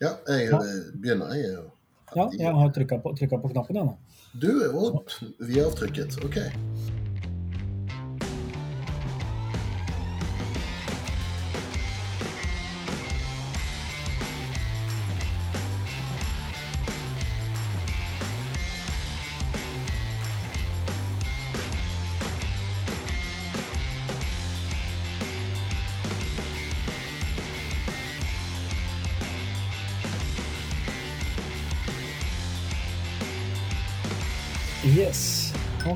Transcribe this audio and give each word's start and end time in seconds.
Ja, 0.00 0.12
jeg 0.28 0.50
Ja. 0.50 0.58
begynner. 0.94 1.34
Jeg 1.34 1.58
Ja, 2.16 2.28
jeg 2.32 2.54
har 2.54 2.68
trykka 2.72 2.98
på, 3.02 3.12
på 3.42 3.48
knappen, 3.52 3.76
jeg 3.76 3.84
nå. 3.84 3.96
Du 4.40 4.48
er 4.62 4.70
er 5.58 5.66
avtrykket. 5.66 6.16
OK. 6.24 6.38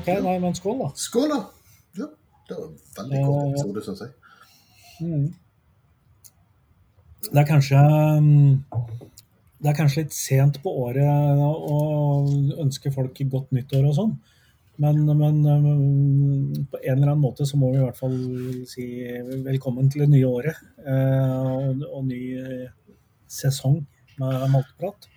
OK, 0.03 0.09
nei, 0.19 0.35
men 0.43 0.55
skål, 0.57 0.81
da. 0.81 0.89
Skål, 0.99 1.29
da. 1.31 1.37
Ja, 1.95 2.09
det 2.49 2.57
var 2.57 2.65
en 2.67 2.73
veldig 2.97 3.21
kort 3.23 3.37
ja. 3.39 3.51
episode, 3.53 3.83
syns 3.85 4.01
jeg. 4.03 4.11
Mm. 4.99 5.29
Det 7.23 7.39
er 7.39 7.47
kanskje 7.47 7.79
um, 7.79 8.25
Det 9.63 9.69
er 9.71 9.77
kanskje 9.77 10.03
litt 10.03 10.15
sent 10.15 10.59
på 10.61 10.73
året 10.83 11.39
å 11.39 11.77
ønske 12.65 12.91
folk 12.91 13.21
godt 13.31 13.55
nyttår 13.55 13.87
og 13.87 13.95
sånn. 13.95 14.11
Men, 14.83 14.99
men 15.07 15.39
um, 15.47 16.67
på 16.67 16.81
en 16.81 16.97
eller 16.97 17.13
annen 17.13 17.23
måte 17.23 17.47
så 17.47 17.55
må 17.61 17.71
vi 17.71 17.79
i 17.79 17.85
hvert 17.85 18.01
fall 18.01 18.19
si 18.67 18.89
velkommen 19.47 19.87
til 19.93 20.03
det 20.03 20.11
nye 20.17 20.27
året. 20.27 20.59
eh, 20.83 21.47
og, 21.47 21.87
og 21.93 22.05
ny 22.09 22.21
eh, 22.41 22.67
sesong 23.31 23.79
med 24.19 24.47
maltprat. 24.51 25.12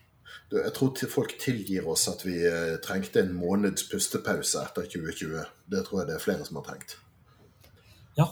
Jeg 0.54 0.72
tror 0.76 0.94
folk 1.10 1.32
tilgir 1.42 1.86
oss 1.90 2.06
at 2.10 2.20
vi 2.22 2.36
eh, 2.46 2.76
trengte 2.84 3.24
en 3.24 3.32
måneds 3.34 3.88
pustepause 3.90 4.60
etter 4.62 4.86
2020. 4.86 5.40
Det 5.66 5.80
tror 5.86 6.00
jeg 6.00 6.10
det 6.10 6.14
er 6.16 6.22
flere 6.22 6.46
som 6.46 6.60
har 6.60 6.68
trengt. 6.68 6.98
Ja. 8.18 8.28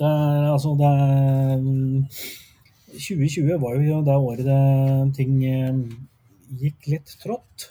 Det 0.00 0.08
altså 0.50 0.72
det 0.80 0.88
er, 0.88 1.60
2020 2.96 3.60
var 3.62 3.76
jo 3.78 4.00
det 4.02 4.16
året 4.16 4.48
det, 4.48 4.62
ting 5.16 5.38
eh, 5.46 5.78
gikk 6.58 6.88
litt 6.90 7.14
trått. 7.22 7.68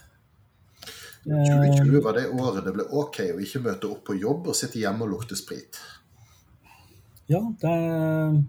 Eh, 1.27 1.51
2020 1.75 2.05
var 2.05 2.15
det 2.17 2.29
året 2.31 2.63
det 2.65 2.75
ble 2.77 2.87
OK 2.97 3.19
å 3.33 3.41
ikke 3.43 3.63
møte 3.65 3.91
opp 3.91 4.05
på 4.07 4.15
jobb 4.21 4.47
og 4.53 4.57
sitte 4.57 4.79
hjemme 4.79 5.03
og 5.05 5.17
lukte 5.17 5.35
sprit. 5.35 5.81
Ja, 7.27 7.43
det 7.61 7.75
er, 7.75 8.39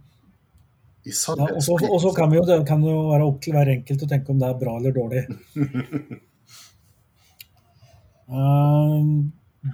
ja 1.04 1.46
og 1.50 1.62
så- 1.62 2.14
kan, 2.14 2.30
vi 2.30 2.36
jo, 2.38 2.44
det 2.46 2.66
kan 2.66 2.82
jo 2.86 3.08
være 3.10 3.26
opp 3.26 3.40
til 3.42 3.56
hver 3.56 3.68
enkelt 3.68 4.04
å 4.04 4.08
tenke 4.08 4.30
om 4.30 4.38
det 4.38 4.48
er 4.48 4.60
bra 4.60 4.76
eller 4.78 4.92
dårlig. 4.92 5.24
Eh, 8.32 9.00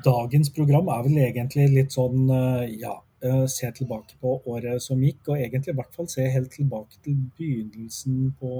dagens 0.03 0.49
program 0.51 0.89
er 0.91 1.03
vel 1.05 1.19
egentlig 1.23 1.69
litt 1.71 1.95
sånn 1.95 2.25
eh, 2.35 2.73
ja, 2.81 2.97
eh, 3.23 3.45
se 3.47 3.69
tilbake 3.77 4.17
på 4.19 4.33
året 4.51 4.83
som 4.83 4.99
gikk, 5.05 5.21
og 5.29 5.39
egentlig 5.39 5.75
i 5.75 5.79
hvert 5.79 5.95
fall 5.95 6.09
se 6.11 6.25
helt 6.27 6.51
tilbake 6.51 6.99
til 7.05 7.21
begynnelsen 7.39 8.33
på 8.41 8.51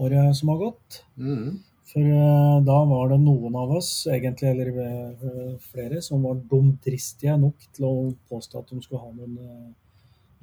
året 0.00 0.38
som 0.38 0.54
har 0.54 0.62
gått. 0.62 1.02
Mm. 1.20 1.58
For 1.90 2.64
da 2.64 2.78
var 2.88 3.12
det 3.12 3.20
noen 3.20 3.60
av 3.60 3.74
oss, 3.76 3.90
egentlig, 4.08 4.54
eller 4.54 5.60
flere, 5.64 6.00
som 6.04 6.24
var 6.24 6.40
dumdristige 6.48 7.36
nok 7.40 7.68
til 7.76 7.86
å 7.88 7.92
påstå 8.32 8.60
at 8.60 8.72
de 8.72 8.80
skulle 8.84 9.04
ha 9.04 9.12
noen 9.12 9.74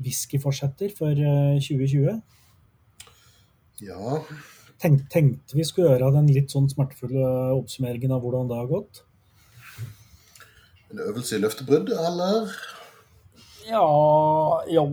whiskyforsetter 0.02 0.94
for 0.98 1.12
eh, 1.12 1.58
2020. 1.64 2.22
Ja. 3.86 4.22
Tenk, 4.82 5.06
tenkte 5.12 5.58
vi 5.58 5.66
skulle 5.68 5.94
gjøre 5.94 6.14
den 6.18 6.32
litt 6.32 6.54
sånn 6.54 6.70
smertefulle 6.72 7.26
oppsummeringen 7.56 8.14
av 8.16 8.24
hvordan 8.24 8.50
det 8.52 8.60
har 8.60 8.72
gått. 8.72 9.04
En 10.92 11.04
øvelse 11.10 11.38
i 11.38 11.44
løftebrudd, 11.44 11.92
eller? 11.96 12.52
Ja 13.66 14.62
Jo, 14.70 14.86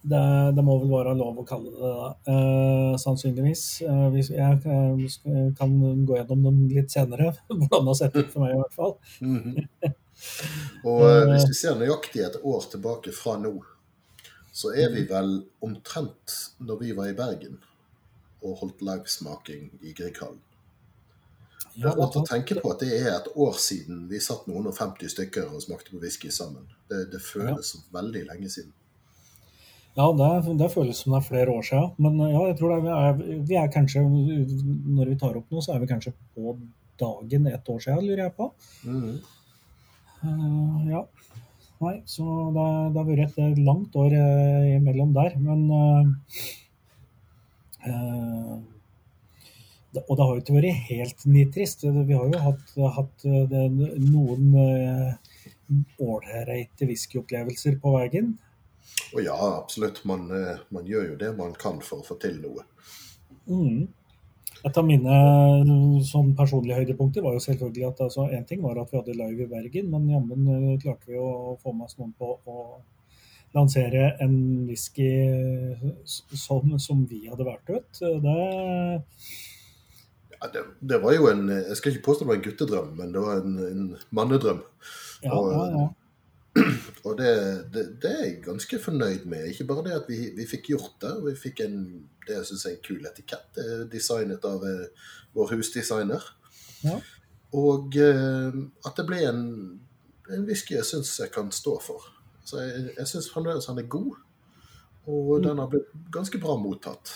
det, 0.00 0.20
det 0.56 0.62
må 0.64 0.78
vel 0.80 0.92
være 0.94 1.12
lov 1.18 1.42
å 1.42 1.44
kalle 1.48 1.72
det 1.74 1.90
det. 1.90 2.06
Eh, 2.32 2.94
sannsynligvis. 3.02 3.64
Eh, 3.84 4.16
jeg 4.22 4.60
eh, 4.64 5.50
kan 5.58 5.76
gå 6.08 6.16
gjennom 6.16 6.46
dem 6.48 6.62
litt 6.72 6.94
senere, 6.94 7.34
hvordan 7.50 7.84
det 7.84 7.92
har 7.92 8.00
sett 8.00 8.16
ut 8.16 8.32
for 8.32 8.46
meg 8.46 8.56
i 8.56 8.62
hvert 8.62 8.80
fall. 8.80 8.96
Mhm. 9.20 9.68
Og 10.86 11.02
eh, 11.04 11.28
hvis 11.32 11.48
vi 11.50 11.56
ser 11.58 11.78
nøyaktig 11.78 12.22
et 12.24 12.40
år 12.46 12.68
tilbake 12.72 13.12
fra 13.14 13.36
nå, 13.42 13.56
så 14.54 14.70
er 14.78 14.92
vi 14.94 15.02
vel 15.10 15.40
omtrent 15.66 16.34
når 16.62 16.82
vi 16.82 16.92
var 16.94 17.10
i 17.10 17.16
Bergen 17.18 17.58
og 18.44 18.60
holdt 18.60 18.84
livesmaking 18.84 19.70
i 19.82 19.94
Grieghallen. 19.96 20.42
Det 21.74 21.88
er 21.90 21.96
godt 21.98 22.20
å 22.20 22.22
tenke 22.28 22.60
på 22.62 22.70
at 22.70 22.84
det 22.84 22.92
er 23.00 23.08
et 23.16 23.28
år 23.34 23.56
siden 23.58 24.04
vi 24.06 24.20
satt 24.22 24.46
noen 24.46 24.68
og 24.70 24.76
50 24.76 25.10
stykker 25.10 25.48
og 25.50 25.64
smakte 25.64 25.90
på 25.90 25.98
whisky 26.02 26.30
sammen. 26.30 26.68
Det, 26.86 27.08
det 27.10 27.18
føles 27.24 27.72
som 27.74 27.82
veldig 27.94 28.22
lenge 28.28 28.50
siden. 28.52 28.70
Ja, 29.94 30.06
det, 30.18 30.54
det 30.58 30.70
føles 30.70 31.02
som 31.02 31.14
det 31.14 31.20
er 31.20 31.26
flere 31.26 31.54
år 31.54 31.66
siden. 31.66 31.90
Men 32.02 32.20
eh, 32.22 32.30
ja, 32.34 32.44
jeg 32.50 32.58
tror 32.60 32.74
det 32.74 32.78
er, 32.78 32.84
vi, 32.84 32.94
er, 32.94 33.42
vi 33.50 33.58
er 33.58 33.74
kanskje 33.74 34.02
Når 34.06 35.10
vi 35.12 35.18
tar 35.18 35.38
opp 35.38 35.50
noe, 35.54 35.62
så 35.62 35.74
er 35.74 35.82
vi 35.82 35.90
kanskje 35.90 36.14
på 36.34 36.56
dagen 37.00 37.50
ett 37.50 37.70
år 37.74 37.82
siden, 37.82 38.06
lurer 38.06 38.24
jeg 38.24 38.34
på. 38.38 38.48
Mm. 38.86 39.14
Uh, 40.24 40.78
ja. 40.92 41.02
Nei, 41.82 41.96
så 42.06 42.24
det, 42.54 42.66
det 42.94 43.00
har 43.00 43.08
vært 43.08 43.40
et 43.42 43.58
langt 43.66 43.96
år 43.98 44.14
eh, 44.16 44.68
imellom 44.76 45.14
der. 45.16 45.34
Men 45.42 45.64
eh, 45.74 46.46
eh, 47.90 48.54
det, 49.94 50.04
Og 50.08 50.16
det 50.16 50.24
har 50.24 50.32
jo 50.32 50.44
ikke 50.44 50.56
vært 50.58 50.86
helt 50.88 51.26
nitrist. 51.28 51.84
Vi 51.84 52.16
har 52.16 52.30
jo 52.30 52.42
hatt, 52.46 52.76
hatt 52.98 53.26
eh, 53.28 53.42
det, 53.50 53.64
noen 54.06 54.54
eh, 54.62 55.34
ålreite 56.02 56.88
whiskyopplevelser 56.88 57.78
på 57.82 57.96
veien. 57.98 58.32
Og 59.14 59.20
ja, 59.24 59.36
absolutt. 59.56 60.02
Man, 60.08 60.28
eh, 60.34 60.62
man 60.74 60.88
gjør 60.88 61.12
jo 61.12 61.20
det 61.20 61.34
man 61.38 61.54
kan 61.58 61.82
for 61.84 62.02
å 62.02 62.06
få 62.06 62.18
til 62.22 62.40
noe. 62.42 62.66
Mm. 63.50 63.86
Et 64.64 64.78
av 64.80 64.86
mine 64.88 65.16
sånn 66.08 66.32
personlige 66.36 66.78
høydepunkter 66.80 67.24
var 67.24 67.36
jo 67.36 67.42
selvfølgelig 67.44 67.86
at 67.90 68.02
altså, 68.06 68.28
en 68.32 68.46
ting 68.48 68.62
var 68.64 68.80
at 68.80 68.92
vi 68.92 69.00
hadde 69.00 69.16
live 69.18 69.44
i 69.44 69.50
Bergen, 69.50 69.90
men 69.92 70.08
jammen 70.08 70.46
eh, 70.54 70.76
klarte 70.80 71.10
vi 71.10 71.20
å 71.20 71.56
få 71.60 71.74
med 71.76 71.90
oss 71.90 71.98
noen 71.98 72.14
på 72.16 72.30
å 72.48 72.60
lansere 73.54 74.14
en 74.24 74.36
whisky 74.66 75.10
som, 76.06 76.78
som 76.82 77.04
vi 77.10 77.26
hadde 77.28 77.46
valgt 77.46 77.70
ut. 77.70 78.00
Det, 78.00 78.38
Ja, 80.34 80.48
det, 80.52 80.64
det 80.80 80.98
var 81.00 81.14
jo 81.14 81.28
en 81.30 81.46
Jeg 81.48 81.76
skal 81.78 81.92
ikke 81.92 82.08
påstå 82.08 82.24
det 82.24 82.30
var 82.32 82.40
en 82.40 82.46
guttedrøm, 82.48 82.88
men 82.98 83.12
det 83.14 83.22
var 83.22 83.44
en, 83.44 83.60
en 83.68 83.84
mannedrøm. 84.16 84.64
ja, 85.22 85.36
ja, 85.36 85.68
ja. 85.76 85.86
Og 87.04 87.18
det, 87.18 87.32
det, 87.74 87.82
det 88.02 88.10
er 88.10 88.24
jeg 88.24 88.42
ganske 88.44 88.78
fornøyd 88.80 89.26
med. 89.28 89.48
Ikke 89.50 89.66
bare 89.68 89.84
det 89.88 89.96
at 89.96 90.06
vi, 90.08 90.18
vi 90.36 90.46
fikk 90.48 90.70
gjort 90.72 90.94
det, 91.02 91.14
vi 91.26 91.34
fikk 91.36 91.64
en 91.66 91.78
det 92.24 92.38
jeg 92.38 92.46
synes 92.48 92.64
er 92.64 92.76
en 92.76 92.84
kul 92.84 93.06
etikett. 93.08 93.58
Designet 93.92 94.44
av 94.48 94.64
eh, 94.64 95.10
vår 95.36 95.54
husdesigner. 95.54 96.24
Ja. 96.84 96.98
Og 97.54 97.96
eh, 98.00 98.56
at 98.86 98.98
det 98.98 99.06
ble 99.08 99.20
en, 99.28 99.42
en 100.32 100.46
whisky 100.48 100.78
jeg 100.78 100.88
syns 100.88 101.12
jeg 101.20 101.32
kan 101.34 101.52
stå 101.54 101.76
for. 101.84 102.06
Så 102.44 102.60
jeg, 102.62 102.90
jeg 102.98 103.10
syns 103.10 103.30
fremdeles 103.32 103.68
han 103.70 103.80
er 103.80 103.88
god, 103.92 104.16
og 105.08 105.36
den 105.44 105.60
har 105.60 105.68
blitt 105.72 105.92
ganske 106.12 106.40
bra 106.40 106.56
mottatt. 106.60 107.12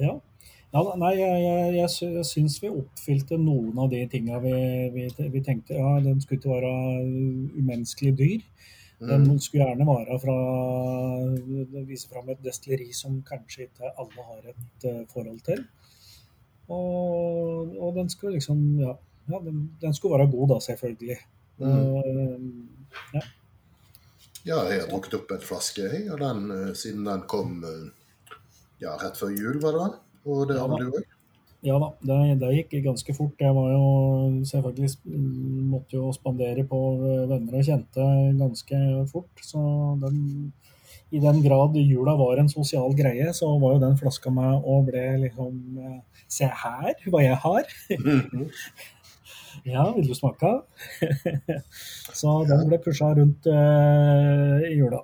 Ja. 0.00 0.18
Ja, 0.74 0.82
nei, 1.00 1.14
jeg, 1.16 1.36
jeg, 1.42 1.74
jeg, 1.78 1.88
sy- 1.94 2.10
jeg 2.18 2.26
syns 2.28 2.58
vi 2.60 2.68
oppfylte 2.68 3.38
noen 3.40 3.78
av 3.80 3.88
de 3.90 4.02
tinga 4.12 4.36
vi, 4.42 4.52
vi, 4.92 5.06
vi 5.32 5.40
tenkte. 5.46 5.78
Ja, 5.78 5.94
den 6.04 6.20
skulle 6.20 6.40
ikke 6.42 6.50
være 6.58 6.72
umenneskelig 7.62 8.14
dyr. 8.18 8.42
Den 8.98 9.28
Mm. 9.30 9.38
skulle 9.38 9.62
gjerne 9.64 9.84
være 9.86 10.16
fra 10.18 10.36
Vise 11.86 12.08
fram 12.10 12.28
et 12.32 12.40
destilleri 12.42 12.88
som 12.92 13.20
kanskje 13.22 13.68
ikke 13.68 13.92
alle 13.94 14.24
har 14.26 14.48
et 14.50 14.86
eh, 14.90 15.04
forhold 15.12 15.38
til. 15.46 15.62
Og, 16.68 17.76
og 17.78 17.94
den 17.96 18.10
skulle 18.10 18.34
liksom 18.36 18.58
Ja, 18.82 18.96
ja 19.30 19.38
den, 19.44 19.70
den 19.80 19.94
skulle 19.94 20.18
være 20.18 20.30
god, 20.32 20.48
da, 20.48 20.58
selvfølgelig. 20.66 21.16
Mm. 21.58 21.70
Og, 21.70 23.22
Ja, 24.46 24.58
jeg 24.70 24.80
har 24.82 24.88
drukket 24.90 25.14
opp 25.18 25.30
en 25.34 25.42
flaske, 25.44 25.82
jeg, 25.92 26.10
og 26.12 26.20
den, 26.22 26.50
eh, 26.54 26.74
siden 26.78 27.04
den 27.06 27.22
kom 27.30 27.64
eh, 27.64 27.88
ja, 28.80 28.94
rett 29.00 29.16
før 29.18 29.32
jul, 29.34 29.58
var 29.62 29.74
det 29.74 29.80
vel? 29.86 29.96
Og 30.28 30.44
det 30.50 30.58
du 30.58 30.90
òg? 30.90 31.06
Ja 31.66 31.74
da, 31.82 31.88
det, 32.06 32.16
det 32.38 32.52
gikk 32.54 32.76
ganske 32.84 33.14
fort. 33.16 33.40
Jeg 33.42 33.54
var 33.56 33.72
jo 33.72 33.86
selvfølgelig 34.46 34.92
måtte 35.72 35.96
jo 35.96 36.12
spandere 36.14 36.62
på 36.68 36.78
venner 37.00 37.56
og 37.58 37.66
kjente 37.66 38.04
ganske 38.38 38.82
fort. 39.10 39.42
Så 39.42 39.62
den, 40.04 40.20
i 41.10 41.22
den 41.24 41.40
grad 41.42 41.74
jula 41.80 42.14
var 42.20 42.38
en 42.38 42.52
sosial 42.52 42.94
greie, 42.94 43.32
så 43.34 43.50
var 43.58 43.74
jo 43.74 43.82
den 43.82 43.98
flaska 43.98 44.30
meg 44.34 44.62
og 44.62 44.86
ble 44.92 45.08
liksom 45.24 45.82
eh, 45.82 45.98
Se 46.28 46.44
her 46.44 46.92
hva 47.08 47.24
jeg 47.24 47.36
har! 47.40 47.74
Ja, 49.66 49.88
vil 49.96 50.06
du 50.06 50.14
smake? 50.14 50.50
så 52.20 52.34
den 52.46 52.68
ble 52.68 52.78
pusha 52.84 53.08
rundt 53.16 53.48
uh, 53.50 54.62
i 54.64 54.76
jula. 54.78 55.00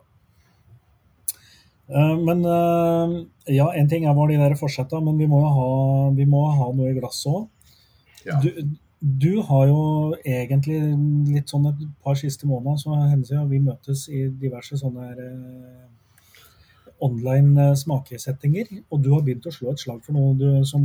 Eh, 1.88 2.16
Men 2.24 2.44
eh, 2.44 3.18
ja, 3.56 3.68
en 3.76 3.90
ting 3.90 4.06
er 4.06 4.16
hva 4.16 4.28
de 4.30 4.38
der 4.40 4.56
fortsetta, 4.60 5.00
men 5.04 5.18
vi 5.20 5.28
må 5.30 5.42
jo 5.42 5.52
ha, 5.58 5.68
vi 6.16 6.26
må 6.28 6.46
ha 6.56 6.70
noe 6.72 6.92
i 6.92 6.96
glasset 6.98 7.32
òg. 7.32 7.48
Ja. 8.24 8.38
Du, 8.40 8.78
du 9.04 9.42
har 9.44 9.66
jo 9.68 9.80
egentlig 10.24 10.78
litt 11.34 11.52
sånn 11.52 11.68
et 11.68 11.82
par 12.04 12.16
siste 12.16 12.48
måneder 12.48 12.80
så 12.80 12.96
hender 13.02 13.34
det 13.34 13.50
vi 13.50 13.60
møtes 13.66 14.06
i 14.08 14.22
diverse 14.32 14.80
sånne 14.80 15.10
her, 15.10 15.20
eh, 15.26 15.82
online 17.04 17.74
smakesettinger, 17.76 18.70
og 18.88 19.02
du 19.04 19.10
har 19.12 19.20
begynt 19.26 19.44
å 19.44 19.52
slå 19.52 19.74
et 19.74 19.82
slag 19.82 20.00
for 20.06 20.16
noe 20.16 20.32
du, 20.38 20.46
som 20.64 20.84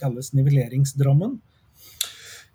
kalles 0.00 0.32
nivelleringsdrammen. 0.34 1.36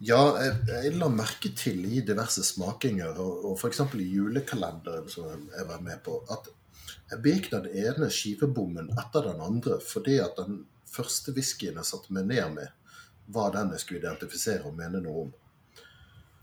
Ja, 0.03 0.19
jeg, 0.41 0.57
jeg 0.67 0.97
la 0.97 1.07
merke 1.13 1.53
til 1.55 1.85
i 1.87 2.01
diverse 2.05 2.43
smakinger, 2.43 3.15
og, 3.21 3.45
og 3.47 3.61
f.eks. 3.61 3.85
i 4.01 4.09
julekalenderen 4.17 5.07
som 5.13 5.29
jeg 5.29 5.69
var 5.69 5.79
med 5.85 6.03
på, 6.03 6.19
at 6.33 6.49
jeg 7.11 7.23
begikk 7.23 7.51
den 7.53 7.67
ene 7.71 8.09
skivebommen 8.11 8.91
etter 8.99 9.29
den 9.29 9.43
andre 9.43 9.79
fordi 9.83 10.17
at 10.23 10.39
den 10.39 10.63
første 10.87 11.33
whiskyen 11.35 11.79
jeg 11.79 11.87
satte 11.87 12.13
meg 12.15 12.27
ned 12.29 12.55
med, 12.55 12.71
var 13.31 13.51
den 13.55 13.73
jeg 13.75 13.83
skulle 13.83 14.01
identifisere 14.03 14.67
og 14.67 14.75
mene 14.77 15.01
noe 15.03 15.25
om. 15.25 15.35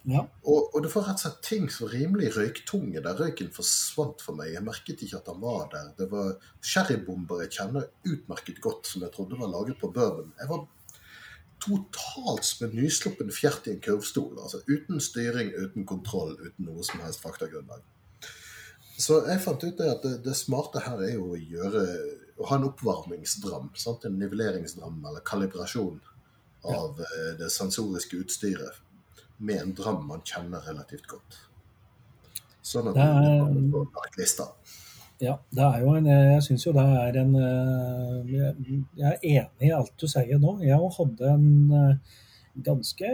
Ja. 0.04 0.20
Og, 0.44 0.74
og 0.76 0.82
det 0.84 0.90
var 0.92 1.06
rett 1.08 1.16
og 1.16 1.22
slett 1.22 1.44
ting 1.46 1.70
som 1.72 1.88
rimelig 1.88 2.34
røyktunge, 2.34 3.00
der 3.00 3.16
røyken 3.16 3.48
forsvant 3.56 4.20
for 4.24 4.36
meg. 4.36 4.50
Jeg 4.52 4.64
merket 4.66 5.00
ikke 5.06 5.16
at 5.16 5.30
den 5.30 5.40
var 5.40 5.70
der. 5.72 5.90
Det 5.96 6.10
var 6.10 6.34
sherrybomber 6.60 7.40
jeg 7.44 7.54
kjenner 7.56 7.88
utmerket 8.04 8.60
godt, 8.64 8.90
som 8.90 9.04
jeg 9.06 9.14
trodde 9.14 9.40
var 9.40 9.52
laget 9.52 9.80
på 9.80 9.88
bourbon. 9.96 10.34
Jeg 10.40 10.50
var 10.52 10.66
totalt 11.64 12.44
som 12.44 12.66
en 12.68 12.76
nysluppen 12.76 13.32
fjert 13.32 13.64
i 13.68 13.78
en 13.78 13.80
kurvstol. 13.84 14.36
Altså 14.42 14.60
uten 14.68 15.00
styring, 15.00 15.54
uten 15.56 15.88
kontroll, 15.88 16.36
uten 16.36 16.68
noe 16.68 16.84
som 16.84 17.00
helst 17.04 17.24
faktagrunnlag. 17.24 17.80
Så 18.98 19.24
jeg 19.26 19.42
fant 19.42 19.64
ut 19.64 19.78
det 19.78 19.90
at 19.90 20.04
det, 20.06 20.18
det 20.24 20.36
smarte 20.38 20.82
her 20.84 21.00
er 21.02 21.16
jo 21.16 21.32
å 21.34 21.38
gjøre 21.40 21.84
å 22.38 22.48
ha 22.50 22.58
en 22.58 22.68
oppvarmingsdram. 22.68 23.72
Sant? 23.78 24.06
En 24.06 24.18
nivelleringsdram 24.20 25.00
eller 25.02 25.24
kalibrasjon 25.26 25.98
av 26.64 27.00
ja. 27.02 27.32
det 27.40 27.50
sensoriske 27.52 28.22
utstyret 28.22 28.80
med 29.44 29.60
en 29.60 29.74
dram 29.76 30.06
man 30.08 30.22
kjenner 30.24 30.62
relativt 30.68 31.08
godt. 31.10 31.40
Sånn 32.64 32.88
at 32.88 32.94
Det 32.94 33.02
er- 33.02 33.40
kommer 33.44 33.70
på 33.72 33.84
merkelista. 33.98 34.48
Ja, 35.20 35.38
det 35.50 35.62
er 35.62 35.80
jo 35.80 35.94
en, 35.94 36.06
jeg 36.06 36.42
syns 36.42 36.66
jo 36.66 36.72
det 36.72 36.82
er 36.82 37.16
en 37.20 37.34
eh, 37.36 38.32
Jeg 38.96 39.12
er 39.12 39.18
enig 39.22 39.68
i 39.68 39.70
alt 39.70 39.92
du 40.00 40.06
sier 40.10 40.38
nå. 40.38 40.58
Jeg 40.60 40.78
hadde 40.98 41.28
en 41.30 41.72
eh, 41.72 41.96
ganske 42.54 43.10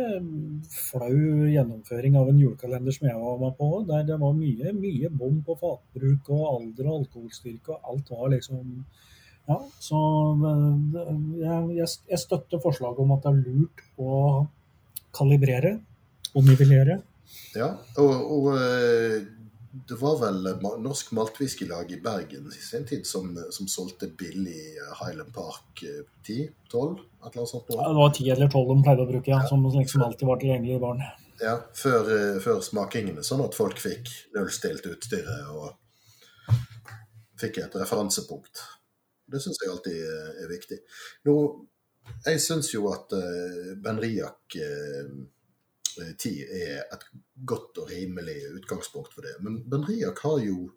flau 0.69 1.49
gjennomføring 1.49 2.17
av 2.21 2.29
en 2.29 2.41
julekalender 2.41 2.93
som 2.93 3.09
jeg 3.09 3.21
var 3.21 3.39
med 3.41 3.57
på, 3.57 3.69
der 3.89 4.05
det 4.09 4.19
var 4.21 4.37
mye, 4.37 4.73
mye 4.77 5.11
bom 5.13 5.41
på 5.47 5.57
fatbruk 5.61 6.29
og 6.35 6.47
alder 6.51 6.91
og 6.91 6.99
alkoholstyrke, 7.01 7.77
og 7.77 7.95
alt 7.95 8.13
var 8.13 8.35
liksom 8.37 8.75
Ja, 9.51 9.57
så 9.83 9.99
jeg 11.75 12.19
støtter 12.21 12.61
forslaget 12.63 13.01
om 13.03 13.15
at 13.17 13.25
det 13.25 13.31
er 13.33 13.39
lurt 13.49 13.81
å 13.99 14.19
kalibrere 15.17 15.73
og 16.37 16.45
nivellere. 16.47 17.01
Ja, 17.57 17.73
og, 17.99 18.13
og 18.37 18.51
eh, 18.55 19.25
det 19.73 19.95
var 19.95 20.19
vel 20.19 20.49
Norsk 20.83 21.13
Maltwhiskylag 21.13 21.93
i 21.93 22.01
Bergen 22.01 22.47
i 22.47 22.63
sin 22.63 22.87
tid 22.87 23.07
som, 23.07 23.45
som 23.51 23.69
solgte 23.69 24.07
billig 24.07 24.77
eh, 24.77 25.05
Highland 25.05 25.35
Park 25.35 25.83
eh, 25.83 26.05
10, 26.27 26.49
12, 26.71 26.99
et 26.99 27.27
eller 27.27 27.39
annet 27.39 27.49
sånt. 27.49 27.65
Ja. 27.69 27.89
Det 27.89 27.95
var 27.95 28.15
10 28.15 28.31
eller 28.31 28.51
tolv 28.51 28.73
de 28.73 28.83
pleide 28.83 29.07
å 29.07 29.11
bruke, 29.13 29.31
ja, 29.31 29.41
som 29.47 29.63
liksom 29.71 30.03
alltid 30.03 30.27
var 30.29 30.43
tilgjengelig 30.43 30.75
i 30.75 30.83
baren. 30.83 31.05
Ja, 31.41 31.55
før, 31.83 32.11
eh, 32.17 32.41
før 32.43 32.65
smakingene, 32.67 33.23
sånn 33.27 33.45
at 33.47 33.55
folk 33.55 33.79
fikk 33.79 34.11
nullstilt 34.35 34.91
utstyret 34.91 35.55
og 35.55 36.59
fikk 37.41 37.63
et 37.63 37.79
referansepunkt. 37.79 38.67
Det 39.31 39.39
syns 39.39 39.63
jeg 39.63 39.71
alltid 39.71 40.01
eh, 40.03 40.31
er 40.43 40.51
viktig. 40.51 40.81
Nå, 41.31 41.37
jeg 42.27 42.43
syns 42.43 42.75
jo 42.75 42.89
at 42.91 43.13
Ben 43.15 43.79
Benriac 43.85 44.59
10 46.19 46.33
er 46.61 46.83
et 46.85 47.07
godt 47.47 47.79
og 47.83 47.91
rimelig 47.93 48.39
utgangspunkt 48.57 49.15
for 49.15 49.27
det. 49.27 49.37
Men 49.45 49.61
Benriak 49.71 50.23
har 50.25 50.39
jo 50.45 50.71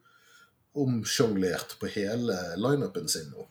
omsjonglert 0.73 1.77
på 1.79 1.89
hele 1.93 2.37
lineupen 2.57 3.07
sin 3.11 3.29
nå. 3.33 3.47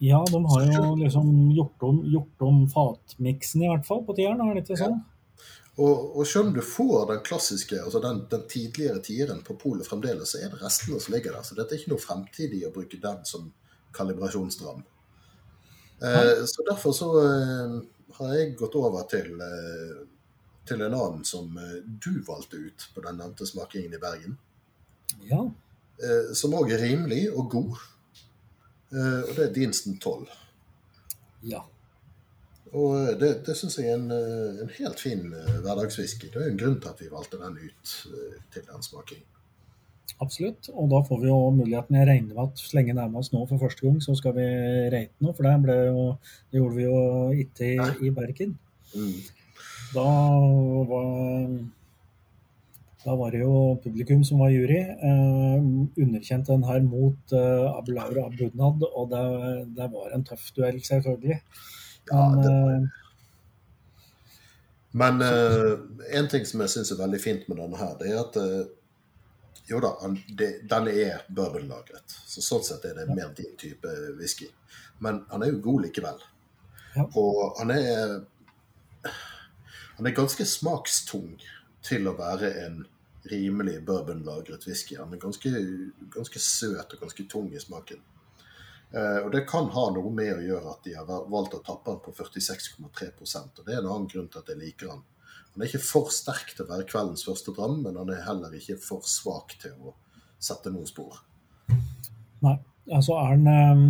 Ja, 0.00 0.24
de 0.30 0.40
har 0.48 0.64
jo 0.64 0.94
liksom 0.96 1.50
gjort 1.52 1.82
om, 1.84 2.00
gjort 2.08 2.44
om 2.46 2.62
fatmiksen 2.72 3.66
i 3.66 3.68
hvert 3.68 3.84
fall 3.86 4.00
på 4.06 4.16
tieren, 4.16 4.40
er 4.40 4.56
det 4.56 4.64
ikke 4.64 4.78
sånn? 4.80 5.02
Og, 5.80 6.16
og 6.18 6.26
selv 6.28 6.48
om 6.48 6.54
du 6.56 6.62
får 6.64 7.04
den 7.10 7.20
klassiske, 7.24 7.76
altså 7.84 8.00
den, 8.04 8.22
den 8.32 8.46
tidligere 8.48 9.02
tieren 9.04 9.42
på 9.44 9.56
polet 9.60 9.86
fremdeles, 9.88 10.32
så 10.32 10.40
er 10.40 10.52
det 10.52 10.60
restene 10.60 11.00
som 11.00 11.14
ligger 11.14 11.36
der. 11.36 11.44
Så 11.46 11.56
dette 11.56 11.76
er 11.76 11.82
ikke 11.82 11.92
noe 11.92 12.02
fremtidig 12.02 12.64
å 12.68 12.72
bruke 12.74 13.00
den 13.00 13.20
som 13.28 13.52
kalibrasjonsdram. 13.96 14.82
Eh, 16.02 16.32
så 16.48 16.64
derfor 16.68 16.96
så 16.96 17.10
eh, 17.20 17.76
har 18.18 18.34
jeg 18.34 18.56
gått 18.58 18.76
over 18.80 19.04
til, 19.08 19.32
eh, 19.44 20.00
til 20.68 20.84
en 20.84 20.94
annen 20.94 21.24
som 21.26 21.56
eh, 21.58 21.80
du 21.84 22.22
valgte 22.26 22.60
ut 22.60 22.86
på 22.94 23.04
den 23.04 23.18
nevnte 23.20 23.48
smakingen 23.48 23.96
i 23.96 24.02
Bergen. 24.02 24.36
Ja. 25.30 25.42
Eh, 26.00 26.32
som 26.38 26.54
òg 26.58 26.72
er 26.74 26.84
rimelig 26.84 27.24
og 27.32 27.50
god. 27.56 27.82
Eh, 28.94 29.20
og 29.26 29.34
det 29.36 29.48
er 29.48 29.58
Dinsten 29.58 29.98
12. 29.98 30.26
ja. 31.50 31.66
Og 32.70 33.18
det, 33.18 33.40
det 33.42 33.56
syns 33.58 33.80
jeg 33.80 33.88
er 33.90 33.96
en, 33.98 34.12
en 34.14 34.68
helt 34.76 35.00
fin 35.02 35.24
hverdagswhisky. 35.34 36.28
Det 36.30 36.38
er 36.38 36.52
en 36.52 36.60
grunn 36.60 36.76
til 36.78 36.92
at 36.92 37.00
vi 37.02 37.08
valgte 37.10 37.40
den 37.40 37.56
ut 37.58 37.94
til 38.54 38.62
den 38.68 38.84
smakingen. 38.86 39.26
Absolutt. 40.22 40.68
Og 40.70 40.86
da 40.92 41.00
får 41.08 41.18
vi 41.18 41.26
jo 41.32 41.38
muligheten 41.56 41.96
Jeg 41.98 42.06
regner 42.06 42.36
med 42.36 42.44
at 42.44 42.62
så 42.62 42.76
lenge 42.76 42.94
nærmer 42.94 43.24
oss 43.24 43.32
nå 43.32 43.42
for 43.50 43.58
første 43.58 43.82
gang, 43.86 43.98
så 44.04 44.14
skal 44.14 44.36
vi 44.36 44.46
rate 44.94 45.24
noe. 45.24 45.34
For 45.34 45.48
det, 45.48 45.76
jo, 45.88 46.06
det 46.52 46.62
gjorde 46.62 46.76
vi 46.76 46.86
jo 46.86 47.02
ikke 47.42 47.72
i, 47.72 48.06
i 48.06 48.14
Bergen. 48.14 48.54
Mm. 48.94 49.18
Da 49.94 50.06
var, 50.86 51.48
da 53.04 53.14
var 53.16 53.34
det 53.34 53.42
jo 53.42 53.54
publikum 53.82 54.22
som 54.24 54.38
var 54.38 54.52
jury. 54.54 54.80
Eh, 54.86 55.56
underkjent 56.04 56.46
den 56.46 56.64
her 56.68 56.80
mot 56.86 57.34
eh, 57.34 57.66
Abulaur 57.74 58.22
Abunad, 58.26 58.86
og 58.86 59.10
det, 59.10 59.24
det 59.76 59.90
var 59.92 60.14
en 60.14 60.26
tøff 60.26 60.50
duell, 60.54 60.78
selvfølgelig. 60.84 61.40
Ja, 62.10 62.28
Men, 62.28 62.42
det 62.42 62.54
var 62.54 62.74
eh, 62.74 62.88
Men 64.92 65.22
eh, 65.22 66.18
en 66.18 66.28
ting 66.28 66.46
som 66.46 66.62
jeg 66.62 66.74
syns 66.76 66.94
er 66.94 67.02
veldig 67.02 67.22
fint 67.22 67.48
med 67.50 67.58
denne 67.62 67.78
her, 67.78 67.96
det 67.98 68.12
er 68.12 68.22
at 68.22 68.38
eh, 68.40 68.62
jo 69.70 69.78
da, 69.82 69.92
den 70.70 70.88
er 70.90 71.22
bourbonlagret. 71.30 72.18
Så 72.26 72.42
sånn 72.42 72.64
sett 72.66 72.86
er 72.88 72.96
det 72.98 73.10
mer 73.10 73.30
din 73.38 73.54
type 73.58 73.90
whisky. 74.18 74.48
Men 74.98 75.22
han 75.30 75.44
er 75.44 75.52
jo 75.52 75.60
god 75.62 75.84
likevel. 75.86 76.24
Ja. 76.96 77.04
Og 77.06 77.58
han 77.60 77.70
er 77.70 78.16
Han 80.00 80.06
er 80.06 80.14
ganske 80.16 80.46
smakstung 80.48 81.34
til 81.84 82.06
å 82.08 82.14
være 82.16 82.48
en 82.62 82.76
rimelig 83.28 83.82
bourbonlagret 83.84 84.62
whisky. 84.64 84.94
Han 84.96 85.10
er 85.12 85.20
ganske, 85.20 85.50
ganske 86.14 86.40
søt 86.40 86.94
og 86.96 87.02
ganske 87.02 87.26
tung 87.28 87.50
i 87.52 87.60
smaken. 87.60 88.00
Eh, 88.96 89.18
og 89.18 89.28
det 89.34 89.42
kan 89.50 89.68
ha 89.74 89.82
noe 89.92 90.12
med 90.16 90.30
å 90.38 90.46
gjøre 90.46 90.72
at 90.72 90.88
de 90.88 90.94
har 90.96 91.04
valgt 91.04 91.58
å 91.58 91.60
tappe 91.66 91.92
den 91.92 92.00
på 92.06 92.14
46,3% 92.16 93.60
og 93.60 93.68
Det 93.68 93.74
er 93.74 93.82
en 93.82 93.90
annen 93.90 94.08
grunn 94.08 94.30
til 94.32 94.40
at 94.40 94.48
jeg 94.48 94.62
liker 94.62 94.94
han. 94.94 95.04
Han 95.52 95.60
er 95.60 95.68
ikke 95.68 95.82
for 95.90 96.08
sterk 96.16 96.54
til 96.54 96.64
å 96.64 96.70
være 96.70 96.88
kveldens 96.88 97.26
første 97.28 97.52
dram, 97.60 97.82
men 97.84 98.00
han 98.00 98.14
er 98.16 98.24
heller 98.24 98.56
ikke 98.56 98.80
for 98.80 99.04
svak 99.04 99.52
til 99.60 99.76
å 99.84 99.92
sette 100.40 100.72
noen 100.72 100.88
spor. 100.88 101.20
Nei, 102.40 102.56
altså 102.88 103.20
er 103.20 103.36
den 103.36 103.84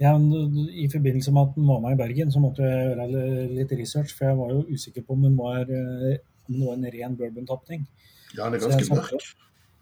eh, 0.00 0.16
men 0.18 0.70
I 0.72 0.88
forbindelse 0.92 1.32
med 1.34 1.48
at 1.48 1.58
den 1.58 1.68
var 1.68 1.82
med 1.84 1.96
i 1.96 2.00
Bergen, 2.00 2.32
så 2.32 2.40
måtte 2.42 2.64
jeg 2.64 2.88
gjøre 2.88 3.06
litt 3.58 3.74
research, 3.76 4.14
for 4.16 4.30
jeg 4.30 4.38
var 4.40 4.54
jo 4.54 4.64
usikker 4.70 5.04
på 5.04 5.16
om 5.16 5.28
den 5.28 5.36
var, 5.38 5.62
eh, 5.68 6.18
om 6.48 6.56
den 6.56 6.66
var 6.66 6.78
en 6.78 6.90
ren 6.94 7.16
bourbon-tapning. 7.18 7.86
Ja, 8.36 8.46
den 8.46 8.58
er 8.58 8.66
ganske 8.66 8.94
mørk. 8.94 9.30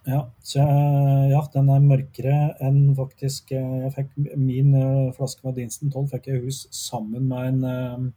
Ja, 0.08 0.22
så 0.40 0.62
jeg, 0.62 1.30
ja, 1.34 1.40
den 1.52 1.68
er 1.68 1.84
mørkere 1.84 2.36
enn 2.64 2.94
faktisk 2.96 3.50
eh, 3.52 3.72
Jeg 3.82 3.90
fikk 3.92 4.14
min 4.40 4.70
eh, 4.78 5.10
flaske 5.16 5.44
med 5.44 5.58
Dinston 5.58 5.92
12 5.92 6.06
fikk 6.14 6.30
jeg 6.30 6.38
i 6.38 6.44
hus 6.46 6.62
sammen 6.72 7.28
med 7.28 7.50
en 7.50 8.12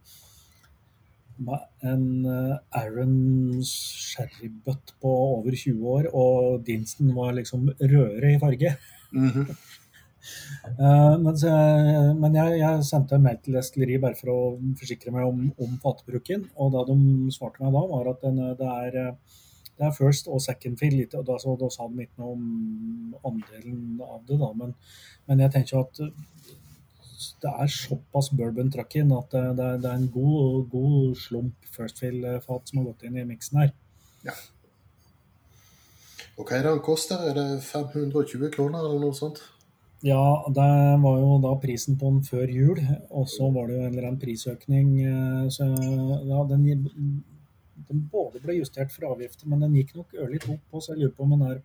med 1.41 1.87
en 1.89 2.03
Aaron 2.77 3.63
sherrybutt 3.65 4.91
på 5.01 5.11
over 5.39 5.55
20 5.57 5.87
år, 5.89 6.09
og 6.13 6.61
Dinston 6.67 7.15
var 7.15 7.33
liksom 7.33 7.65
rødere 7.79 8.35
i 8.35 8.37
farge. 8.39 8.75
Mhm. 9.11 9.47
Eh, 9.49 9.55
men 11.21 11.37
så, 11.37 11.51
men 12.17 12.37
jeg, 12.37 12.57
jeg 12.61 12.87
sendte 12.87 13.17
en 13.17 13.25
mail 13.25 13.39
til 13.43 13.57
Destilleri 13.57 13.99
bare 14.01 14.17
for 14.19 14.33
å 14.33 14.39
forsikre 14.79 15.13
meg 15.15 15.27
om, 15.27 15.43
om 15.61 15.77
fatbruken. 15.83 16.47
Og 16.61 16.73
da 16.75 16.85
de 16.89 16.97
svarte 17.35 17.63
meg 17.63 17.75
da, 17.75 17.85
var 17.91 18.11
at 18.13 18.25
den, 18.25 18.41
det, 18.59 18.71
er, 18.85 18.99
eh, 19.01 19.39
det 19.77 19.87
er 19.87 19.97
first 19.97 20.29
og 20.31 20.43
second 20.43 20.79
fill. 20.81 20.99
Og 21.07 21.25
da, 21.27 21.37
så, 21.41 21.55
da 21.59 21.71
sa 21.73 21.89
de 21.89 22.05
ikke 22.05 22.23
noe 22.23 22.35
om 22.37 23.33
andelen 23.33 24.01
av 24.05 24.21
det, 24.27 24.39
da. 24.41 24.51
Men, 24.57 24.75
men 25.29 25.45
jeg 25.45 25.55
tenker 25.57 25.83
at 25.83 26.03
det 27.41 27.51
er 27.51 27.69
såpass 27.69 28.31
bourbon 28.33 28.71
truck 28.73 28.95
at 28.95 29.33
det, 29.33 29.43
det, 29.57 29.65
er, 29.65 29.77
det 29.81 29.89
er 29.89 29.99
en 29.99 30.09
god, 30.13 30.69
god 30.71 31.15
slump 31.17 31.69
first 31.73 32.01
fill-fat 32.01 32.69
som 32.69 32.81
har 32.81 32.91
gått 32.91 33.05
inn 33.07 33.17
i 33.17 33.27
miksen 33.27 33.61
her. 33.61 33.71
Ja. 34.25 34.35
Og 36.37 36.47
hva 36.47 36.57
er 36.57 36.65
det 36.65 36.75
den 36.75 36.85
koster? 36.85 37.21
Er 37.29 37.37
det 37.37 37.63
520 37.65 38.53
kroner 38.55 38.85
eller 38.85 39.01
noe 39.03 39.17
sånt? 39.17 39.41
Ja, 40.03 40.21
det 40.49 40.67
var 41.03 41.17
jo 41.21 41.35
da 41.43 41.51
prisen 41.61 41.97
på 42.01 42.09
den 42.09 42.23
før 42.25 42.49
jul, 42.49 42.79
og 43.13 43.27
så 43.29 43.51
var 43.53 43.67
det 43.69 43.75
jo 43.77 43.81
en 43.85 43.91
eller 43.93 44.07
annen 44.09 44.21
prisøkning. 44.21 44.87
eh, 45.05 45.49
Så 45.53 45.67
ja, 46.25 46.39
den, 46.49 46.63
den 47.89 48.01
både 48.11 48.41
ble 48.41 48.55
justert 48.57 48.91
for 48.91 49.11
avgifter, 49.11 49.45
men 49.51 49.61
den 49.61 49.75
gikk 49.77 49.93
nok 49.99 50.15
ørlite 50.17 50.49
opp 50.55 50.63
på, 50.71 50.81
så 50.81 50.95
jeg 50.95 51.03
lurer 51.03 51.13
på 51.17 51.27
om 51.27 51.35
den 51.37 51.43
er, 51.51 51.61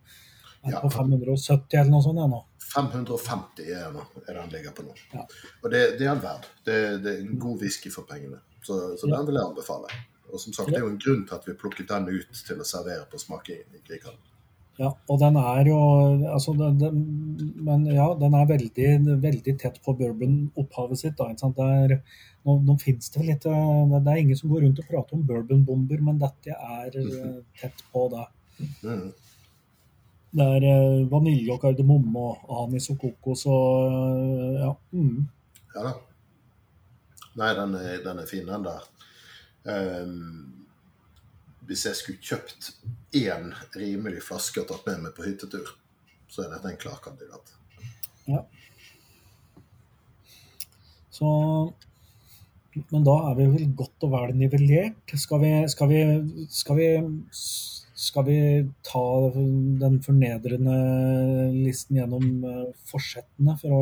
er 0.67 0.71
Ja. 0.75 0.81
på 0.83 0.89
570 0.93 1.79
eller 1.79 1.91
noe 1.95 2.03
sånt 2.05 2.21
ja, 2.21 2.27
nå. 2.27 2.43
550 2.67 3.71
er, 3.73 3.89
nå, 3.95 4.03
er 4.27 4.37
han 4.41 4.49
ligger 4.53 4.73
på 4.75 4.83
nå. 4.85 4.93
Ja. 5.13 5.25
Og 5.63 5.71
det, 5.71 5.97
det 5.97 6.07
er 6.11 6.21
verd. 6.21 6.45
Det, 6.67 6.77
det 7.03 7.13
er 7.15 7.21
en 7.25 7.39
god 7.39 7.61
whisky 7.61 7.89
for 7.89 8.03
pengene. 8.09 8.41
Så, 8.61 8.97
så 8.99 9.07
den 9.09 9.25
vil 9.25 9.37
jeg 9.39 9.47
anbefale. 9.49 9.87
Og 10.27 10.41
som 10.43 10.51
sagt, 10.53 10.69
det 10.69 10.75
er 10.81 10.83
jo 10.83 10.91
en 10.91 10.99
grunn 10.99 11.21
til 11.25 11.37
at 11.37 11.45
vi 11.47 11.53
plukket 11.55 11.87
den 11.87 12.09
ut 12.11 12.41
til 12.45 12.59
å 12.59 12.65
servere 12.67 13.05
på 13.09 13.17
smakingen 13.21 13.77
i 13.77 13.81
Grieghallen. 13.87 14.19
Ja, 14.77 14.91
og 15.09 15.17
den 15.17 15.37
er 15.41 15.65
jo 15.65 15.77
altså 16.29 16.53
den, 16.53 16.75
den, 16.77 16.97
Men 17.65 17.85
ja, 17.89 18.11
den 18.19 18.35
er 18.37 18.49
veldig, 18.49 18.89
veldig 19.23 19.53
tett 19.57 19.79
på 19.81 19.95
bourbon-opphavet 19.97 20.99
sitt. 21.01 21.17
da, 21.17 21.69
er, 21.81 21.95
nå, 22.45 22.57
nå 22.67 22.75
finnes 22.81 23.09
det 23.09 23.21
vel 23.21 23.31
litt 23.31 23.47
eh, 23.49 23.95
Det 23.95 24.11
er 24.11 24.21
ingen 24.21 24.37
som 24.37 24.51
går 24.53 24.67
rundt 24.67 24.81
og 24.83 24.91
prater 24.91 25.17
om 25.17 25.23
bourbonbomber, 25.25 26.03
men 26.05 26.19
dette 26.21 26.53
er 26.53 26.99
eh, 27.01 27.39
tett 27.57 27.81
på 27.93 28.05
det. 28.13 28.27
Det 30.37 30.45
er 30.45 30.67
eh, 30.69 31.07
vanilje 31.09 31.55
og 31.55 31.63
kardemomme 31.65 32.27
og 32.27 32.53
anis 32.67 32.91
og 32.93 33.01
kokos 33.01 33.47
og 33.49 34.61
ja. 34.61 34.75
Mm. 34.93 35.25
Ja 35.73 35.89
da. 35.89 35.95
Nei, 37.37 37.49
den 37.53 37.73
er, 37.77 37.97
den 38.05 38.21
er 38.21 38.29
fin, 38.29 38.47
den 38.49 38.63
der. 38.65 38.85
Um, 39.67 40.53
hvis 41.67 41.83
jeg 41.85 41.97
skulle 41.99 42.23
kjøpt 42.23 42.71
én 43.15 43.51
rimelig 43.75 44.23
flaske 44.25 44.61
og 44.61 44.67
tatt 44.71 44.87
med 44.89 45.05
meg 45.05 45.15
på 45.15 45.25
hyttetur, 45.27 45.69
så 46.27 46.43
er 46.43 46.55
dette 46.55 46.73
en 46.73 46.81
klar 46.81 46.99
kandidat. 47.03 47.53
Så 51.17 51.29
Men 52.91 53.05
da 53.07 53.15
er 53.31 53.37
vi 53.39 53.47
vel 53.49 53.71
godt 53.73 54.05
og 54.05 54.11
vel 54.13 54.35
nivellert. 54.37 55.15
Skal 55.17 55.41
vi, 55.41 55.51
skal 55.71 55.89
vi, 55.89 56.01
skal 56.53 56.77
vi, 56.77 56.89
skal 57.97 58.27
vi 58.27 58.37
ta 58.85 59.05
den 59.81 59.97
fornedrende 60.05 60.75
listen 61.55 61.97
gjennom 61.97 62.45
eh, 62.45 62.67
forsettene 62.85 63.57
fra, 63.63 63.79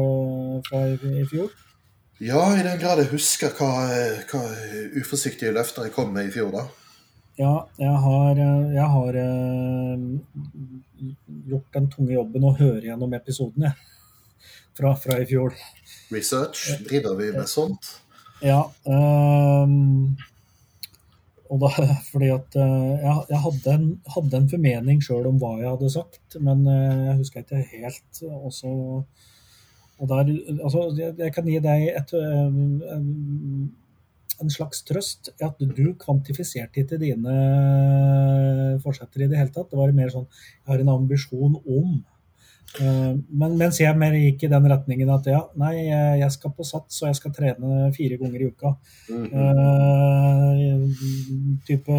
fra 0.69 0.85
i, 0.93 0.95
i 0.95 1.25
fjor? 1.27 1.51
Ja, 2.23 2.39
i 2.55 2.63
den 2.63 2.79
grad 2.79 3.01
jeg 3.03 3.11
husker 3.11 3.51
hva, 3.59 3.73
hva 4.31 4.45
uforsiktige 5.01 5.51
løfter 5.51 5.89
jeg 5.89 5.95
kom 5.97 6.15
med 6.15 6.29
i 6.29 6.33
fjor, 6.37 6.55
da. 6.55 6.63
Ja, 7.35 7.67
jeg 7.77 7.95
har, 8.05 8.39
eh, 8.39 8.73
jeg 8.75 8.87
har 8.93 9.17
eh, 9.19 10.05
gjort 11.51 11.73
den 11.75 11.89
tunge 11.91 12.15
jobben 12.15 12.47
å 12.47 12.53
høre 12.55 12.85
gjennom 12.87 13.15
episoden, 13.17 13.67
jeg. 13.69 13.75
Fra, 14.75 14.89
fra 14.99 15.15
i 15.23 15.25
fjor. 15.29 15.53
Research. 16.11 16.65
Driver 16.83 17.13
vi 17.15 17.29
med 17.31 17.47
sånt? 17.47 17.93
Ja. 18.43 18.65
Um, 18.83 20.17
og 21.47 21.61
da, 21.61 21.69
fordi 22.11 22.27
at 22.33 22.57
eh, 22.59 22.89
jeg, 22.99 23.13
jeg 23.29 23.39
hadde, 23.45 23.75
en, 23.77 23.85
hadde 24.17 24.41
en 24.41 24.49
formening 24.51 24.99
sjøl 25.05 25.29
om 25.29 25.39
hva 25.39 25.53
jeg 25.61 25.69
hadde 25.69 25.93
sagt, 25.93 26.35
men 26.43 26.67
jeg 26.67 27.15
husker 27.21 27.45
ikke 27.45 27.63
helt. 27.71 28.19
Også, 28.35 28.73
og 29.97 30.11
der, 30.11 30.31
altså, 30.63 30.89
jeg, 30.97 31.15
jeg 31.17 31.33
kan 31.33 31.47
gi 31.47 31.59
deg 31.63 31.87
et, 31.95 32.13
eh, 32.19 32.47
en, 32.95 33.09
en 34.41 34.49
slags 34.49 34.83
trøst 34.87 35.29
at 35.41 35.55
du 35.59 35.93
kvantifiserte 36.01 36.81
ikke 36.83 36.97
dine 37.01 37.35
forsetter 38.83 39.23
i 39.25 39.29
det 39.31 39.37
hele 39.39 39.53
tatt. 39.53 39.69
Det 39.71 39.79
var 39.79 39.91
mer 39.95 40.09
sånn 40.13 40.27
Jeg 40.27 40.67
har 40.73 40.79
en 40.83 40.93
ambisjon 40.95 41.55
om. 41.61 42.03
Eh, 42.81 43.13
Men 43.29 43.57
mens 43.57 43.79
jeg 43.79 43.95
mer 43.97 44.11
gikk 44.17 44.43
i 44.43 44.51
den 44.51 44.65
retningen 44.71 45.09
at 45.13 45.25
ja, 45.31 45.41
nei, 45.55 45.85
jeg 46.19 46.31
skal 46.35 46.51
på 46.57 46.63
sats 46.67 47.01
og 47.03 47.07
jeg 47.09 47.15
skal 47.21 47.31
trene 47.37 47.91
fire 47.95 48.17
ganger 48.19 48.41
i 48.41 48.49
uka. 48.51 48.75
Mm 49.09 49.25
-hmm. 49.25 49.35
uh, 50.59 51.61
type 51.67 51.91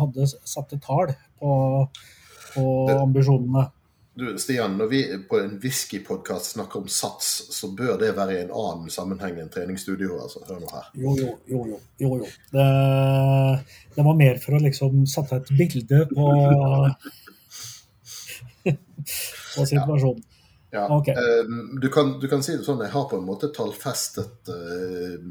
hadde 0.00 0.26
satte 0.44 0.78
tall 0.78 1.14
på, 1.40 1.88
på 2.54 2.86
Det- 2.88 3.00
ambisjonene. 3.00 3.70
Du, 4.14 4.26
Stian, 4.38 4.74
når 4.76 4.86
vi 4.90 4.98
på 5.28 5.38
en 5.40 5.54
whiskypodkast 5.60 6.50
snakker 6.52 6.82
om 6.82 6.88
sats, 6.88 7.28
så 7.56 7.70
bør 7.72 7.94
det 8.00 8.10
være 8.16 8.34
i 8.34 8.42
en 8.42 8.50
annen 8.52 8.90
sammenheng 8.92 9.38
enn 9.40 9.48
treningsstudio. 9.52 10.18
altså. 10.20 10.42
Hør 10.48 10.58
nå 10.60 10.68
her. 10.68 10.90
Jo, 11.00 11.14
jo, 11.16 11.30
jo. 11.48 11.60
jo, 11.70 11.78
jo, 12.02 12.10
jo. 12.20 12.28
Det, 12.52 12.66
det 13.96 14.04
var 14.04 14.18
mer 14.18 14.42
for 14.42 14.58
å 14.58 14.60
liksom 14.60 15.06
sette 15.08 15.40
et 15.40 15.54
bilde 15.56 16.02
på, 16.12 16.26
på 19.54 19.66
situasjonen. 19.72 20.20
Ja, 20.72 20.86
Ok. 20.88 21.08
Okay. 21.08 21.14
du, 21.80 21.88
kan, 21.92 22.14
du 22.20 22.28
kan 22.32 22.44
si 22.44 22.54
det 22.56 22.64
sånn, 22.64 22.80
jeg 22.80 22.92
har 22.94 23.08
på 23.08 23.18
en 23.20 23.26
måte 23.26 23.50
tallfestet 23.52 24.48
eh, 24.52 25.26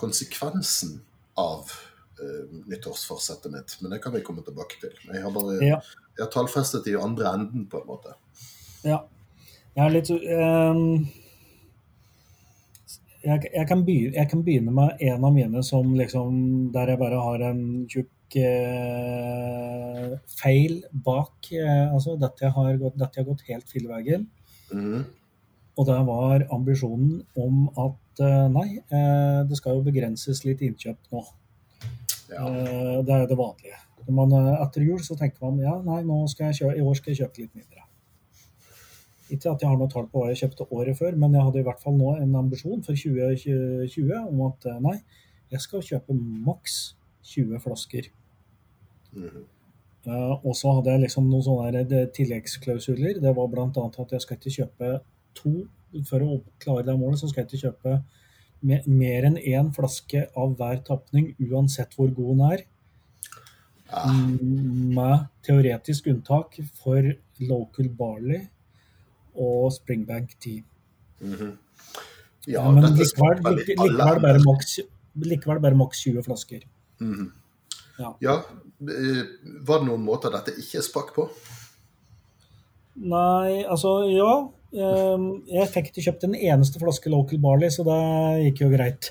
konsekvensen 0.00 0.94
av 1.40 1.68
eh, 2.20 2.46
nyttårsforsettet 2.68 3.52
mitt, 3.52 3.76
men 3.82 3.92
det 3.92 4.00
kan 4.04 4.14
vi 4.14 4.22
komme 4.24 4.44
tilbake 4.44 4.80
til. 4.80 4.96
Jeg 5.08 5.20
har 5.24 5.32
bare 5.36 5.58
Ja. 5.64 5.80
Har 6.22 6.30
tallfestet 6.32 6.86
i 6.90 6.96
andre 6.98 7.34
enden, 7.34 7.66
på 7.70 7.80
en 7.82 7.90
måte. 7.90 8.14
Ja. 8.86 9.02
Jeg 9.74 9.82
er 9.88 9.94
litt 9.96 10.10
um, 10.14 10.82
jeg, 13.24 13.48
jeg, 13.48 13.66
kan 13.66 13.82
begynne, 13.86 14.14
jeg 14.14 14.30
kan 14.30 14.44
begynne 14.46 14.74
med 14.74 15.00
en 15.02 15.24
av 15.26 15.32
mine 15.34 15.62
som 15.66 15.94
liksom 15.98 16.36
Der 16.74 16.92
jeg 16.92 17.00
bare 17.00 17.22
har 17.24 17.42
en 17.48 17.62
tjukk 17.90 18.36
uh, 18.38 20.14
feil 20.36 20.82
bak. 20.92 21.34
Uh, 21.50 21.94
altså 21.94 22.16
dette 22.20 22.50
har, 22.54 22.72
gått, 22.80 22.98
dette 23.00 23.20
har 23.20 23.28
gått 23.28 23.46
helt 23.48 23.70
filleveggen. 23.70 24.28
Mm. 24.70 25.04
Og 25.74 25.88
det 25.88 25.96
var 26.06 26.46
ambisjonen 26.54 27.24
om 27.40 27.64
at 27.72 28.22
uh, 28.22 28.46
nei, 28.52 28.68
det 29.48 29.58
skal 29.58 29.80
jo 29.80 29.88
begrenses 29.88 30.44
litt 30.46 30.62
innkjøp 30.62 31.10
nå. 31.14 31.24
Ja. 32.30 32.46
Det 33.02 33.10
er 33.10 33.24
jo 33.24 33.30
det 33.32 33.40
vanlige. 33.40 33.80
Når 34.06 34.16
man, 34.18 34.32
eh, 34.38 34.62
etter 34.62 34.84
jul 34.84 35.00
så 35.04 35.16
tenker 35.18 35.44
man 35.46 35.62
ja, 35.62 35.74
nei, 35.84 36.02
nå 36.06 36.24
skal 36.30 36.50
jeg 36.50 36.60
kjøpe, 36.60 36.76
i 36.78 36.84
år 36.84 36.98
skal 36.98 37.12
jeg 37.12 37.22
kjøpe 37.22 37.44
litt 37.44 37.54
mindre. 37.54 37.86
Ikke 39.32 39.54
at 39.54 39.62
jeg 39.62 39.70
har 39.70 39.78
noe 39.80 39.90
tall 39.92 40.08
på 40.10 40.20
hva 40.20 40.32
jeg 40.32 40.42
kjøpte 40.42 40.66
året 40.76 40.98
før, 40.98 41.16
men 41.20 41.34
jeg 41.34 41.46
hadde 41.46 41.62
i 41.62 41.66
hvert 41.66 41.80
fall 41.80 41.96
nå 41.96 42.16
en 42.18 42.36
ambisjon 42.42 42.84
for 42.84 42.98
2020 42.98 44.12
om 44.20 44.44
at 44.50 44.68
eh, 44.68 44.82
nei, 44.84 44.98
jeg 45.54 45.64
skal 45.64 45.86
kjøpe 45.86 46.16
maks 46.18 46.76
20 47.34 47.62
flasker. 47.64 48.10
Mm 49.14 49.28
-hmm. 49.28 49.44
uh, 50.10 50.46
og 50.46 50.56
så 50.56 50.72
hadde 50.72 50.90
jeg 50.90 51.00
liksom 51.00 51.30
noen 51.30 51.42
sånne 51.42 52.06
tilleggsklausuler. 52.16 53.20
Det 53.20 53.36
var 53.36 53.46
bl.a. 53.46 53.66
at 54.02 54.12
jeg 54.12 54.20
skal 54.20 54.36
ikke 54.36 54.56
kjøpe 54.58 55.00
to 55.34 55.66
For 56.10 56.18
å 56.18 56.40
klare 56.58 56.82
det 56.82 56.98
målet, 56.98 57.18
så 57.18 57.28
skal 57.28 57.42
jeg 57.42 57.46
ikke 57.52 57.66
kjøpe 57.66 58.02
me 58.62 58.80
mer 58.86 59.24
enn 59.28 59.36
én 59.36 59.68
flaske 59.76 60.24
av 60.36 60.56
hver 60.58 60.80
tapning, 60.82 61.36
uansett 61.38 61.94
hvor 61.94 62.10
god 62.10 62.30
den 62.32 62.40
er. 62.40 62.64
Mm, 63.94 64.94
Med 64.94 65.26
teoretisk 65.46 66.06
unntak 66.10 66.56
for 66.80 67.02
local 67.40 67.88
barley 67.98 68.40
og 69.36 69.72
Springbank 69.72 70.36
tea. 70.40 70.62
mhm. 71.20 71.58
Ja, 72.46 72.60
Ja, 72.60 72.70
men 72.70 72.84
likevel, 72.92 73.38
like, 73.56 73.72
likevel, 73.78 74.20
bare 74.20 74.40
maks, 74.44 74.78
likevel 75.16 75.60
bare 75.64 75.74
maks 75.80 76.02
20 76.04 76.22
flasker. 76.26 76.60
Mhm. 77.00 77.30
Ja. 77.98 78.10
Ja, 78.20 78.34
eh, 78.82 79.22
var 79.62 79.78
det 79.80 79.86
noen 79.88 80.04
måter 80.04 80.30
dette 80.34 80.52
ikke 80.60 80.82
sprakk 80.82 81.14
på? 81.14 81.28
Nei, 82.96 83.64
altså 83.66 83.92
ja. 84.10 84.32
ehm, 84.74 85.24
Jeg 85.50 85.70
fikk 85.72 85.88
ikke 85.92 86.04
kjøpt 86.08 86.26
en 86.28 86.34
eneste 86.38 86.78
flaske 86.82 87.10
local 87.10 87.40
barley, 87.42 87.70
så 87.74 87.84
det 87.86 87.98
gikk 88.48 88.64
jo 88.66 88.70
greit. 88.74 89.10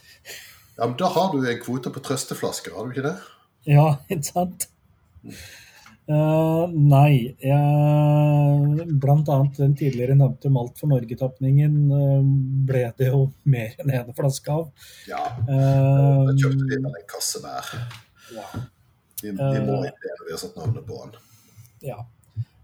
Ja, 0.77 0.85
men 0.87 0.95
Da 0.99 1.09
har 1.13 1.31
du 1.33 1.43
en 1.43 1.59
kvote 1.61 1.91
på 1.93 2.01
trøsteflasker, 2.03 2.75
har 2.75 2.85
du 2.87 2.93
ikke 2.95 3.07
det? 3.09 3.17
Ja, 3.73 3.97
ikke 4.09 4.29
sant? 4.29 4.67
Eh, 5.23 6.63
nei. 6.75 7.35
Jeg, 7.39 8.87
blant 8.99 9.29
annet 9.31 9.59
den 9.61 9.75
tidligere 9.79 10.17
nevnte 10.19 10.51
Malt 10.51 10.75
for 10.81 10.91
Norge-tapningen 10.91 11.77
uh, 11.93 12.19
ble 12.67 12.83
det 12.99 13.07
jo 13.07 13.21
mer 13.47 13.77
enn 13.79 13.93
én 14.01 14.11
flaske 14.17 14.51
av. 14.51 14.65
Ja, 15.07 15.21
uh, 15.47 16.27
da 16.27 16.35
kjøpte 16.35 16.67
vi 16.67 16.81
med 16.83 16.97
en 16.99 17.07
kasse 17.13 17.43
hver. 17.43 17.71
ja. 18.35 18.47
Vi, 19.23 19.31
vi 19.31 19.37
må 19.63 19.77
Eh. 19.79 19.85
ikke 19.87 20.03
det 20.03 20.15
når 20.17 20.25
vi 20.27 20.33
har 20.35 20.39
satt 20.41 20.57
navnet 20.59 20.83
på 20.87 20.97
den. 20.99 21.13
Ja. 21.87 22.01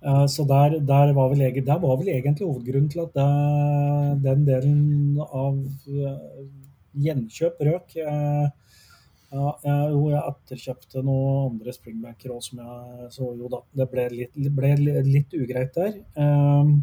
Eh, 0.04 0.26
Så 0.28 0.44
der, 0.48 0.80
der, 0.84 1.14
var 1.16 1.30
vel, 1.32 1.40
der 1.64 1.80
var 1.80 1.98
vel 2.02 2.10
egentlig 2.12 2.48
hovedgrunnen 2.48 2.90
til 2.92 3.06
at 3.06 3.14
det, 3.16 4.24
den 4.26 4.44
delen 4.48 5.20
av 5.24 5.56
eh, 5.88 6.42
gjenkjøp 7.06 7.62
røk. 7.64 7.96
Eh, 7.96 8.50
Ja, 9.30 9.50
jeg, 9.62 9.90
jo, 9.94 10.04
jeg 10.10 10.22
etterkjøpte 10.32 11.04
noen 11.06 11.52
andre 11.52 11.74
springbanker 11.76 12.34
òg, 12.34 12.42
som 12.42 12.62
jeg 12.64 13.10
så 13.14 13.28
jo 13.38 13.50
da. 13.52 13.60
Det 13.82 13.86
ble 13.92 14.08
litt, 14.14 14.40
ble 14.58 14.72
litt 15.06 15.36
ugreit 15.38 15.76
der. 15.78 16.00
Um, 16.18 16.80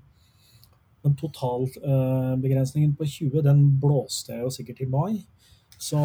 Men 1.07 1.15
totalbegrensningen 1.15 2.97
på 2.99 3.07
20, 3.07 3.43
den 3.47 3.61
blåste 3.79 4.35
jeg 4.35 4.43
jo 4.43 4.50
sikkert 4.50 4.81
i 4.83 4.88
mai. 4.91 5.12
Så 5.79 6.00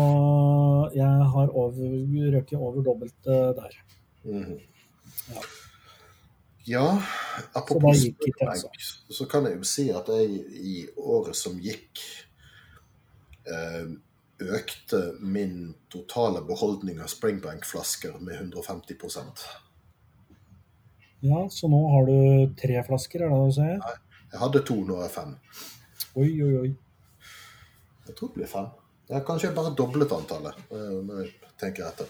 jeg 0.94 1.32
har 1.34 1.56
over, 1.58 1.96
røket 2.36 2.60
over 2.60 2.86
dobbelt 2.86 3.30
uh, 3.30 3.50
der. 3.58 3.82
Mhm. 4.26 4.60
Ja. 5.32 5.50
Ja, 6.66 7.02
apropos. 7.54 7.98
Springbank, 7.98 8.82
så 9.10 9.26
kan 9.26 9.46
jeg 9.46 9.58
jo 9.58 9.66
si 9.66 9.88
at 9.90 10.10
jeg 10.14 10.44
i 10.62 10.76
året 10.98 11.36
som 11.36 11.58
gikk, 11.58 12.02
eh, 13.50 13.88
økte 14.42 15.02
min 15.20 15.74
totale 15.92 16.42
beholdning 16.48 17.02
av 17.04 17.12
Springbank-flasker 17.12 18.18
med 18.24 18.40
150% 18.54 19.44
Ja, 21.22 21.44
så 21.54 21.70
nå 21.70 21.82
har 21.94 22.10
du 22.10 22.56
tre 22.58 22.82
flasker, 22.88 23.22
er 23.22 23.30
det 23.30 23.40
det 23.42 23.52
du 23.52 23.58
sier? 23.60 24.00
Jeg 24.32 24.42
hadde 24.42 24.64
to, 24.66 24.78
nå 24.88 24.98
er 24.98 25.06
jeg 25.06 25.14
fem. 25.14 25.36
Oi, 26.18 26.30
oi, 26.42 26.54
oi. 26.64 26.72
Jeg 28.08 28.16
tror 28.18 28.32
det 28.32 28.40
blir 28.40 28.50
fem. 28.50 28.72
Jeg 29.10 29.18
har 29.20 29.26
kanskje 29.28 29.54
bare 29.56 29.76
doblet 29.78 30.14
antallet, 30.16 30.58
når 30.72 31.26
jeg 31.26 31.54
tenker 31.60 31.90
etter. 31.90 32.10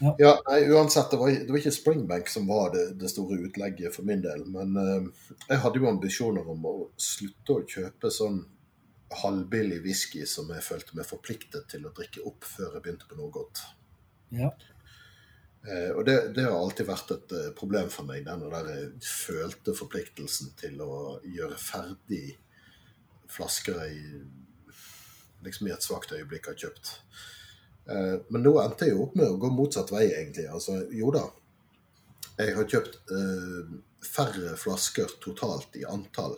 Ja. 0.00 0.14
Ja, 0.18 0.32
nei, 0.48 0.60
uansett, 0.70 1.10
det 1.10 1.16
var, 1.16 1.30
det 1.30 1.50
var 1.50 1.58
ikke 1.58 1.74
Springbank 1.74 2.28
som 2.30 2.46
var 2.46 2.70
det, 2.74 2.84
det 3.00 3.10
store 3.10 3.40
utlegget 3.48 3.94
for 3.94 4.06
min 4.06 4.22
del. 4.22 4.44
Men 4.46 4.76
eh, 4.78 5.32
jeg 5.48 5.62
hadde 5.64 5.82
jo 5.82 5.88
ambisjoner 5.90 6.50
om 6.52 6.68
å 6.70 6.74
slutte 7.02 7.56
å 7.56 7.64
kjøpe 7.66 8.12
sånn 8.14 8.38
halvbillig 9.22 9.80
whisky 9.84 10.24
som 10.28 10.50
jeg 10.52 10.64
følte 10.64 10.96
meg 10.98 11.08
forpliktet 11.08 11.68
til 11.72 11.86
å 11.88 11.92
drikke 11.96 12.24
opp 12.28 12.44
før 12.44 12.76
jeg 12.76 12.84
begynte 12.84 13.08
på 13.08 13.18
noe 13.18 13.32
godt. 13.32 13.62
Ja. 14.36 14.50
Eh, 15.68 15.90
og 15.94 16.04
det, 16.08 16.18
det 16.36 16.44
har 16.44 16.56
alltid 16.56 16.88
vært 16.88 17.14
et 17.16 17.32
eh, 17.38 17.48
problem 17.56 17.88
for 17.92 18.08
meg, 18.08 18.26
den 18.26 18.44
der 18.44 18.68
jeg 18.74 18.90
følte 19.08 19.76
forpliktelsen 19.76 20.52
til 20.60 20.80
å 20.84 20.92
gjøre 21.24 21.58
ferdig 21.60 22.36
flasker 23.28 23.80
jeg 23.84 24.22
liksom 25.44 25.68
i 25.68 25.74
et 25.74 25.84
svakt 25.84 26.12
øyeblikk 26.14 26.50
har 26.50 26.58
kjøpt. 26.58 26.94
Eh, 27.88 28.14
men 28.28 28.44
nå 28.44 28.54
endte 28.62 28.88
jeg 28.88 28.96
jo 28.96 29.04
opp 29.06 29.18
med 29.18 29.30
å 29.30 29.38
gå 29.40 29.50
motsatt 29.54 29.92
vei, 29.94 30.06
egentlig. 30.10 30.48
Altså, 30.52 30.80
jo 30.94 31.12
da, 31.14 31.24
jeg 32.38 32.56
har 32.58 32.68
kjøpt 32.74 32.98
eh, 33.14 33.72
færre 34.04 34.54
flasker 34.60 35.18
totalt 35.22 35.76
i 35.78 35.86
antall, 35.88 36.36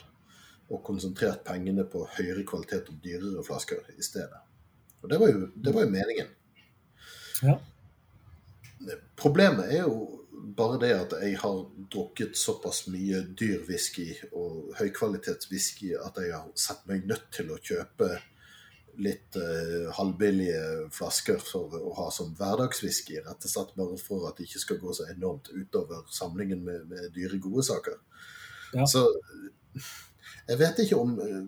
og 0.70 0.84
konsentrert 0.86 1.42
pengene 1.46 1.84
på 1.90 2.04
høyere 2.16 2.44
kvalitet 2.46 2.88
og 2.92 3.02
dyrere 3.02 3.44
flasker 3.46 3.90
i 3.96 4.04
stedet. 4.06 4.38
Og 5.02 5.10
det 5.10 5.18
var 5.20 5.32
jo, 5.32 5.48
det 5.54 5.74
var 5.74 5.86
jo 5.86 5.92
meningen. 5.92 6.32
Ja. 7.42 7.56
Problemet 9.16 9.72
er 9.74 9.84
jo 9.84 10.20
bare 10.56 10.78
det 10.80 10.90
at 10.96 11.14
jeg 11.22 11.38
har 11.40 11.60
drukket 11.92 12.36
såpass 12.38 12.86
mye 12.92 13.22
dyr 13.38 13.64
whisky 13.68 14.08
og 14.32 14.74
høykvalitetswhisky 14.78 15.94
at 16.00 16.20
jeg 16.22 16.34
har 16.34 16.50
sett 16.58 16.84
meg 16.88 17.06
nødt 17.08 17.28
til 17.34 17.52
å 17.52 17.60
kjøpe 17.60 18.10
litt 19.00 19.36
eh, 19.38 19.88
halvbillige 19.96 20.90
flasker 20.92 21.38
for 21.44 21.72
å 21.78 21.92
ha 21.96 22.08
som 22.12 22.34
hverdagswhisky, 22.36 23.20
rett 23.24 23.46
og 23.46 23.52
slett 23.52 23.72
bare 23.78 23.96
for 24.00 24.26
at 24.28 24.36
det 24.36 24.48
ikke 24.48 24.62
skal 24.64 24.80
gå 24.82 24.94
så 24.96 25.06
enormt 25.12 25.48
utover 25.54 26.02
samlingen 26.12 26.64
med, 26.66 26.88
med 26.90 27.08
dyre, 27.14 27.38
gode 27.40 27.64
saker. 27.70 27.96
Ja. 28.74 28.86
Så 28.90 29.06
jeg 30.48 30.58
vet 30.60 30.82
ikke 30.84 30.98
om 31.00 31.16
eh, 31.22 31.42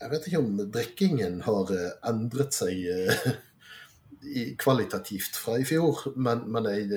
Jeg 0.00 0.10
vet 0.10 0.26
ikke 0.28 0.42
om 0.42 0.62
drikkingen 0.74 1.40
har 1.46 1.72
eh, 1.74 1.90
endret 2.10 2.56
seg 2.56 2.80
eh, 2.90 3.28
i, 4.24 4.44
kvalitativt 4.60 5.36
fra 5.38 5.58
i 5.60 5.66
fjor, 5.68 6.10
men, 6.16 6.46
men 6.50 6.70
jeg 6.72 6.88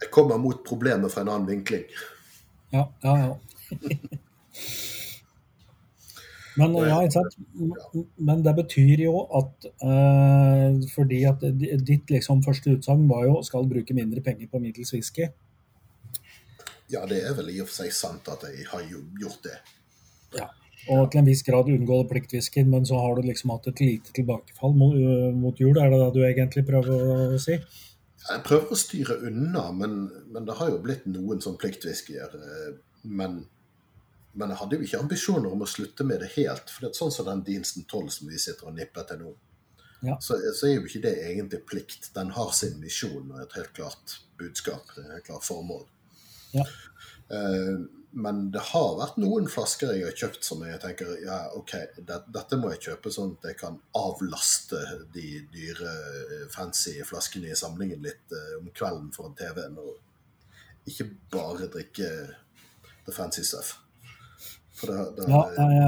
Jeg 0.00 0.10
kommer 0.10 0.40
mot 0.40 0.64
problemet 0.64 1.12
fra 1.12 1.22
en 1.22 1.28
annen 1.28 1.48
vinkling. 1.50 1.84
Ja, 2.72 2.86
ja, 3.04 3.16
ja. 3.18 3.34
Men, 6.56 6.74
ja? 6.74 7.24
Men 8.16 8.42
det 8.44 8.54
betyr 8.58 9.04
jo 9.04 9.20
at 9.38 9.68
eh, 9.86 10.80
fordi 10.94 11.20
at 11.28 11.44
ditt 11.86 12.10
liksom 12.10 12.42
første 12.44 12.74
utsagn 12.74 13.06
var 13.10 13.26
jo 13.28 13.38
skal 13.46 13.68
bruke 13.70 13.96
mindre 13.96 14.22
penger 14.24 14.50
på 14.50 14.60
middels 14.62 14.92
whisky. 14.94 15.30
Ja, 16.90 17.04
det 17.06 17.20
er 17.24 17.34
vel 17.38 17.50
i 17.54 17.60
og 17.62 17.68
for 17.70 17.82
seg 17.84 17.92
sant 17.94 18.28
at 18.32 18.42
jeg 18.48 18.66
har 18.70 18.82
gjort 19.20 19.44
det. 19.46 19.58
Ja, 20.38 20.48
Og 20.90 21.10
til 21.12 21.20
en 21.20 21.26
viss 21.28 21.42
grad 21.46 21.68
unngå 21.70 22.00
pliktvisken, 22.10 22.70
men 22.72 22.86
så 22.88 22.98
har 22.98 23.14
du 23.18 23.22
liksom 23.28 23.50
hatt 23.54 23.66
et 23.70 23.80
lite 23.84 24.12
tilbakefall 24.16 24.74
mot, 24.74 24.96
mot 25.36 25.58
jul. 25.60 25.76
Er 25.78 25.90
det 25.92 26.00
det 26.02 26.10
du 26.16 26.20
egentlig 26.26 26.64
prøver 26.66 27.34
å 27.36 27.38
si? 27.42 27.58
Jeg 28.20 28.42
prøver 28.46 28.72
å 28.74 28.78
styre 28.78 29.16
unna, 29.28 29.68
men, 29.72 29.94
men 30.32 30.44
det 30.48 30.56
har 30.58 30.70
jo 30.72 30.80
blitt 30.84 31.06
noen 31.08 31.40
sånn 31.44 31.58
pliktwhiskyer. 31.60 32.34
eh, 32.36 32.72
Men, 33.02 33.38
men 34.34 34.50
jeg 34.52 34.58
hadde 34.60 34.76
jo 34.76 34.84
ikke 34.86 34.98
ambisjoner 35.00 35.52
om 35.52 35.62
å 35.64 35.68
slutte 35.68 36.04
med 36.04 36.20
det 36.20 36.32
helt. 36.36 36.68
For 36.70 36.84
det 36.84 36.90
er 36.90 36.98
sånn 36.98 37.12
som 37.14 37.26
den 37.30 37.44
Diensten 37.46 37.86
12 37.88 38.10
som 38.16 38.28
vi 38.28 38.38
sitter 38.38 38.68
og 38.68 38.76
nipper 38.76 39.06
til 39.08 39.22
nå, 39.24 39.32
Ja. 40.02 40.16
så, 40.20 40.36
så 40.56 40.66
er 40.68 40.74
jo 40.78 40.84
ikke 40.88 41.02
det 41.04 41.14
egentlig 41.28 41.62
plikt. 41.68 42.10
Den 42.14 42.30
har 42.36 42.52
sin 42.56 42.78
misjon 42.80 43.30
og 43.32 43.40
et 43.42 43.56
helt 43.58 43.72
klart 43.76 44.18
budskap. 44.40 44.84
Er 44.96 45.02
et 45.02 45.14
helt 45.18 45.26
klart 45.32 45.44
formål. 45.48 45.86
Ja. 46.56 46.66
Eh, 47.30 47.80
men 48.10 48.38
det 48.50 48.62
har 48.72 48.96
vært 48.98 49.18
noen 49.22 49.46
flasker 49.50 49.92
jeg 49.94 50.08
har 50.08 50.16
kjøpt 50.18 50.46
som 50.46 50.64
jeg 50.66 50.80
tenker 50.82 51.12
ja, 51.22 51.44
ok, 51.54 51.74
det, 52.02 52.16
dette 52.34 52.58
må 52.58 52.72
jeg 52.72 52.82
kjøpe 52.88 53.12
sånn 53.14 53.36
at 53.36 53.52
jeg 53.52 53.58
kan 53.60 53.76
avlaste 53.98 54.80
de 55.14 55.44
dyre, 55.52 55.92
eh, 56.26 56.48
fancy 56.50 56.96
flaskene 57.06 57.52
i 57.52 57.58
samlingen 57.58 58.02
litt 58.02 58.34
uh, 58.34 58.56
om 58.58 58.66
kvelden 58.74 59.12
foran 59.14 59.36
TV-en. 59.38 59.78
Og 59.78 60.90
ikke 60.90 61.06
bare 61.30 61.70
drikke 61.70 62.10
the 63.06 63.14
fancy 63.14 63.46
stuff. 63.46 63.76
Det, 64.80 64.96
det, 65.14 65.28
Ja, 65.28 65.44
jeg, 65.54 65.78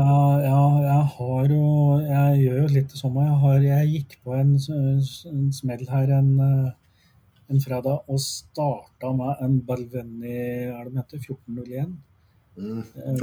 ja, 0.44 0.62
jeg 0.84 1.04
har 1.14 1.46
jo 1.48 1.66
Jeg 2.04 2.40
gjør 2.42 2.58
jo 2.60 2.72
litt 2.74 2.90
det 2.92 2.98
samme. 3.00 3.24
Jeg, 3.24 3.38
har, 3.42 3.62
jeg 3.66 3.92
gikk 3.96 4.16
på 4.22 4.34
en, 4.36 4.50
en 5.32 5.46
smell 5.56 5.86
her 5.90 6.12
en, 6.18 6.32
en 7.52 7.60
fredag 7.62 8.08
og 8.10 8.20
starta 8.22 9.12
med 9.16 9.44
en 9.44 9.60
Balveni 9.66 10.32
er 10.72 10.88
det 10.88 10.96
heter, 10.96 11.22
1401. 11.22 11.94
mm, 12.56 12.82
eh, 12.96 13.16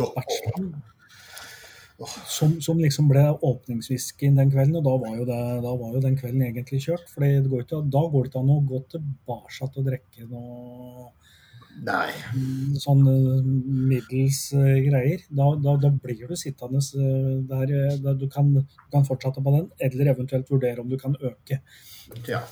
Som, 2.32 2.54
som 2.64 2.78
liksom 2.80 3.10
ble 3.12 3.26
åpningswhiskyen 3.44 4.38
den 4.40 4.52
kvelden, 4.54 4.78
og 4.80 4.86
da 4.86 4.94
var, 5.02 5.18
jo 5.20 5.26
det, 5.28 5.40
da 5.66 5.74
var 5.82 5.96
jo 5.98 6.04
den 6.06 6.16
kvelden 6.20 6.46
egentlig 6.46 6.80
kjørt. 6.86 7.10
For 7.12 7.26
da 7.26 7.42
går 7.44 7.66
det 7.66 8.32
ikke 8.32 8.44
an 8.44 8.54
å 8.56 8.62
gå 8.70 8.80
tilbake 8.94 9.68
og 9.68 9.90
drikke 9.90 10.30
noe 10.30 11.10
Nei. 11.84 12.08
mm, 12.36 12.78
sånn 12.80 13.04
eh, 13.12 13.52
middels 13.92 14.40
eh, 14.56 14.80
greier. 14.88 15.28
Da, 15.28 15.52
da, 15.60 15.76
da 15.84 15.92
blir 16.06 16.32
du 16.32 16.40
sittende 16.40 16.80
der, 17.52 17.76
der 18.06 18.18
du 18.20 18.26
kan, 18.32 18.54
du 18.56 18.90
kan 18.96 19.06
fortsette 19.08 19.44
på 19.44 19.56
den, 19.58 19.70
eller 19.90 20.14
eventuelt 20.16 20.50
vurdere 20.52 20.86
om 20.86 20.90
du 20.92 20.98
kan 21.02 21.20
øke. 21.20 21.62
Ja. 22.28 22.46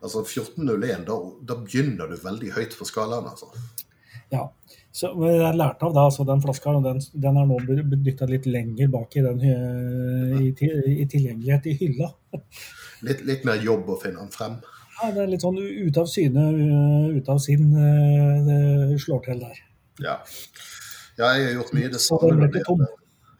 Altså 0.00 0.22
1401, 0.24 1.04
da, 1.08 1.16
da 1.48 1.58
begynner 1.62 2.10
du 2.10 2.16
veldig 2.20 2.52
høyt 2.56 2.76
på 2.78 2.88
skalaen, 2.88 3.28
altså. 3.30 3.50
Ja. 4.32 4.46
Så 4.96 5.10
jeg 5.20 5.56
lærte 5.58 5.84
av 5.84 5.92
da, 5.92 6.06
altså 6.08 6.24
den 6.24 6.40
flaska 6.40 6.72
den, 6.80 7.02
den 7.20 7.36
er 7.36 7.48
nå 7.48 7.58
dytta 8.06 8.26
litt 8.30 8.46
lenger 8.48 8.88
bak 8.94 9.12
i, 9.18 9.24
den, 9.26 9.42
eh, 9.44 10.38
i, 10.40 10.70
i 11.02 11.04
tilgjengelighet 11.04 11.68
i 11.68 11.74
hylla. 11.82 12.08
Litt, 13.04 13.20
litt 13.28 13.42
mer 13.44 13.60
jobb 13.60 13.90
å 13.92 13.98
finne 14.00 14.22
den 14.22 14.30
frem. 14.32 14.54
Ja, 14.96 15.10
det 15.12 15.20
er 15.20 15.26
litt 15.28 15.42
sånn 15.44 15.58
ute 15.60 16.00
av 16.00 16.06
syne, 16.08 16.46
ute 17.12 17.34
av 17.34 17.42
sinn, 17.44 17.66
det 18.46 18.96
slår 19.04 19.20
til 19.26 19.42
der. 19.42 19.58
Ja. 20.00 20.14
ja, 21.18 21.28
jeg 21.36 21.44
har 21.50 21.52
gjort 21.58 21.74
mye 21.76 21.90
det 21.92 22.00
samme. 22.00 22.30
Så 22.32 22.48
det 22.54 22.62
tom. 22.64 22.86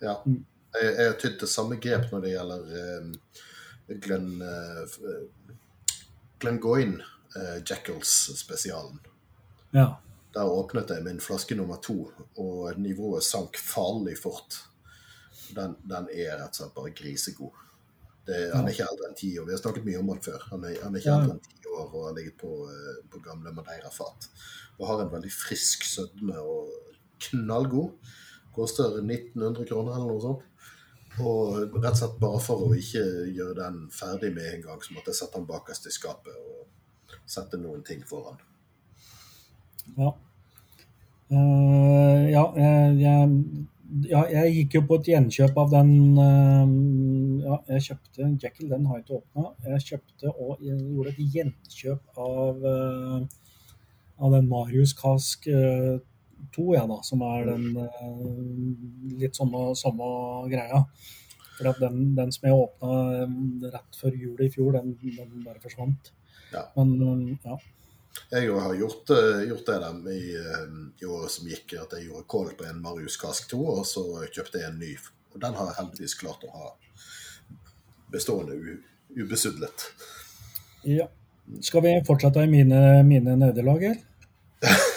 Ja. 0.04 0.18
Mm. 0.28 0.42
Jeg, 0.76 0.92
jeg 0.92 1.08
har 1.08 1.16
tydd 1.20 1.38
til 1.40 1.50
samme 1.50 1.80
grep 1.80 2.10
når 2.12 2.24
det 2.26 2.34
gjelder 2.34 2.76
eh, 2.82 3.40
Glenn 4.04 4.44
eh, 4.44 4.96
f- 6.40 7.36
eh. 7.42 7.62
Ja. 9.72 9.86
Der 10.36 10.44
åpnet 10.52 10.90
jeg 10.92 11.04
min 11.04 11.20
flaske 11.20 11.54
nummer 11.56 11.76
to, 11.80 12.10
og 12.36 12.76
nivået 12.78 13.24
sank 13.24 13.56
farlig 13.56 14.18
fort. 14.20 14.58
Den, 15.56 15.76
den 15.88 16.08
er 16.12 16.36
rett 16.42 16.50
og 16.52 16.58
slett 16.58 16.74
bare 16.76 16.92
grisegod. 16.96 17.54
Det, 18.26 18.50
han 18.52 18.66
er 18.66 18.72
ikke 18.74 18.84
eldre 18.90 19.06
enn 19.08 19.16
ti 19.16 19.30
år. 19.38 19.46
Vi 19.46 19.54
har 19.54 19.60
snakket 19.62 19.84
mye 19.86 20.00
om 20.00 20.08
han 20.10 20.20
før. 20.24 20.42
Han 20.50 20.64
er, 20.66 20.76
han 20.82 20.94
er 20.94 20.98
ikke 21.00 21.12
Ja. 21.12 21.18
eldre 21.22 21.36
enn 21.36 21.44
ti 21.46 21.70
år 21.70 21.84
og 21.94 22.04
har 22.08 22.16
ligget 22.18 22.36
på, 22.40 22.50
eh, 22.72 22.98
på 23.12 23.20
gamle 23.24 23.52
Madeira-fat. 23.54 24.26
Og 24.78 24.86
har 24.90 25.02
en 25.04 25.12
veldig 25.12 25.30
frisk 25.32 25.84
sødme 25.86 26.36
og 26.42 26.72
knallgod. 27.28 27.92
Koster 28.56 28.98
1900 29.00 29.64
kroner 29.70 29.94
eller 29.94 30.10
noe 30.10 30.20
sånt. 30.24 30.42
Og 31.22 31.76
rett 31.80 31.92
og 31.94 32.00
slett 32.00 32.18
bare 32.20 32.40
for 32.44 32.66
å 32.66 32.74
ikke 32.76 33.04
gjøre 33.32 33.56
den 33.62 33.78
ferdig 33.94 34.34
med 34.36 34.50
en 34.50 34.66
gang, 34.66 34.82
så 34.84 34.96
måtte 34.96 35.12
jeg 35.12 35.20
sette 35.22 35.38
den 35.38 35.48
bakerst 35.48 35.88
i 35.88 35.94
skapet 35.94 36.34
og 36.36 37.16
sette 37.26 37.60
noen 37.60 37.82
ting 37.86 38.02
foran. 38.06 38.36
Ja. 39.96 40.12
Uh, 41.26 42.26
ja, 42.30 42.42
jeg, 42.54 42.98
jeg, 43.00 43.30
ja, 44.06 44.20
jeg 44.30 44.52
gikk 44.56 44.76
jo 44.76 44.82
på 44.86 44.98
et 45.00 45.08
gjenkjøp 45.10 45.56
av 45.58 45.72
den 45.72 45.90
uh, 46.20 46.74
Ja, 47.46 47.56
jeg 47.72 47.82
kjøpte 47.88 48.28
Jekyll, 48.42 48.68
den 48.70 48.86
har 48.86 49.00
jeg 49.00 49.06
ikke 49.06 49.18
åpna. 49.20 49.50
Jeg 49.72 49.86
kjøpte 49.88 50.34
og 50.34 50.62
gjorde 50.62 51.14
et 51.14 51.34
gjenkjøp 51.34 52.20
av, 52.26 52.62
uh, 52.62 53.66
av 54.22 54.36
den 54.36 54.48
Marius 54.50 54.94
Kask 54.96 55.46
eh, 55.50 55.96
2, 56.56 56.66
ja, 56.74 56.82
da, 56.88 56.98
som 57.06 57.22
er 57.28 57.46
den 57.52 57.70
eh, 57.84 59.14
litt 59.22 59.38
samme, 59.38 59.68
samme 59.78 60.10
greia. 60.52 60.82
For 61.56 61.80
den, 61.80 62.10
den 62.16 62.32
som 62.34 62.48
jeg 62.48 62.56
åpna 62.56 63.70
rett 63.72 63.96
før 63.96 64.16
jul 64.16 64.42
i 64.44 64.50
fjor, 64.52 64.76
den, 64.76 64.92
den 65.00 65.44
bare 65.44 65.62
forsvant. 65.62 66.12
Ja. 66.52 66.66
Men 66.76 66.96
eh, 67.02 67.36
ja. 67.44 67.58
Jeg 68.30 68.50
har 68.52 68.74
gjort, 68.74 69.10
eh, 69.10 69.42
gjort 69.48 69.66
det 69.66 69.78
dem 69.84 70.08
i, 70.08 70.22
eh, 70.36 70.66
i, 71.02 71.06
året 71.06 71.30
som 71.30 71.48
gikk, 71.48 71.76
at 71.80 71.94
jeg 71.96 72.08
gjorde 72.08 72.26
kål 72.32 72.50
på 72.58 72.66
en 72.68 72.82
Marius 72.82 73.16
Kask 73.20 73.50
2, 73.52 73.60
og 73.78 73.86
så 73.88 74.04
kjøpte 74.32 74.62
jeg 74.62 74.72
en 74.72 74.80
ny. 74.80 74.96
Og 75.34 75.40
den 75.42 75.56
har 75.58 75.70
jeg 75.70 75.78
heldigvis 75.80 76.16
klart 76.20 76.44
å 76.48 76.52
ha 76.56 76.72
bestående 78.12 78.56
ubesudlet. 79.16 79.88
Ja. 80.88 81.08
Skal 81.62 81.84
vi 81.84 81.92
fortsette 82.06 82.42
i 82.42 82.50
mine, 82.50 82.82
mine 83.06 83.36
nederlag, 83.38 83.90
eller? 83.92 84.04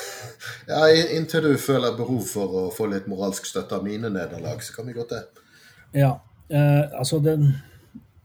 ja, 0.69 0.83
inntil 1.17 1.47
du 1.47 1.53
føler 1.61 1.97
behov 1.97 2.25
for 2.29 2.57
å 2.61 2.65
få 2.73 2.89
litt 2.91 3.09
moralsk 3.09 3.47
støtte 3.49 3.79
av 3.79 3.85
mine 3.85 4.11
nederlag, 4.13 4.61
så 4.61 4.75
kan 4.75 4.89
vi 4.89 4.97
godt 4.97 5.15
det. 5.15 5.23
Ja, 5.97 6.13
eh, 6.53 6.85
altså 6.93 7.19
den 7.25 7.49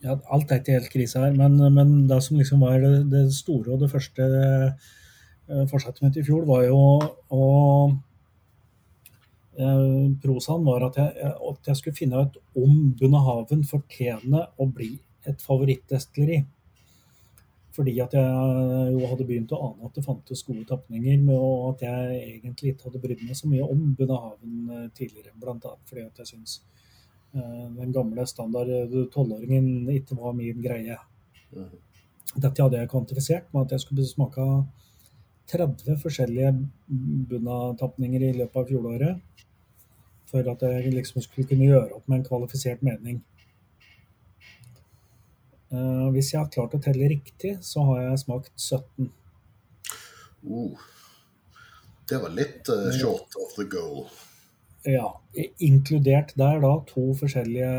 ja, 0.05 0.19
Alt 0.29 0.51
er 0.53 0.61
ikke 0.61 0.77
helt 0.77 0.93
krise 0.93 1.23
her, 1.23 1.33
men, 1.33 1.57
men 1.73 1.95
det 2.11 2.21
som 2.27 2.37
liksom 2.37 2.61
var 2.61 2.83
det, 2.83 3.07
det 3.13 3.23
store 3.33 3.73
og 3.73 3.81
det 3.81 3.89
første 3.89 4.27
eh, 4.29 5.63
forsettet 5.71 6.03
mitt 6.05 6.19
i 6.21 6.25
fjor, 6.27 6.45
var 6.49 6.67
jo 6.67 6.81
å 7.33 7.47
eh, 9.57 10.13
Prosaen 10.21 10.67
var 10.69 10.85
at 10.91 11.01
jeg, 11.01 11.33
at 11.33 11.71
jeg, 11.71 11.81
skulle 11.81 11.97
finne 11.97 12.27
ut 12.27 12.37
om 12.61 12.93
Bunnehaven 12.99 13.65
fortjener 13.69 14.51
å 14.61 14.69
bli 14.69 14.93
et 15.25 15.41
favorittdestilleri. 15.41 16.43
Fordi 17.75 17.95
at 17.99 18.13
jeg 18.15 18.91
jo 18.95 19.07
hadde 19.11 19.27
begynt 19.27 19.53
å 19.55 19.59
ane 19.69 19.89
at 19.89 19.97
det 19.97 20.05
fantes 20.07 20.45
gode 20.47 20.63
tapninger, 20.69 21.25
og 21.35 21.73
at 21.73 21.83
jeg 21.89 22.21
egentlig 22.21 22.75
ikke 22.75 22.87
hadde 22.89 23.01
brydd 23.03 23.25
meg 23.27 23.39
så 23.39 23.51
mye 23.51 23.67
om 23.67 23.89
Bunnahaven 23.99 24.71
eh, 24.71 24.85
tidligere. 24.95 25.35
Blant 25.43 25.67
annet 25.67 25.91
fordi 25.91 26.05
at 26.07 26.21
jeg 26.23 26.31
syns 26.31 26.61
eh, 27.35 27.67
den 27.81 27.95
gamle 27.97 28.27
standard 28.31 28.71
eh, 28.71 28.95
tolvåringen 29.15 29.91
ikke 29.97 30.21
var 30.21 30.39
min 30.39 30.63
greie. 30.63 31.01
Mhm. 31.51 31.83
Dette 32.35 32.65
hadde 32.65 32.79
jeg 32.81 32.91
kvantifisert 32.91 33.51
med 33.53 33.67
at 33.67 33.75
jeg 33.75 33.83
skulle 33.85 34.07
smake 34.07 34.45
30 35.51 35.99
forskjellige 36.03 36.55
Bunna-tapninger 37.31 38.23
i 38.31 38.33
løpet 38.39 38.57
av 38.59 38.71
fjoråret. 38.71 39.45
For 40.31 40.47
at 40.51 40.63
jeg 40.67 40.95
liksom 40.95 41.23
skulle 41.23 41.47
kunne 41.51 41.69
gjøre 41.69 41.95
opp 41.99 42.09
med 42.09 42.23
en 42.23 42.27
kvalifisert 42.27 42.83
mening. 42.83 43.21
Uh, 45.73 46.11
hvis 46.15 46.33
jeg 46.33 46.43
har 46.43 46.51
klart 46.53 46.75
å 46.77 46.83
telle 46.83 47.09
riktig, 47.11 47.57
så 47.65 47.85
har 47.89 48.03
jeg 48.05 48.23
smakt 48.25 48.53
17. 48.61 49.09
Uh, 50.45 50.87
det 52.11 52.21
var 52.21 52.35
litt 52.37 52.69
uh, 52.69 52.91
short 52.95 53.37
of 53.41 53.55
the 53.57 53.67
goal. 53.71 54.05
Ja, 54.85 55.15
inkludert 55.65 56.35
der 56.37 56.61
da 56.61 56.75
to 56.91 57.15
forskjellige 57.17 57.71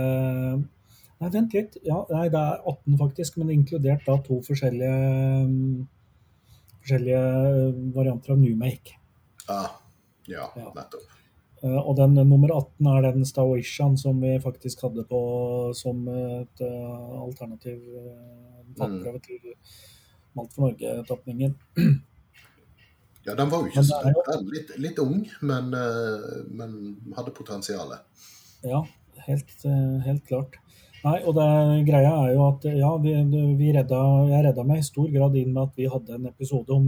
Nei, 1.16 1.30
vent 1.32 1.54
litt. 1.56 1.78
Ja, 1.88 2.02
nei, 2.12 2.26
det 2.34 2.40
er 2.42 2.66
18 2.68 2.98
faktisk, 3.00 3.38
men 3.40 3.54
inkludert 3.54 4.04
da 4.04 4.18
to 4.26 4.42
forskjellige 4.44 4.96
forskjellige 6.82 7.22
varianter 7.96 8.36
av 8.36 8.42
Newmake. 8.42 8.98
Ah, 9.48 9.78
ja, 10.28 10.50
ja, 10.60 10.68
nettopp. 10.76 11.15
Eh, 11.66 11.78
og 11.82 11.96
den 11.98 12.14
nummer 12.20 12.52
18 12.54 12.90
er 12.92 13.08
den 13.10 13.26
Stawishan 13.26 13.98
som 13.98 14.22
vi 14.22 14.36
faktisk 14.44 14.86
hadde 14.86 15.06
på 15.10 15.22
som 15.78 16.04
et 16.12 16.62
uh, 16.62 17.24
alternativ 17.24 17.80
tappprøve 18.78 19.18
mm. 19.18 19.24
til 19.26 19.56
Malt 20.36 20.52
for 20.54 20.68
Norge-tapningen. 20.68 21.56
Ja, 23.26 23.34
den 23.34 23.50
var 23.50 23.64
jo 23.64 23.72
ikke 23.72 23.82
så 23.88 24.02
litt, 24.52 24.76
litt, 24.78 25.00
ung, 25.02 25.24
men, 25.42 25.72
uh, 25.74 26.44
men 26.54 26.76
hadde 27.18 27.34
potensial. 27.34 27.96
Ja, 28.62 28.84
helt, 29.26 29.56
uh, 29.66 29.98
helt 30.06 30.28
klart. 30.30 30.60
Nei, 31.06 31.20
og 31.30 31.36
det, 31.38 31.46
greia 31.86 32.12
er 32.24 32.32
jo 32.34 32.46
at 32.48 32.64
ja, 32.66 32.88
vi, 32.98 33.12
vi 33.60 33.68
redda, 33.76 34.00
jeg 34.32 34.46
redda 34.48 34.64
meg 34.66 34.82
i 34.82 34.88
stor 34.88 35.12
grad 35.14 35.38
inn 35.38 35.52
med 35.54 35.68
at 35.68 35.78
vi 35.78 35.86
hadde 35.92 36.18
en 36.18 36.26
episode 36.32 36.74
om 36.74 36.88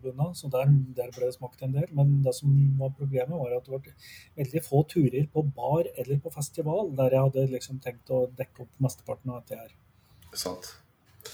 bunna, 0.00 0.30
så 0.38 0.48
der, 0.54 0.72
der, 0.96 1.10
ble 1.12 1.28
det 1.28 1.36
smakt 1.36 1.66
en 1.66 1.74
del. 1.76 1.84
Men 1.98 2.14
det 2.24 2.32
som 2.38 2.54
var 2.80 2.94
problemet, 2.96 3.36
var 3.36 3.58
at 3.58 3.68
det 3.68 3.74
var 3.74 3.92
veldig 4.40 4.64
få 4.64 4.82
turer 4.88 5.28
på 5.34 5.44
bar 5.52 5.84
eller 5.94 6.24
på 6.24 6.32
festival 6.32 6.94
der 6.96 7.18
jeg 7.18 7.26
hadde 7.28 7.46
liksom 7.52 7.80
tenkt 7.84 8.08
å 8.14 8.24
dekke 8.40 8.64
opp 8.64 8.84
mesteparten 8.88 9.34
av 9.34 9.42
dette 9.42 9.60
her. 9.60 9.76
Sant. 10.32 10.72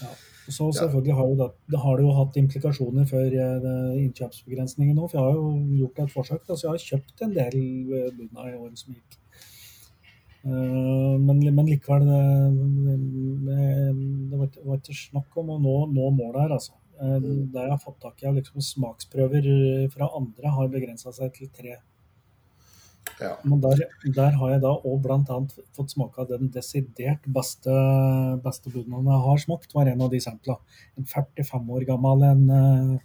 Ja. 0.01 0.11
Så 0.51 0.67
selvfølgelig 0.75 1.15
har, 1.17 1.29
det, 1.39 1.51
det 1.71 1.79
har 1.81 1.97
det 1.97 2.03
jo 2.05 2.15
hatt 2.19 2.35
implikasjoner 2.37 3.07
for 3.09 3.33
uh, 3.33 3.93
innkjøpsbegrensningen 3.97 4.97
nå. 4.99 5.07
For 5.07 5.17
jeg 5.17 5.25
har 5.25 5.39
jo 5.39 5.77
gjort 5.79 6.01
et 6.03 6.13
forsøk. 6.13 6.43
Da, 6.45 6.57
så 6.57 6.67
jeg 6.67 6.73
har 6.73 6.89
kjøpt 6.91 7.23
en 7.25 7.37
del 7.39 7.61
uh, 7.95 8.09
bunna 8.17 8.51
i 8.51 8.57
året 8.59 8.81
som 8.83 8.93
gikk. 8.93 9.21
Eh, 10.45 11.19
men, 11.19 11.41
men, 11.41 11.65
likevel 11.65 12.05
det, 12.05 13.57
det, 14.29 14.37
var 14.37 14.77
ikke 14.77 14.97
snakk 14.97 15.39
om 15.41 15.55
å 15.55 15.61
nå, 15.61 15.77
nå 15.95 16.11
målet 16.13 16.43
her, 16.43 16.55
altså. 16.59 16.75
Eh, 17.01 17.17
mm. 17.17 17.41
Det 17.55 17.65
jeg 17.65 17.73
har 17.73 17.81
fått 17.81 17.99
tak 18.03 18.21
i 18.21 18.29
av 18.29 18.37
liksom 18.37 18.61
smaksprøver 18.61 19.49
fra 19.95 20.11
andre, 20.17 20.53
har 20.59 20.71
begrensa 20.73 21.13
seg 21.15 21.33
til 21.35 21.49
tre. 21.55 21.79
Ja. 23.19 23.31
Men 23.47 23.61
der, 23.63 23.81
der, 24.03 24.35
har 24.39 24.51
jeg 24.51 24.61
da 24.65 24.73
òg 24.75 24.99
bl.a. 25.03 25.37
fått 25.77 25.93
smake 25.93 26.21
av 26.21 26.29
den 26.29 26.49
desidert 26.51 27.25
beste, 27.31 27.73
beste 28.43 28.71
bunaden 28.73 29.11
jeg 29.11 29.23
har 29.25 29.41
smakt, 29.45 29.75
var 29.75 29.89
en 29.89 30.03
av 30.03 30.11
de 30.11 30.19
sampla. 30.23 30.57
En 30.99 31.07
45 31.07 31.69
år 31.77 31.85
gammel 31.87 32.25
en 32.27 32.43
uh, 32.51 32.97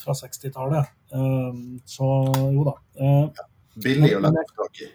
fra 0.00 0.16
60-tallet. 0.22 0.94
Uh, 1.12 1.76
så 1.88 2.08
jo 2.54 2.64
da. 2.70 2.78
Uh, 2.96 3.44
Billig 3.84 4.14
å 4.16 4.22
lette 4.24 4.56
tak 4.56 4.80
i. 4.86 4.88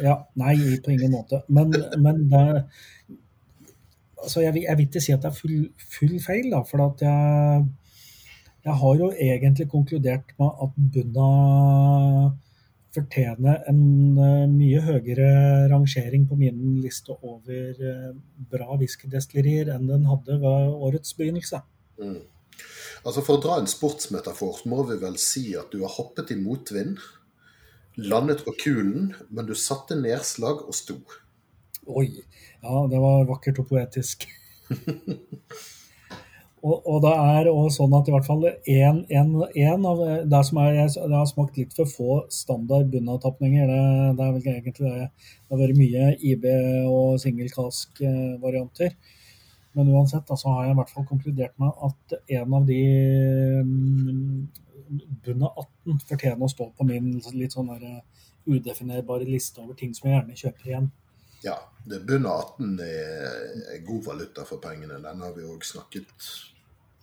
Ja, 0.00 0.16
Nei, 0.40 0.56
på 0.84 0.94
ingen 0.94 1.12
måte. 1.12 1.42
Men, 1.52 1.74
men 2.00 2.24
det 2.30 2.46
altså 4.22 4.44
jeg, 4.44 4.62
jeg, 4.62 4.78
vil 4.78 4.88
ikke 4.88 5.02
si 5.02 5.14
at 5.14 5.24
det 5.24 5.30
er 5.32 5.36
full, 5.36 5.58
full 5.96 6.14
feil, 6.22 6.48
da, 6.52 6.62
for 6.68 6.84
at 6.86 7.04
jeg, 7.04 7.66
jeg 8.62 8.78
har 8.82 8.96
jo 9.00 9.10
egentlig 9.10 9.68
konkludert 9.72 10.34
med 10.38 10.64
at 10.66 10.80
Bunna 10.94 11.28
fortjener 12.92 13.62
en 13.70 13.84
uh, 14.18 14.44
mye 14.52 14.82
høyere 14.84 15.30
rangering 15.72 16.26
på 16.28 16.36
min 16.36 16.76
liste 16.82 17.14
over 17.14 17.78
uh, 17.80 18.10
bra 18.52 18.76
whiskydestillerier 18.76 19.72
enn 19.72 19.88
den 19.88 20.04
hadde 20.10 20.36
ved 20.42 20.76
årets 20.88 21.16
begynnelse. 21.16 21.62
Mm. 22.02 22.20
Altså 23.02 23.24
For 23.24 23.38
å 23.38 23.42
dra 23.42 23.56
en 23.58 23.70
sportsmetafor 23.70 24.60
må 24.70 24.84
vi 24.90 24.98
vel 25.00 25.16
si 25.18 25.54
at 25.58 25.72
du 25.72 25.80
har 25.82 25.96
hoppet 25.96 26.34
i 26.34 26.38
motvind 26.38 27.00
landet 27.94 28.44
på 28.44 28.54
kulen, 28.58 29.12
men 29.28 29.46
du 29.48 29.54
satte 29.58 29.96
nedslag 29.98 30.64
og 30.66 30.74
sto. 30.76 30.98
Oi. 31.86 32.08
Ja, 32.62 32.86
det 32.90 33.00
var 33.02 33.26
vakkert 33.26 33.58
og 33.58 33.68
poetisk. 33.72 34.28
og, 36.62 36.76
og, 36.76 36.98
det 37.02 37.12
er 37.12 37.50
også 37.50 37.82
sånn 37.82 37.96
at 37.98 38.08
i 38.08 38.14
hvert 38.14 38.28
fall 38.28 38.46
én 38.46 39.86
av 39.90 40.02
det 40.30 40.42
som 40.46 40.60
er, 40.62 40.78
Det 40.86 41.16
har 41.16 41.26
smakt 41.28 41.58
litt 41.58 41.74
for 41.76 41.90
få 41.90 42.20
standard 42.32 42.86
bunnavtapninger. 42.92 43.66
Det, 43.66 43.80
det 44.18 44.28
er 44.28 44.36
vel 44.36 44.52
egentlig 44.54 44.76
det. 44.78 45.08
Det 45.10 45.56
har 45.56 45.64
vært 45.64 45.80
mye 45.80 46.12
IB 46.32 46.46
og 46.86 47.18
singelkask-varianter. 47.24 48.94
Men 49.72 49.88
uansett 49.88 50.28
så 50.28 50.52
har 50.52 50.66
jeg 50.66 50.74
i 50.74 50.78
hvert 50.78 50.92
fall 50.92 51.08
konkludert 51.08 51.54
med 51.60 51.84
at 51.88 52.16
en 52.38 52.56
av 52.58 52.66
de 52.68 52.82
bunn 55.24 55.46
av 55.46 55.64
18 55.64 56.02
fortjener 56.08 56.46
å 56.46 56.50
stå 56.52 56.68
på 56.76 56.86
min 56.88 57.14
litt 57.34 57.54
sånn 57.56 57.70
der 57.72 57.84
eh, 57.88 58.24
udefinerbare 58.46 59.28
liste 59.28 59.62
over 59.62 59.78
ting 59.78 59.94
som 59.94 60.08
jeg 60.08 60.18
gjerne 60.18 60.38
kjøper 60.38 60.70
igjen. 60.70 60.88
Ja, 61.42 61.56
det 61.88 62.04
bunn 62.06 62.26
av 62.30 62.54
18 62.56 62.80
er 62.86 63.84
god 63.86 64.04
valuta 64.06 64.46
for 64.46 64.62
pengene. 64.62 65.00
Den 65.02 65.22
har 65.24 65.34
vi 65.36 65.46
òg 65.46 65.64
snakket 65.66 66.26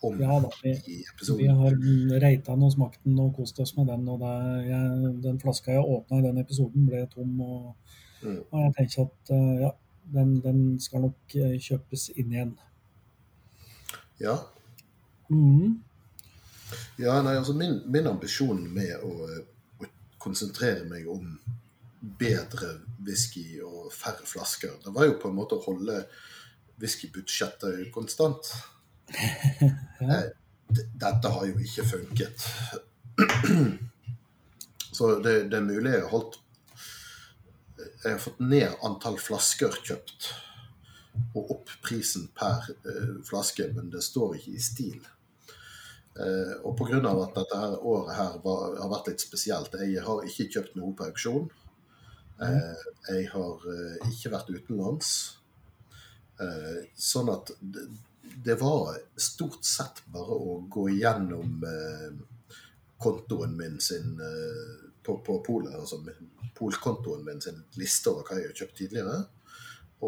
om 0.02 0.22
ja, 0.22 0.40
da, 0.40 0.52
vi, 0.64 0.70
i 0.70 1.02
episoden. 1.14 1.42
Vi 1.42 1.48
har 1.48 2.22
reita 2.24 2.54
den 2.54 2.64
og 2.68 2.72
smakt 2.74 3.04
den 3.04 3.20
og 3.20 3.34
kost 3.36 3.60
oss 3.60 3.76
med 3.78 3.90
den. 3.92 4.08
og 4.08 4.24
jeg, 4.64 5.12
Den 5.24 5.40
flaska 5.42 5.76
jeg 5.76 5.84
åpna 5.84 6.20
i 6.20 6.26
den 6.30 6.40
episoden, 6.44 6.88
ble 6.88 7.04
tom. 7.12 7.36
Og, 7.42 7.98
mm. 8.22 8.40
og 8.52 8.64
jeg 8.64 8.76
tenker 8.78 9.10
at 9.10 9.34
eh, 9.36 9.52
ja, 9.66 9.74
den, 10.16 10.34
den, 10.46 10.64
skal 10.80 11.06
nok 11.08 11.36
eh, 11.36 11.58
kjøpes 11.60 12.10
inn 12.16 12.34
igjen. 12.36 12.56
Ja. 14.24 14.38
Mm. 15.30 15.80
Ja, 17.00 17.22
nei, 17.26 17.38
altså 17.38 17.54
min, 17.58 17.80
min 17.92 18.08
ambisjon 18.10 18.62
med 18.74 18.96
å, 19.04 19.30
å, 19.80 19.90
konsentrere 20.20 20.84
meg 20.90 21.08
om 21.10 21.38
bedre 22.20 22.76
whisky 23.06 23.62
og 23.64 23.92
færre 23.96 24.28
flasker, 24.28 24.76
det 24.84 24.92
var 24.96 25.08
jo 25.08 25.16
på 25.20 25.32
en 25.32 25.38
måte 25.38 25.58
å 25.58 25.64
holde 25.64 26.02
whiskybudsjettet 26.80 27.90
konstant. 27.96 28.52
ja. 30.04 30.20
Dette 30.70 31.32
har 31.34 31.48
jo 31.50 31.56
ikke 31.64 31.88
funket. 31.88 32.46
Så 34.94 35.16
det, 35.24 35.34
det, 35.50 35.58
er 35.58 35.66
mulig 35.66 35.94
jeg 35.94 36.04
har 36.04 36.12
holdt 36.12 36.38
Jeg 38.04 38.12
har 38.12 38.22
fått 38.22 38.40
ned 38.44 38.84
antall 38.86 39.18
flasker 39.20 39.76
kjøpt 39.88 40.30
og 41.36 41.50
opp 41.56 41.72
prisen 41.84 42.30
per 42.36 42.70
uh, 42.86 43.18
flaske, 43.28 43.66
men 43.76 43.90
det 43.92 44.04
står 44.06 44.38
ikke 44.38 44.54
i 44.56 44.62
stil. 44.64 45.00
Uh, 46.20 46.56
og 46.68 46.76
pga. 46.76 47.00
at 47.00 47.38
dette 47.38 47.58
her 47.62 47.78
året 47.80 48.16
her 48.18 48.38
var, 48.44 48.76
har 48.82 48.92
vært 48.92 49.08
litt 49.14 49.24
spesielt 49.24 49.76
Jeg 49.80 50.04
har 50.04 50.26
ikke 50.28 50.50
kjøpt 50.52 50.76
noe 50.76 50.92
på 50.98 51.08
auksjon. 51.08 51.50
Eh, 52.44 52.84
jeg 53.10 53.30
har 53.34 53.66
eh, 53.68 54.12
ikke 54.12 54.32
vært 54.32 54.52
utenlands. 54.52 55.10
sånn 56.96 57.28
at 57.34 57.50
det 58.44 58.56
var 58.56 58.96
stort 59.16 59.66
sett 59.66 60.04
bare 60.14 60.36
å 60.36 60.60
gå 60.72 60.86
igjennom 60.94 61.66
eh, 61.68 62.14
kontoen 62.98 63.58
min 63.58 63.80
sin 63.84 64.20
eh, 64.24 64.86
på, 65.04 65.18
på 65.26 65.40
polet, 65.44 65.76
altså 65.76 66.00
polkontoen 66.56 67.26
min 67.26 67.42
sin 67.42 67.62
liste 67.80 68.12
over 68.12 68.28
hva 68.28 68.40
jeg 68.40 68.52
har 68.52 68.62
kjøpt 68.62 68.78
tidligere. 68.82 69.20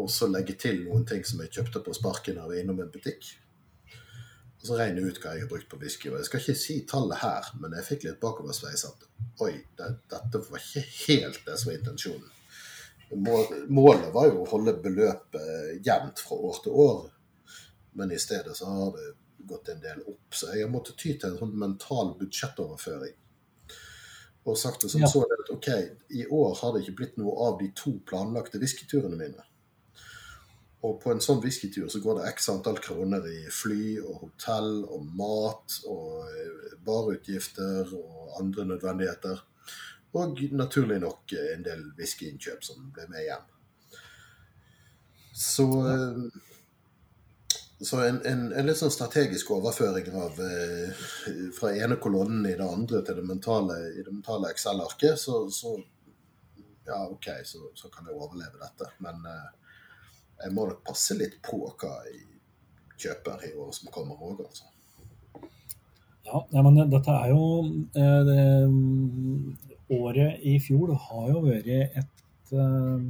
Og 0.00 0.08
så 0.10 0.28
legge 0.30 0.56
til 0.56 0.84
noen 0.86 1.04
ting 1.08 1.24
som 1.28 1.42
jeg 1.42 1.52
kjøpte 1.52 1.82
på 1.84 1.94
sparken 1.96 2.40
av 2.40 2.54
innom 2.56 2.80
en 2.80 2.92
butikk. 2.92 3.34
Og 4.62 4.68
så 4.68 4.76
regne 4.78 5.02
ut 5.02 5.16
hva 5.18 5.32
jeg 5.34 5.42
har 5.42 5.50
brukt 5.50 5.66
på 5.70 5.78
whisky. 5.80 6.10
Og 6.12 6.20
jeg 6.20 6.28
skal 6.28 6.42
ikke 6.42 6.60
si 6.60 6.76
tallet 6.86 7.18
her, 7.18 7.48
men 7.58 7.74
jeg 7.74 7.86
fikk 7.88 8.04
litt 8.06 8.20
bakoversveis 8.22 8.84
at 8.86 9.08
oi, 9.42 9.56
det, 9.78 9.88
dette 10.12 10.42
var 10.46 10.62
ikke 10.62 10.84
helt 11.08 11.40
det 11.48 11.56
som 11.58 11.72
var 11.72 11.80
intensjonen. 11.80 12.28
Målet 13.68 14.06
var 14.14 14.30
jo 14.30 14.44
å 14.44 14.50
holde 14.54 14.76
beløpet 14.84 15.82
jevnt 15.84 16.22
fra 16.22 16.38
år 16.48 16.62
til 16.64 16.78
år, 16.84 17.02
men 17.98 18.14
i 18.14 18.20
stedet 18.22 18.54
så 18.56 18.70
har 18.70 18.94
det 18.94 19.10
gått 19.50 19.68
en 19.68 19.82
del 19.82 19.98
opp. 20.06 20.30
Så 20.30 20.52
jeg 20.54 20.64
har 20.64 20.72
måttet 20.72 20.96
ty 21.02 21.16
til 21.16 21.32
en 21.32 21.40
sånn 21.42 21.58
mental 21.58 22.14
budsjettoverføring. 22.20 23.18
Og 24.46 24.58
sagt 24.58 24.86
det 24.86 24.90
som 24.94 25.02
ja. 25.02 25.10
så 25.10 25.22
at 25.26 25.50
OK, 25.54 25.68
i 26.14 26.24
år 26.30 26.54
har 26.62 26.72
det 26.74 26.84
ikke 26.84 26.98
blitt 27.02 27.18
noe 27.20 27.34
av 27.48 27.58
de 27.60 27.68
to 27.78 27.96
planlagte 28.06 28.62
whiskyturene 28.62 29.18
mine. 29.18 29.44
Og 30.82 30.96
på 31.02 31.12
en 31.12 31.22
sånn 31.22 31.40
whiskytur 31.42 31.86
så 31.92 32.00
går 32.02 32.18
det 32.18 32.30
x 32.32 32.48
antall 32.50 32.80
kroner 32.82 33.26
i 33.30 33.44
fly 33.54 34.00
og 34.02 34.24
hotell 34.24 34.82
og 34.82 35.04
mat 35.14 35.76
og 35.86 36.26
barutgifter 36.82 37.92
og 37.94 38.38
andre 38.40 38.66
nødvendigheter. 38.72 39.44
Og 40.18 40.42
naturlig 40.52 40.98
nok 41.00 41.32
en 41.38 41.62
del 41.64 41.84
whiskyinnkjøp 41.96 42.66
som 42.66 42.90
ble 42.92 43.06
med 43.12 43.24
hjem. 43.28 43.46
Så, 45.32 45.64
eh, 45.88 46.18
så 47.80 48.00
en, 48.04 48.18
en, 48.26 48.42
en, 48.52 48.66
litt 48.66 48.76
sånn 48.76 48.92
strategisk 48.92 49.54
overføring 49.56 50.10
av 50.12 50.36
eh, 50.44 51.06
fra 51.56 51.72
ene 51.72 51.96
kolonnen 52.02 52.44
i 52.50 52.56
det 52.58 52.66
andre 52.66 53.00
til 53.06 53.22
det 53.22 53.24
mentale, 53.30 53.78
mentale 54.10 54.52
Excel-arket, 54.52 55.16
så, 55.18 55.46
så, 55.50 55.72
ja, 56.84 57.00
OK, 57.06 57.30
så, 57.48 57.70
så, 57.78 57.88
kan 57.88 58.10
jeg 58.10 58.18
overleve 58.18 58.60
dette. 58.60 58.92
Men 59.00 59.24
jeg 60.42 60.54
må 60.54 60.66
nok 60.68 60.82
passe 60.86 61.16
litt 61.18 61.38
på 61.44 61.60
hva 61.64 61.94
jeg 62.08 62.22
kjøper 63.02 63.46
i 63.48 63.52
året 63.56 63.78
som 63.78 63.90
kommer 63.94 64.20
òg, 64.22 64.44
altså. 64.46 64.68
Ja, 66.22 66.62
men 66.62 66.78
dette 66.90 67.12
er 67.12 67.32
jo 67.32 67.46
eh, 67.98 68.20
det, 68.28 68.42
Året 69.92 70.44
i 70.48 70.54
fjor 70.62 70.94
har 70.96 71.26
jo 71.28 71.40
vært 71.44 71.66
et 71.68 72.52
uh, 72.56 73.02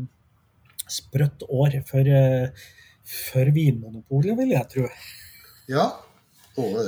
sprøtt 0.90 1.44
år 1.46 1.76
for, 1.86 2.08
uh, 2.10 2.64
for 3.06 3.50
Vinmonopolet, 3.54 4.34
vil 4.40 4.50
jeg 4.56 4.70
tro. 4.72 4.88
Ja, 5.70 5.84
og 6.58 6.80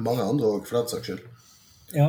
mange 0.00 0.24
andre 0.24 0.54
òg, 0.54 0.64
for 0.64 0.78
den 0.78 0.88
saks 0.94 1.10
skyld. 1.10 1.26
Ja, 1.92 2.08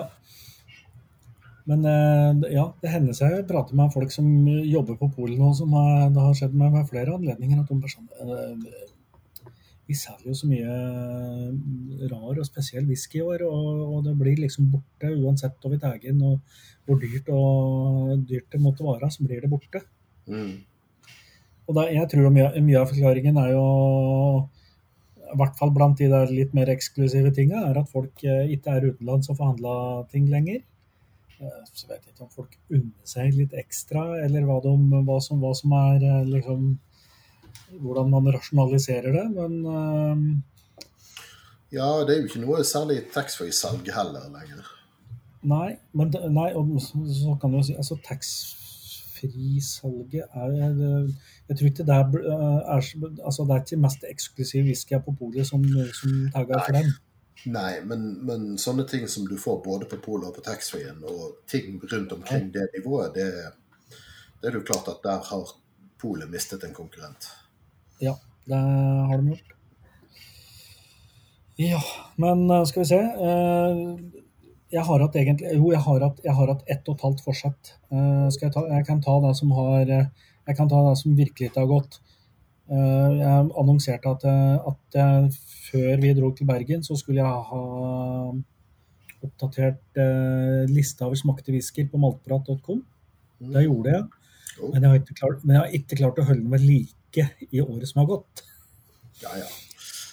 men 1.69 1.83
eh, 1.85 2.53
ja, 2.55 2.65
det 2.81 2.93
hender 2.93 3.17
seg 3.17 3.35
jeg 3.35 3.49
prater 3.49 3.77
med 3.77 3.93
folk 3.93 4.13
som 4.13 4.25
jobber 4.47 4.97
på 4.99 5.11
polet 5.15 5.37
nå, 5.39 5.51
som 5.57 5.73
har, 5.77 6.07
det 6.13 6.23
har 6.23 6.37
skjedd 6.37 6.55
med, 6.57 6.73
ved 6.73 6.89
flere 6.89 7.13
anledninger 7.17 7.61
at 7.61 7.69
de 7.69 7.91
sånn 7.91 8.09
eh, 8.23 8.87
Vi 9.89 9.97
selger 9.97 10.31
jo 10.31 10.37
så 10.39 10.49
mye 10.49 10.77
eh, 10.79 12.07
rar 12.09 12.39
og 12.41 12.47
spesiell 12.47 12.87
whisky 12.89 13.19
i 13.19 13.25
år, 13.25 13.45
og, 13.45 13.69
og, 13.85 13.99
det 14.07 14.15
blir 14.17 14.41
liksom 14.41 14.71
borte 14.73 15.11
uansett 15.11 15.59
hva 15.61 15.73
vi 15.73 15.81
tar 15.81 16.01
inn. 16.07 16.21
og 16.25 16.39
hvor 16.87 16.97
dyrt, 16.97 17.27
og, 17.29 18.23
dyrt 18.25 18.49
det 18.51 18.61
måtte 18.61 18.85
være, 18.87 19.11
så 19.13 19.23
blir 19.23 19.43
det 19.43 19.51
borte. 19.51 19.83
Mm. 20.25 20.63
Og 21.69 21.77
da, 21.77 21.85
jeg 21.93 22.09
tror 22.09 22.33
mye, 22.33 22.47
mye 22.65 22.79
av 22.81 22.89
forklaringen 22.89 23.37
er 23.37 23.51
jo 23.53 23.67
i 25.31 25.37
hvert 25.39 25.59
fall 25.59 25.69
blant 25.71 26.01
de 26.01 26.09
der 26.11 26.33
litt 26.33 26.55
mer 26.57 26.71
eksklusive 26.73 27.29
tinga, 27.37 27.61
er 27.69 27.77
at 27.79 27.91
folk 27.93 28.25
ikke 28.25 28.73
er 28.73 28.89
utenlands 28.89 29.29
og 29.29 29.37
forhandla 29.37 29.75
ting 30.11 30.25
lenger. 30.31 30.63
Eh, 31.41 31.61
så 31.73 31.87
vet 31.89 32.05
jeg 32.05 32.13
ikke 32.13 32.27
om 32.27 32.33
folk 32.33 32.51
unner 32.69 33.05
seg 33.07 33.33
litt 33.33 33.53
ekstra, 33.57 34.19
eller 34.21 34.43
hva, 34.45 34.59
de, 34.61 34.69
hva, 35.07 35.17
som, 35.23 35.39
hva 35.41 35.53
som, 35.57 35.71
er 35.89 35.99
eh, 36.05 36.29
liksom 36.37 36.77
Hvordan 37.81 38.09
man 38.11 38.33
rasjonaliserer 38.35 39.11
det, 39.15 39.27
men 39.31 39.53
uh, 39.63 40.17
Ja, 41.71 42.03
det 42.03 42.13
er 42.13 42.19
jo 42.19 42.27
ikke 42.27 42.43
noe 42.43 42.63
særlig 42.67 43.07
taxfree-salg 43.13 43.87
heller 43.95 44.27
lenger. 44.33 44.65
Nei, 45.47 45.79
men 45.95 46.11
nei, 46.35 46.49
og 46.59 46.67
så 46.83 47.31
kan 47.39 47.51
du 47.51 47.55
jo 47.61 47.67
si 47.69 47.75
altså 47.79 47.95
taxfree-salget 48.03 50.25
er 50.35 50.51
Jeg 50.51 51.55
tror 51.55 51.67
ikke 51.69 51.87
det 51.87 51.95
er, 51.95 52.03
er, 52.75 52.81
altså, 53.23 53.47
det 53.47 53.53
er 53.55 53.63
ikke 53.63 53.85
mest 53.87 54.03
eksklusiv 54.11 54.67
whisky 54.67 54.99
på 54.99 55.15
polet 55.23 55.47
som, 55.47 55.63
som 55.95 56.11
tagger 56.35 56.59
for 56.67 56.75
dem. 56.75 56.91
Nei, 57.49 57.81
men, 57.89 58.03
men, 58.25 58.57
sånne 58.61 58.83
ting 58.89 59.07
som 59.09 59.25
du 59.25 59.33
får 59.39 59.61
både 59.65 59.87
på 59.89 59.97
polet 60.03 60.29
og 60.29 60.35
på 60.35 60.43
taxfree-en, 60.45 61.01
og 61.09 61.39
ting 61.49 61.79
rundt 61.81 62.13
omkring 62.13 62.51
det 62.53 62.67
nivået, 62.75 63.15
det, 63.15 63.95
det 64.41 64.51
er 64.51 64.59
jo 64.59 64.65
klart 64.67 64.91
at 64.91 65.01
der 65.05 65.23
har 65.31 65.55
polet 66.01 66.29
mistet 66.29 66.63
en 66.67 66.75
konkurrent. 66.75 67.31
Ja, 68.01 68.13
det 68.45 68.59
har 68.61 69.17
de 69.17 69.33
gjort. 69.33 69.55
Ja, 71.61 71.81
men 72.15 72.49
eh, 72.49 72.63
skal 72.65 72.81
vi 72.81 72.89
se 72.89 72.97
eh, 72.97 73.79
Jeg 74.71 74.85
har 74.87 75.03
hatt 75.03 75.17
egentlig 75.19 75.51
Jo, 75.59 75.67
jeg 75.73 75.81
har 75.83 76.05
hatt, 76.07 76.21
jeg 76.23 76.33
har 76.33 76.49
hatt 76.49 76.63
ett 76.73 76.87
og 76.89 76.95
et 76.95 77.03
halvt 77.05 77.25
forsett. 77.25 77.73
Eh, 77.91 78.29
jeg, 78.31 78.53
ta, 78.55 78.63
jeg, 78.71 78.85
kan 78.87 79.03
ta 79.03 79.17
det 79.27 79.35
som 79.37 79.51
har 79.57 79.83
Jeg 79.85 80.55
kan 80.57 80.71
ta 80.71 80.79
det 80.87 80.95
som 81.01 81.17
virkelig 81.17 81.51
ikke 81.51 81.65
har 81.65 81.69
gått. 81.69 81.99
Jeg 82.71 83.47
annonserte 83.59 84.11
at, 84.13 84.23
at 84.71 84.95
jeg 84.95 85.31
før 85.71 86.01
vi 86.01 86.13
dro 86.15 86.29
til 86.35 86.47
Bergen, 86.47 86.83
så 86.85 86.95
skulle 86.95 87.19
jeg 87.19 87.49
ha 87.49 87.61
oppdatert 89.21 89.99
eh, 90.01 90.69
lista 90.71 91.07
over 91.07 91.19
smakte 91.19 91.53
whisky 91.53 91.85
på 91.89 91.99
maltprat.com. 92.01 92.81
Mm. 93.41 93.51
Det 93.55 93.65
gjorde 93.65 93.95
jeg. 93.95 94.05
Men 94.61 94.85
jeg, 94.85 95.03
klart, 95.17 95.43
men 95.43 95.55
jeg, 95.55 95.61
har 95.61 95.75
ikke 95.79 95.99
klart 95.99 96.21
å 96.21 96.27
holde 96.27 96.43
den 96.43 96.53
ved 96.53 96.65
like 96.65 97.27
i 97.49 97.61
året 97.63 97.89
som 97.89 98.03
har 98.03 98.09
gått. 98.15 98.43
Ja, 99.21 99.35
ja. 99.41 99.49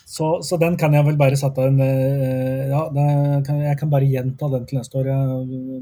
Så, 0.09 0.29
så, 0.43 0.57
den 0.59 0.75
kan 0.81 0.95
jeg 0.97 1.07
vel 1.07 1.19
bare 1.21 1.37
sette 1.39 1.63
en 1.69 1.79
eh, 1.85 2.67
Ja, 2.73 2.87
kan, 3.47 3.61
jeg 3.63 3.79
kan 3.79 3.91
bare 3.93 4.09
gjenta 4.09 4.49
den 4.51 4.65
til 4.67 4.81
neste 4.81 4.99
år. 5.01 5.11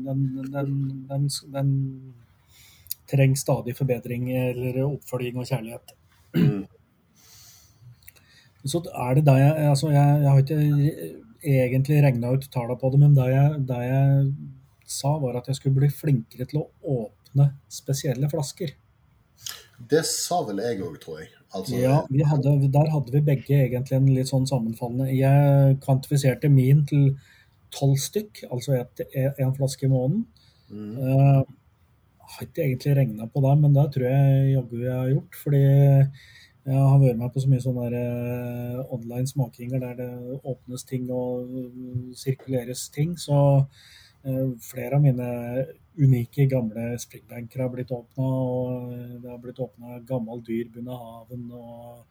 Den, 0.04 0.24
den, 0.52 0.72
den, 1.08 1.28
den 1.54 1.70
trenger 3.10 3.40
stadig 3.40 3.76
forbedring 3.78 4.28
eller 4.34 4.82
oppfølging 4.84 5.38
og 5.40 5.48
kjærlighet. 5.48 5.94
Mm. 6.36 6.64
Så 8.66 8.82
er 8.82 9.14
det 9.14 9.24
da 9.28 9.36
jeg 9.38 9.68
Altså, 9.70 9.90
jeg, 9.94 10.22
jeg 10.22 10.30
har 10.30 10.38
ikke 10.42 11.16
egentlig 11.46 12.02
regna 12.02 12.32
ut 12.34 12.48
tallene 12.50 12.78
på 12.80 12.90
det, 12.92 13.00
men 13.02 13.14
det 13.14 13.28
jeg, 13.30 13.60
det 13.68 13.82
jeg 13.84 14.32
sa, 14.86 15.16
var 15.22 15.38
at 15.38 15.48
jeg 15.50 15.58
skulle 15.58 15.78
bli 15.78 15.90
flinkere 15.92 16.48
til 16.50 16.62
å 16.62 16.68
åpne 16.96 17.50
spesielle 17.70 18.30
flasker. 18.30 18.74
Det 19.90 20.02
sa 20.08 20.40
vel 20.46 20.62
jeg 20.64 20.80
òg, 20.82 20.96
tror 21.02 21.20
jeg. 21.20 21.30
Altså, 21.56 21.76
ja, 21.78 22.00
hadde, 22.30 22.54
der 22.72 22.90
hadde 22.90 23.12
vi 23.14 23.22
begge 23.24 23.58
egentlig 23.66 23.96
en 23.96 24.08
litt 24.10 24.30
sånn 24.30 24.48
sammenfallende. 24.48 25.12
Jeg 25.14 25.76
kvantifiserte 25.84 26.50
min 26.52 26.82
til 26.88 27.12
tolv 27.74 27.98
stykk, 28.00 28.44
altså 28.50 28.80
en 28.80 29.54
flaske 29.56 29.86
i 29.86 29.92
måneden. 29.92 30.26
Mm. 30.70 30.96
Uh, 30.98 31.42
har 32.26 32.46
ikke 32.46 32.64
egentlig 32.64 32.96
regna 32.96 33.28
på 33.30 33.42
det, 33.44 33.54
men 33.60 33.76
det 33.76 33.86
tror 33.94 34.08
jeg 34.10 34.50
jaggu 34.54 34.80
jeg 34.82 34.96
har 34.96 35.12
gjort. 35.12 35.38
Fordi 35.42 35.62
jeg 36.66 36.82
har 36.82 36.98
vært 36.98 37.18
med 37.20 37.30
på 37.30 37.42
så 37.42 37.50
mye 37.50 37.62
sånne 37.62 37.90
der, 37.92 38.06
uh, 38.82 38.94
online 38.96 39.30
smakinger 39.30 39.82
der 39.82 39.98
det 40.00 40.38
åpnes 40.42 40.82
ting 40.88 41.06
og 41.14 41.52
uh, 41.52 42.14
sirkuleres 42.18 42.88
ting. 42.94 43.14
Så 43.22 43.36
uh, 43.62 44.48
flere 44.66 44.98
av 44.98 45.04
mine 45.04 45.28
unike, 45.96 46.48
gamle 46.50 46.88
springbanker 46.98 47.62
har 47.62 47.70
blitt 47.70 47.94
åpna. 47.94 48.26
Og 48.26 48.90
det 49.22 49.30
har 49.30 49.38
blitt 49.44 49.62
åpna 49.62 50.00
gammel 50.08 50.42
dyr 50.48 50.66
bundet 50.74 50.98
haven. 50.98 51.46
Og, 51.54 52.02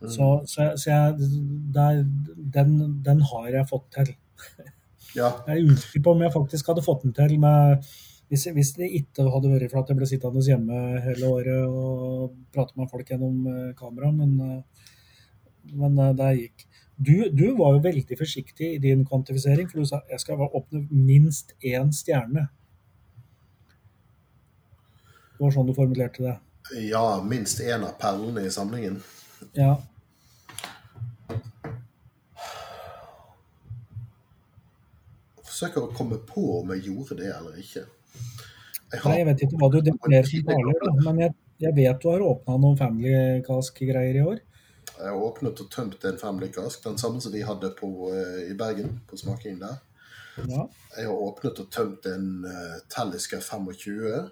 mm. 0.00 0.08
Så, 0.08 0.32
så, 0.48 0.72
så 0.80 0.90
jeg, 0.94 1.30
der, 1.76 2.02
den, 2.56 2.74
den, 3.04 3.22
har 3.28 3.52
jeg 3.52 3.68
fått 3.68 3.90
til. 3.98 4.14
Ja. 5.16 5.34
Jeg 5.48 5.54
er 5.54 5.72
usikker 5.72 6.02
på 6.04 6.16
om 6.16 6.24
jeg 6.24 6.32
faktisk 6.34 6.68
hadde 6.68 6.84
fått 6.84 7.04
den 7.04 7.14
til 7.16 7.36
med 7.40 7.84
hvis, 8.28 8.44
hvis, 8.52 8.74
det 8.76 8.90
ikke 8.92 9.24
hadde 9.32 9.50
vært 9.54 9.72
for 9.72 9.80
at 9.80 9.90
jeg 9.90 9.98
ble 9.98 10.08
sittende 10.08 10.44
hjemme 10.44 10.80
hele 11.04 11.30
året 11.32 11.64
og 11.64 12.34
prate 12.52 12.76
med 12.76 12.90
folk 12.92 13.08
gjennom 13.08 13.46
eh, 13.48 13.70
kamera, 13.78 14.10
men, 14.12 14.34
eh, 14.44 14.92
men 15.80 15.96
eh, 16.04 16.12
det 16.18 16.34
gikk. 16.42 16.66
Du, 16.98 17.14
du, 17.32 17.46
var 17.56 17.76
jo 17.76 17.84
veldig 17.86 18.18
forsiktig 18.18 18.74
i 18.74 18.80
din 18.82 19.06
kvantifisering, 19.08 19.70
for 19.70 19.80
du 19.80 19.88
sa 19.88 20.02
jeg 20.10 20.20
skal 20.20 20.44
åpne 20.44 20.84
minst 20.90 21.54
én 21.64 21.92
stjerne. 21.94 22.48
Det 25.38 25.44
var 25.46 25.54
sånn 25.54 25.68
du 25.68 25.76
formulerte 25.76 26.24
det? 26.26 26.36
Ja, 26.90 27.22
minst 27.24 27.62
én 27.64 27.86
av 27.86 27.94
perlene 28.02 28.44
i 28.44 28.52
samlingen. 28.52 28.98
Ja. 29.56 29.78
Forsøker 35.46 35.86
å 35.86 35.94
komme 35.94 36.18
på 36.28 36.58
om 36.58 36.74
jeg 36.74 36.90
gjorde 36.90 37.22
det 37.22 37.30
eller 37.32 37.56
ikke. 37.62 37.86
Jeg, 38.88 39.02
Nei, 39.04 39.16
jeg 39.18 39.26
vet 39.28 39.42
ikke 39.44 39.58
hva 39.60 39.68
du 39.72 39.78
definerer 39.84 40.28
som 40.28 40.46
farlig, 40.48 40.92
men 41.04 41.18
jeg, 41.20 41.34
jeg, 41.60 41.74
vet 41.76 41.98
du 42.00 42.08
har 42.08 42.24
åpna 42.24 42.56
noen 42.62 42.78
Family 42.78 43.42
Cask-greier 43.44 44.16
i 44.16 44.22
år. 44.24 44.38
Jeg 44.88 45.10
har 45.12 45.26
åpnet 45.26 45.60
og 45.62 45.68
tømt 45.70 46.06
en 46.08 46.16
femliterkask, 46.18 46.80
den 46.86 46.96
samme 46.98 47.20
som 47.22 47.34
vi 47.34 47.44
hadde 47.46 47.70
på, 47.76 47.90
eh, 48.14 48.48
i 48.48 48.56
Bergen, 48.58 48.96
på 49.06 49.18
smaking 49.20 49.60
der. 49.60 49.76
Ja. 50.46 50.64
Jeg 50.96 51.06
har 51.10 51.20
åpnet 51.28 51.60
og 51.60 51.70
tømt 51.74 52.06
en 52.08 52.28
uh, 52.46 52.78
Talisker 52.90 53.40
25. 53.44 54.30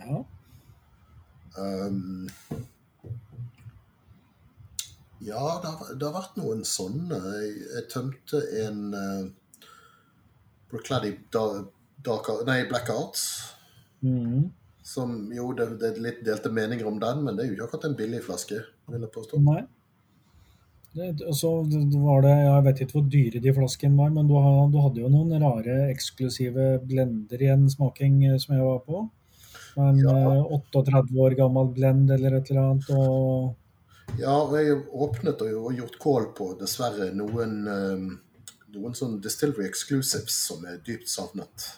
ja. 0.00 0.20
Um, 1.58 2.28
ja, 5.20 5.60
det 5.60 5.70
har, 5.70 5.88
det 5.98 6.06
har 6.06 6.14
vært 6.14 6.38
noen 6.40 6.62
sånne. 6.64 7.18
Jeg, 7.34 7.50
jeg 7.74 7.88
tømte 7.92 8.40
en 8.62 8.78
uh, 8.94 9.64
Brooklady 10.70 11.12
da, 11.34 11.42
dark, 12.04 12.30
nei, 12.46 12.62
Black 12.70 12.88
Arts. 12.92 13.26
Mm. 14.02 14.48
Som 14.82 15.28
jo, 15.34 15.52
det, 15.54 15.66
det 15.80 15.92
er 15.92 16.00
litt 16.02 16.22
delte 16.26 16.50
meninger 16.50 16.86
om 16.88 16.98
den, 17.02 17.20
men 17.26 17.36
det 17.36 17.44
er 17.44 17.50
jo 17.50 17.58
ikke 17.58 17.68
akkurat 17.68 17.84
en 17.90 17.98
billig 17.98 18.22
flaske, 18.24 18.62
vil 18.90 19.04
jeg 19.06 19.12
påstå. 19.14 19.40
Nei. 19.44 19.62
Det, 20.90 21.12
og 21.22 21.36
så 21.38 21.50
var 22.02 22.24
det, 22.24 22.32
Jeg 22.34 22.62
vet 22.66 22.80
ikke 22.82 22.96
hvor 22.96 23.04
dyre 23.12 23.40
de 23.44 23.52
flaskene 23.54 23.94
var, 24.00 24.10
men 24.10 24.26
du, 24.26 24.34
du 24.72 24.78
hadde 24.82 25.04
jo 25.04 25.10
noen 25.12 25.36
rare 25.38 25.76
eksklusive 25.92 26.80
blender 26.82 27.44
i 27.46 27.50
en 27.52 27.68
smaking 27.70 28.24
eh, 28.26 28.38
som 28.42 28.56
jeg 28.56 28.64
var 28.66 28.80
på. 28.88 29.04
En 29.78 30.00
Ja. 30.02 30.16
eh, 30.34 30.56
38 30.58 31.14
år 31.14 31.36
gammel 31.38 31.70
blend 31.76 32.10
eller 32.10 32.40
et 32.40 32.50
eller 32.50 32.72
annet. 32.72 32.90
og 32.90 34.18
Ja, 34.18 34.34
og 34.42 34.56
jeg 34.58 34.80
åpnet 34.90 35.44
og 35.46 35.70
gjort 35.78 35.98
kål 36.02 36.26
på 36.34 36.48
dessverre 36.58 37.12
noen, 37.14 37.54
um, 37.70 38.08
noen 38.74 38.98
sånn 38.98 39.20
Distillery 39.22 39.68
Exclusives 39.68 40.34
som 40.48 40.64
er 40.66 40.80
dypt 40.82 41.06
savnet. 41.08 41.68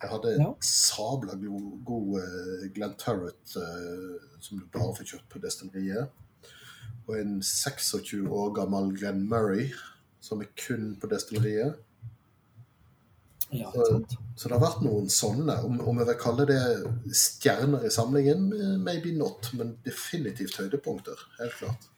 Jeg 0.00 0.10
hadde 0.10 0.34
en 0.34 0.40
Ja. 0.40 0.52
sabla 0.64 1.34
god, 1.36 1.84
god 1.84 2.14
Glenn 2.16 2.72
Glen 2.74 2.94
Turret 2.96 3.56
eh, 3.56 4.16
som 4.40 4.58
du 4.58 4.64
bare 4.72 4.94
får 4.96 5.04
kjøpt 5.12 5.28
på 5.28 5.42
destilleriet. 5.42 6.08
Og 7.06 7.18
en 7.18 7.42
26 7.42 8.26
år 8.28 8.52
gammel 8.56 8.92
Glen 8.96 9.28
Murray 9.28 9.70
som 10.20 10.40
er 10.40 10.48
kun 10.56 10.96
på 11.00 11.08
destilleriet. 11.10 11.76
Ja, 13.50 13.72
så. 13.74 14.04
Så 14.36 14.48
det 14.48 14.56
har 14.56 14.62
vært 14.62 14.82
noen 14.84 15.08
sånne. 15.10 15.56
Om, 15.66 15.80
om 15.90 15.98
jeg 15.98 16.06
vil 16.06 16.18
kalle 16.22 16.46
det 16.46 16.60
stjerner 17.18 17.84
i 17.84 17.90
samlingen, 17.92 18.52
eh, 18.54 18.76
maybe 18.78 19.12
not, 19.16 19.50
men 19.58 19.74
definitivt 19.84 20.56
høydepunkter. 20.60 21.18
Helt 21.40 21.56
klart. 21.58 21.88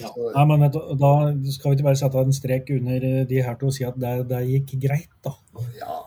Ja. 0.00 0.10
Nei, 0.34 0.44
men 0.50 0.60
vet 0.66 0.74
du, 0.74 0.80
Da 1.00 1.10
skal 1.54 1.72
vi 1.72 1.78
ikke 1.78 1.86
bare 1.88 1.98
sette 2.00 2.20
en 2.20 2.34
strek 2.36 2.72
under 2.74 3.04
eh, 3.08 3.20
de 3.28 3.42
her 3.44 3.54
to 3.60 3.70
og 3.70 3.76
si 3.76 3.84
at 3.86 3.96
det, 4.00 4.14
det 4.30 4.42
gikk 4.50 4.74
greit, 4.82 5.12
da. 5.24 5.32
Ja. 5.78 6.00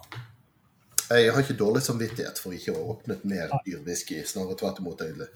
Jeg 1.10 1.32
har 1.34 1.42
ikke 1.42 1.58
dårlig 1.58 1.82
samvittighet 1.82 2.38
for 2.38 2.54
ikke 2.54 2.76
å 2.76 2.82
ha 2.84 2.92
åpnet 2.94 3.24
mer 3.26 3.56
dyrwhisky. 3.66 4.20
Snarere 4.30 4.58
tvert 4.60 4.82
imot, 4.84 5.02
egentlig. 5.02 5.32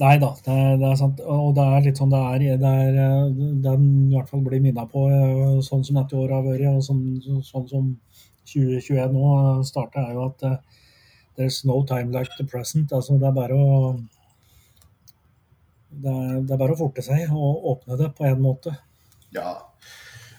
Nei- 0.00 0.16
da, 0.18 0.32
det, 0.46 0.56
det 0.80 0.88
er 0.88 0.98
sant. 0.98 1.20
Og 1.20 1.52
det 1.54 1.66
er 1.76 1.84
litt 1.84 2.00
sånn 2.00 2.10
det 2.10 2.22
er, 2.32 2.46
det 2.62 2.72
er 2.86 2.98
eh, 3.04 3.44
Den 3.68 3.86
i 4.08 4.16
hvert 4.16 4.32
fall 4.32 4.42
blir 4.46 4.64
minna 4.64 4.86
på 4.90 5.04
eh, 5.12 5.60
sånn 5.62 5.84
som 5.86 6.00
dette 6.00 6.16
året 6.18 6.40
har 6.40 6.46
vært, 6.48 6.66
og 6.72 6.82
sånn, 6.88 7.04
sånn 7.44 7.70
som 7.70 7.92
2021 8.50 9.14
nå 9.14 9.62
starter, 9.66 10.02
er 10.02 10.16
jo 10.16 10.26
at 10.30 10.44
there's 11.36 11.62
no 11.68 11.82
time 11.86 12.10
like 12.10 12.34
the 12.38 12.46
present. 12.48 12.92
Altså, 12.92 13.18
det 13.20 13.28
er 13.28 13.36
bare 13.36 13.54
å 13.54 13.94
det 16.02 16.12
er, 16.12 16.34
det 16.42 16.54
er 16.54 16.60
bare 16.60 16.76
å 16.76 16.80
forte 16.80 17.04
seg 17.04 17.32
og 17.32 17.64
åpne 17.72 17.98
det 18.00 18.10
på 18.16 18.26
en 18.28 18.42
måte. 18.42 18.74
Ja. 19.34 19.54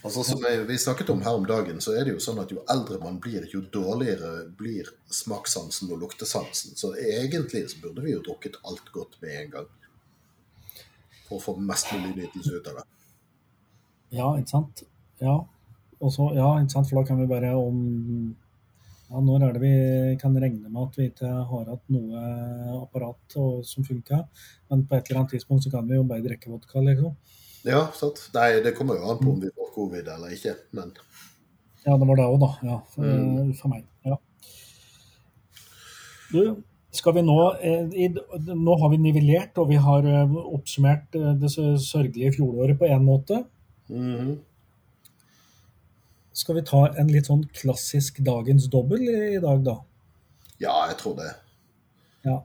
Altså, 0.05 0.23
som 0.23 0.43
vi 0.67 0.77
snakket 0.79 1.09
om 1.09 1.21
her 1.25 1.35
om 1.35 1.45
dagen, 1.49 1.81
så 1.83 1.95
er 1.97 2.05
det 2.07 2.13
jo 2.13 2.21
sånn 2.23 2.39
at 2.39 2.51
jo 2.53 2.61
eldre 2.71 2.99
man 3.01 3.17
blir, 3.19 3.47
jo 3.51 3.63
dårligere 3.73 4.45
blir 4.55 4.87
smakssansen 5.11 5.91
og 5.91 6.03
luktesansen. 6.05 6.77
Så 6.79 6.93
egentlig 6.95 7.65
så 7.71 7.81
burde 7.83 8.05
vi 8.05 8.13
jo 8.13 8.21
drukket 8.23 8.59
alt 8.63 8.87
godt 8.95 9.17
med 9.23 9.35
en 9.41 9.51
gang. 9.57 9.67
For 11.27 11.39
å 11.39 11.43
få 11.43 11.57
mest 11.59 11.91
mulig 11.91 12.13
nytelse 12.21 12.55
ut 12.55 12.69
av 12.71 12.79
det. 12.79 12.85
Ja, 14.15 14.31
ikke 14.39 14.53
sant? 14.53 14.85
Ja. 15.19 15.41
Også, 15.97 16.29
ja, 16.37 16.53
ikke 16.61 16.77
sant? 16.77 16.87
For 16.87 17.01
da 17.01 17.07
kan 17.09 17.19
vi 17.19 17.27
bare 17.33 17.51
om 17.59 17.81
ja, 19.09 19.19
Når 19.23 19.43
er 19.47 19.53
det 19.55 19.61
vi 19.63 20.17
kan 20.21 20.35
regne 20.35 20.69
med 20.69 20.81
at 20.83 20.97
vi 20.99 21.07
ikke 21.09 21.29
har 21.49 21.65
hatt 21.71 21.83
noe 21.93 22.23
apparat 22.81 23.37
og, 23.39 23.61
som 23.65 23.85
funka? 23.87 24.21
Men 24.69 24.85
på 24.87 24.97
et 24.97 25.09
eller 25.09 25.21
annet 25.23 25.35
tidspunkt 25.37 25.63
så 25.63 25.71
kan 25.71 25.87
vi 25.87 25.95
jo 25.95 26.03
bare 26.07 26.25
drikke 26.25 26.51
vodka, 26.51 26.81
liksom. 26.83 27.15
Ja, 27.67 27.85
sant? 27.95 28.19
Nei, 28.35 28.59
det 28.63 28.75
kommer 28.77 28.99
jo 28.99 29.09
an 29.11 29.19
på 29.21 29.31
om 29.33 29.39
vi 29.41 29.49
får 29.55 29.71
covid 29.75 30.07
eller 30.15 30.35
ikke, 30.35 30.55
men 30.77 30.91
Ja, 31.87 31.95
det 31.95 32.07
var 32.07 32.17
det 32.19 32.25
òg, 32.27 32.39
da. 32.43 32.49
Ja, 32.67 32.77
for, 32.91 33.03
Mm. 33.07 33.53
for 33.55 33.71
meg. 33.71 33.85
Ja. 34.05 34.17
Du, 36.31 36.41
skal 36.91 37.13
vi 37.15 37.21
nå 37.23 37.37
eh, 37.61 37.87
i, 37.95 38.07
Nå 38.11 38.75
har 38.81 38.89
vi 38.91 38.97
nivellert, 38.99 39.57
og 39.61 39.69
vi 39.71 39.77
har 39.79 40.03
eh, 40.07 40.35
oppsummert 40.57 41.15
eh, 41.15 41.33
det 41.39 41.51
sørgelige 41.53 42.33
fjoråret 42.37 42.79
på 42.79 42.89
én 42.91 43.03
måte. 43.07 43.45
mhm. 43.89 44.37
Skal 46.37 46.59
vi 46.59 46.65
ta 46.69 46.83
en 47.01 47.09
litt 47.09 47.29
sånn 47.31 47.47
klassisk 47.55 48.19
dagens 48.25 48.67
dobbel 48.69 49.07
i, 49.09 49.39
dag, 49.41 49.63
da? 49.65 49.79
Ja, 50.61 50.75
jeg 50.91 50.99
tror 50.99 51.15
det. 51.17 51.31
Ja. 52.27 52.37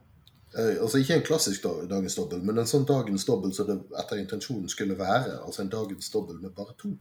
Eh, 0.56 0.78
altså 0.80 1.00
Ikke 1.02 1.18
en 1.18 1.26
klassisk 1.26 1.66
dag, 1.66 1.82
dagens 1.90 2.16
dobbel, 2.16 2.40
men 2.46 2.60
en 2.62 2.68
sånn 2.68 2.86
dagens 2.88 3.26
dobbel 3.28 3.52
som 3.56 3.68
det 3.68 3.76
etter 4.00 4.22
intensjonen 4.22 4.70
skulle 4.72 4.96
være. 4.96 5.38
Altså 5.42 5.64
en 5.64 5.72
dagens 5.72 6.08
dobbel 6.14 6.40
med 6.40 6.54
bare 6.56 6.76
to. 6.80 6.94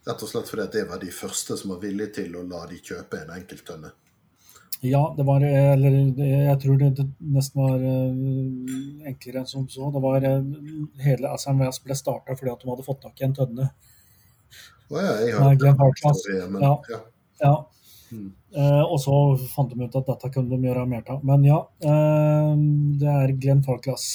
Rett 0.10 0.24
og 0.26 0.32
slett 0.32 0.50
fordi 0.50 0.66
at 0.66 0.76
det 0.76 0.86
var 0.90 1.02
de 1.02 1.12
første 1.14 1.58
som 1.60 1.76
var 1.76 1.82
villige 1.84 2.16
til 2.22 2.38
å 2.40 2.46
la 2.50 2.64
de 2.70 2.80
kjøpe 2.82 3.20
en 3.22 3.36
enkelttønne. 3.38 3.92
Ja, 4.82 5.02
det 5.18 5.26
var 5.28 5.44
Eller 5.44 5.96
jeg 6.24 6.56
tror 6.64 6.78
det, 6.80 6.90
det 6.96 7.06
nesten 7.36 7.62
var 7.62 7.82
eh, 7.84 9.08
enklere 9.12 9.42
enn 9.42 9.50
som 9.50 9.68
så. 9.70 9.90
Det 9.92 10.02
var 10.04 10.24
eh, 10.24 10.46
Hele 11.04 11.34
SMVS 11.36 11.82
ble 11.84 11.98
starta 12.00 12.38
fordi 12.40 12.54
at 12.54 12.64
de 12.64 12.72
hadde 12.72 12.86
fått 12.88 13.02
tak 13.04 13.20
i 13.20 13.28
en 13.28 13.36
tønne. 13.36 13.68
Å 14.90 15.04
ja, 15.04 15.12
jeg 15.20 15.36
hørte 15.36 15.44
har 15.46 15.60
Glenn 15.62 15.82
Hartlass. 15.84 16.24
Ja. 16.32 16.72
ja. 16.90 17.02
Ja. 17.40 17.54
Mm. 18.10 18.32
Eh, 18.56 18.82
og 18.82 18.98
så 19.04 19.16
fant 19.54 19.70
de 19.70 19.86
ut 19.86 20.00
at 20.00 20.08
dette 20.08 20.32
kunne 20.34 20.50
de 20.50 20.70
gjøre 20.70 20.88
mer 20.90 21.06
av. 21.14 21.22
Men 21.28 21.46
ja, 21.46 21.60
eh, 21.86 22.54
det 23.02 23.12
er 23.14 23.36
Glenn 23.38 23.62
Falklas. 23.66 24.08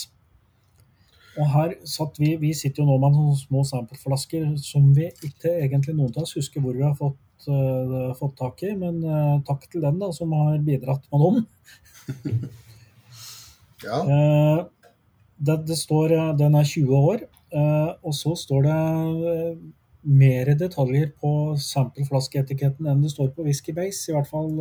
Og 1.34 1.50
her 1.50 1.74
satt 1.88 2.18
vi 2.20 2.34
Vi 2.40 2.52
sitter 2.56 2.82
jo 2.82 2.88
nå 2.88 2.98
med 3.02 3.14
noen 3.14 3.38
små 3.38 3.64
sampleflasker 3.66 4.54
som 4.62 4.90
vi 4.96 5.08
ikke 5.26 5.50
egentlig 5.56 5.96
noen 5.96 6.12
av 6.14 6.24
oss 6.26 6.36
husker 6.38 6.62
hvor 6.62 6.76
vi 6.76 6.84
har 6.84 6.94
fått, 6.98 7.48
uh, 7.48 8.12
fått 8.18 8.36
tak 8.38 8.62
i, 8.66 8.74
men 8.78 9.00
uh, 9.02 9.40
takk 9.46 9.66
til 9.70 9.82
den 9.84 9.98
da, 10.02 10.12
som 10.14 10.32
har 10.36 10.58
bidratt 10.64 11.06
med 11.10 11.24
noen. 11.24 11.46
ja. 13.88 13.98
Uh, 14.06 14.60
det, 15.44 15.58
det 15.68 15.78
står, 15.78 16.14
Den 16.38 16.54
er 16.54 16.64
20 16.64 16.94
år, 16.94 17.24
og 18.06 18.14
så 18.16 18.32
står 18.38 18.62
det 18.64 18.76
mer 20.06 20.48
detaljer 20.58 21.10
på 21.20 21.30
sampleflaskeetiketten 21.60 22.86
enn 22.88 23.02
det 23.02 23.10
står 23.12 23.32
på 23.34 23.44
Whisky 23.46 23.74
Base. 23.76 24.06
I 24.08 24.14
hvert 24.14 24.30
fall 24.30 24.54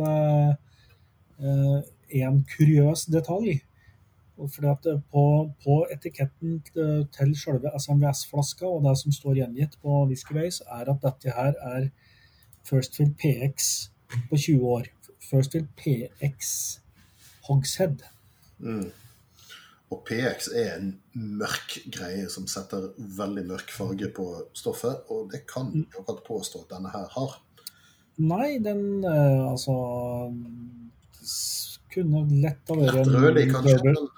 én 2.10 2.42
kuriøs 2.50 3.06
detalj. 3.14 3.62
Fordi 4.34 4.66
at 4.66 4.86
på, 5.12 5.24
på 5.62 5.74
etiketten 5.94 6.56
til 6.66 7.04
til 7.14 7.34
selve 7.38 7.70
SMVS-flaska 7.78 8.66
og 8.66 8.82
det 8.86 8.96
som 8.98 9.14
står 9.14 9.38
gjengitt 9.38 9.78
på 9.82 10.00
Whiskyways, 10.10 10.60
er 10.66 10.90
at 10.90 11.04
dette 11.04 11.36
her 11.36 11.54
er 11.74 11.88
Firstfill 12.66 13.14
PX 13.14 13.70
på 14.30 14.36
20 14.36 14.66
år. 14.76 14.90
Firstfill 15.30 15.68
PX 15.78 16.50
Hogshead. 17.46 18.02
Mm. 18.58 18.90
Og 19.92 20.02
PX 20.08 20.48
er 20.56 20.76
en 20.78 20.92
mørk 21.14 21.76
greie 21.94 22.26
som 22.32 22.48
setter 22.50 22.90
veldig 22.96 23.44
mørk 23.52 23.70
farge 23.70 24.08
på 24.16 24.26
stoffet, 24.56 25.04
og 25.12 25.28
det 25.32 25.44
kan 25.46 25.70
du 25.70 25.82
jeg 25.84 26.00
akkurat 26.00 26.24
påstå 26.26 26.64
at 26.64 26.76
denne 26.76 26.90
her 26.94 27.06
har. 27.14 27.36
Nei, 28.24 28.58
den 28.62 29.04
eh, 29.04 29.44
altså 29.50 29.74
Kunne 31.94 32.24
lett 32.42 32.70
ha 32.70 32.78
vært 32.78 33.00
en 33.02 33.12
rødlig, 33.14 33.50
bourbon. 33.52 34.08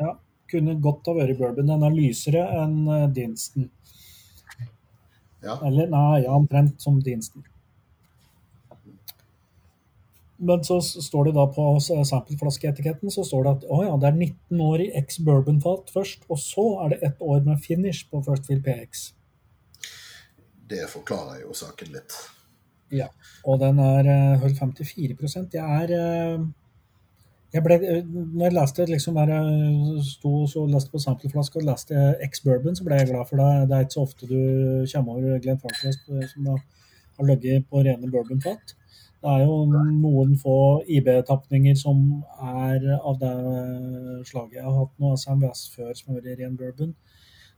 Ja, 0.00 0.14
Kunne 0.50 0.76
godt 0.82 1.08
ha 1.10 1.16
vært 1.18 1.38
bourbon. 1.40 1.68
Den 1.68 1.84
er 1.88 1.96
lysere 1.96 2.46
enn 2.62 2.78
eh, 2.88 3.08
Dinston. 3.16 3.68
ja. 5.44 5.58
Eller 5.60 5.92
nei, 5.92 6.22
ja, 6.24 6.32
omtrent 6.36 6.80
som 6.82 7.02
Dinston. 7.04 7.44
Men 10.36 10.64
så 10.64 10.80
står 10.84 11.30
det 11.30 11.32
da 11.38 11.46
på 11.48 11.64
sampleflaskeetiketten 11.80 13.12
så 13.12 13.24
står 13.24 13.44
det 13.44 13.52
at 13.54 13.62
å 13.72 13.78
ja, 13.86 13.94
det 14.00 14.08
er 14.10 14.18
19 14.18 14.64
år 14.66 14.82
i 14.84 14.88
X 15.00 15.20
bourbonfat 15.24 15.92
først, 15.94 16.26
og 16.28 16.40
så 16.42 16.66
er 16.84 16.92
det 16.92 16.98
ett 17.08 17.22
år 17.24 17.40
med 17.46 17.62
finish 17.64 18.04
på 18.10 18.20
First 18.26 18.48
Fill 18.48 18.60
PX. 18.64 19.06
Det 20.68 20.84
forklarer 20.92 21.44
jo 21.46 21.56
saken 21.56 21.94
litt. 21.94 22.18
Ja, 22.92 23.08
og 23.46 23.60
den 23.62 23.80
er 23.82 24.06
eh, 24.06 24.42
vel 24.42 24.54
54 24.54 25.46
Jeg 25.54 25.62
er 25.64 25.92
eh, 25.96 26.44
jeg 27.54 27.62
ble, 27.64 27.76
eh, 27.78 28.00
når 28.06 28.48
jeg 28.48 28.56
leste 28.56 28.86
liksom 28.90 29.18
her 29.20 29.30
jeg 29.32 30.06
sto 30.06 30.32
så 30.50 30.64
leste 30.68 30.90
på 30.92 31.02
sampleflaske 31.02 31.60
og 31.60 31.68
leste 31.68 32.06
X-bourbon, 32.26 32.76
så 32.76 32.84
ble 32.84 32.98
jeg 32.98 33.10
glad 33.12 33.28
for 33.28 33.40
det. 33.42 33.68
Det 33.68 33.76
er 33.76 33.86
ikke 33.86 33.98
så 33.98 34.06
ofte 34.06 34.30
du 34.30 34.40
kommer 34.92 35.20
over 35.20 35.38
Glenn 35.44 35.62
Farclas 35.62 36.00
eh, 36.10 36.26
som 36.32 36.50
har 36.52 36.64
har 37.16 37.26
ligget 37.26 37.68
på 37.70 37.82
rene 37.84 38.10
bourbonfat. 38.10 38.74
Det 39.22 39.32
er 39.32 39.44
jo 39.48 39.54
noen 39.66 40.34
få 40.38 40.56
IB-tapninger 40.98 41.76
som 41.80 42.02
er 42.36 42.84
av 42.96 43.16
det 43.22 43.32
slaget. 44.28 44.58
Jeg 44.58 44.66
har 44.66 44.76
hatt 44.76 45.00
noe 45.02 45.16
SMVS 45.18 45.62
før 45.74 45.94
som 45.96 46.12
har 46.12 46.20
vært 46.20 46.42
ren 46.42 46.58
bourbon. 46.60 46.92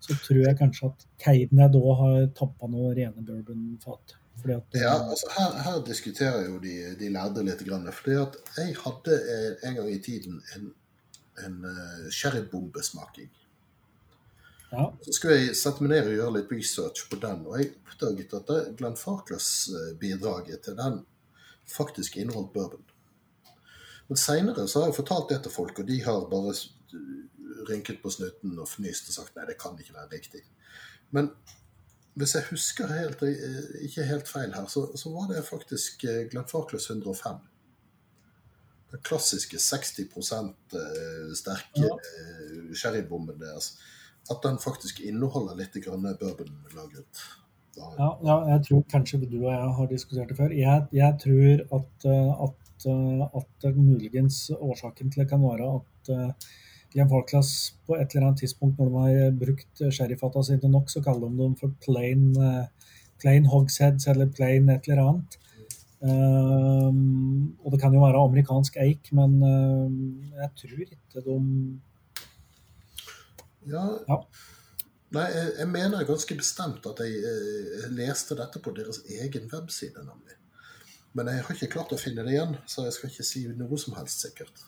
Så 0.01 0.15
tror 0.23 0.45
jeg 0.45 0.59
kanskje 0.61 0.93
at 0.93 1.07
Keiden 1.25 1.59
jeg 1.59 1.75
da 1.75 1.97
har 2.01 2.31
tappa 2.39 2.71
noe 2.71 2.95
rene 2.95 3.27
bourbonfat. 3.27 4.17
At 4.45 4.77
Ja, 4.79 4.95
altså 5.11 5.31
her, 5.35 5.57
her 5.67 5.81
diskuterer 5.87 6.47
jo 6.47 6.59
de, 6.63 6.75
de 7.01 7.11
lærde 7.13 7.45
litt. 7.47 7.65
Grann, 7.67 7.89
fordi 7.93 8.17
at 8.21 8.39
jeg 8.57 8.77
hadde 8.85 9.19
eh, 9.35 9.69
en 9.69 9.81
gang 9.81 9.91
i 9.93 9.99
tiden 10.05 10.41
en, 10.57 10.71
en 11.45 11.59
sherrybombesmaking. 12.11 13.31
ja, 14.73 14.89
Så 15.05 15.17
skulle 15.17 15.41
jeg 15.41 15.57
sette 15.57 15.85
meg 15.85 15.97
ned 15.97 16.11
og 16.13 16.19
gjøre 16.19 16.37
litt 16.39 16.53
research 16.55 17.09
på 17.11 17.21
den, 17.23 17.47
og 17.47 17.59
jeg 17.59 17.73
oppdaget 17.99 18.35
at 18.39 18.77
Glenn 18.79 18.97
Farclas-bidraget 18.97 20.61
til 20.65 20.77
den 20.79 21.03
faktisk 21.69 22.17
inneholdt 22.17 22.53
bourbon. 22.53 22.85
Men 24.09 24.17
seinere 24.17 24.69
så 24.69 24.81
har 24.81 24.89
jeg 24.89 25.01
fortalt 25.03 25.31
det 25.31 25.43
til 25.43 25.53
folk, 25.53 25.79
og 25.79 25.89
de 25.89 26.03
har 26.05 26.29
bare 26.31 26.55
rynket 27.69 28.01
på 28.03 28.11
snuten 28.11 28.59
og 28.59 28.69
fnyst 28.69 29.11
og 29.11 29.19
sagt 29.19 29.37
nei, 29.37 29.45
det 29.49 29.59
kan 29.61 29.77
ikke 29.79 29.97
være 29.97 30.13
riktig. 30.15 30.45
Men 31.13 31.31
hvis 32.19 32.35
jeg 32.35 32.49
husker 32.51 32.91
helt, 32.91 33.23
eh, 33.23 33.69
ikke 33.87 34.07
helt 34.09 34.29
feil 34.29 34.55
her, 34.55 34.67
så, 34.71 34.87
så 34.99 35.13
var 35.15 35.29
det 35.31 35.45
faktisk 35.47 36.05
eh, 36.05 36.27
105. 36.27 37.39
Den 38.93 39.03
klassiske 39.05 39.59
60 39.61 40.01
eh, 40.01 41.35
sterke 41.39 41.85
Ja. 41.85 41.95
sherrybomben 42.75 43.39
deres. 43.41 43.77
At 44.31 44.43
den 44.45 44.59
faktisk 44.59 45.01
inneholder 45.01 45.55
litt 45.57 45.77
bourbonlagret. 46.21 47.23
Ja, 47.79 48.09
ja, 48.25 48.37
jeg 48.51 48.65
tror 48.67 48.83
kanskje 48.91 49.21
du 49.23 49.39
og 49.45 49.53
jeg 49.53 49.75
har 49.79 49.87
diskutert 49.87 50.29
det 50.33 50.37
før. 50.37 50.51
Jeg, 50.51 50.89
jeg 50.93 51.15
tror 51.23 51.79
at, 51.79 52.07
at, 52.49 52.89
at 53.63 53.77
muligens 53.77 54.51
årsaken 54.59 55.13
til 55.13 55.23
det 55.23 55.29
kan 55.31 55.45
være 55.45 55.69
at 55.79 56.11
uh, 56.95 57.01
en 57.03 57.11
Farclas 57.11 57.75
på 57.87 57.97
et 57.97 58.15
eller 58.15 58.29
annet 58.29 58.43
tidspunkt 58.45 58.79
når 58.79 58.93
de 58.93 59.03
har 59.19 59.37
brukt 59.37 59.83
sherryfata 59.93 60.43
sine 60.47 60.71
nok, 60.73 60.91
så 60.91 61.03
kaller 61.05 61.29
de 61.29 61.43
dem 61.43 61.57
for 61.59 61.75
plain, 61.85 62.31
eh, 62.37 62.95
plain 63.21 63.47
hogsheads 63.47 64.09
eller 64.09 64.31
plain 64.33 64.69
et 64.73 64.89
eller 64.89 65.03
annet. 65.05 65.39
Um, 65.99 67.57
og 67.65 67.73
det 67.73 67.81
kan 67.83 67.95
jo 67.95 68.05
være 68.05 68.21
amerikansk 68.23 68.77
eik, 68.79 69.09
men 69.19 69.33
um, 69.43 69.97
jeg 70.39 70.51
tror 70.61 70.85
ikke 70.85 71.25
de 71.25 71.39
Ja. 73.67 73.83
Ja. 74.09 74.21
Nei, 75.11 75.25
jeg, 75.33 75.53
jeg 75.59 75.69
mener 75.73 76.05
ganske 76.07 76.37
bestemt 76.37 76.87
at 76.87 77.01
jeg 77.03 77.19
jeg 77.19 77.93
leste 77.97 78.37
dette 78.39 78.61
på 78.63 78.71
deres 78.77 79.01
egen 79.09 79.49
webside, 79.53 80.05
nemlig. 80.05 80.37
Men 81.17 81.33
jeg 81.33 81.43
har 81.43 81.55
ikke 81.57 81.73
klart 81.73 81.93
å 81.93 81.99
finne 81.99 82.23
det 82.23 82.37
igjen, 82.37 82.55
så 82.69 82.85
jeg 82.87 82.95
skal 82.95 83.11
ikke 83.11 83.27
si 83.27 83.47
noe 83.59 83.79
som 83.81 83.97
helst 83.99 84.23
sikkert. 84.23 84.65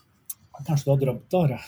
Kanskje 0.66 0.89
du 0.89 0.91
har 0.91 1.03
drømt 1.05 1.31
det? 1.31 1.41
Are? 1.45 1.61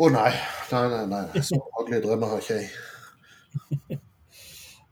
Å 0.00 0.08
nei. 0.08 0.30
Nei, 0.70 0.86
nei, 0.88 1.02
nei. 1.10 1.42
Så 1.44 1.58
hagelige 1.74 2.06
drømmer 2.06 2.30
har 2.32 2.40
ikke 2.40 2.56
jeg. 2.56 3.98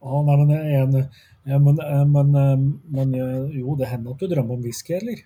Å, 0.05 0.19
nei, 0.27 0.35
men, 0.37 0.51
jeg 0.53 0.67
er 0.67 0.83
enig. 0.83 1.03
ja, 1.49 1.57
men, 1.57 1.79
eh, 1.81 2.03
men, 2.07 2.29
eh, 2.37 2.65
men 2.93 3.15
eh, 3.17 3.55
jo, 3.57 3.73
det 3.79 3.89
hender 3.89 4.13
at 4.13 4.21
du 4.21 4.29
drømmer 4.29 4.59
om 4.59 4.67
whisky, 4.67 4.93
eller? 4.99 5.23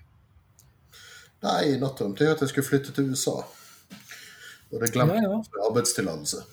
Nei, 1.43 1.57
i 1.73 1.79
natt 1.81 1.99
drømte 1.99 2.23
jeg 2.23 2.37
at 2.37 2.43
jeg 2.45 2.53
skulle 2.53 2.69
flytte 2.69 2.95
til 2.95 3.11
USA. 3.11 3.41
Og 4.71 4.77
det 4.79 4.93
glemte 4.95 5.19
jeg 5.19 5.27
ja. 5.27 5.41
ja. 5.41 5.65
arbeidstillatelse. 5.67 6.45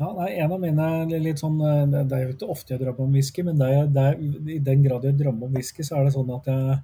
Ja, 0.00 0.10
nei, 0.18 0.32
en 0.42 0.56
av 0.56 0.58
mine 0.58 0.86
litt 1.22 1.38
sånn 1.38 1.60
Det 1.86 2.16
er 2.16 2.24
jo 2.24 2.32
ikke 2.32 2.48
ofte 2.50 2.74
jeg 2.74 2.80
drømmer 2.80 3.06
om 3.06 3.12
whisky, 3.14 3.44
men 3.46 3.60
det 3.60 3.68
det 3.94 4.08
i 4.50 4.58
den 4.58 4.82
grad 4.82 5.06
jeg 5.06 5.14
drømmer 5.20 5.46
om 5.46 5.54
whisky, 5.54 5.86
så 5.86 6.00
er 6.00 6.08
det 6.08 6.16
sånn 6.16 6.34
at 6.34 6.50
jeg, 6.50 6.80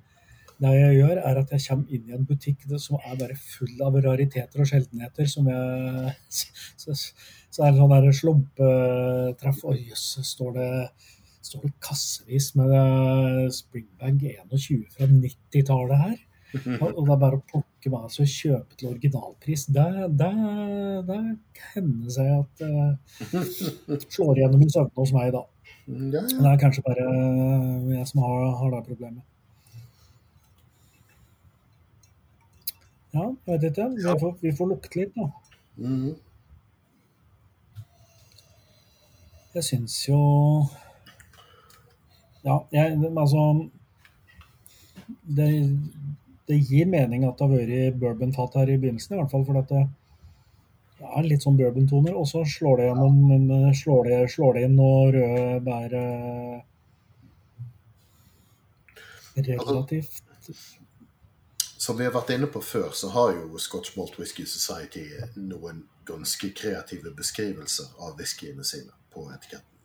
det 0.60 0.72
jeg 0.76 0.96
gjør, 0.98 1.20
er 1.24 1.38
at 1.40 1.52
jeg 1.54 1.64
kommer 1.66 1.94
inn 1.96 2.08
i 2.08 2.16
en 2.16 2.26
butikk 2.28 2.66
som 2.76 2.98
er 3.00 3.16
bare 3.20 3.36
full 3.40 3.84
av 3.86 3.96
rariteter 4.04 4.62
og 4.62 4.68
sjeldenheter. 4.68 5.28
som 5.28 5.48
jeg 5.48 6.14
Så, 6.80 6.96
så 7.50 7.64
er 7.64 7.72
det 7.72 7.80
sånn 7.80 7.94
der 7.94 8.18
slumpetreff. 8.20 9.64
Å 9.64 9.76
jøss, 9.76 10.06
står 10.32 10.52
det 10.58 10.70
står 11.50 11.62
det 11.64 11.76
kassevis 11.82 12.50
med 12.58 12.72
eh, 12.76 13.46
Springbag 13.54 14.20
21 14.20 14.82
fra 14.94 15.08
90-tallet 15.08 16.02
her. 16.04 16.18
Og, 16.82 17.04
det 17.06 17.14
er 17.14 17.20
bare 17.22 17.38
å 17.38 17.44
plukke 17.46 17.92
med 17.92 18.10
seg 18.10 18.26
og 18.26 18.32
kjøpe 18.34 18.78
til 18.78 18.90
originalpris. 18.90 19.68
Det, 19.70 19.86
det, 20.18 20.30
det 21.06 21.18
hender 21.76 22.14
seg 22.16 22.32
at 22.34 22.64
uh, 22.66 24.06
slår 24.10 24.40
igjennom 24.40 24.64
en 24.66 24.72
søvne 24.74 24.98
hos 24.98 25.14
meg 25.14 25.30
da. 25.36 25.44
Det 25.86 26.50
er 26.50 26.58
kanskje 26.60 26.82
bare 26.86 27.06
jeg 27.94 28.08
som 28.10 28.24
har, 28.26 28.48
har 28.58 28.74
det 28.74 28.82
problemet. 28.88 29.22
Ja, 33.10 33.26
jeg 33.46 33.54
vet 33.54 33.64
ikke. 33.70 33.88
Vi 33.96 34.18
får, 34.20 34.34
vi 34.40 34.52
får 34.56 34.68
lukte 34.70 35.00
litt, 35.00 35.16
da. 35.16 35.30
Mm. 35.80 36.10
Jeg 39.54 39.66
syns 39.66 39.96
jo 40.08 40.18
Ja, 42.44 42.60
jeg, 42.72 42.98
altså 43.18 43.44
det, 45.26 45.48
det 46.48 46.58
gir 46.68 46.86
mening 46.86 47.24
at 47.26 47.38
det 47.38 47.48
har 47.48 47.56
vært 47.56 47.98
bourbonfat 48.00 48.60
her 48.60 48.70
i 48.70 48.78
begynnelsen, 48.78 49.16
i 49.16 49.20
hvert 49.20 49.34
fall. 49.34 49.44
For 49.48 49.58
at 49.60 49.68
det, 49.72 49.82
det 51.00 51.10
er 51.10 51.28
litt 51.28 51.44
sånn 51.44 51.58
bourbontoner, 51.58 52.16
og 52.16 52.28
så 52.30 52.44
slår 52.46 52.80
det 52.80 52.88
gjennom 52.88 53.74
slår 53.76 54.10
det, 54.10 54.20
slår 54.32 54.56
det 54.56 54.66
inn 54.68 54.76
noen 54.78 55.14
røde 55.16 55.62
bær 55.66 55.96
eh, 56.00 56.58
Relativt 59.40 60.24
Som 61.90 61.98
vi 61.98 62.04
har 62.06 62.12
vært 62.14 62.28
inne 62.30 62.46
på 62.46 62.60
før, 62.62 62.92
så 62.94 63.08
har 63.10 63.32
jo 63.34 63.58
Scotch 63.58 63.96
Malt 63.98 64.14
Whisky 64.14 64.44
Society 64.46 65.00
noen 65.42 65.80
ganske 66.06 66.52
kreative 66.54 67.10
beskrivelser 67.18 67.88
av 68.06 68.12
whiskyene 68.20 68.62
sine 68.62 68.94
på 69.10 69.24
etiketten. 69.34 69.80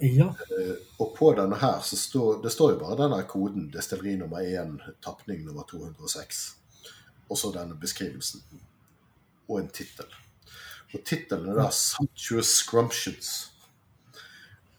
Ja. 0.00 0.30
Eh, 0.56 0.72
Og 0.96 1.12
på 1.18 1.34
denne 1.36 1.60
her 1.60 1.84
så 1.84 2.00
står 2.00 2.40
det 2.46 2.54
står 2.56 2.72
jo 2.72 2.80
bare 2.80 2.96
denne 3.02 3.20
koden, 3.28 3.68
destilleri 3.68 4.16
nummer 4.16 4.40
1, 4.40 4.80
tapning 5.04 5.44
nummer 5.44 5.68
206. 5.68 6.42
Og 7.28 7.36
så 7.36 7.52
denne 7.60 7.76
beskrivelsen. 7.76 8.40
Og 9.52 9.60
en 9.60 9.68
tittel. 9.68 10.08
Og 10.94 11.04
tittelen 11.04 11.52
er 11.52 11.60
da 11.60 11.68
'Sumptuous 11.68 12.56
Scrumptions'. 12.64 13.50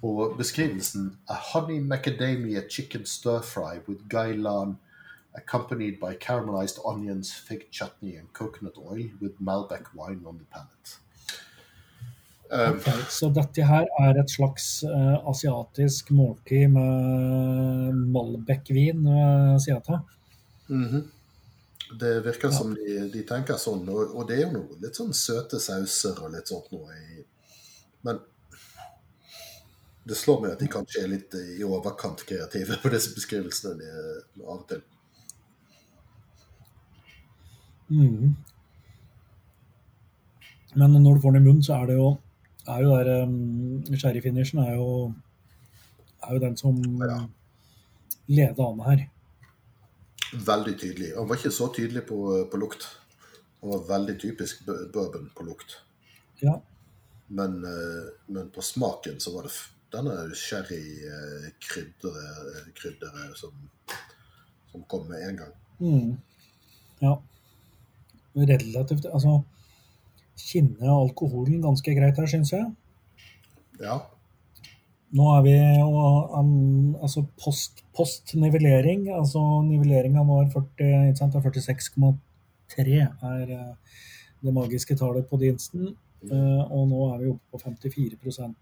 Og 0.01 0.37
beskrivelsen 0.37 1.17
er 1.29 1.35
'Honey 1.35 1.79
macadamia 1.79 2.69
chicken 2.69 3.05
stir 3.05 3.41
fry 3.41 3.77
with 3.87 4.09
gailan 4.09 4.79
accompanied 5.35 5.99
by 5.99 6.15
caramelized 6.15 6.79
onions, 6.85 7.31
fig 7.31 7.69
chutney 7.71 8.15
and 8.15 8.31
coconut 8.33 8.77
oil 8.77 9.09
with 9.21 9.39
Malbec 9.39 9.93
wine 9.95 10.23
on 10.25 10.37
the 10.37 10.45
palate'. 10.45 10.97
Um, 12.51 12.75
okay, 12.75 12.91
Så 13.09 13.29
dette 13.29 13.63
her 13.63 13.85
er 13.99 14.17
et 14.19 14.29
slags 14.29 14.83
uh, 14.83 15.29
asiatisk 15.29 16.11
måltid 16.11 16.67
med 16.73 17.93
Malbec-vin, 18.11 19.05
uh, 19.07 19.55
sier 19.55 19.77
jeg 19.77 19.83
til. 19.87 20.01
Mhm. 20.67 21.09
Det 21.99 22.11
virker 22.23 22.51
som 22.55 22.73
de, 22.75 23.09
de 23.11 23.21
tenker 23.27 23.57
sånn, 23.59 23.87
og, 23.91 24.13
og, 24.15 24.27
det 24.27 24.37
er 24.37 24.45
jo 24.45 24.51
noe 24.53 24.77
litt 24.79 24.95
sånn 24.95 25.11
søte 25.15 25.59
sauser 25.59 26.21
og 26.23 26.31
litt 26.31 26.47
sånt 26.47 26.69
noe 26.71 26.93
i 26.95 27.25
Men 28.07 28.21
det 30.07 30.15
slår 30.17 30.39
meg 30.41 30.53
at 30.53 30.63
de 30.63 30.69
kanskje 30.71 31.03
er 31.03 31.11
litt 31.11 31.35
i 31.37 31.59
overkant 31.67 32.23
kreative 32.25 32.79
på 32.81 32.89
disse 32.93 33.11
beskrivelsene 33.13 33.75
de, 33.77 33.91
av 34.45 34.55
og 34.55 34.63
til. 34.71 34.81
Mm. 37.91 38.35
Men 40.79 41.01
når 41.03 41.17
du 41.17 41.23
får 41.23 41.35
den 41.35 41.43
i 41.43 41.49
munnen, 41.49 41.65
så 41.65 41.81
er 41.81 41.91
det 41.91 41.99
jo 41.99 42.13
er 42.69 42.85
jo 42.85 42.95
der 42.95 43.25
um, 43.25 43.97
Sherryfinishen 43.97 44.61
er 44.61 44.77
er 46.21 46.33
jo 46.33 46.39
den 46.39 46.57
som 46.57 47.01
ja. 47.01 47.27
leder 48.27 48.67
an 48.67 48.79
her. 48.85 49.09
Veldig 50.31 50.79
tydelig. 50.79 51.17
Han 51.17 51.29
var 51.29 51.35
ikke 51.35 51.51
så 51.51 51.73
tydelig 51.75 52.05
på, 52.07 52.47
på 52.51 52.57
lukt. 52.57 52.97
Han 53.61 53.69
var 53.73 53.97
veldig 53.97 54.21
typisk 54.21 54.65
bourbon 54.93 55.31
på 55.35 55.43
lukt. 55.43 55.83
Ja. 56.41 56.61
Men, 57.27 57.65
eh, 57.65 58.05
men, 58.27 58.51
på 58.51 58.61
smaken 58.61 59.19
så 59.19 59.35
var 59.35 59.43
det 59.47 59.51
denne 59.91 60.35
sherrykrydderet 60.35 62.75
krydderet 62.75 63.37
som, 63.39 63.69
som 64.71 64.83
kom 64.87 65.07
med 65.09 65.27
en 65.27 65.37
gang. 65.41 65.53
Mm. 65.79 66.17
Ja. 66.99 67.21
Relativt 68.35 69.05
Altså 69.11 69.41
kinner 70.41 70.89
alkoholen 70.93 71.61
ganske 71.61 71.93
greit 71.95 72.17
her, 72.17 72.27
syns 72.29 72.51
jeg. 72.53 72.65
Ja. 73.81 73.99
Nå 75.11 75.25
er 75.35 75.41
vi 75.43 75.53
um, 75.83 76.95
altså 77.03 77.25
post, 77.39 77.83
post 77.95 78.35
nivellering. 78.39 79.09
Altså 79.11 79.61
nivelleringa 79.67 80.23
var 80.27 80.45
46,3 80.55 83.01
er 83.01 83.51
uh, 83.51 83.75
det 84.41 84.53
magiske 84.55 84.95
tallet 84.95 85.27
på 85.27 85.37
diensten. 85.41 85.97
Uh, 86.23 86.71
og 86.71 86.87
nå 86.91 86.99
er 87.11 87.17
vi 87.23 87.29
oppe 87.31 87.45
på 87.51 87.57
54% 87.65 88.53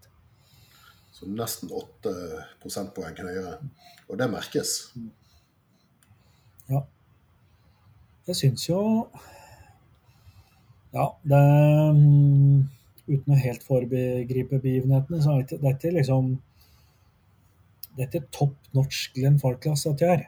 Så 1.12 1.22
nesten 1.28 1.70
8 1.76 2.10
prosentpoeng 2.62 3.16
høyere. 3.20 3.58
Og 4.08 4.18
det 4.18 4.30
merkes. 4.32 4.70
Ja. 6.70 6.80
Jeg 8.26 8.36
syns 8.36 8.68
jo 8.68 9.08
Ja, 10.94 11.06
det 11.22 11.40
um, 11.94 12.68
uten 13.06 13.34
å 13.34 13.38
helt 13.38 13.66
foregripe 13.66 14.58
begivenhetene, 14.58 15.20
så 15.22 15.36
er 15.36 15.46
det, 15.46 15.60
det 15.62 15.76
ikke 15.76 15.94
liksom 16.00 16.34
Dette 17.98 18.20
er 18.20 18.28
topp 18.34 18.70
norsk 18.74 19.16
Glenn 19.18 19.38
Farclas 19.42 19.82
dette 19.86 20.08
er. 20.14 20.26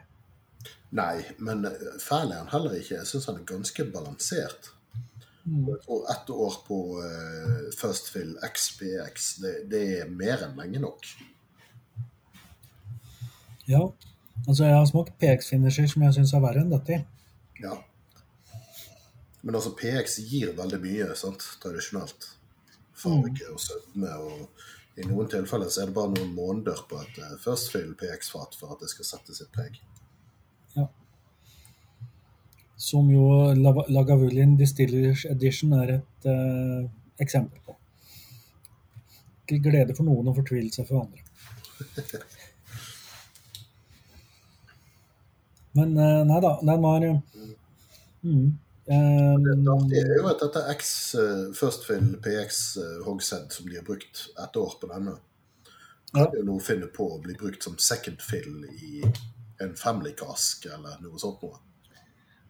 Nei, 0.93 1.23
men 1.41 1.63
fæl 2.03 2.33
er 2.33 2.43
han 2.43 2.51
heller 2.51 2.75
ikke. 2.77 2.99
Jeg 2.99 3.09
syns 3.09 3.29
han 3.31 3.39
er 3.39 3.47
ganske 3.49 3.85
balansert. 3.89 4.67
Mm. 5.43 5.71
Og 5.91 6.03
ett 6.11 6.29
år 6.29 6.57
på 6.67 6.79
uh, 6.99 7.71
First 7.75 8.11
Fill 8.13 8.35
XPX, 8.45 9.29
det, 9.43 9.53
det, 9.71 9.81
er 10.03 10.11
mer 10.11 10.43
enn 10.45 10.59
lenge 10.59 10.83
nok. 10.83 11.07
Ja. 13.67 13.87
Altså, 14.43 14.67
jeg 14.67 14.75
har 14.75 14.85
smakt 14.91 15.17
PX-finisher 15.23 15.89
som 15.89 16.05
jeg 16.05 16.17
syns 16.19 16.35
er 16.35 16.43
verre 16.43 16.63
enn 16.63 16.71
dette. 16.71 17.01
Ja. 17.63 17.79
Men 19.43 19.55
altså, 19.59 19.73
PX 19.75 20.19
gir 20.29 20.53
veldig 20.55 20.79
mye, 20.83 21.09
sant, 21.19 21.43
tradisjonelt 21.63 22.29
farge 22.95 23.49
og 23.51 23.59
sødme. 23.59 24.11
og 24.15 24.99
I 24.99 25.07
noen 25.09 25.27
tilfeller 25.31 25.69
så 25.73 25.81
er 25.83 25.87
det 25.89 25.97
bare 25.97 26.13
noen 26.13 26.31
måneder 26.35 26.79
på 26.89 26.95
et 27.01 27.15
uh, 27.19 27.33
first 27.43 27.75
PX-fat 27.99 28.55
for 28.59 28.67
at 28.73 28.79
det 28.83 28.89
skal 28.93 29.05
sette 29.09 29.35
sitt 29.35 29.51
preg. 29.55 29.73
Ja. 30.77 30.85
Som 32.79 33.11
jo 33.11 33.25
Lagavulin 33.57 34.57
Distillers 34.59 35.25
Edition 35.29 35.73
er 35.81 35.87
et 35.97 36.21
uh, 36.29 36.81
eksempel 37.19 37.59
på. 37.67 37.73
Til 39.49 39.59
glede 39.63 39.95
for 39.97 40.03
noen 40.07 40.27
og 40.31 40.37
fortvilelse 40.39 40.87
for 40.87 41.03
andre. 41.03 41.21
Men 45.73 45.89
uh, 45.97 46.21
nei 46.29 46.39
da, 46.45 46.51
den 46.61 46.83
var 46.85 47.01
mm. 48.21 48.49
Um, 48.83 49.45
det 49.87 50.01
er 50.01 50.17
jo 50.17 50.25
at 50.27 50.41
dette 50.43 50.63
X 50.73 50.89
First 51.55 51.85
Fill 51.87 52.17
PX 52.19 52.57
uh, 52.81 52.97
Hogshead 53.05 53.53
som 53.55 53.69
de 53.69 53.77
har 53.79 53.85
brukt 53.87 54.25
et 54.43 54.57
år 54.59 54.73
på 54.81 54.89
denne, 54.91 55.13
ja. 56.11 56.25
jo 56.35 56.43
nå 56.49 56.57
finne 56.59 56.89
på 56.91 57.07
å 57.15 57.21
bli 57.23 57.37
brukt 57.39 57.63
som 57.63 57.77
second 57.79 58.19
fill 58.21 58.65
i 58.67 59.03
en 59.63 59.71
family-kask 59.79 60.67
eller 60.67 60.99
noe 61.03 61.21
sånt 61.21 61.39
noe. 61.45 61.61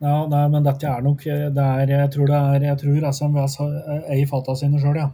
Ja, 0.04 0.24
nei, 0.28 0.48
men 0.52 0.66
dette 0.66 0.90
er 0.90 1.04
nok 1.06 1.22
det 1.24 1.64
er, 1.64 1.92
Jeg 1.92 2.10
tror 2.12 2.28
det 2.28 2.40
er 2.40 2.66
jeg 2.66 2.80
tror 2.82 3.06
SMVS 3.14 3.60
er 3.64 4.18
i 4.18 4.26
fata 4.28 4.56
sine 4.60 4.82
sjøl, 4.82 4.98
ja. 5.00 5.12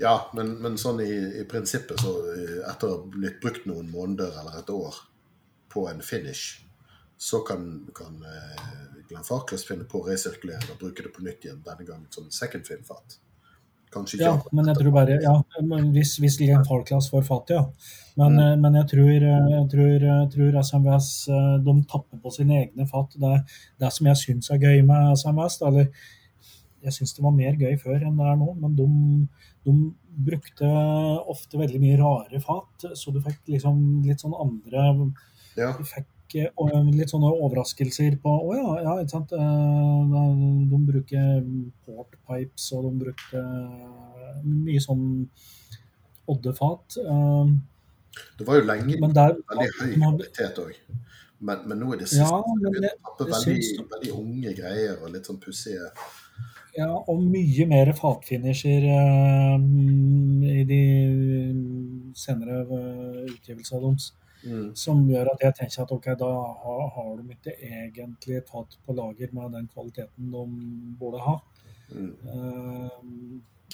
Ja, 0.00 0.14
men, 0.34 0.56
men 0.62 0.78
sånn 0.80 1.02
i, 1.04 1.10
i, 1.40 1.44
prinsippet, 1.48 2.00
så 2.02 2.14
eh, 2.32 2.62
etter 2.66 2.88
å 2.88 2.94
ha 2.96 3.10
blitt 3.14 3.36
brukt 3.42 3.66
noen 3.68 3.90
måneder 3.92 4.32
eller 4.40 4.58
et 4.58 4.70
år 4.74 4.96
på 5.70 5.84
en 5.90 6.02
finish, 6.02 6.64
så 7.16 7.40
kan, 7.46 7.86
kan 7.94 8.14
eh, 8.22 8.64
Glenn 9.08 9.26
Farkless 9.26 9.66
finne 9.68 9.86
på 9.88 10.00
å 10.00 10.08
resirkulere 10.08 10.72
og 10.72 10.80
bruke 10.80 11.04
det 11.04 11.12
på 11.14 11.22
nytt 11.24 11.46
igjen, 11.46 11.62
denne 11.66 11.86
gangen 11.86 12.08
som 12.14 12.26
second 12.34 12.66
film-fat. 12.66 13.20
Kanskje 13.94 14.18
ikke. 14.18 14.30
Ja, 14.32 14.54
men 14.56 14.70
jeg 14.70 14.80
tror 14.80 14.94
bare, 14.96 15.18
ja, 15.22 15.34
hvis, 15.94 16.16
hvis 16.22 16.40
Glenn 16.40 16.66
Farkless 16.66 17.10
får 17.12 17.26
fat, 17.28 17.54
ja. 17.54 17.62
Men, 18.18 18.34
mm. 18.34 18.42
Eh, 18.46 18.56
men 18.64 18.80
jeg 18.80 18.90
tror, 18.94 19.14
eh, 19.14 19.48
jeg 19.54 19.70
tror, 19.76 19.94
jeg 20.08 20.32
tror 20.34 20.60
SMVS 20.64 21.12
de 21.68 21.78
tapper 21.90 22.20
på 22.24 22.34
sine 22.34 22.60
egne 22.64 22.88
fat. 22.90 23.14
Det, 23.20 23.38
det 23.82 23.94
som 23.94 24.10
jeg 24.10 24.22
syns 24.24 24.50
er 24.50 24.62
gøy 24.62 24.82
med 24.88 25.14
SMVS, 25.14 25.60
eller 25.70 25.90
jeg 26.84 26.92
syns 26.98 27.14
det 27.16 27.24
var 27.24 27.36
mer 27.36 27.54
gøy 27.56 27.78
før 27.80 28.02
enn 28.02 28.18
det 28.18 28.26
er 28.28 28.40
nå, 28.40 28.50
men 28.60 28.74
de, 28.76 28.88
de 29.64 29.76
brukte 30.26 30.68
ofte 31.30 31.58
veldig 31.58 31.80
mye 31.82 32.00
rare 32.00 32.40
fat, 32.44 32.90
så 32.98 33.14
du 33.14 33.22
fikk 33.24 33.54
liksom 33.54 33.78
litt 34.04 34.22
sånn 34.22 34.36
andre 34.36 34.90
ja. 35.54 35.70
Du 35.78 35.84
fikk 35.86 36.08
litt 36.34 37.12
sånne 37.12 37.30
overraskelser 37.30 38.16
på 38.22 38.32
Å 38.48 38.54
ja, 38.56 38.70
ja, 38.82 38.94
ikke 39.02 39.14
sant. 39.14 39.34
Eh, 39.36 40.16
de 40.70 40.80
bruker 40.88 41.44
portpipes, 41.86 42.72
og 42.74 42.88
de 42.88 43.04
brukte 43.04 43.44
mye 44.44 44.82
sånn 44.82 45.06
oddefat. 46.30 46.98
Eh, 46.98 47.54
det 48.38 48.46
var 48.46 48.60
jo 48.60 48.66
lenge 48.68 48.98
der, 49.14 49.36
veldig 49.50 49.70
høy 49.80 49.94
kvalitet 49.98 50.60
òg. 50.62 50.74
Men, 51.44 51.64
men, 51.68 51.80
nå 51.82 51.92
er 51.92 52.00
det 52.00 52.08
siste 52.08 52.24
ja, 52.24 52.40
det, 52.62 52.92
det 53.18 53.24
veldig, 53.28 53.86
veldig, 53.90 54.12
unge 54.16 54.52
greier 54.56 55.00
og 55.02 55.10
litt 55.12 55.26
sånn 55.28 55.40
pussige 55.42 55.90
Ja, 56.78 56.88
og 56.88 57.20
mye 57.20 57.66
mer 57.68 57.90
fatfinisher 57.98 58.86
uh, 58.86 59.58
i 60.48 60.62
de 60.70 60.82
senere 62.16 62.62
utgivelsene 63.28 63.82
deres. 63.82 64.12
Mm. 64.44 64.72
Som 64.76 65.04
gjør 65.08 65.30
at 65.32 65.42
jeg 65.44 65.56
tenker 65.58 65.84
at 65.84 65.92
ok, 65.94 66.10
da 66.20 66.30
har, 66.64 66.82
har 66.96 67.12
de 67.16 67.36
ikke 67.36 67.54
egentlig 67.64 68.42
tatt 68.48 68.76
på 68.84 68.96
lager 68.96 69.32
med 69.36 69.54
den 69.56 69.68
kvaliteten 69.72 70.32
de 70.34 70.44
burde 71.00 71.22
ha. 71.24 71.38
Mm. 71.94 72.10
Uh, 72.28 73.70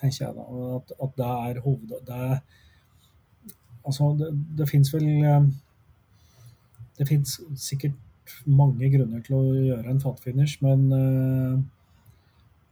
tenker 0.00 0.22
jeg 0.22 0.38
da. 0.38 0.46
At, 0.78 0.94
at 1.06 1.20
det 1.20 1.28
er 1.50 1.60
hoved... 1.66 1.92
Det, 2.08 2.30
altså, 3.84 4.14
det, 4.20 4.32
det 4.58 4.70
fins 4.70 4.94
vel 4.94 5.06
uh, 5.28 5.44
Det 6.98 7.08
fins 7.08 7.36
sikkert 7.60 8.00
mange 8.48 8.88
grunner 8.88 9.20
til 9.24 9.36
å 9.36 9.44
gjøre 9.52 9.92
en 9.92 10.02
fatfinish, 10.02 10.60
men 10.64 10.90
uh, 10.92 11.62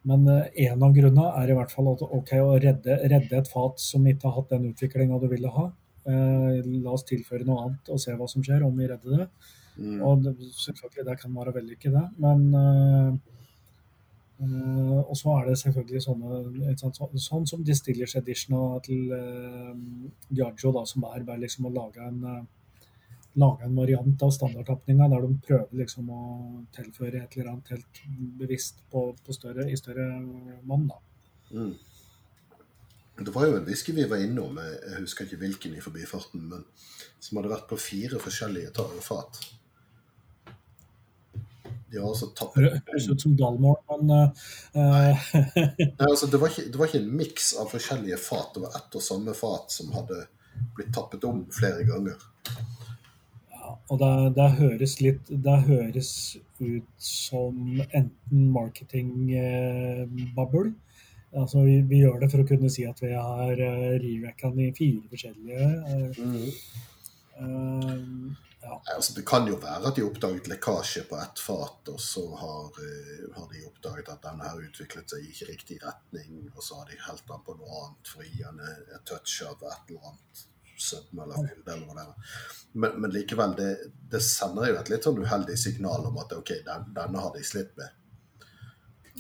men 0.02 0.24
en 0.26 0.80
av 0.82 0.94
grunnene 0.96 1.28
er 1.38 1.52
i 1.52 1.54
hvert 1.54 1.70
fall 1.70 1.92
at 1.92 2.00
ok, 2.02 2.30
å 2.42 2.56
redde, 2.58 2.96
redde 3.06 3.36
et 3.38 3.46
fat 3.46 3.78
som 3.78 4.02
ikke 4.10 4.26
har 4.26 4.40
hatt 4.40 4.48
den 4.50 4.64
utviklinga 4.72 5.20
du 5.22 5.28
ville 5.30 5.52
ha, 5.54 5.68
Eh, 5.70 5.81
la 6.06 6.94
oss 6.94 7.04
tilføre 7.06 7.46
noe 7.46 7.66
annet 7.66 7.90
og 7.94 8.00
se 8.02 8.14
hva 8.18 8.26
som 8.30 8.42
skjer, 8.42 8.64
om 8.66 8.78
vi 8.78 8.88
redder 8.90 9.22
det. 9.22 9.28
Mm. 9.76 10.00
Og 10.04 10.24
det, 10.24 10.32
selvfølgelig, 10.58 11.04
det 11.08 11.20
kan 11.20 11.36
være 11.36 11.54
vellykket, 11.56 11.92
det. 11.94 12.06
Men 12.22 12.40
uh, 12.56 13.12
Og 15.06 15.14
så 15.14 15.36
er 15.36 15.46
det 15.48 15.60
selvfølgelig 15.60 16.02
sånne 16.02 16.74
sånn, 16.80 17.20
sånn 17.22 17.46
som 17.46 17.62
Distillers 17.62 18.16
Edition 18.18 18.80
til 18.82 19.12
uh, 19.14 19.70
Diageo, 20.28 20.72
da, 20.74 20.82
som 20.88 21.06
er 21.12 21.22
bare 21.28 21.44
liksom 21.44 21.70
å 21.70 21.76
lage 21.76 22.02
en 22.02 22.48
lage 23.40 23.64
en 23.64 23.76
variant 23.76 24.22
av 24.22 24.32
standardtapninga 24.34 25.06
der 25.08 25.22
de 25.24 25.36
prøver 25.46 25.78
liksom 25.82 26.10
å 26.12 26.24
tilføre 26.76 27.22
et 27.22 27.36
eller 27.36 27.52
annet 27.52 27.70
helt 27.72 28.02
bevisst 28.40 28.82
på, 28.92 29.06
på 29.24 29.36
større, 29.36 29.68
i 29.72 29.78
større 29.78 30.04
monn. 30.68 30.90
Mm. 31.52 31.72
Det 33.18 33.34
var 33.34 33.46
jo 33.46 33.56
en 33.56 33.66
whisky 33.66 33.92
vi 33.92 34.04
var 34.08 34.22
innom, 34.24 34.58
jeg 34.58 35.00
husker 35.02 35.24
ikke 35.26 35.36
hvilken 35.42 35.74
i 35.76 35.82
forbifarten, 35.84 36.40
men 36.48 36.64
som 37.20 37.36
hadde 37.38 37.52
vært 37.52 37.68
på 37.70 37.76
fire 37.80 38.18
forskjellige 38.22 38.72
fat. 39.04 39.32
De 41.92 41.98
har 42.00 42.08
altså 42.08 42.30
tappet 42.32 42.64
Høres 42.64 43.04
ut 43.10 43.20
som 43.20 43.34
Dalmore, 43.36 43.82
men 43.90 44.10
uh, 44.16 44.28
Nei, 45.60 46.08
altså, 46.08 46.26
det, 46.32 46.38
var 46.40 46.48
ikke, 46.48 46.70
det 46.72 46.78
var 46.80 46.86
ikke 46.88 47.02
en 47.02 47.16
miks 47.20 47.46
av 47.60 47.66
forskjellige 47.68 48.16
fat. 48.22 48.54
Det 48.54 48.62
var 48.64 48.72
ett 48.78 48.92
og 48.96 49.02
samme 49.04 49.32
fat 49.36 49.68
som 49.74 49.92
hadde 49.92 50.16
blitt 50.76 50.92
tappet 50.96 51.24
om 51.28 51.44
flere 51.52 51.84
ganger. 51.84 52.16
Ja, 53.52 53.76
og 53.92 53.96
det, 54.00 54.32
det, 54.38 54.48
høres 54.56 55.00
litt 55.04 55.24
Det 55.28 55.58
høres 55.68 56.12
ut 56.62 56.88
som 56.96 57.80
enten 57.90 58.52
marketing-bubble 58.56 60.72
Altså, 61.32 61.62
vi, 61.64 61.80
vi, 61.88 62.02
gjør 62.02 62.20
det 62.20 62.28
for 62.32 62.42
å 62.42 62.48
kunne 62.48 62.70
si 62.72 62.84
at 62.84 62.98
vi 63.00 63.12
har 63.14 63.56
uh, 63.56 63.90
re-racka 64.02 64.50
den 64.52 64.66
i 64.66 64.72
fire 64.76 65.08
forskjellige. 65.08 65.68
Uh, 65.88 66.18
mm. 66.20 66.48
uh, 67.40 68.50
ja. 68.60 68.76
altså, 68.94 69.14
det 69.16 69.24
kan 69.28 69.48
jo 69.48 69.56
være 69.62 69.88
at 69.88 69.96
de 69.96 70.04
oppdaget 70.04 70.50
lekkasje 70.52 71.06
på 71.08 71.16
ett 71.22 71.40
fat, 71.40 71.88
og 71.88 72.00
så 72.04 72.26
har, 72.36 72.68
har, 73.38 73.48
de 73.48 73.64
oppdaget 73.70 74.12
at 74.12 74.28
denne 74.28 74.50
her 74.50 74.60
utviklet 74.68 75.14
seg 75.14 75.24
i 75.24 75.32
ikke 75.32 75.50
riktig 75.54 75.80
retning, 75.86 76.44
og 76.52 76.60
så 76.60 76.82
har 76.82 76.92
de 76.92 77.00
helt 77.08 77.24
den 77.32 77.46
på 77.48 77.56
noe 77.56 77.80
annet 77.80 78.12
for 78.12 78.24
å 78.24 78.28
gi 78.28 78.44
den 78.44 78.64
et 78.68 79.06
touch 79.08 79.40
av 79.48 79.64
et 79.72 79.94
eller 79.94 80.12
annet. 80.12 80.48
Men, 82.72 83.00
men 83.00 83.10
likevel, 83.14 83.56
det, 83.56 83.70
det, 84.10 84.20
sender 84.24 84.68
jo 84.68 84.78
et 84.80 84.90
litt 84.90 85.04
sånn 85.06 85.20
uheldig 85.22 85.56
signal 85.60 86.06
om 86.08 86.16
at 86.22 86.32
OK, 86.36 86.54
den, 86.66 86.88
denne 86.96 87.24
har 87.24 87.34
de 87.36 87.44
slitt 87.46 87.76
med. 87.78 88.01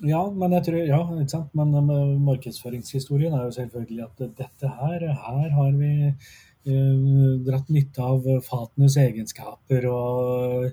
Ja, 0.00 0.22
men 0.32 0.54
jeg 0.56 0.64
tror, 0.66 0.78
ja, 0.88 1.00
ikke 1.20 1.34
sant? 1.34 1.52
Men 1.58 1.74
markedsføringshistorien 2.24 3.34
er 3.36 3.44
jo 3.44 3.56
selvfølgelig 3.58 4.06
at 4.06 4.22
dette 4.38 4.70
her, 4.78 5.04
her 5.26 5.50
har 5.58 5.74
vi 5.76 5.92
uh, 6.08 7.42
dratt 7.44 7.68
nytte 7.70 8.02
av 8.02 8.26
fatenes 8.46 8.96
egenskaper 9.02 9.86
og 9.92 10.70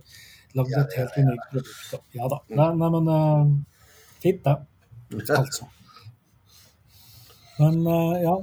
lagd 0.58 0.78
et 0.80 0.96
helt 0.98 1.18
unikt 1.20 1.50
produkt. 1.52 2.00
Ja 2.16 2.30
da. 2.32 2.40
Nei, 2.62 2.70
nei 2.80 2.90
men 2.96 3.12
uh, 3.12 3.52
fint, 4.24 4.48
det. 4.48 4.56
Altså. 5.36 5.68
Men 7.60 7.82
uh, 7.86 8.16
ja. 8.24 8.38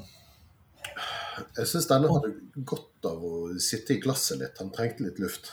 Jeg 1.57 1.69
syns 1.71 1.89
denne 1.89 2.11
hadde 2.13 2.35
godt 2.69 3.09
av 3.09 3.25
å 3.25 3.39
sitte 3.63 3.97
i 3.97 4.03
glasset 4.03 4.41
litt. 4.41 4.61
Han 4.61 4.73
trengte 4.75 5.05
litt 5.07 5.19
luft. 5.23 5.51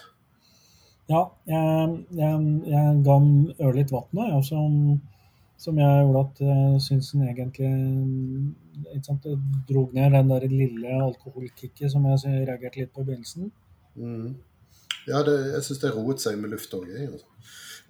Ja, 1.11 1.25
jeg, 1.49 1.95
jeg, 2.15 2.43
jeg 2.71 2.99
ga 3.03 3.15
den 3.19 3.33
ørlitt 3.59 3.91
vann, 3.91 4.21
og 4.23 4.45
Som, 4.47 5.01
som 5.63 5.77
jeg 5.79 6.03
gjorde 6.03 6.23
at 6.27 6.41
jeg 6.43 6.81
syns 6.83 7.11
den 7.13 7.27
egentlig 7.27 7.71
ikke 8.93 9.05
sant, 9.07 9.27
drog 9.69 9.93
ned 9.95 10.07
den 10.17 10.31
der 10.31 10.43
lille 10.51 10.95
alkoholkicket 11.05 11.91
som 11.93 12.05
jeg 12.09 12.17
reagerte 12.47 12.79
litt 12.81 12.93
på 12.93 13.01
i 13.03 13.07
begynnelsen. 13.09 13.51
Mm. 13.95 14.27
Ja, 15.07 15.17
det, 15.25 15.35
jeg 15.53 15.61
syns 15.67 15.81
det 15.83 15.93
roet 15.95 16.19
seg 16.23 16.33
med 16.39 16.49
luft 16.53 16.73
òg. 16.75 16.87
Altså. 17.05 17.27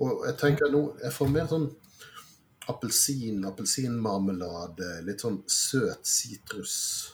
Og 0.02 0.10
jeg 0.28 0.36
tenker 0.42 0.66
nå 0.74 0.82
Jeg 1.04 1.12
får 1.14 1.28
mer 1.30 1.48
sånn 1.52 1.68
appelsin, 2.72 3.44
appelsinmarmelade, 3.46 4.90
litt 5.08 5.22
sånn 5.24 5.40
søt 5.52 6.04
sitruspreg. 6.08 7.08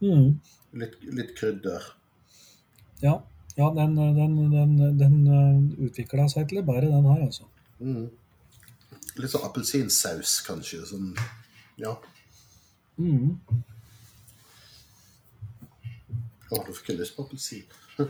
Mm. 0.00 0.40
Litt, 0.80 0.94
litt, 1.04 1.32
krydder. 1.36 1.82
Ja, 3.02 3.14
ja 3.58 3.66
den, 3.76 3.92
den, 4.16 4.32
den, 4.54 4.98
den 4.98 5.16
utvikla 5.88 6.24
seg 6.32 6.48
til 6.48 6.58
å 6.62 6.66
bære, 6.68 6.88
den 6.88 7.10
her, 7.10 7.20
altså. 7.28 7.44
Mm. 7.84 8.08
Litt 9.18 9.32
sånn 9.32 9.46
appelsinsaus, 9.48 10.40
kanskje. 10.46 10.84
Sånn 10.86 11.16
Ja. 11.78 11.96
Mm. 12.98 13.38
Å, 16.48 16.56
nå 16.56 16.72
fikk 16.74 16.88
jeg 16.92 17.00
lyst 17.00 17.16
på 17.16 17.22
appelsin. 17.26 17.66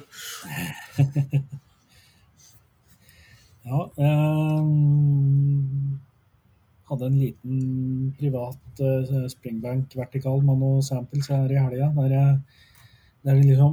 ja 3.69 3.79
um, 3.97 6.01
Hadde 6.89 7.05
en 7.09 7.21
liten 7.21 7.57
privat 8.21 8.81
uh, 8.81 9.27
springbank 9.33 9.87
vertikal 9.97 10.39
med 10.45 10.57
noen 10.61 10.83
samples 10.85 11.29
her 11.33 11.49
i 11.53 11.61
helga. 11.61 11.89
Der 11.99 12.11
jeg 12.15 12.37
liksom, 13.27 13.73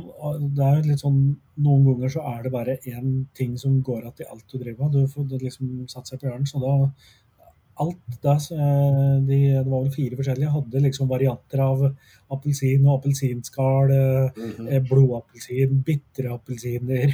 det 0.57 0.65
er 0.65 0.87
litt 0.87 1.03
sånn 1.03 1.19
Noen 1.63 1.85
ganger 1.87 2.09
så 2.11 2.21
er 2.27 2.39
det 2.43 2.51
bare 2.51 2.73
én 2.89 3.05
ting 3.37 3.53
som 3.59 3.77
går 3.79 4.01
igjen 4.01 4.25
i 4.25 4.31
alt 4.33 4.47
du 4.51 4.57
driver 4.59 4.89
med. 4.89 4.95
Du 4.97 5.07
får 5.07 5.23
liksom 5.39 5.87
satt 5.87 6.07
seg 6.09 6.19
på 6.19 6.27
hjørnet, 6.27 6.49
så 6.51 6.59
da 6.59 6.73
alt 7.83 8.21
det, 8.21 8.35
eh, 8.55 9.15
de, 9.27 9.39
det 9.57 9.67
var 9.67 9.83
vel 9.83 9.93
fire 9.93 10.19
forskjellige, 10.19 10.53
hadde 10.53 10.83
liksom 10.85 11.09
varianter 11.11 11.63
av 11.65 11.83
appelsin 12.35 12.87
og 12.87 12.99
appelsinskall, 12.99 13.91
mm 13.91 14.53
-hmm. 14.57 14.87
blodappelsin, 14.89 15.83
bitre 15.85 16.33
appelsiner 16.33 17.13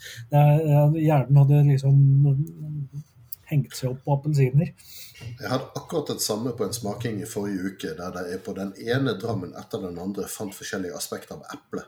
Hjernen 1.06 1.36
hadde 1.36 1.62
liksom 1.70 1.96
hengt 3.52 3.76
seg 3.76 3.92
opp 3.92 4.04
på 4.04 4.16
appelsiner. 4.16 4.72
Jeg 5.40 5.48
hadde 5.48 5.72
akkurat 5.78 6.12
det 6.14 6.20
samme 6.24 6.54
på 6.56 6.64
en 6.64 6.76
smaking 6.76 7.22
i 7.22 7.28
forrige 7.28 7.72
uke, 7.72 7.94
der 7.98 8.22
er 8.22 8.38
på 8.38 8.54
den 8.56 8.72
ene 8.80 9.16
drammen 9.20 9.54
etter 9.60 9.82
den 9.84 9.98
andre 9.98 10.28
fant 10.28 10.54
forskjellige 10.56 10.96
aspekter 10.96 11.34
av 11.34 11.42
eple. 11.56 11.84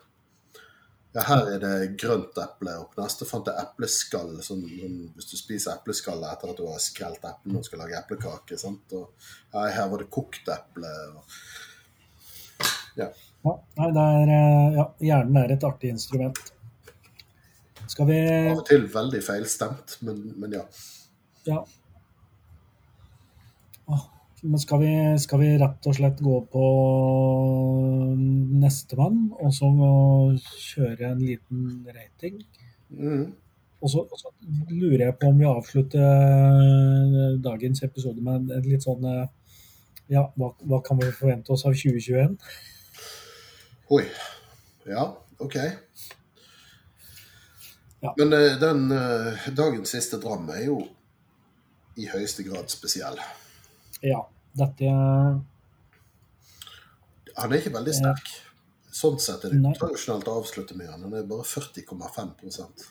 Ja, 1.14 1.22
her 1.28 1.48
er 1.52 1.60
det 1.62 1.74
grønt 2.02 2.38
eple, 2.42 2.72
og 2.82 2.88
på 2.90 2.98
neste 2.98 3.26
fant 3.28 3.46
jeg 3.46 3.62
epleskall. 3.62 4.32
Sånn, 4.42 4.64
sånn, 4.66 4.96
hvis 5.14 5.28
du 5.30 5.36
spiser 5.38 5.76
epleskallet 5.76 6.32
etter 6.32 6.50
at 6.50 6.58
du 6.58 6.64
har 6.66 6.80
skrelt 6.82 7.22
eplene 7.22 7.60
og 7.60 7.68
skal 7.68 7.84
lage 7.84 8.00
eplekake. 8.00 8.58
Sant? 8.58 8.96
Og, 8.98 9.28
ja, 9.52 9.68
her 9.76 9.92
var 9.92 10.02
det 10.02 10.08
kokt 10.14 10.50
eple. 10.50 10.90
Og, 11.14 11.38
ja. 12.98 13.12
ja. 13.46 13.54
Nei, 13.78 13.92
er 13.92 14.34
eh, 14.40 14.80
Ja, 14.80 14.88
hjernen 15.12 15.38
er 15.44 15.54
et 15.54 15.68
artig 15.70 15.94
instrument. 15.94 16.42
Skal 17.86 18.10
vi 18.10 18.18
Av 18.24 18.58
og 18.58 18.66
til 18.66 18.88
veldig 18.90 19.22
feilstemt, 19.22 19.98
men, 20.02 20.24
men 20.40 20.58
ja. 20.58 20.64
Ja. 21.46 21.60
Åh, 23.86 24.04
men 24.44 24.60
skal 24.60 24.80
vi, 24.82 24.90
skal 25.20 25.40
vi, 25.40 25.46
rett 25.60 25.86
og 25.88 25.96
slett 25.96 26.18
gå 26.20 26.34
på 26.52 26.64
nestemann, 28.60 29.30
og 29.40 29.54
så 29.56 29.70
kjøre 30.60 31.14
en 31.14 31.22
liten 31.22 31.62
rating? 31.88 32.42
Mm. 32.90 33.30
Og, 33.80 33.88
så, 33.90 34.04
og, 34.04 34.18
så, 34.20 34.32
lurer 34.68 35.06
jeg 35.06 35.16
på 35.20 35.30
om 35.32 35.40
vi 35.40 35.48
avslutter 35.48 36.04
eh, 36.04 37.38
dagens 37.44 37.82
episode 37.86 38.20
med 38.24 38.52
en 38.52 38.68
litt 38.68 38.84
sånn 38.84 39.04
eh, 39.08 39.24
Ja, 40.12 40.26
hva, 40.36 40.50
hva 40.68 40.82
kan 40.84 41.00
vi 41.00 41.08
forvente 41.16 41.52
oss 41.54 41.64
av 41.64 41.72
2021? 41.80 42.36
Oi. 43.96 44.04
Ja, 44.88 45.06
OK. 45.40 45.56
Ja. 48.04 48.12
Men 48.20 48.36
uh, 48.36 48.60
den 48.60 48.84
dagens 49.56 49.94
siste 49.96 50.20
dram 50.20 50.50
er 50.52 50.66
jo 50.66 50.82
i 51.96 52.10
høyeste 52.12 52.44
grad 52.44 52.68
spesiell. 52.68 53.16
Ja. 54.04 54.20
Dette 54.54 54.90
Han 57.34 57.50
er 57.50 57.58
ikke 57.58 57.74
veldig 57.74 57.94
sterk. 57.96 58.32
Sånn 58.94 59.18
sett 59.18 59.42
er 59.46 59.54
det 59.54 59.72
utradisjonelt 59.72 60.28
å 60.30 60.38
avslutte 60.38 60.76
med 60.78 60.86
han. 60.92 61.02
Han 61.02 61.16
er 61.18 61.26
bare 61.26 61.46
40,5% 61.50 62.84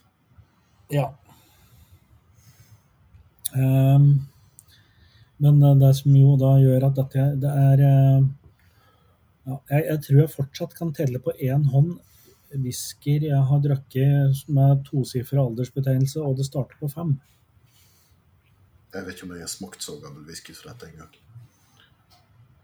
Ja. 0.92 1.08
Um, 3.54 4.28
men 5.38 5.60
det 5.80 5.94
som 6.00 6.16
jo 6.18 6.34
da 6.42 6.56
gjør 6.60 6.88
at 6.90 6.98
dette 6.98 7.28
det 7.40 7.52
er 7.52 7.84
uh, 7.86 8.26
ja, 9.44 9.58
jeg, 9.70 9.84
jeg, 9.86 10.00
tror 10.06 10.20
jeg 10.20 10.34
fortsatt 10.34 10.76
kan 10.78 10.94
telle 10.96 11.20
på 11.24 11.36
én 11.38 11.68
hånd 11.72 11.98
whisker 12.64 13.26
jeg 13.26 13.42
har 13.50 13.62
drukket 13.64 14.44
med 14.54 14.84
tosifra 14.88 15.42
aldersbetegnelse, 15.42 16.22
og 16.22 16.38
det 16.38 16.46
starter 16.48 16.78
på 16.80 16.90
fem. 16.92 17.16
Jeg 18.94 19.08
vet 19.08 19.16
ikke 19.16 19.26
om 19.26 19.34
jeg 19.34 19.46
har 19.46 19.52
smakt 19.52 19.86
så 19.86 19.98
gammel 20.04 20.28
whisky 20.28 20.54
som 20.54 20.70
dette 20.70 20.92
engang. 20.92 21.16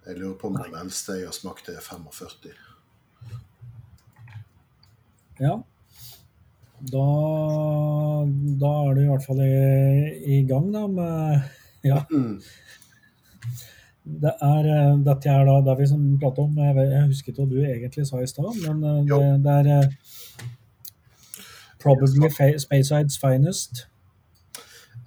Jeg 0.09 0.17
lurer 0.17 0.37
på 0.41 0.49
om 0.49 0.55
den 0.57 0.73
eldste 0.73 1.19
jeg 1.19 1.27
har 1.29 1.35
smakt, 1.37 1.67
er 1.69 1.83
45. 1.85 2.53
Ja. 5.39 5.59
Da, 6.79 7.03
da 8.63 8.71
er 8.87 8.97
du 8.97 9.01
i 9.03 9.09
hvert 9.11 9.27
fall 9.27 9.43
i, 9.43 9.53
i 10.39 10.41
gang, 10.49 10.73
da, 10.73 10.87
med 10.87 11.45
Ja. 11.85 12.01
Mm. 12.09 12.41
Det 14.09 14.33
er, 14.41 14.65
eh, 14.73 14.97
dette 15.05 15.29
er 15.29 15.45
da 15.45 15.59
det 15.69 15.77
vi 15.77 15.87
prater 16.21 16.41
om 16.41 16.57
Jeg, 16.57 17.05
husker 17.05 17.29
ikke 17.29 17.43
hva 17.43 17.49
du 17.51 17.59
egentlig 17.61 18.07
sa 18.07 18.23
i 18.23 18.27
stad, 18.27 18.49
men 18.65 18.83
eh, 18.83 19.03
det, 19.05 19.43
det, 19.45 19.57
er 19.59 19.85
uh, 19.85 20.45
Probably 21.83 22.31
Spacesides 22.57 23.19
Finest, 23.21 23.85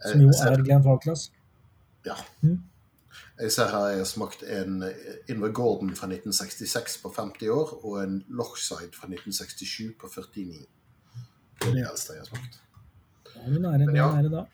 som 0.06 0.22
jo 0.22 0.30
er 0.30 0.62
Glenn 0.62 0.86
Falklas. 0.86 1.32
Ja. 2.06 2.14
Mm. 2.46 2.60
Jeg 3.42 3.50
ser 3.50 3.70
her 3.72 3.88
jeg 3.90 3.98
har 3.98 4.06
smakt 4.06 4.44
en 4.46 4.84
Inver 5.30 5.50
Gordon 5.50 5.88
fra 5.98 6.06
1966 6.06 7.00
på 7.02 7.10
50 7.16 7.48
år, 7.50 7.72
og 7.82 7.96
en 8.02 8.20
Lochside 8.30 8.92
fra 8.94 9.08
1967 9.10 9.96
på 9.98 10.10
49. 10.12 10.60
Det 11.58 11.68
er 11.68 11.74
det 11.74 11.82
eldste 11.88 12.14
jeg 12.14 12.22
har 12.22 12.30
smakt. 12.30 12.60
Ja, 13.32 13.42
er 13.48 13.58
nære, 13.64 13.86
Men 13.86 13.96
ja. 13.96 14.06
nære 14.14 14.30
da. 14.30 14.44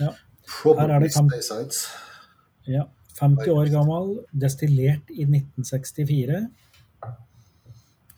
Ja. 0.00 0.10
Her 0.64 0.94
er 0.94 1.04
det 1.04 1.12
fem... 1.16 1.28
Staysides. 1.28 1.84
Ja. 2.68 2.86
50 3.20 3.52
år 3.52 3.70
gammel, 3.74 4.18
destillert 4.32 5.12
i 5.12 5.26
1964. 5.28 6.40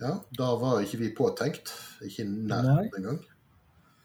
Ja, 0.02 0.16
da 0.38 0.54
var 0.62 0.80
ikke 0.82 0.98
vi 1.02 1.12
påtenkt. 1.18 1.74
Ikke 2.06 2.24
nærheten 2.30 2.98
engang. 3.02 3.22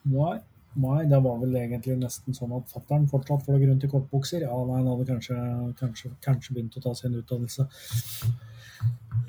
Nei. 0.10 0.38
Nei, 0.78 1.06
det 1.10 1.18
var 1.24 1.40
vel 1.42 1.56
egentlig 1.58 1.96
nesten 1.98 2.36
sånn 2.38 2.54
at 2.54 2.70
fattern 2.70 3.08
fortsatt 3.10 3.46
fløy 3.48 3.64
rundt 3.66 3.86
i 3.88 3.90
kortbukser. 3.90 4.44
Ja, 4.46 4.58
nei, 4.68 4.78
han 4.78 4.90
hadde 4.92 5.08
kanskje, 5.08 5.38
kanskje, 5.80 6.12
kanskje, 6.22 6.54
begynt 6.54 6.78
å 6.78 6.84
ta 6.84 6.94
sin 6.98 7.18
utdannelse. 7.18 7.66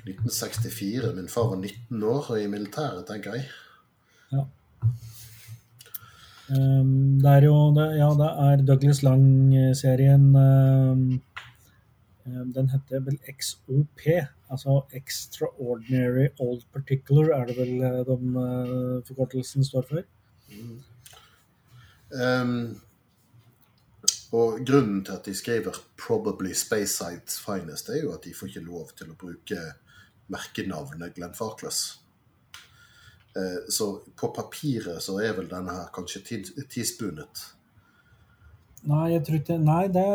1964. 0.05 1.13
Min 1.17 1.31
far 1.31 1.49
var 1.53 1.61
19 1.63 2.03
år 2.11 2.29
og 2.35 2.37
i 2.37 2.49
militæret, 2.51 3.05
tenker 3.09 3.39
jeg. 3.39 3.47
Ja. 4.33 4.43
Um, 6.49 7.17
det 7.21 7.31
er 7.31 7.45
jo 7.45 7.55
det, 7.75 7.87
Ja, 7.99 8.09
det 8.17 8.29
er 8.45 8.61
Douglas 8.65 9.03
Lang-serien 9.05 10.23
um, 10.33 11.03
Den 12.55 12.69
heter 12.71 13.03
vel 13.05 13.19
XOP, 13.29 14.05
altså 14.49 14.79
Extraordinary 14.97 16.29
Old 16.39 16.63
Particular, 16.73 17.29
er 17.37 17.45
det 17.49 17.57
vel 17.57 17.75
de 18.07 18.17
uh, 18.37 19.01
forkortelsen 19.05 19.65
står 19.65 19.85
for? 19.89 20.07
Mm. 20.49 20.79
Um, 22.09 22.81
og 24.31 24.59
grunnen 24.65 25.01
til 25.05 25.13
at 25.13 25.25
de 25.25 25.33
skriver 25.33 25.77
'Probably 25.97 26.53
Spacesides 26.53 27.39
Finest', 27.39 27.89
er 27.89 28.03
jo 28.03 28.13
at 28.13 28.23
de 28.23 28.33
får 28.33 28.47
ikke 28.47 28.65
lov 28.65 28.91
til 28.97 29.09
å 29.09 29.17
bruke 29.17 29.57
merkenavnet 30.29 31.15
Glenn 31.15 31.33
Farkless. 31.33 31.99
Eh, 33.35 33.69
så 33.69 33.99
på 34.15 34.27
papiret 34.35 35.01
så 35.03 35.19
er 35.21 35.33
vel 35.37 35.49
denne 35.49 35.73
her 35.73 35.89
kanskje 35.93 36.21
tidsbundet. 36.69 37.45
Nei, 38.89 39.09
jeg 39.11 39.23
tror 39.27 39.39
ikke, 39.41 39.57
nei, 39.59 39.81
det 39.91 40.05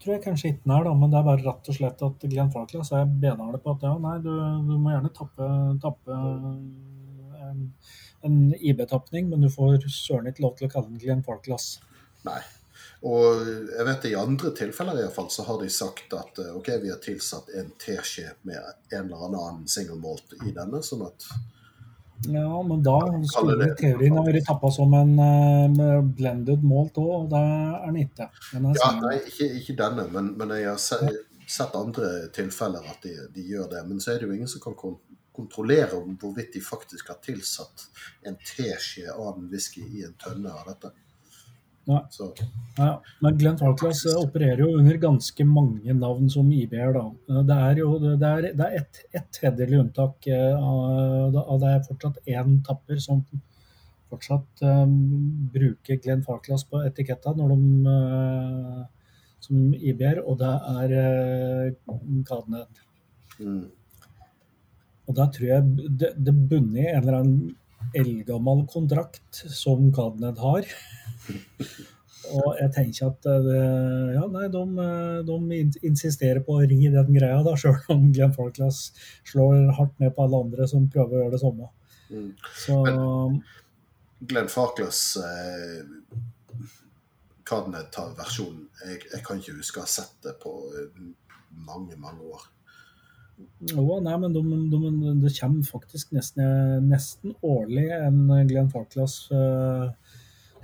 tror 0.00 0.14
jeg 0.14 0.22
kanskje 0.24 0.52
ikke 0.52 0.64
den 0.64 0.72
er, 0.72 0.84
da, 0.86 0.92
men 0.96 1.10
det 1.12 1.18
er 1.18 1.26
bare 1.26 1.44
rett 1.44 1.68
og 1.68 1.76
slett 1.76 2.04
at 2.06 2.22
Glenn 2.32 2.52
Farkless 2.54 2.92
er 2.96 3.04
benharde 3.04 3.60
på 3.60 3.74
at 3.74 3.84
ja, 3.84 3.92
nei, 4.00 4.14
du, 4.24 4.30
du 4.64 4.72
må 4.80 4.94
gjerne 4.94 5.12
tappe, 5.18 5.48
tappe 5.82 6.20
en, 7.50 7.66
en 8.26 8.40
IB-tapning, 8.54 9.28
men 9.30 9.44
du 9.44 9.50
får 9.52 9.86
søren 9.92 10.30
ikke 10.30 10.44
lov 10.44 10.56
til 10.58 10.68
å 10.68 10.72
kalle 10.72 10.90
den 10.90 11.02
til 11.02 11.14
en 11.14 11.22
folklass. 11.26 11.76
Nei. 12.26 12.40
Og 13.08 13.46
jeg 13.48 13.86
vet 13.88 14.10
i 14.10 14.16
andre 14.18 14.50
tilfeller 14.56 14.98
i 14.98 15.04
hvert 15.06 15.16
fall, 15.16 15.30
så 15.32 15.46
har 15.46 15.60
de 15.62 15.70
sagt 15.72 16.12
at 16.16 16.40
eh, 16.42 16.52
ok, 16.56 16.68
vi 16.82 16.90
har 16.92 17.00
tilsatt 17.00 17.48
en 17.56 17.72
teskje 17.80 18.34
med 18.48 18.60
en 18.92 19.06
eller 19.06 19.24
annen 19.30 19.64
single 19.68 19.96
malt 20.02 20.36
i 20.44 20.52
denne, 20.52 20.82
sånn 20.84 21.06
at 21.08 21.30
ja, 22.28 22.62
men 22.62 22.82
da 22.84 22.98
skulle 23.24 23.70
teorien 23.78 24.18
ha 24.18 24.22
vært 24.26 24.44
tappa 24.44 24.68
som 24.74 24.92
en 24.92 25.14
uh, 25.16 26.02
blended 26.04 26.64
malt 26.68 26.98
òg, 27.00 27.12
og 27.22 27.30
det 27.32 27.40
er 27.40 27.86
den 27.86 28.00
ikke. 28.02 28.26
ja, 28.52 28.90
nei, 28.98 29.14
ikke, 29.24 29.48
ikke 29.56 29.76
denne, 29.78 30.04
men, 30.12 30.34
men, 30.36 30.52
jeg 30.58 30.68
har 30.68 30.82
sett, 30.84 31.22
sett 31.48 31.78
andre 31.78 32.28
tilfeller 32.36 32.84
at 32.92 33.00
de, 33.06 33.14
de, 33.32 33.46
gjør 33.54 33.70
det. 33.72 33.86
Men 33.88 34.04
så 34.04 34.12
er 34.12 34.20
det 34.20 34.28
jo 34.28 34.36
ingen 34.36 34.50
som 34.52 34.60
kan 34.66 34.76
kontrollere 35.40 35.98
om 35.98 36.16
hvorvidt 36.20 36.54
de 36.54 36.64
faktisk 36.64 37.12
har 37.12 37.20
tilsatt 37.24 37.86
en 38.28 38.36
teskje 38.44 39.10
av 39.12 39.38
den 39.38 39.48
whisky 39.52 39.84
i 39.88 40.04
en 40.06 40.16
tønne 40.20 40.52
av 40.52 40.68
dette. 40.68 40.92
Nei. 41.88 42.00
ja. 42.76 42.90
Men 43.24 43.38
Glenn 43.40 43.58
Farclas 43.58 44.04
eh, 44.06 44.18
opererer 44.20 44.60
jo 44.62 44.74
under 44.78 44.98
ganske 45.00 45.44
mange 45.48 45.94
navn 45.96 46.28
som 46.30 46.50
IB-er. 46.52 46.92
da. 46.94 47.06
Eh, 47.30 47.44
det 47.48 47.60
er 47.66 47.80
jo 47.80 47.92
det 48.04 48.30
er, 48.30 48.50
det 48.58 48.66
er 48.66 48.76
et, 48.82 49.00
et 49.16 49.40
hederlig 49.42 49.80
unntak. 49.86 50.28
av 50.28 51.56
det 51.64 51.72
er 51.72 51.86
fortsatt 51.88 52.20
én 52.28 52.60
tapper 52.66 53.00
som 53.02 53.24
fortsatt 54.10 54.62
um, 54.66 54.94
bruker 55.54 56.00
Glenn 56.02 56.24
Farclas 56.26 56.64
på 56.68 56.82
etiketta 56.82 57.32
når 57.38 57.54
de 57.54 57.58
uh, 57.86 58.80
som 59.40 59.74
IB-er, 59.74 60.20
og 60.26 60.40
det 60.40 60.54
er 60.82 60.94
uh, 61.86 62.24
Kadned. 62.28 62.82
Mm. 63.38 63.68
Og 65.10 65.16
da 65.18 65.26
tror 65.34 65.48
jeg 65.48 65.88
det, 65.98 66.12
det 66.22 66.34
bunner 66.50 66.84
i 66.84 66.90
en 66.92 67.00
eller 67.02 67.16
annen 67.20 67.56
eldgammel 67.98 68.62
kontrakt 68.70 69.40
som 69.50 69.88
Kadned 69.94 70.38
har. 70.38 70.68
Og 72.30 72.58
jeg 72.60 72.70
tenker 72.76 73.08
at 73.08 73.26
det, 73.42 73.60
ja, 74.14 74.22
nei, 74.30 74.46
de, 74.52 74.62
eh, 74.84 75.20
de, 75.26 75.62
insisterer 75.88 76.42
på 76.46 76.58
å 76.58 76.66
ri 76.68 76.78
den 76.92 77.14
greia, 77.16 77.40
da, 77.46 77.56
sjøl 77.60 77.80
om 77.90 78.10
Glenn 78.14 78.34
Falklas 78.36 78.90
slår 79.26 79.72
hardt 79.78 79.96
ned 80.02 80.14
på 80.14 80.26
alle 80.26 80.42
andre 80.46 80.68
som 80.70 80.86
prøver 80.92 81.16
å 81.16 81.24
gjøre 81.24 81.34
det 81.34 81.42
samme. 81.42 81.70
Mm. 82.10 82.28
Så, 82.58 82.76
Men 82.86 83.40
Glenn 84.30 84.52
Falklas 84.52 85.02
eh, 85.24 85.82
Cadnet-versjonen 87.50 88.66
jeg, 88.84 89.02
jeg, 89.08 89.22
kan 89.26 89.40
ikke 89.40 89.56
huske 89.58 89.80
å 89.80 89.86
ha 89.86 89.90
sett 89.90 90.16
det 90.26 90.36
på 90.42 90.54
eh, 90.78 91.04
mange, 91.66 91.98
mange 91.98 92.30
år. 92.30 92.46
Jo, 93.60 93.98
nei, 94.00 94.14
men 94.22 94.32
de, 94.32 94.40
de, 94.72 94.78
det 95.20 95.34
kommer 95.36 95.66
faktisk 95.68 96.14
nesten, 96.16 96.86
nesten 96.88 97.34
årlig 97.44 97.90
en 97.92 98.22
Glenn 98.48 98.70
Falklas 98.72 99.26
uh, 99.34 99.90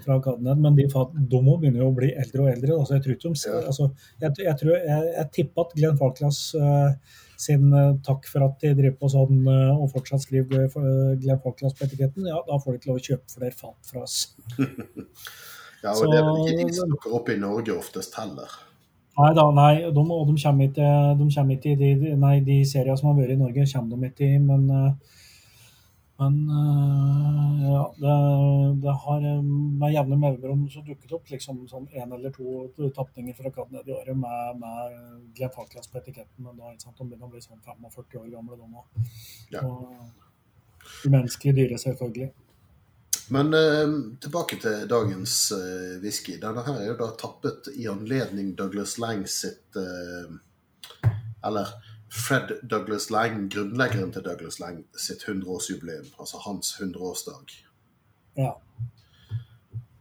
fra 0.00 0.16
Cadenhead, 0.24 0.62
men 0.64 0.78
de, 0.78 0.86
de 0.88 1.40
må 1.44 1.58
begynne 1.60 1.84
å 1.84 1.92
bli 1.96 2.14
eldre 2.16 2.46
og 2.46 2.50
eldre. 2.54 2.78
Altså, 2.78 2.96
jeg, 2.96 3.04
tror 3.04 3.16
ikke 3.16 3.32
de, 3.34 3.52
altså, 3.60 3.88
jeg, 4.24 4.34
jeg, 4.46 4.56
tror, 4.62 4.74
jeg, 4.78 5.12
jeg 5.12 5.30
tipper 5.38 5.66
at 5.66 5.76
Glenn 5.76 6.00
Falklas 6.00 6.40
uh, 6.56 7.16
sin 7.40 7.68
uh, 7.74 7.98
takk 8.06 8.28
for 8.32 8.48
at 8.48 8.56
de 8.64 8.72
driver 8.78 8.96
på 9.02 9.12
sånn 9.12 9.42
og 9.50 9.90
fortsatt 9.92 10.24
skriver 10.24 10.70
Glenn 11.20 11.42
Falklas 11.44 11.76
på 11.76 11.84
etiketten, 11.88 12.30
ja, 12.32 12.40
da 12.48 12.60
får 12.62 12.72
de 12.72 12.80
ikke 12.80 12.92
lov 12.94 13.02
å 13.02 13.06
kjøpe 13.10 13.36
flere 13.36 13.60
fat 13.60 13.92
fra 13.92 14.06
oss. 14.06 14.22
ja, 15.84 15.92
og 15.92 16.00
Så, 16.00 16.08
det 16.08 16.22
er 16.22 16.30
vel 16.30 16.46
ikke 16.46 16.62
de 16.62 16.80
som 16.80 16.96
dukker 16.96 17.20
opp 17.20 17.28
i 17.28 17.40
Norge 17.44 17.76
oftest 17.76 18.16
heller. 18.16 18.62
Nei 19.16 19.32
da, 19.32 19.44
nei, 19.56 19.74
de, 19.80 20.02
og 20.12 20.28
de 20.28 20.34
kommer 20.42 20.66
ikke, 20.68 20.88
de 21.16 21.26
kommer 21.32 21.56
ikke 21.56 21.72
i 21.72 21.76
de, 21.80 22.16
nei, 22.20 22.34
de 22.44 22.58
seriene 22.68 22.98
som 23.00 23.10
har 23.10 23.20
vært 23.20 23.36
i 23.36 23.38
Norge, 23.40 23.68
kommer 23.72 23.96
de 23.96 24.10
ikke 24.10 24.28
i. 24.28 24.40
Men 24.42 24.66
men 26.18 26.36
uh, 26.48 27.72
ja, 27.72 27.82
det, 27.96 28.12
det, 28.82 28.92
har 29.04 29.24
eh, 29.30 29.42
med 29.80 29.92
jevne 29.92 30.16
mellomrom 30.16 30.62
så 30.72 30.80
dukket 30.86 31.12
opp 31.12 31.28
liksom 31.28 31.58
sånn 31.68 31.90
én 31.92 32.14
eller 32.16 32.32
to 32.32 32.70
tapninger 32.96 33.36
fra 33.36 33.52
Kadned 33.52 33.90
i 33.90 33.92
året 33.92 34.16
med, 34.16 34.62
med 34.62 34.94
Glenn 35.36 35.52
Falklands 35.52 35.92
på 35.92 36.00
etiketten. 36.00 36.46
Men 36.46 36.56
da 36.56 36.72
ikke 36.72 36.86
sant, 36.86 36.96
de 36.96 37.10
begynner 37.10 37.28
å 37.28 37.34
bli 37.34 37.44
sånn 37.44 37.60
45 37.60 38.22
år 38.22 38.32
gamle, 38.32 38.56
de 38.56 38.80
òg. 38.80 39.12
Ja. 39.52 39.66
Umenneskelig 41.04 41.56
dyre, 41.60 41.80
selvfølgelig. 41.84 42.30
Men 43.34 43.54
uh, 43.54 43.96
tilbake 44.22 44.58
til 44.62 44.86
dagens 44.90 45.52
uh, 45.56 45.96
whisky. 46.02 46.36
Denne 46.42 46.62
her 46.66 46.80
er 46.80 46.90
jo 46.92 46.98
da 47.00 47.10
tappet 47.18 47.72
i 47.74 47.88
anledning 47.90 48.54
Douglas 48.58 48.98
Lang 49.02 49.26
sitt 49.28 49.76
Eller 51.46 51.72
Fred 52.16 52.52
Douglas 52.62 53.10
Lang, 53.10 53.48
grunnleggeren 53.52 54.12
til 54.12 54.24
Douglas 54.24 54.60
Lang, 54.60 54.84
sitt 54.98 55.24
100-årsjubileum. 55.28 56.06
Altså 56.20 56.38
hans 56.46 56.76
100-årsdag. 56.80 57.56
Ja. 58.36 58.52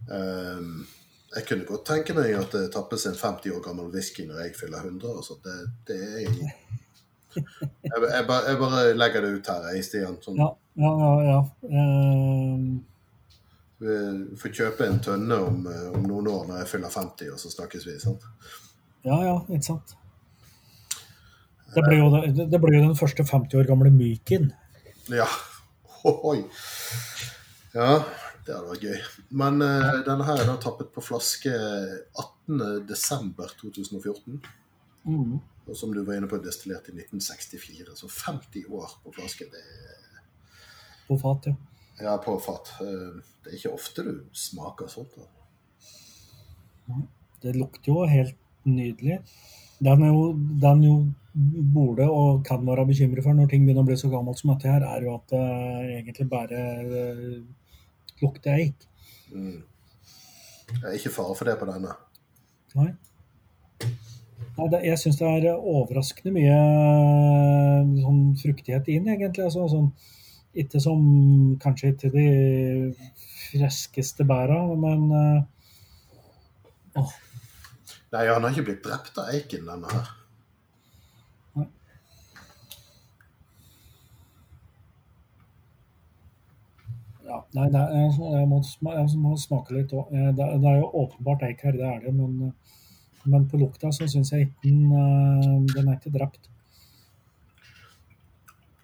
Um, 0.07 0.87
jeg 1.35 1.45
kunne 1.49 1.65
godt 1.67 1.85
tenke 1.89 2.13
meg 2.15 2.35
at 2.37 2.53
det 2.53 2.69
tappes 2.73 3.07
en 3.09 3.17
50 3.17 3.55
år 3.57 3.61
gammel 3.65 3.89
whisky 3.91 4.27
når 4.29 4.45
jeg 4.45 4.55
fyller 4.59 4.85
100. 4.85 5.17
Altså 5.17 5.37
det, 5.43 5.55
det 5.87 5.97
er 6.05 6.19
jeg, 6.19 6.51
jeg, 7.35 7.45
jeg, 7.91 8.25
bare, 8.27 8.43
jeg, 8.49 8.57
bare, 8.61 8.83
legger 8.93 9.25
det 9.25 9.31
ut 9.39 9.49
her, 9.51 9.69
jeg, 9.73 9.87
Stian. 9.87 10.19
Sånn. 10.23 10.39
Ja, 10.39 10.51
ja, 10.79 10.91
ja. 11.01 11.15
ja. 11.31 11.39
Um... 11.65 12.67
Vi 13.85 14.37
får 14.41 14.53
kjøpe 14.57 14.87
en 14.87 14.99
tønne 15.03 15.37
om, 15.45 15.67
om, 15.67 16.03
noen 16.09 16.27
år 16.31 16.47
når 16.49 16.63
jeg 16.63 16.71
fyller 16.71 16.93
50, 16.93 17.31
og 17.35 17.41
så 17.41 17.51
snakkes 17.53 17.85
vi. 17.85 17.99
sant? 18.01 18.23
Ja, 19.05 19.17
ja, 19.21 19.35
ikke 19.45 19.67
sant. 19.67 19.93
Det 21.75 21.83
ble 21.83 21.97
jo, 21.99 22.07
det 22.47 22.59
ble 22.61 22.71
jo 22.77 22.85
den 22.87 22.97
første 22.97 23.23
50 23.27 23.59
år 23.59 23.67
gamle 23.69 23.91
Myken. 23.93 24.45
Ja. 25.13 25.27
Ohoi. 26.09 26.39
Ja, 27.75 27.99
det 28.45 28.53
hadde 28.55 28.69
vært 28.71 28.85
gøy. 28.87 28.99
Men 29.41 29.61
uh, 29.61 29.99
denne 30.07 30.25
her 30.27 30.37
er 30.41 30.47
da 30.49 30.55
tappet 30.63 30.89
på 30.95 31.03
flaske 31.03 31.53
18.12.2014. 32.49 34.39
Mm. 35.05 35.39
Og 35.65 35.73
som 35.77 35.93
du 35.93 36.01
var 36.05 36.15
inne 36.17 36.29
på, 36.31 36.37
destillert 36.41 36.89
i 36.89 36.95
1964. 36.95 37.93
Så 37.99 38.07
50 38.09 38.65
år 38.71 38.89
på 39.03 39.09
flaske. 39.17 39.45
det 39.51 39.63
På 41.09 41.17
fat, 41.21 41.41
ja. 41.51 41.55
Ja, 42.01 42.17
på 42.21 42.37
fat. 42.43 42.73
Uh, 42.81 43.21
det 43.43 43.51
er 43.51 43.59
ikke 43.59 43.75
ofte 43.75 44.05
du 44.05 44.15
smaker 44.35 44.89
sånt. 44.91 45.15
Da. 45.15 47.01
Det 47.43 47.55
lukter 47.55 47.91
jo 47.91 48.07
helt 48.09 48.39
nydelig. 48.65 49.21
Den 49.83 50.03
er 50.03 50.11
jo, 50.11 50.25
den 50.63 50.83
jo 50.83 50.95
burde 51.75 52.07
og 52.07 52.45
kan 52.47 52.63
være 52.67 52.85
bekymret 52.87 53.25
for 53.25 53.35
når 53.35 53.49
ting 53.51 53.65
begynner 53.65 53.83
å 53.83 53.89
bli 53.89 53.97
så 53.99 54.09
gammelt 54.11 54.39
som 54.39 54.53
dette, 54.53 54.71
her, 54.71 54.85
er 54.87 55.03
jo 55.03 55.17
at 55.17 55.33
det 55.33 55.45
egentlig 55.99 56.27
bare 56.31 56.61
uh, 56.87 57.39
lukter 58.23 58.55
eik. 58.55 58.87
Mm. 59.33 59.63
Det 60.69 60.83
er 60.83 60.97
ikke 60.97 61.13
fare 61.13 61.35
for 61.37 61.47
det 61.47 61.57
på 61.59 61.67
denne. 61.69 61.91
Nei. 62.75 62.91
Nei 64.55 64.67
det, 64.71 64.81
jeg 64.87 64.99
syns 65.01 65.19
det 65.19 65.29
er 65.29 65.59
overraskende 65.59 66.31
mye 66.35 66.55
eh, 66.55 67.89
sånn 68.01 68.21
fruktighet 68.39 68.87
inn, 68.93 69.09
egentlig. 69.11 69.45
Altså, 69.47 69.67
sånn, 69.71 69.91
ikke 70.55 70.79
som 70.83 71.01
kanskje 71.61 71.93
ikke 71.93 72.11
de 72.13 72.27
friskeste 73.51 74.25
bæra, 74.27 74.59
men 74.79 75.07
uh, 75.11 77.01
oh. 77.01 77.15
Nei, 78.15 78.27
han 78.29 78.45
har 78.45 78.53
ikke 78.53 78.69
blitt 78.69 78.85
drept 78.85 79.17
av 79.19 79.33
eiken, 79.35 79.67
denne 79.67 79.91
her. 79.91 80.13
Ja, 87.25 87.41
nei, 87.57 87.65
det 87.73 87.81
er, 87.81 88.17
jeg, 88.37 88.47
må, 88.47 88.61
jeg 88.95 89.19
må 89.19 89.35
smake 89.41 89.73
litt 89.75 89.93
òg. 89.97 90.11
Det, 90.13 90.45
det, 90.61 90.69
er 90.69 90.77
jo 90.79 90.91
åpenbart 91.01 91.43
eik 91.47 91.63
her, 91.65 91.75
det 91.75 91.87
er 91.89 92.03
det. 92.05 92.13
Men, 92.15 92.53
men 93.25 93.47
på 93.49 93.59
lukta 93.59 93.91
så 93.95 94.07
syns 94.07 94.31
jeg 94.31 94.47
ikke 94.47 94.69
den, 94.69 94.83
eh, 94.93 95.55
den 95.73 95.89
er 95.89 95.97
ikke 95.97 96.13
drept. 96.13 96.51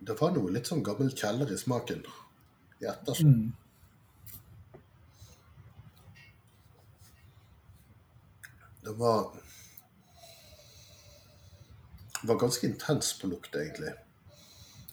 Det 0.01 0.17
var 0.17 0.31
noe 0.33 0.51
litt 0.53 0.69
sånn 0.69 0.83
gammel 0.85 1.11
kjeller 1.13 1.51
i 1.53 1.57
smaken 1.61 2.01
i 2.81 2.87
ettersmak. 2.89 3.35
Mm. 3.35 3.51
Det 8.81 8.93
var 8.97 9.29
Det 12.21 12.27
var 12.27 12.37
ganske 12.37 12.67
intens 12.67 13.13
på 13.19 13.27
lukt, 13.27 13.55
egentlig. 13.55 13.93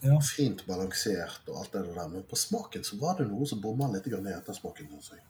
Ja. 0.00 0.20
Fint 0.24 0.62
balansert 0.66 1.48
og 1.50 1.58
alt 1.60 1.74
det 1.74 1.82
der. 1.92 2.06
Men 2.08 2.22
på 2.24 2.36
smaken 2.40 2.84
så 2.84 2.96
var 2.96 3.18
det 3.18 3.26
noe 3.28 3.44
som 3.46 3.60
bomma 3.60 3.90
litt 3.92 4.06
i 4.06 4.14
ettersmaken. 4.14 4.88
synes 4.88 5.10
jeg. 5.12 5.20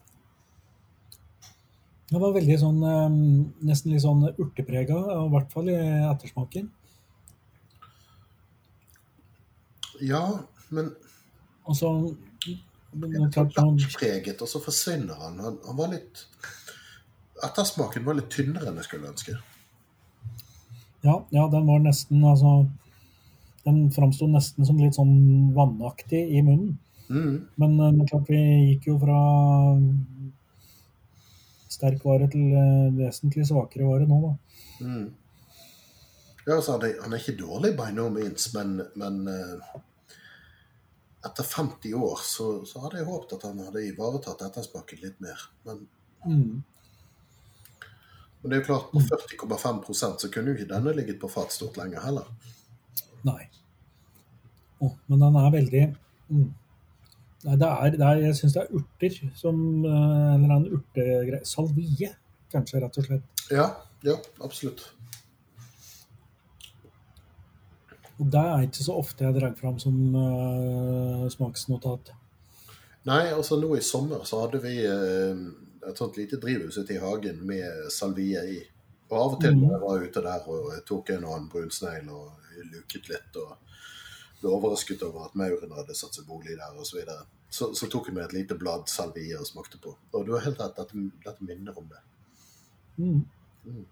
Det 2.09 2.21
var 2.23 2.33
veldig 2.33 2.59
sånn 2.61 2.79
eh, 2.87 3.17
Nesten 3.69 3.93
litt 3.93 4.05
sånn 4.05 4.29
urteprega, 4.31 4.95
i 4.95 5.31
hvert 5.33 5.51
fall 5.53 5.73
i 5.73 5.79
ettersmaken. 6.13 6.71
Ja, 10.01 10.25
men 10.69 10.93
altså, 11.65 11.93
så 12.93 12.99
litt 12.99 13.35
klart, 13.35 13.55
blakkpreget, 13.55 14.43
og 14.43 14.51
så 14.51 14.61
forsvinner 14.63 15.19
han. 15.21 15.39
han. 15.43 15.61
Han 15.67 15.79
var 15.79 15.95
litt 15.95 16.25
Ettersmaken 17.39 18.03
var 18.03 18.17
litt 18.19 18.33
tynnere 18.35 18.67
enn 18.67 18.81
jeg 18.81 18.89
skulle 18.89 19.13
ønske. 19.13 19.37
Ja, 21.07 21.21
ja, 21.31 21.45
den 21.53 21.69
var 21.69 21.79
nesten 21.85 22.25
altså 22.27 22.67
Den 23.63 23.85
framsto 23.95 24.27
nesten 24.27 24.67
som 24.67 24.81
litt 24.81 24.97
sånn 24.99 25.53
vannaktig 25.55 26.25
i 26.35 26.43
munnen. 26.43 26.79
Mm. 27.09 27.47
Men 27.61 27.77
eh, 27.81 28.01
er 28.03 28.09
klart 28.11 28.31
vi 28.33 28.41
gikk 28.41 28.89
jo 28.91 28.97
fra 29.01 29.21
sterk 31.73 32.05
vare 32.05 32.29
til 32.33 32.53
eh, 32.57 32.89
vesentlig 32.97 33.47
svakere 33.49 33.89
vare 33.89 34.09
nå, 34.09 34.19
da. 34.25 34.33
Mm. 34.85 35.07
Ja, 36.47 36.57
altså, 36.57 36.79
han, 36.79 36.87
er, 36.89 36.97
han 37.05 37.13
er 37.13 37.23
ikke 37.23 37.39
dårlig 37.43 37.75
by 37.77 37.91
no 37.97 38.09
means, 38.13 38.49
men, 38.55 38.79
men 38.97 39.21
eh, 39.29 39.79
etter 41.27 41.43
50 41.43 41.95
år 41.95 42.21
så, 42.23 42.49
så 42.67 42.83
hadde 42.85 43.01
jeg 43.01 43.09
håpet 43.09 43.33
at 43.39 43.47
han 43.49 43.59
hadde 43.67 43.87
ivaretatt 43.89 44.45
ettersmaken 44.47 45.01
litt 45.03 45.21
mer. 45.25 45.49
Men, 45.67 45.87
Mm. 46.27 46.65
men 48.43 48.51
det 48.51 48.57
er 48.57 48.61
jo 48.61 48.67
klart, 48.67 48.89
på 48.91 48.99
40,5% 48.99 50.19
så 50.25 50.31
kunne 50.35 50.51
jo 50.51 50.57
ikke 50.59 50.73
denne 50.73 50.95
ligget 50.97 51.21
på 51.23 51.31
fat 51.31 51.53
stort 51.55 51.77
lenger 51.79 52.03
heller. 52.03 52.27
Nei. 53.23 53.45
Oh, 54.83 54.97
men 55.07 55.23
den 55.23 55.37
er 55.39 55.51
veldig 55.55 55.85
mm. 56.31 56.49
Nei, 57.45 57.55
det 57.55 57.69
er, 57.69 57.91
det 57.95 58.03
er, 58.07 58.21
jeg 58.27 58.37
syns 58.39 58.55
det 58.57 58.65
er 58.65 58.75
urter 58.75 59.17
som 59.39 59.57
Eller 59.87 60.55
En 60.57 60.67
urtegreie. 60.75 61.45
Salvie, 61.47 62.11
kanskje, 62.51 62.81
rett 62.83 62.99
og 62.99 63.07
slett. 63.07 63.45
Ja, 63.55 63.69
ja, 64.07 64.17
absolutt. 64.43 64.89
Og 68.19 68.27
det 68.33 68.41
er 68.43 68.65
ikke 68.67 68.85
så 68.85 68.97
ofte 68.99 69.27
jeg 69.27 69.37
drar 69.37 69.55
fram 69.59 69.79
som 69.83 69.95
uh, 70.15 71.29
smaksnotat. 71.31 72.11
Nei, 73.09 73.29
altså 73.31 73.57
nå 73.61 73.71
i 73.77 73.85
sommer 73.85 74.25
så 74.29 74.43
hadde 74.43 74.61
vi 74.65 74.75
uh, 74.83 75.39
et 75.87 76.01
sånt 76.01 76.19
lite 76.19 76.41
drivhus 76.43 76.81
ute 76.81 76.97
i 76.97 77.01
hagen 77.03 77.41
med 77.47 77.87
salvie 77.95 78.43
i. 78.57 78.59
Og 79.09 79.17
av 79.17 79.37
og 79.37 79.41
til 79.41 79.55
når 79.57 79.73
jeg 79.73 79.85
var 79.85 80.05
ute 80.05 80.25
der 80.27 80.51
og 80.53 80.75
tok 80.89 81.15
en 81.15 81.25
og 81.25 81.37
annen 81.37 81.49
brunsnegl 81.53 82.11
og 82.13 82.59
luket 82.75 83.09
litt 83.09 83.39
og 83.41 83.55
ble 84.41 84.53
overrasket 84.53 85.03
over 85.07 85.27
at 85.27 85.37
mauren 85.39 85.73
hadde 85.75 85.97
satt 85.97 86.19
seg 86.19 86.27
bolig 86.29 86.59
der 86.59 86.75
osv. 86.75 86.91
Så, 86.91 86.99
videre. 86.99 87.25
så 87.51 87.71
Så 87.75 87.89
tok 87.91 88.11
jeg 88.11 88.19
med 88.19 88.27
et 88.27 88.37
lite 88.37 88.59
blad 88.59 88.91
salvie 88.91 89.39
og 89.39 89.47
smakte 89.49 89.81
på. 89.83 89.95
Og 90.13 90.27
du 90.27 90.35
har 90.35 90.45
helt 90.45 90.61
rett, 90.61 90.77
dette, 90.77 91.07
dette 91.25 91.49
minner 91.49 91.79
om 91.79 91.89
det. 91.89 92.03
Mm. 92.99 93.25
Mm. 93.65 93.87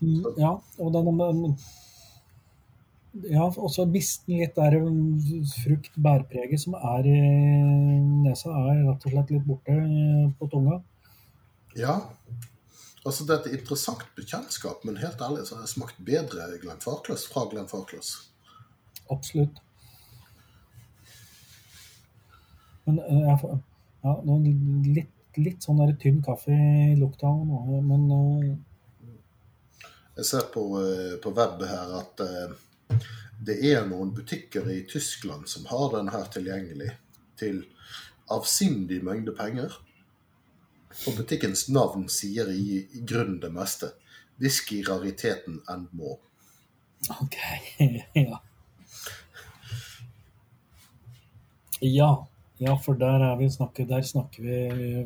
Mm, 0.00 0.24
ja, 0.36 0.50
og 0.78 0.92
den, 0.92 1.18
den 1.18 1.58
Ja, 3.22 3.44
også 3.46 3.84
miste 3.86 4.26
den 4.26 4.40
litt 4.42 4.56
der 4.58 4.74
frukt-bærpreget 5.62 6.64
som 6.64 6.74
er 6.74 7.06
i 7.06 7.18
nesa, 8.24 8.50
er 8.50 8.80
rett 8.88 9.04
og 9.06 9.12
slett 9.12 9.30
litt 9.30 9.44
borte 9.46 9.76
eh, 9.78 10.32
på 10.34 10.48
tunga. 10.50 10.80
Ja. 11.78 12.00
Altså, 13.04 13.22
det 13.22 13.36
er 13.36 13.44
et 13.44 13.60
interessant 13.60 14.02
bekjentskap, 14.16 14.82
men 14.82 14.98
helt 14.98 15.22
ærlig 15.22 15.44
så 15.46 15.58
har 15.58 15.62
jeg 15.62 15.74
smakt 15.76 16.00
bedre 16.02 16.48
Glenn 16.58 16.82
Farkløs 16.82 17.28
fra 17.30 17.44
Glenn 17.52 17.70
Farkløs. 17.70 18.16
Absolutt. 19.14 19.62
Men 22.88 22.98
eh, 22.98 23.22
jeg 23.28 23.62
ja, 24.04 24.18
litt, 24.98 25.14
litt 25.38 25.62
sånn 25.62 25.78
der 25.84 25.94
tynn 26.02 26.18
kaffe 26.24 26.50
i 26.50 26.98
lukta 26.98 27.30
nå, 27.30 27.62
men 27.78 28.10
eh, 28.18 28.52
Jeg 30.18 30.30
ser 30.34 30.50
på, 30.50 30.66
på 31.22 31.36
web 31.38 31.62
her 31.70 31.98
at 32.02 32.28
det 33.44 33.58
er 33.70 33.86
noen 33.88 34.12
butikker 34.16 34.68
i 34.72 34.82
Tyskland 34.88 35.48
som 35.50 35.66
har 35.70 35.90
den 35.96 36.10
her 36.14 36.28
tilgjengelig 36.32 36.92
til 37.40 37.64
avsindig 38.32 39.02
mengde 39.04 39.34
penger. 39.36 39.74
Og 41.08 41.18
butikkens 41.18 41.66
navn 41.74 42.06
sier 42.12 42.50
i, 42.52 42.84
i 42.94 43.02
grunnen 43.02 43.40
det 43.42 43.50
meste. 43.52 43.92
Whisky-rariteten 44.40 45.60
and 45.68 45.88
more. 45.92 46.20
OK. 47.20 47.36
ja. 48.14 48.38
Ja. 51.80 52.12
Ja, 52.62 52.76
for 52.78 52.94
der, 52.94 53.18
er 53.18 53.34
vi 53.36 53.48
snakker, 53.50 53.86
der 53.90 54.04
snakker 54.06 54.44
vi 54.44 54.58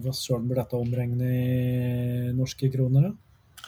Hva 0.05 0.13
søren 0.13 0.45
blir 0.51 0.61
dette 0.61 0.77
omregnet 0.77 1.31
i 1.33 2.35
norske 2.37 2.69
kroner? 2.71 3.09
da? 3.09 3.65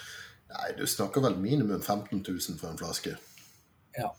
Nei, 0.51 0.68
du 0.77 0.85
snakker 0.87 1.25
vel 1.25 1.39
minimum 1.41 1.81
15 1.81 2.21
000 2.21 2.59
for 2.61 2.68
en 2.71 2.79
flaske. 2.79 3.14
Ja. 4.01 4.11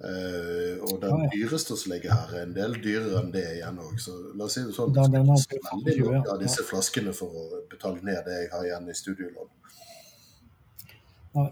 Uh, 0.00 0.78
og 0.88 0.94
den 1.02 1.18
ja. 1.26 1.28
dyreste 1.34 1.76
som 1.76 1.92
ligger 1.92 2.14
her, 2.14 2.30
er 2.38 2.46
en 2.46 2.54
del 2.56 2.78
dyrere 2.80 3.18
enn 3.20 3.32
det 3.34 3.44
igjen 3.58 3.80
òg. 3.84 3.98
Så 4.00 4.14
la 4.32 4.46
oss 4.46 4.56
si 4.56 4.62
det 4.64 4.72
sånn. 4.76 4.94
Da- 4.96 5.08
den 5.12 5.28
er 5.28 5.42
veldig 5.66 5.96
mye 6.06 6.22
av 6.24 6.38
disse 6.40 6.64
flaskene 6.64 7.12
for 7.16 7.34
å 7.36 7.64
betale 7.68 8.00
ned 8.00 8.22
det 8.24 8.38
jeg 8.38 8.52
har 8.54 8.64
igjen 8.64 8.88
i 8.88 8.96
studielån. 8.96 9.50
Nei. 11.36 11.50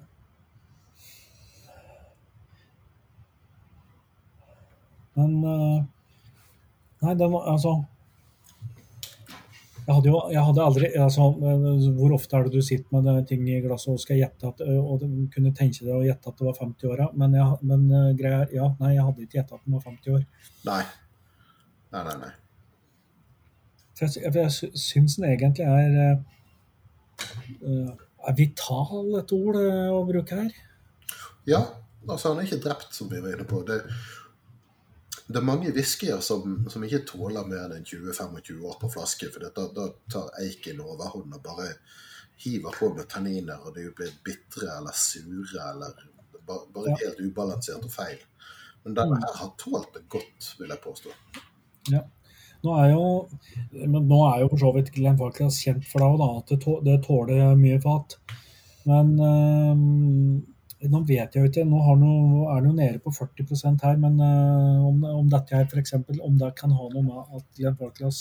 Men 5.19 5.39
uh, 5.45 5.85
Nei, 7.03 7.15
den 7.15 7.33
var 7.33 7.47
altså 7.53 7.77
jeg 9.89 9.97
hadde 9.97 10.11
jo 10.11 10.19
jeg 10.29 10.45
hadde 10.45 10.65
aldri 10.65 10.89
altså, 11.01 11.27
Hvor 11.97 12.13
ofte 12.13 12.37
er 12.37 12.45
det 12.45 12.59
du 12.59 12.65
sitter 12.65 12.93
med 12.93 13.07
denne 13.09 13.23
ting 13.29 13.47
i 13.49 13.61
glasset 13.65 13.95
og 13.95 14.03
skal 14.03 14.19
gjette 14.21 14.51
at 14.51 14.61
og 14.69 15.05
kunne 15.33 15.53
tenke 15.57 15.81
deg 15.81 15.95
å 15.97 16.05
gjette 16.05 16.29
at 16.29 16.37
det 16.37 16.45
var 16.45 16.59
50 16.59 16.91
år? 16.93 17.05
Men, 17.17 17.37
jeg, 17.39 17.57
men 17.71 17.87
greier, 18.19 18.45
er 18.45 18.53
Ja, 18.53 18.69
nei, 18.83 18.93
jeg 18.99 19.07
hadde 19.07 19.25
ikke 19.25 19.39
gjetta 19.39 19.57
at 19.57 19.65
den 19.65 19.79
var 19.79 19.87
50 19.87 20.19
år. 20.19 20.27
Nei. 20.69 20.83
Nei, 21.95 22.03
nei, 22.05 22.17
nei. 22.21 22.33
Jeg, 23.99 24.13
jeg, 24.21 24.35
jeg 24.37 24.51
syns 24.85 25.17
den 25.17 25.31
egentlig 25.31 25.65
er 25.65 26.21
Er 28.29 28.37
vital 28.37 29.17
et 29.23 29.33
ord 29.39 29.57
å 29.57 30.05
bruke 30.11 30.43
her? 30.43 30.53
Ja, 31.49 31.63
altså 32.05 32.35
han 32.35 32.43
er 32.43 32.51
ikke 32.51 32.61
drept, 32.67 32.93
som 32.93 33.09
vi 33.09 33.23
var 33.25 33.33
inne 33.33 33.49
på. 33.49 33.65
Det, 33.65 33.81
det 35.29 35.37
er 35.37 35.45
mange 35.45 35.73
whiskyer 35.77 36.21
som, 36.25 36.63
som 36.73 36.85
ikke 36.87 37.03
tåler 37.11 37.45
mer 37.49 37.75
enn 37.77 37.85
20-25 37.85 38.63
år 38.65 38.79
på 38.81 38.89
flaske, 38.95 39.29
for 39.35 39.45
da, 39.45 39.67
da 39.77 39.89
tar 40.09 40.31
eiken 40.41 40.81
overhånd 40.81 41.35
og 41.37 41.43
bare 41.45 41.67
hiver 42.41 42.73
på 42.79 42.89
med 42.95 43.09
tanniner, 43.13 43.61
og 43.67 43.75
de 43.77 43.89
blir 43.99 44.15
bitre 44.25 44.71
eller 44.79 44.97
sure 44.97 45.65
eller 45.73 45.93
bare, 46.49 46.65
bare 46.73 46.95
Ja. 46.95 46.97
helt 47.03 47.21
ubalansert 47.21 47.85
og 47.85 47.93
feil. 47.93 48.21
Men 48.85 48.95
denne 48.97 49.19
her 49.21 49.35
har 49.43 49.53
tålt 49.61 49.93
det 49.95 50.07
godt, 50.09 50.55
vil 50.59 50.73
jeg 50.73 50.81
påstå. 50.85 51.13
Ja. 51.93 52.05
Nå 52.65 52.75
er 52.75 52.89
jo, 52.91 53.03
men 53.87 54.09
nå 54.09 54.19
er 54.33 54.41
jo 54.43 54.49
for 54.55 54.63
så 54.65 54.71
vidt 54.75 54.89
Glenn 54.95 55.19
Farclas 55.19 55.61
kjent 55.63 55.85
for 55.87 56.03
deg 56.03 56.17
da, 56.23 56.31
at 56.41 56.49
det, 56.51 56.61
tå, 56.65 56.79
det 56.87 56.97
tåler 57.05 57.53
mye 57.59 57.79
fat. 57.85 58.17
Men 58.89 59.13
øhm, 59.21 60.47
nå 60.87 61.01
vet 61.03 61.35
jeg 61.35 61.43
jo 61.43 61.49
ikke, 61.51 61.65
nå 61.67 61.79
har 61.83 61.97
noe, 61.99 62.45
er 62.53 62.61
det 62.63 62.69
jo 62.71 62.77
nede 62.77 63.01
på 63.03 63.11
40% 63.15 63.83
her, 63.83 63.97
men 63.99 64.21
uh, 64.23 64.85
om, 64.87 65.01
om 65.25 65.31
dette 65.31 65.57
her 65.57 65.81
eksempel, 65.81 66.21
om 66.23 66.37
det 66.39 66.53
kan 66.59 66.71
ha 66.71 66.87
noe 66.93 67.03
med 67.03 67.35
at 67.39 67.49
Glenn 67.59 67.79
Farclas 67.81 68.21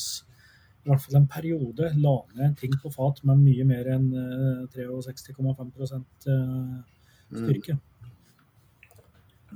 i 0.88 0.90
hvert 0.90 1.04
fall 1.04 1.20
en 1.20 1.28
periode 1.30 1.92
la 2.00 2.16
ned 2.40 2.56
ting 2.58 2.74
på 2.82 2.90
fat 2.94 3.20
med 3.28 3.44
mye 3.44 3.68
mer 3.68 3.92
enn 3.98 4.08
uh, 4.16 5.04
63,5 5.06 5.70
styrke. 5.76 6.40
Mm. 7.28 7.44
styrke. 7.44 7.78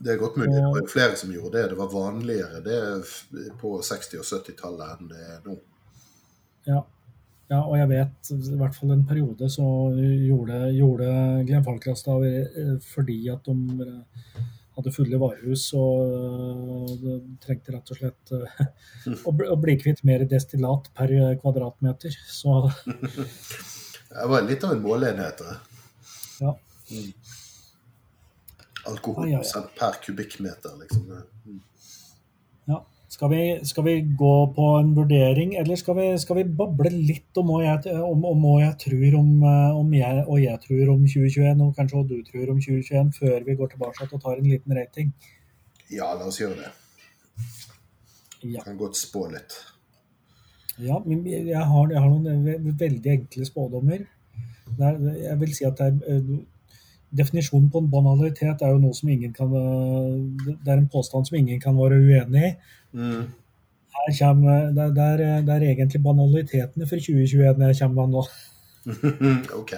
Det 0.02 0.14
er 0.14 0.20
godt 0.20 0.38
mulig. 0.38 0.54
Det 0.54 0.64
var 0.64 0.88
flere 0.92 1.18
som 1.20 1.32
gjorde 1.34 1.58
det. 1.58 1.70
Det 1.72 1.78
var 1.80 1.92
vanligere 1.94 2.62
det 2.66 2.80
på 3.62 3.74
60- 3.82 4.22
og 4.22 4.28
70-tallet 4.28 4.94
enn 4.94 5.10
det 5.12 5.22
er 5.26 5.42
nå. 5.46 5.58
Ja. 6.70 6.84
Ja, 7.52 7.60
og 7.66 7.76
jeg 7.76 7.90
vet 7.90 8.32
i 8.32 8.58
hvert 8.62 8.76
fall 8.78 8.94
en 8.96 9.04
periode 9.08 9.50
så 9.52 9.66
gjorde, 10.00 10.60
gjorde 10.72 11.08
Glenn 11.50 11.66
Falklas 11.66 12.06
det 12.08 12.32
eh, 12.48 12.78
fordi 12.94 13.18
at 13.34 13.50
de 13.50 13.88
eh, 13.88 14.38
hadde 14.78 14.94
fulle 14.96 15.20
varehus 15.20 15.66
og 15.76 16.94
eh, 16.96 17.18
trengte 17.44 17.76
rett 17.76 17.92
og 17.92 18.00
slett 18.00 18.34
å 19.28 19.36
bli, 19.36 19.50
å 19.52 19.58
bli 19.60 19.76
kvitt 19.82 20.06
mer 20.08 20.24
destillat 20.32 20.88
per 20.96 21.12
kvadratmeter. 21.42 22.16
Så 22.32 22.64
Det 24.12 24.28
var 24.28 24.48
litt 24.48 24.64
av 24.68 24.74
en 24.76 24.84
måleenhet. 24.84 25.44
det. 25.44 25.84
ja. 26.44 26.56
Mm. 26.92 27.12
Alkoholprosent 28.92 29.76
per 29.78 30.00
kubikkmeter, 30.04 30.74
liksom. 30.80 31.06
Mm. 31.46 31.62
Ja. 32.72 32.80
Skal 33.12 33.28
vi, 33.28 33.42
skal 33.68 33.84
vi, 33.84 33.94
gå 34.18 34.36
på 34.56 34.66
en 34.80 34.94
vurdering, 34.96 35.58
eller 35.60 35.76
skal 35.76 35.98
vi, 35.98 36.06
skal 36.22 36.38
vi 36.38 36.46
bable 36.62 36.92
litt 36.94 37.38
om 37.42 37.50
hva 37.52 37.60
jeg, 37.66 37.96
om, 38.08 38.24
om 38.30 38.46
jeg 38.62 38.78
tror 38.86 39.18
om, 39.20 39.34
eh, 39.50 39.80
om, 39.82 39.90
jeg 39.98 40.22
og 40.24 40.40
jeg 40.40 40.62
tror 40.64 40.94
om 40.94 41.04
2021, 41.04 41.66
og 41.66 41.74
kanskje 41.76 41.98
hva 41.98 42.06
du 42.08 42.16
tror 42.30 42.54
om 42.54 42.62
2021, 42.64 43.12
før 43.20 43.50
vi 43.50 43.58
går 43.60 43.74
tilbake 43.74 44.08
og 44.08 44.24
tar 44.24 44.40
en 44.40 44.48
liten 44.48 44.78
rating? 44.80 45.12
Ja, 45.92 46.14
la 46.16 46.30
oss 46.32 46.40
gjøre 46.40 46.62
det. 46.62 46.72
Ja. 48.48 48.64
Kan 48.64 48.80
godt 48.80 48.96
spå 48.98 49.28
litt. 49.34 49.60
Ja, 50.80 51.04
jeg 51.04 51.68
har, 51.68 51.92
jeg 51.92 52.00
har 52.00 52.10
noen 52.10 52.74
veldig 52.80 53.16
enkle 53.18 53.46
spådommer. 53.46 54.08
Er, 54.80 55.06
jeg 55.20 55.40
vil 55.44 55.52
si 55.54 55.68
at 55.68 55.84
er 55.84 56.00
eh, 56.08 56.36
Definisjonen 57.12 57.68
på 57.68 57.82
en 57.82 57.90
banalitet 57.92 58.62
er 58.64 58.70
jo 58.72 58.78
noe 58.80 58.96
som 58.96 59.10
ingen 59.12 59.34
kan 59.36 59.52
eh, 59.52 60.46
Det 60.48 60.72
er 60.72 60.78
en 60.78 60.88
påstand 60.88 61.28
som 61.28 61.36
ingen 61.42 61.60
kan 61.60 61.76
være 61.76 62.00
uenig 62.00 62.46
i. 62.48 62.52
Mm. 62.94 63.32
Kommer, 64.18 64.72
det, 64.72 64.88
det, 64.96 65.04
er, 65.04 65.42
det 65.46 65.56
er 65.56 65.66
egentlig 65.68 66.02
banalitetene 66.04 66.88
for 66.90 67.04
2021 67.04 67.66
jeg 67.68 67.80
kommer 67.82 68.08
med 68.08 68.16
nå. 68.16 68.24
OK. 69.62 69.76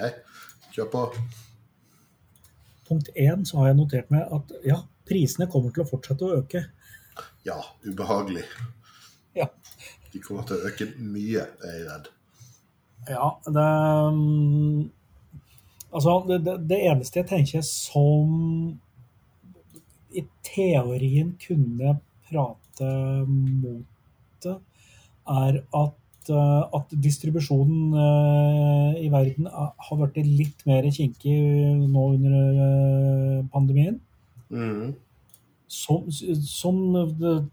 Kjør 0.73 0.89
på. 0.93 1.03
Punkt 2.87 3.09
én 3.15 3.43
så 3.47 3.59
har 3.61 3.71
jeg 3.71 3.79
notert 3.79 4.13
meg 4.13 4.29
at 4.37 4.53
ja, 4.67 4.79
prisene 5.09 5.49
kommer 5.51 5.73
til 5.73 5.83
å 5.83 5.89
fortsette 5.89 6.27
å 6.27 6.39
øke. 6.39 6.65
Ja, 7.47 7.59
ubehagelig. 7.85 8.45
Ja. 9.37 9.49
De 10.13 10.21
kommer 10.23 10.45
til 10.47 10.59
å 10.59 10.69
øke 10.69 10.91
mye, 10.97 11.47
er 11.65 11.77
jeg 11.77 11.87
redd. 11.89 12.11
Ja, 13.09 13.29
det 13.49 13.69
Altså, 15.93 16.23
det, 16.25 16.39
det, 16.41 16.55
det 16.69 16.79
eneste 16.89 17.19
jeg 17.21 17.29
tenker 17.29 17.61
som 17.67 18.31
i 20.09 20.23
teorien 20.45 21.35
kunne 21.41 21.99
prate 22.25 22.62
mot 22.81 23.85
det, 24.45 24.55
er 25.29 25.59
at, 25.79 26.31
at 26.79 26.95
distribusjonen 27.03 27.93
i 28.99 29.09
verden 29.11 29.47
har 29.51 30.01
blitt 30.01 30.27
litt 30.27 30.65
mer 30.67 30.87
kinkig 30.91 31.37
nå 31.83 32.07
under 32.17 33.43
pandemien. 33.53 33.99
Mm. 34.49 34.93
Som, 35.73 36.09
som, 36.11 36.81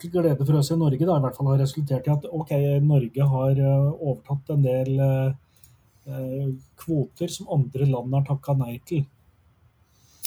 til 0.00 0.12
glede 0.12 0.44
for 0.44 0.58
oss 0.58 0.72
i 0.74 0.80
Norge 0.80 1.06
da, 1.06 1.16
i 1.16 1.24
hvert 1.24 1.38
fall 1.38 1.52
har 1.52 1.62
resultert 1.62 2.08
i 2.08 2.12
at 2.12 2.26
ok, 2.28 2.50
Norge 2.84 3.30
har 3.34 3.62
overtatt 3.62 4.52
en 4.56 4.66
del 4.66 4.90
kvoter 6.80 7.32
som 7.32 7.48
andre 7.54 7.88
land 7.88 8.14
har 8.18 8.26
takka 8.28 8.56
nei 8.58 8.76
til. 8.88 9.06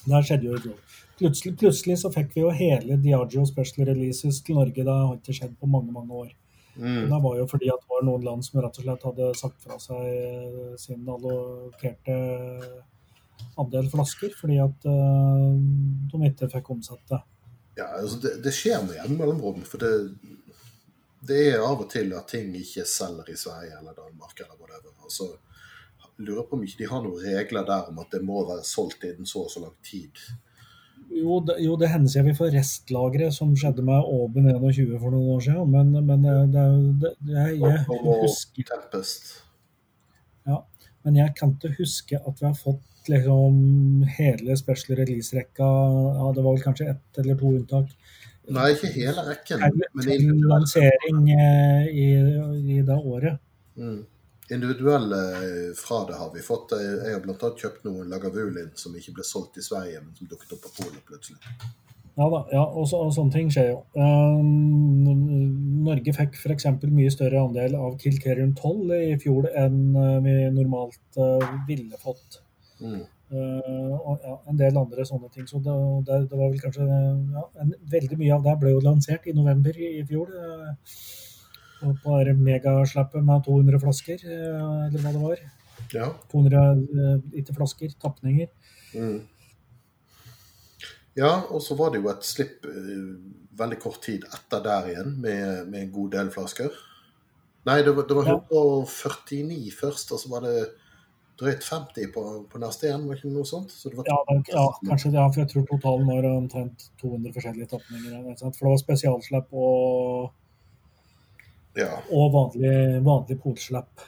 Det 0.04 0.22
skjedde 0.28 0.50
jo 0.50 0.56
i 0.58 0.64
fjor. 0.64 1.02
Plutselig, 1.20 1.54
plutselig, 1.62 1.98
så 2.02 2.12
fikk 2.12 2.32
vi 2.36 2.42
jo 2.44 2.54
hele 2.54 2.98
Diageo 3.02 3.44
Special 3.48 3.88
Releases 3.88 4.42
til 4.44 4.58
Norge. 4.60 4.84
Det 4.84 4.96
har 4.96 5.14
ikke 5.16 5.36
skjedd 5.38 5.54
på 5.60 5.70
mange 5.70 5.94
mange 5.96 6.24
år. 6.26 6.32
Mm. 6.76 7.06
Det 7.12 7.20
var 7.22 7.38
jo 7.38 7.46
fordi 7.48 7.70
at 7.70 7.84
det 7.84 7.92
var 7.92 8.06
noen 8.08 8.26
land 8.26 8.46
som 8.46 8.60
rett 8.64 8.80
og 8.82 8.88
slett 8.88 9.06
hadde 9.08 9.28
sagt 9.38 9.62
fra 9.62 9.78
seg 9.82 10.80
sin 10.82 11.06
allokerte 11.06 12.16
andel 13.62 13.90
flasker, 13.92 14.34
fordi 14.38 14.58
at 14.64 14.88
uh, 14.90 15.54
de 16.10 16.30
ikke 16.30 16.50
fikk 16.56 16.72
omsette. 16.74 17.20
Ja, 17.78 17.88
altså 18.00 18.20
det, 18.24 18.38
det 18.46 18.54
skjer 18.56 18.82
med 18.86 18.98
jevne 18.98 19.20
mellomrom. 19.20 19.62
For 19.70 19.82
det, 19.82 19.94
det 21.26 21.40
er 21.54 21.66
av 21.66 21.86
og 21.86 21.90
til 21.94 22.14
at 22.18 22.30
ting 22.34 22.54
ikke 22.58 22.86
selger 22.90 23.32
i 23.34 23.38
Sverige 23.40 23.78
eller 23.80 23.98
Danmark 23.98 24.40
eller 24.40 24.58
whatever. 24.58 24.96
Altså, 25.06 25.30
lurer 26.22 26.48
på 26.48 26.58
om 26.58 26.64
ikke 26.66 26.84
de 26.84 26.90
har 26.90 27.04
noen 27.04 27.22
regler 27.26 27.68
der 27.68 27.92
om 27.92 28.02
at 28.04 28.12
det 28.14 28.24
må 28.26 28.44
være 28.48 28.66
solgt 28.68 29.06
innen 29.08 29.30
så 29.30 29.46
og 29.46 29.54
så 29.54 29.64
lang 29.64 29.78
tid. 29.86 30.20
Jo, 31.14 31.40
det, 31.46 31.60
jo, 31.62 31.76
det 31.78 31.92
hender 31.92 32.10
seg 32.10 32.26
vi 32.26 32.36
får 32.38 32.54
restlagre, 32.56 33.30
som 33.34 33.52
skjedde 33.58 33.86
med 33.86 34.08
Åben 34.10 34.48
21 34.50 34.96
for 35.02 35.14
noen 35.14 35.36
år 35.36 35.44
siden. 35.46 35.74
Men, 35.74 35.92
men 36.08 36.26
det, 36.54 36.64
det, 37.04 37.12
jeg, 37.30 37.60
jeg 37.62 37.84
husker 38.24 38.70
Tempest. 38.72 39.36
Ja, 40.50 40.64
men 41.06 41.20
jeg 41.20 41.36
kan 41.38 41.54
ikke 41.54 41.76
huske 41.78 42.20
at 42.20 42.42
vi 42.42 42.50
har 42.50 42.58
fått 42.58 43.12
liksom 43.12 44.06
hele 44.18 44.58
special 44.58 44.98
release-rekka. 45.02 45.70
Ja, 46.18 46.32
det 46.36 46.44
var 46.46 46.56
vel 46.56 46.64
kanskje 46.64 46.90
ett 46.96 47.22
eller 47.24 47.38
to 47.40 47.52
unntak. 47.60 47.92
Nei, 48.54 48.72
ikke 48.74 48.92
hele 48.96 49.24
rekken. 49.28 49.62
Men 49.96 50.08
til 50.08 50.32
lansering 50.50 51.22
i, 51.30 52.10
i 52.76 52.82
det 52.84 52.98
året. 52.98 53.40
Mm. 53.80 54.02
Individuelle 54.54 55.22
fra 55.80 56.04
det 56.10 56.18
har 56.20 56.34
vi 56.34 56.44
fått. 56.46 56.76
Jeg 56.78 57.16
har 57.16 57.24
bl.a. 57.24 57.38
kjøpt 57.38 57.88
noen 57.88 58.12
Lagavulin 58.12 58.74
som 58.80 58.96
ikke 58.98 59.18
ble 59.18 59.26
solgt 59.28 59.58
i 59.58 59.66
Sverige, 59.66 60.04
men 60.04 60.14
som 60.18 60.30
dukket 60.30 60.54
opp 60.56 60.68
på 60.68 60.76
Polen 60.82 61.02
plutselig. 61.08 61.40
Ja 62.14 62.28
da, 62.30 62.44
ja, 62.54 62.62
og, 62.62 62.86
så, 62.86 63.00
og, 63.08 63.14
sånne 63.16 63.34
ting 63.34 63.48
skjer 63.54 63.72
jo. 63.72 63.80
Um, 63.98 65.80
Norge 65.88 66.14
fikk 66.14 66.38
f.eks. 66.38 66.68
mye 66.86 67.14
større 67.14 67.42
andel 67.42 67.74
av 67.80 67.96
Kilkerium 68.02 68.54
12 68.54 68.94
i 69.00 69.16
fjor 69.22 69.50
enn 69.58 69.80
vi 70.22 70.36
normalt 70.54 71.18
uh, 71.18 71.48
ville 71.68 71.98
fått. 72.02 72.38
Mm. 72.84 73.02
Uh, 73.34 73.94
og 73.98 74.22
ja, 74.22 74.36
en 74.52 74.60
del 74.60 74.78
andre 74.78 75.08
sånne 75.10 75.32
ting. 75.34 75.50
Så 75.50 75.58
det, 75.66 75.74
det, 76.06 76.20
det 76.30 76.38
var 76.38 76.54
vel 76.54 76.62
kanskje 76.62 76.86
ja, 76.86 77.48
en, 77.64 77.74
Veldig 77.96 78.20
mye 78.22 78.38
av 78.38 78.46
det 78.46 78.56
ble 78.62 78.76
jo 78.76 78.86
lansert 78.86 79.26
i 79.26 79.34
november 79.34 79.82
i, 79.82 79.96
i 80.04 80.06
fjor. 80.06 80.30
Uh, 80.38 80.94
og 81.84 82.00
på 82.04 82.18
det 82.28 82.38
megaslappet 82.40 83.26
med 83.26 83.44
200 83.46 83.82
flasker, 83.84 84.26
eller 84.30 85.04
hva 85.04 85.14
det 85.14 85.22
var. 85.22 85.44
Ja. 85.94 86.10
200 86.32 86.64
liter 87.34 87.56
flasker, 87.58 87.94
tapninger. 88.02 88.50
Mm. 88.94 89.22
Ja, 91.18 91.44
og 91.54 91.62
så 91.62 91.78
var 91.78 91.94
det 91.94 92.02
jo 92.02 92.10
et 92.10 92.26
slipp 92.26 92.66
uh, 92.66 93.14
veldig 93.60 93.78
kort 93.82 94.02
tid 94.06 94.26
etter 94.26 94.64
der 94.66 94.90
igjen, 94.90 95.18
med, 95.22 95.68
med 95.70 95.86
en 95.86 95.92
god 95.94 96.16
del 96.16 96.32
flasker. 96.34 96.74
Nei, 97.68 97.82
det 97.86 97.94
var, 97.96 98.08
det 98.10 98.16
var 98.18 98.32
149 98.32 99.60
ja. 99.60 99.76
først, 99.78 100.12
og 100.12 100.20
så 100.20 100.32
var 100.32 100.48
det 100.48 100.56
drøyt 101.40 101.64
50 101.66 102.10
på, 102.14 102.24
på 102.50 102.62
neste 102.62 102.90
igjen, 102.90 103.06
var 103.10 103.20
ikke 103.20 103.32
noe 103.34 103.48
sånt? 103.48 103.74
Var 103.86 104.10
ja, 104.10 104.18
det, 104.30 104.40
ja, 104.54 104.66
kanskje 104.90 105.14
det, 105.14 105.24
for 105.24 105.42
jeg 105.44 105.52
tror 105.54 105.68
totalen 105.70 106.10
var 106.10 106.28
omtrent 106.30 106.88
200 107.02 107.36
forskjellige 107.38 107.72
tapninger. 107.72 108.18
For 108.42 108.60
det 108.60 108.74
var 108.74 108.82
spesialslipp 108.82 109.56
og 109.64 110.34
ja. 111.78 111.92
Og 112.14 112.32
vanlig, 112.34 112.74
vanlig 113.06 113.40
polslipp. 113.42 114.04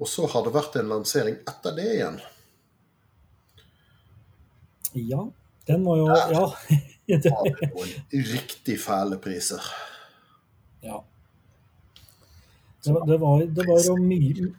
Og 0.00 0.08
så 0.08 0.26
har 0.32 0.44
det 0.46 0.54
vært 0.54 0.78
en 0.80 0.90
lansering 0.94 1.36
etter 1.48 1.76
det 1.76 1.88
igjen. 1.94 2.18
Ja, 4.96 5.26
den 5.68 5.84
var 5.84 6.00
jo 6.00 6.06
Ja. 6.08 6.44
det 7.06 7.30
var 7.30 7.88
riktig 8.10 8.80
fæle 8.80 9.18
priser. 9.18 9.62
Ja. 10.80 11.02
Det, 12.84 12.94
det, 13.06 13.18
var, 13.20 13.44
det 13.44 13.66
var 13.68 13.80
jo 13.84 13.96
mye 14.00 14.54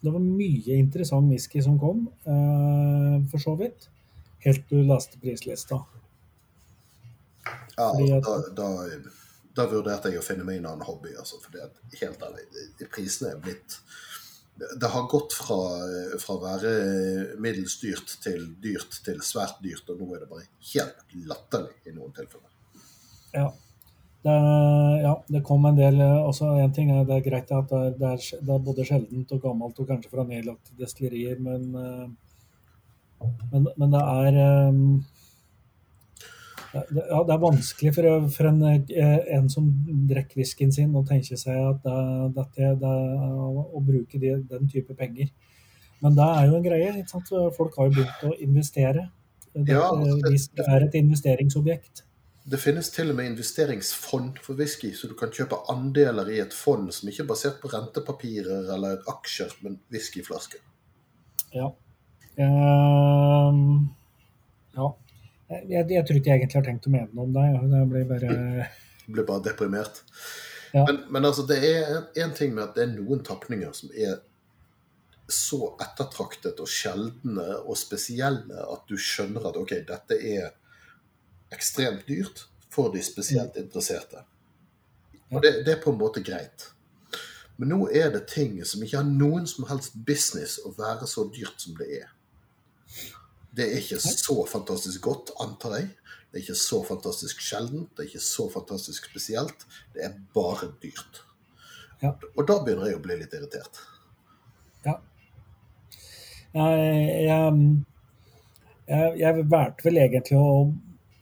Det 0.00 0.12
var 0.12 0.22
mye 0.22 0.76
interessant 0.78 1.28
whisky 1.28 1.60
som 1.62 1.78
kom, 1.80 2.06
eh, 2.24 3.16
for 3.30 3.42
så 3.42 3.56
vidt. 3.58 3.88
Helt 4.40 4.62
til 4.68 4.80
du 4.80 4.88
leste 4.88 5.18
prislista. 5.20 5.82
Ja, 7.76 7.90
da, 8.24 8.36
da 8.56 8.68
da 9.56 9.66
vurderte 9.70 10.12
jeg 10.12 10.20
å 10.20 10.24
finne 10.24 10.46
meg 10.46 10.60
en 10.60 10.70
annen 10.70 10.86
hobby. 10.86 11.12
Altså, 11.18 11.40
det 11.52 11.64
er 11.64 12.04
helt 12.04 12.22
ærlig, 12.26 12.46
prisene 12.92 13.34
er 13.34 13.42
blitt 13.42 13.80
Det 14.60 14.90
har 14.92 15.08
gått 15.08 15.32
fra, 15.32 15.56
fra 16.20 16.34
å 16.36 16.42
være 16.42 16.70
middels 17.40 17.78
dyrt 17.80 18.18
til 18.20 18.44
dyrt 18.60 19.00
til 19.06 19.22
svært 19.24 19.62
dyrt, 19.64 19.88
og 19.88 20.02
nå 20.02 20.14
er 20.14 20.24
det 20.24 20.30
bare 20.30 20.46
helt 20.74 21.18
latterlig 21.30 21.88
i 21.88 21.96
noen 21.96 22.12
tilfeller. 22.16 22.50
Ja. 23.32 23.48
Det, 24.20 24.32
ja, 25.00 25.14
det 25.32 25.40
kom 25.48 25.62
en 25.64 25.78
del 25.78 25.96
også 26.04 26.50
En 26.60 26.74
ting 26.76 26.90
er 26.92 27.06
det 27.08 27.14
er 27.14 27.22
greit 27.24 27.52
at 27.56 27.70
det 27.70 27.78
er, 28.04 28.18
det 28.20 28.52
er, 28.52 28.64
både 28.66 28.84
sjeldent 28.84 29.32
og 29.32 29.40
gammelt 29.40 29.80
og 29.80 29.88
kanskje 29.88 30.10
fra 30.12 30.26
nedlagte 30.28 30.76
destillerier, 30.76 31.38
men, 31.40 31.70
men, 33.48 33.70
men 33.80 33.96
det 33.96 34.02
er 34.02 34.42
ja, 36.74 37.20
det 37.26 37.34
er 37.34 37.42
vanskelig 37.42 37.92
for, 37.96 38.08
for 38.30 38.48
en, 38.50 38.60
en, 38.64 39.48
som 39.50 39.70
drikker 40.10 40.38
whiskyen 40.38 40.74
sin, 40.74 40.92
å 40.94 41.02
tenke 41.06 41.38
seg 41.38 41.56
at 41.58 41.86
det, 42.36 42.44
det, 42.56 42.74
det, 42.82 42.92
å 43.74 43.82
bruke 43.86 44.20
de, 44.22 44.36
den 44.50 44.70
type 44.70 44.94
penger. 44.98 45.32
Men 46.00 46.14
det 46.16 46.28
er 46.36 46.46
jo 46.48 46.58
en 46.58 46.68
greie. 46.68 46.92
ikke 47.00 47.12
sant? 47.12 47.32
Folk 47.56 47.74
har 47.76 47.90
jo 47.90 47.96
begynt 47.98 48.22
å 48.28 48.36
investere. 48.44 49.08
Det, 49.50 49.66
ja, 49.74 49.90
det, 49.98 50.38
det 50.56 50.68
er 50.70 50.86
et 50.86 50.96
investeringsobjekt. 51.00 52.04
Det 52.50 52.58
finnes 52.58 52.88
til 52.90 53.12
og 53.12 53.18
med 53.18 53.32
investeringsfond 53.34 54.38
for 54.42 54.56
whisky, 54.58 54.94
så 54.96 55.10
du 55.10 55.14
kan 55.18 55.32
kjøpe 55.34 55.58
andeler 55.70 56.30
i 56.32 56.40
et 56.40 56.54
fond 56.56 56.88
som 56.94 57.10
ikke 57.10 57.26
er 57.26 57.28
basert 57.28 57.60
på 57.60 57.68
rentepapirer 57.70 58.70
eller 58.74 59.02
aksjer, 59.10 59.52
men 59.66 59.76
whiskyflasker. 59.92 60.62
Ja. 61.52 61.68
Um, 62.40 63.90
ja. 64.78 64.88
Jeg, 65.50 65.86
jeg, 65.90 66.04
tror 66.06 66.18
ikke 66.20 66.30
jeg 66.30 66.40
egentlig 66.40 66.60
har 66.60 66.66
tenkt 66.68 66.86
å 66.86 66.92
mene 66.94 67.10
noe 67.10 67.26
om 67.26 67.34
det. 67.34 67.46
Jeg 67.50 67.90
blir 67.90 68.06
bare 68.10 68.34
jeg 69.06 69.14
Ble 69.16 69.26
bare 69.26 69.42
deprimert. 69.48 70.02
Ja. 70.70 70.84
Men, 70.86 71.00
men, 71.10 71.26
altså, 71.26 71.42
det 71.48 71.58
er 71.66 71.96
en 72.22 72.34
ting 72.36 72.52
med 72.54 72.68
at 72.68 72.76
det 72.76 72.84
er 72.84 72.92
noen 72.92 73.24
tapninger 73.26 73.72
som 73.74 73.90
er 73.90 74.20
så 75.30 75.72
ettertraktet 75.82 76.58
og 76.62 76.70
sjeldne 76.70 77.46
og 77.60 77.78
spesielle 77.78 78.64
at 78.66 78.86
du 78.90 78.96
skjønner 78.98 79.46
at 79.50 79.58
OK, 79.58 79.76
dette 79.86 80.18
er 80.18 80.52
ekstremt 81.54 82.06
dyrt 82.06 82.44
for 82.70 82.94
de 82.94 83.02
spesielt 83.02 83.58
interesserte. 83.58 84.22
Og 85.30 85.42
det, 85.42 85.64
det 85.66 85.76
er 85.76 85.82
på 85.82 85.90
en 85.94 85.98
måte 85.98 86.22
greit. 86.26 86.68
Men 87.58 87.74
nå 87.74 87.80
er 87.94 88.10
det 88.14 88.24
ting 88.30 88.56
som 88.66 88.82
ikke 88.82 89.02
har 89.02 89.10
noen 89.10 89.46
som 89.50 89.66
helst 89.70 89.98
business 90.06 90.58
å 90.64 90.72
være 90.78 91.06
så 91.10 91.26
dyrt 91.34 91.62
som 91.62 91.74
det 91.78 91.90
er. 92.00 92.08
Det 93.56 93.66
er 93.66 93.80
ikke 93.80 93.98
så 94.02 94.36
fantastisk 94.46 95.02
godt, 95.08 95.32
antar 95.42 95.78
jeg. 95.78 95.88
Det 96.30 96.38
er 96.38 96.44
ikke 96.44 96.60
så 96.60 96.78
fantastisk 96.86 97.40
sjeldent. 97.42 97.90
Det 97.96 98.04
er 98.04 98.10
ikke 98.12 98.22
så 98.22 98.46
fantastisk 98.52 99.08
spesielt. 99.10 99.66
Det 99.94 100.04
er 100.06 100.12
bare 100.34 100.70
dyrt. 100.82 101.24
Ja. 102.02 102.12
Og 102.36 102.44
da 102.48 102.60
begynner 102.64 102.88
jeg 102.88 103.00
å 103.00 103.02
bli 103.02 103.16
litt 103.18 103.34
irritert. 103.34 103.80
Ja. 104.86 104.94
Jeg, 106.54 107.24
jeg, 107.26 109.10
jeg, 109.20 109.42
valgte 109.50 109.88
vel 109.88 110.00
egentlig 110.04 110.38
å 110.38 110.52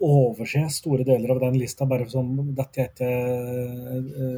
overse 0.05 0.63
store 0.71 1.07
deler 1.09 1.33
av 1.35 1.41
den 1.43 1.57
lista, 1.59 1.89
bare 1.89 2.07
sånn 2.09 2.53
Dette 2.57 2.85
er 2.85 2.93
ikke, 2.93 4.29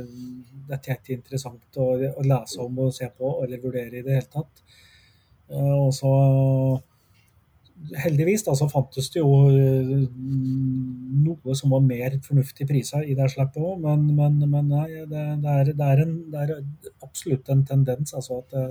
dette 0.70 0.94
er 0.94 0.96
ikke 1.02 1.18
interessant 1.18 1.82
å, 1.82 1.90
å, 1.98 2.24
lese 2.24 2.62
om 2.64 2.78
og 2.86 2.94
se 2.96 3.10
på 3.10 3.34
eller 3.44 3.60
vurdere 3.60 4.00
i 4.00 4.06
det 4.06 4.16
hele 4.16 4.30
tatt. 4.38 4.64
Og 5.60 5.90
så 5.94 6.14
Heldigvis 7.96 8.44
da, 8.46 8.54
så 8.58 8.68
fantes 8.70 9.08
det 9.14 9.22
jo 9.22 9.30
noe 11.20 11.54
som 11.58 11.72
var 11.72 11.82
mer 11.84 12.18
fornuftig 12.24 12.66
prisa 12.68 13.00
i 13.02 13.16
det 13.18 13.30
slippet 13.32 13.62
òg, 13.62 13.80
men, 13.82 14.04
men, 14.16 14.36
men 14.44 14.68
nei, 14.68 14.88
det, 15.08 15.24
det, 15.42 15.54
er, 15.54 15.72
det, 15.72 15.88
er 15.88 16.04
en, 16.04 16.14
det, 16.32 16.44
er, 16.44 16.94
absolutt 17.06 17.48
en 17.52 17.64
tendens. 17.66 18.14
altså 18.14 18.42
at 18.42 18.54
det, 18.54 18.66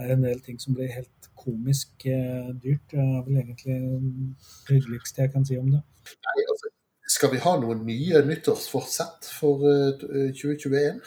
er 0.00 0.14
en 0.14 0.24
del 0.24 0.40
ting 0.44 0.60
som 0.62 0.76
blir 0.76 0.92
helt 0.94 1.30
komisk 1.40 2.06
eh, 2.08 2.50
dyrt. 2.62 2.84
Det 2.92 3.00
er 3.00 3.22
vel 3.26 3.40
egentlig 3.42 3.78
det 3.78 4.76
hyggeligste 4.76 5.24
jeg 5.24 5.32
kan 5.34 5.46
si 5.46 5.58
om 5.60 5.70
det. 5.72 5.82
Nei, 6.28 6.36
altså, 6.46 6.70
skal 7.10 7.32
vi 7.34 7.40
ha 7.42 7.56
noen 7.60 7.82
nye 7.88 8.22
nyttårsfortsett 8.26 9.30
for 9.40 9.64
uh, 9.66 10.30
2021? 10.36 11.00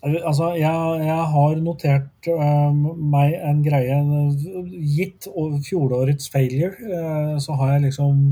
Altså, 0.00 0.54
jeg, 0.56 1.00
jeg 1.04 1.24
har 1.32 1.58
notert 1.60 2.28
uh, 2.32 2.72
meg 2.72 3.34
en 3.44 3.58
greie 3.64 3.98
Gitt 4.96 5.28
fjorårets 5.66 6.30
failure, 6.32 6.72
uh, 6.88 7.34
så 7.42 7.56
har 7.60 7.74
jeg 7.74 7.90
liksom 7.90 8.22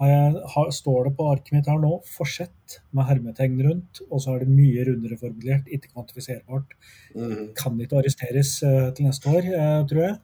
har 0.00 0.10
jeg, 0.10 0.44
har, 0.54 0.70
Står 0.74 1.04
det 1.06 1.12
på 1.18 1.26
arket 1.30 1.52
mitt 1.54 1.68
her 1.70 1.78
nå 1.82 1.98
'forsett' 2.08 2.78
med 2.96 3.06
hermetegn 3.06 3.60
rundt, 3.66 4.00
og 4.08 4.22
så 4.24 4.34
er 4.34 4.42
det 4.42 4.56
mye 4.56 4.86
rundere 4.88 5.20
formulert, 5.20 5.68
ikke 5.68 5.92
kvantifiserbart. 5.92 6.72
Mm. 7.14 7.52
Kan 7.58 7.76
ikke 7.80 8.00
arresteres 8.00 8.56
uh, 8.64 8.88
til 8.96 9.06
neste 9.06 9.28
år, 9.28 9.50
tror 9.90 10.06
jeg. 10.08 10.16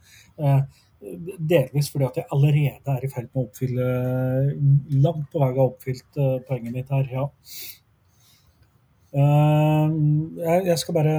Delvis 1.38 1.88
fordi 1.92 2.08
at 2.08 2.16
jeg 2.18 2.28
allerede 2.34 2.96
er 2.96 3.04
i 3.04 3.08
ferd 3.12 3.28
med 3.30 3.40
å 3.40 3.44
oppfylle 3.46 3.86
Langt 5.00 5.30
på 5.32 5.40
vei 5.40 5.48
har 5.48 5.62
oppfylt 5.62 6.18
poenget 6.48 6.74
mitt 6.74 6.92
her, 6.92 7.06
ja. 7.12 7.24
Jeg 9.10 10.78
skal 10.78 10.94
bare, 10.94 11.14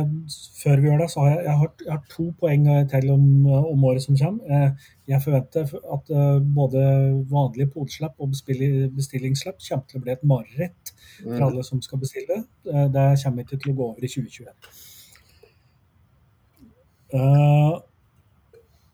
Før 0.63 0.79
vi 0.79 0.87
gjør 0.87 1.01
det, 1.01 1.09
så 1.11 1.19
har 1.19 1.29
jeg, 1.29 1.43
jeg, 1.43 1.55
har, 1.59 1.71
jeg 1.85 1.91
har 1.91 2.03
to 2.13 2.25
poeng 2.39 2.67
til 2.89 3.09
om, 3.11 3.25
om, 3.49 3.83
året 3.83 4.03
som 4.03 4.17
kommer. 4.17 4.71
Jeg 5.07 5.21
forventer 5.23 5.61
at 5.95 6.11
både 6.55 6.81
vanlige 7.31 7.67
polslipp 7.73 8.15
og 8.19 8.31
bestillingsslipp 8.31 9.59
kommer 9.67 9.85
til 9.89 9.99
å 9.99 10.03
bli 10.05 10.13
et 10.13 10.23
mareritt 10.23 10.93
for 11.19 11.47
alle 11.49 11.63
som 11.67 11.81
skal 11.83 11.99
bestille. 11.99 12.37
Det 12.63 13.07
kommer 13.23 13.43
ikke 13.43 13.59
til 13.59 13.73
å 13.73 13.77
gå 13.79 13.89
over 13.89 14.01
i 14.07 14.11
2021. 14.13 14.55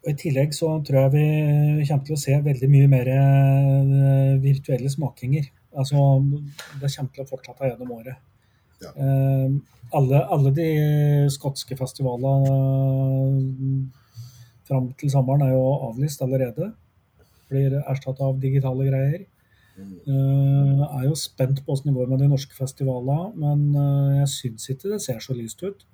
I 0.08 0.14
tillegg 0.18 0.56
så 0.56 0.72
tror 0.88 1.00
jeg 1.04 1.14
vi 1.14 1.86
kommer 1.86 2.06
til 2.08 2.16
å 2.16 2.24
se 2.24 2.40
veldig 2.50 2.70
mye 2.72 2.88
mer 2.90 3.08
virtuelle 4.42 4.90
smakinger. 4.90 5.52
Altså, 5.78 6.02
det 6.82 6.90
kommer 6.96 7.14
til 7.14 7.26
å 7.26 7.30
fortsette 7.30 7.70
gjennom 7.70 7.94
året. 8.00 8.18
Ja. 8.84 8.92
Uh, 8.94 9.56
alle, 9.98 10.20
alle, 10.34 10.52
de 10.52 10.68
skotske 11.34 11.78
festivalene 11.80 13.88
fram 14.68 14.92
til 15.00 15.14
sommeren 15.14 15.46
er 15.46 15.56
jo 15.56 15.64
avlyst 15.88 16.22
allerede. 16.26 16.74
Blir 17.48 17.78
erstatta 17.80 18.28
av 18.28 18.42
digitale 18.44 18.90
greier. 18.90 19.24
Uh, 19.78 20.82
er 20.98 21.04
jo 21.06 21.18
spent 21.20 21.62
på 21.64 21.74
åssen 21.74 21.92
det 21.92 21.98
går 21.98 22.10
med 22.10 22.24
de 22.24 22.30
norske 22.32 22.56
festivalene, 22.58 23.30
men 23.38 23.68
uh, 23.78 24.16
jeg 24.24 24.32
syns 24.34 24.72
ikke 24.74 24.96
det 24.96 25.04
ser 25.06 25.22
så 25.24 25.36
lyst 25.38 25.62
ut. 25.64 25.86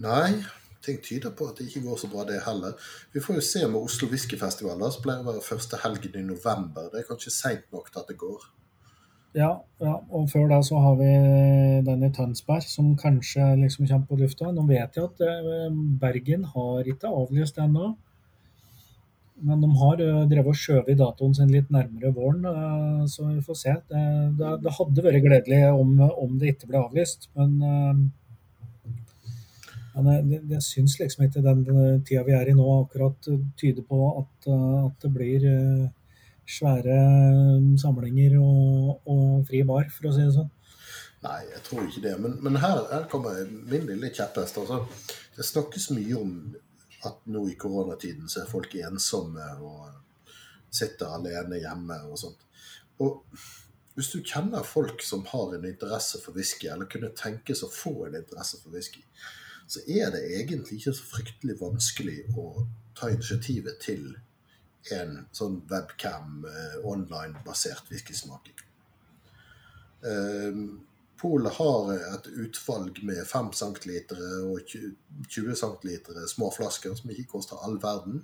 Nei, 0.00 0.40
ting 0.84 0.98
tyder 1.04 1.32
på 1.36 1.50
at 1.50 1.60
det 1.60 1.68
ikke 1.68 1.84
går 1.86 2.00
så 2.00 2.10
bra, 2.10 2.24
det 2.26 2.40
heller. 2.46 2.74
Vi 3.14 3.22
får 3.22 3.38
jo 3.38 3.44
se 3.44 3.62
med 3.66 3.78
Oslo 3.80 4.08
Whiskyfestival, 4.10 4.82
som 4.90 5.04
pleier 5.04 5.22
å 5.22 5.28
være 5.28 5.44
første 5.44 5.78
helgen 5.84 6.18
i 6.18 6.26
november. 6.26 6.88
Det 6.90 7.02
er 7.02 7.08
kanskje 7.08 7.34
seint 7.34 7.68
nok 7.74 7.92
til 7.92 8.02
at 8.02 8.10
det 8.10 8.18
går. 8.20 8.48
Ja, 9.30 9.50
ja, 9.78 9.92
og 10.10 10.26
før 10.32 10.48
da 10.50 10.58
så 10.66 10.80
har 10.82 10.96
vi 10.98 11.08
den 11.86 12.02
i 12.02 12.10
Tønsberg, 12.10 12.64
som 12.66 12.96
kanskje 12.98 13.52
liksom 13.60 13.86
kommer 13.86 14.08
på 14.08 14.18
lufta. 14.18 14.50
Nå 14.50 14.64
vet 14.66 14.96
jeg 14.98 15.06
at 15.06 15.74
Bergen 16.02 16.48
har 16.50 16.88
ikke 16.90 17.12
avlyst 17.14 17.60
ennå. 17.62 17.92
Men 19.40 19.62
de 19.62 19.68
har 19.80 20.00
drevet 20.28 20.50
og 20.50 20.58
skjøvet 20.58 20.98
datoen 21.00 21.36
sin 21.36 21.52
litt 21.54 21.70
nærmere 21.72 22.10
våren, 22.12 22.42
så 23.08 23.28
vi 23.28 23.38
får 23.44 23.56
se. 23.56 23.76
Det, 23.88 24.02
det, 24.40 24.50
det 24.66 24.74
hadde 24.76 25.04
vært 25.06 25.24
gledelig 25.24 25.60
om, 25.70 25.94
om, 26.10 26.34
det 26.40 26.56
ikke 26.56 26.68
ble 26.72 26.82
avlyst, 26.82 27.30
men, 27.38 27.54
men 29.94 30.10
jeg, 30.12 30.42
jeg 30.50 30.66
syns 30.66 30.98
liksom 31.00 31.24
ikke 31.24 31.46
den 31.46 31.64
tida 32.04 32.26
vi 32.26 32.36
er 32.36 32.50
i 32.50 32.58
nå, 32.58 32.66
akkurat 32.82 33.30
tyder 33.62 33.86
på 33.86 34.10
at, 34.10 34.50
at 34.50 35.06
det 35.06 35.14
blir 35.14 35.48
svære 36.50 36.96
samlinger 37.80 38.38
og, 38.40 39.04
og, 39.04 39.44
fri 39.48 39.62
bar, 39.66 39.88
for 39.94 40.10
å 40.10 40.14
si 40.14 40.24
det 40.24 40.34
sånn. 40.36 40.50
Nei, 41.20 41.38
jeg 41.50 41.62
tror 41.66 41.84
ikke 41.84 42.04
det. 42.06 42.16
Men, 42.24 42.36
men 42.44 42.58
her, 42.62 42.82
her, 42.90 43.06
kommer 43.12 43.42
min 43.46 43.88
lille 43.88 44.12
kjepphest. 44.14 44.60
Altså, 44.62 44.84
det 45.36 45.46
snakkes 45.46 45.90
mye 45.92 46.16
om 46.16 46.36
at 47.08 47.24
nå 47.32 47.46
i 47.48 47.56
koronatiden 47.60 48.28
så 48.28 48.42
er 48.42 48.52
folk 48.52 48.76
ensomme 48.80 49.46
og 49.64 49.88
sitter 50.72 51.12
alene 51.16 51.60
hjemme 51.60 51.96
og 52.08 52.18
sånt. 52.20 52.46
Og 53.00 53.22
hvis 53.96 54.10
du 54.12 54.20
kjenner 54.24 54.64
folk 54.64 55.02
som 55.04 55.26
har 55.28 55.54
en 55.56 55.66
interesse 55.68 56.20
for 56.22 56.36
whisky, 56.36 56.68
eller 56.72 56.88
kunne 56.88 57.12
tenkes 57.16 57.64
å 57.66 57.72
få 57.72 57.94
en 58.06 58.16
interesse 58.20 58.60
for 58.62 58.72
whisky, 58.72 59.02
så 59.70 59.82
er 59.86 60.12
det 60.14 60.22
egentlig 60.40 60.80
ikke 60.80 60.94
så 60.96 61.06
fryktelig 61.12 61.56
vanskelig 61.60 62.18
å 62.38 62.66
ta 62.96 63.10
initiativet 63.12 63.80
til 63.82 64.06
en 64.96 65.16
sånn 65.36 65.60
webcam, 65.70 66.44
eh, 66.48 66.76
online-basert 66.88 67.90
whiskysmaking. 67.92 68.62
Eh, 70.04 70.62
Polet 71.20 71.52
har 71.52 71.90
et 71.92 72.26
utvalg 72.32 73.02
med 73.04 73.26
5 73.28 73.50
cm 73.52 73.96
og 74.48 74.70
20 75.28 75.56
cm 75.60 75.90
små 76.30 76.48
flasker 76.54 76.94
som 76.96 77.10
ikke 77.12 77.28
koster 77.34 77.60
all 77.60 77.76
verden. 77.82 78.22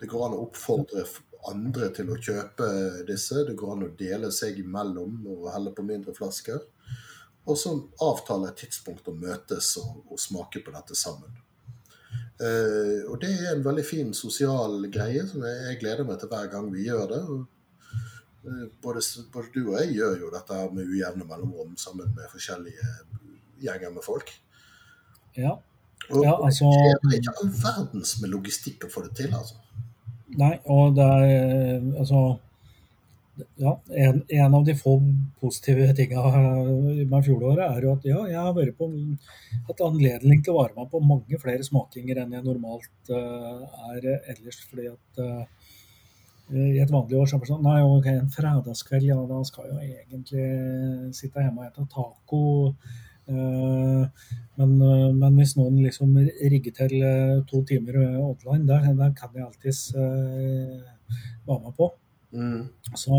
Det 0.00 0.08
går 0.10 0.24
an 0.26 0.34
å 0.34 0.40
oppfordre 0.48 1.04
andre 1.46 1.92
til 1.94 2.10
å 2.10 2.18
kjøpe 2.18 2.66
disse. 3.06 3.44
Det 3.46 3.54
går 3.54 3.76
an 3.76 3.86
å 3.86 3.92
dele 3.98 4.32
seg 4.34 4.58
imellom 4.64 5.20
og 5.30 5.52
helle 5.54 5.70
på 5.76 5.86
mindre 5.86 6.14
flasker. 6.16 6.58
Og 7.46 7.58
så 7.58 7.76
avtale 8.02 8.50
et 8.50 8.58
tidspunkt 8.64 9.06
å 9.06 9.14
møtes 9.14 9.76
og, 9.78 10.02
og 10.10 10.18
smake 10.18 10.62
på 10.66 10.74
dette 10.74 10.98
sammen. 10.98 11.38
Uh, 12.40 13.10
og 13.12 13.18
det 13.22 13.30
er 13.36 13.52
en 13.52 13.64
veldig 13.64 13.84
fin 13.86 14.14
sosial 14.16 14.78
greie 14.92 15.24
som 15.30 15.44
jeg, 15.46 15.58
jeg 15.68 15.80
gleder 15.82 16.06
meg 16.08 16.18
til 16.18 16.30
hver 16.32 16.48
gang 16.50 16.70
vi 16.72 16.86
gjør 16.88 17.04
det. 17.12 17.20
Uh, 18.42 18.64
både, 18.82 19.02
både, 19.34 19.50
du 19.54 19.60
og 19.64 19.76
jeg 19.80 19.92
gjør 19.98 20.16
jo 20.24 20.30
dette 20.32 20.62
med 20.74 20.88
ujevne 20.88 21.28
mellomrom 21.28 21.76
sammen 21.78 22.10
med 22.16 22.30
forskjellige 22.32 22.94
gjenger 23.62 23.92
med 23.94 24.06
folk. 24.06 24.32
Ja. 25.38 25.56
Og, 26.10 26.24
ja 26.24 26.32
altså, 26.34 26.70
det 27.04 27.12
er 27.12 27.20
ikke 27.20 27.36
all 27.42 27.52
verdens 27.62 28.16
med 28.22 28.32
logistikk 28.32 28.88
å 28.88 28.90
få 28.90 29.04
det 29.06 29.14
til, 29.20 29.36
altså. 29.38 29.60
Nei, 30.40 30.56
og 30.72 30.96
det 30.96 31.04
er 31.04 31.84
altså 32.00 32.24
ja, 33.56 33.82
en, 33.88 34.22
en, 34.28 34.54
av 34.54 34.64
de 34.64 34.74
få 34.76 34.98
positive 35.40 35.88
tinga 35.96 36.22
med 37.08 37.24
fjoråret 37.24 37.64
er 37.64 37.86
jo 37.86 37.94
at 37.96 38.06
ja, 38.08 38.18
jeg 38.28 38.38
har 38.38 38.56
vært 38.56 38.76
på 38.76 38.88
hatt 39.68 39.84
anledning 39.86 40.42
til 40.44 40.52
å 40.52 40.62
være 40.62 40.76
med 40.76 40.90
på 40.92 41.00
mange 41.04 41.40
flere 41.40 41.64
smakinger 41.64 42.22
enn 42.22 42.34
jeg 42.36 42.44
normalt 42.44 43.12
uh, 43.12 43.62
er 43.94 44.08
ellers. 44.34 44.60
fordi 44.68 44.90
at 44.90 45.22
uh, 45.24 45.70
i 46.52 46.82
et 46.82 46.92
vanlig 46.92 47.16
år 47.16 47.30
så 47.30 47.38
er 47.38 47.44
det 47.44 47.48
sånn 47.48 47.64
Nei, 47.64 47.78
ok, 47.86 48.10
en 48.12 48.34
fredagskveld, 48.34 49.08
ja, 49.08 49.16
da 49.30 49.40
skal 49.48 49.70
jeg 49.70 49.72
jo 49.72 49.96
egentlig 49.96 51.14
sitte 51.16 51.46
hjemme 51.46 51.64
og 51.64 51.72
spise 51.72 51.88
taco. 51.94 52.42
Uh, 53.32 54.04
men, 54.60 54.76
men, 55.16 55.38
hvis 55.38 55.54
noen 55.56 55.78
liksom 55.80 56.18
rigger 56.20 56.76
til 56.82 56.98
to 57.48 57.62
timer 57.64 58.02
online, 58.18 58.66
der, 58.68 58.92
der 58.98 59.16
kan 59.16 59.32
jeg 59.38 59.46
alltids 59.46 59.86
være 59.96 61.60
med 61.62 61.72
på. 61.78 61.94
Mm. 62.32 62.66
Så, 62.96 63.16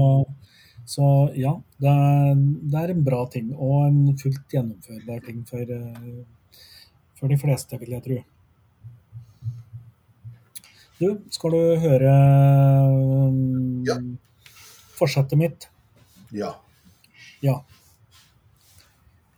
så, 0.85 1.10
ja, 1.38 1.53
det 1.81 1.90
er, 1.94 2.35
det 2.73 2.80
er, 2.81 2.94
en 2.94 3.03
bra 3.06 3.23
ting, 3.31 3.52
og 3.56 3.88
en 3.88 3.99
fullt 4.19 4.45
gjennomførbar 4.53 5.23
ting 5.27 5.44
for, 5.48 5.73
for 7.19 7.31
de 7.31 7.40
fleste, 7.41 7.80
vil 7.81 7.95
jeg 7.98 8.06
tro. 8.07 8.22
Du, 11.02 11.07
skal 11.34 11.56
du 11.56 11.61
høre 11.84 12.11
ja. 13.88 13.95
forsettet 14.98 15.40
mitt? 15.40 15.69
Ja. 16.34 16.53
Ja. 17.44 17.57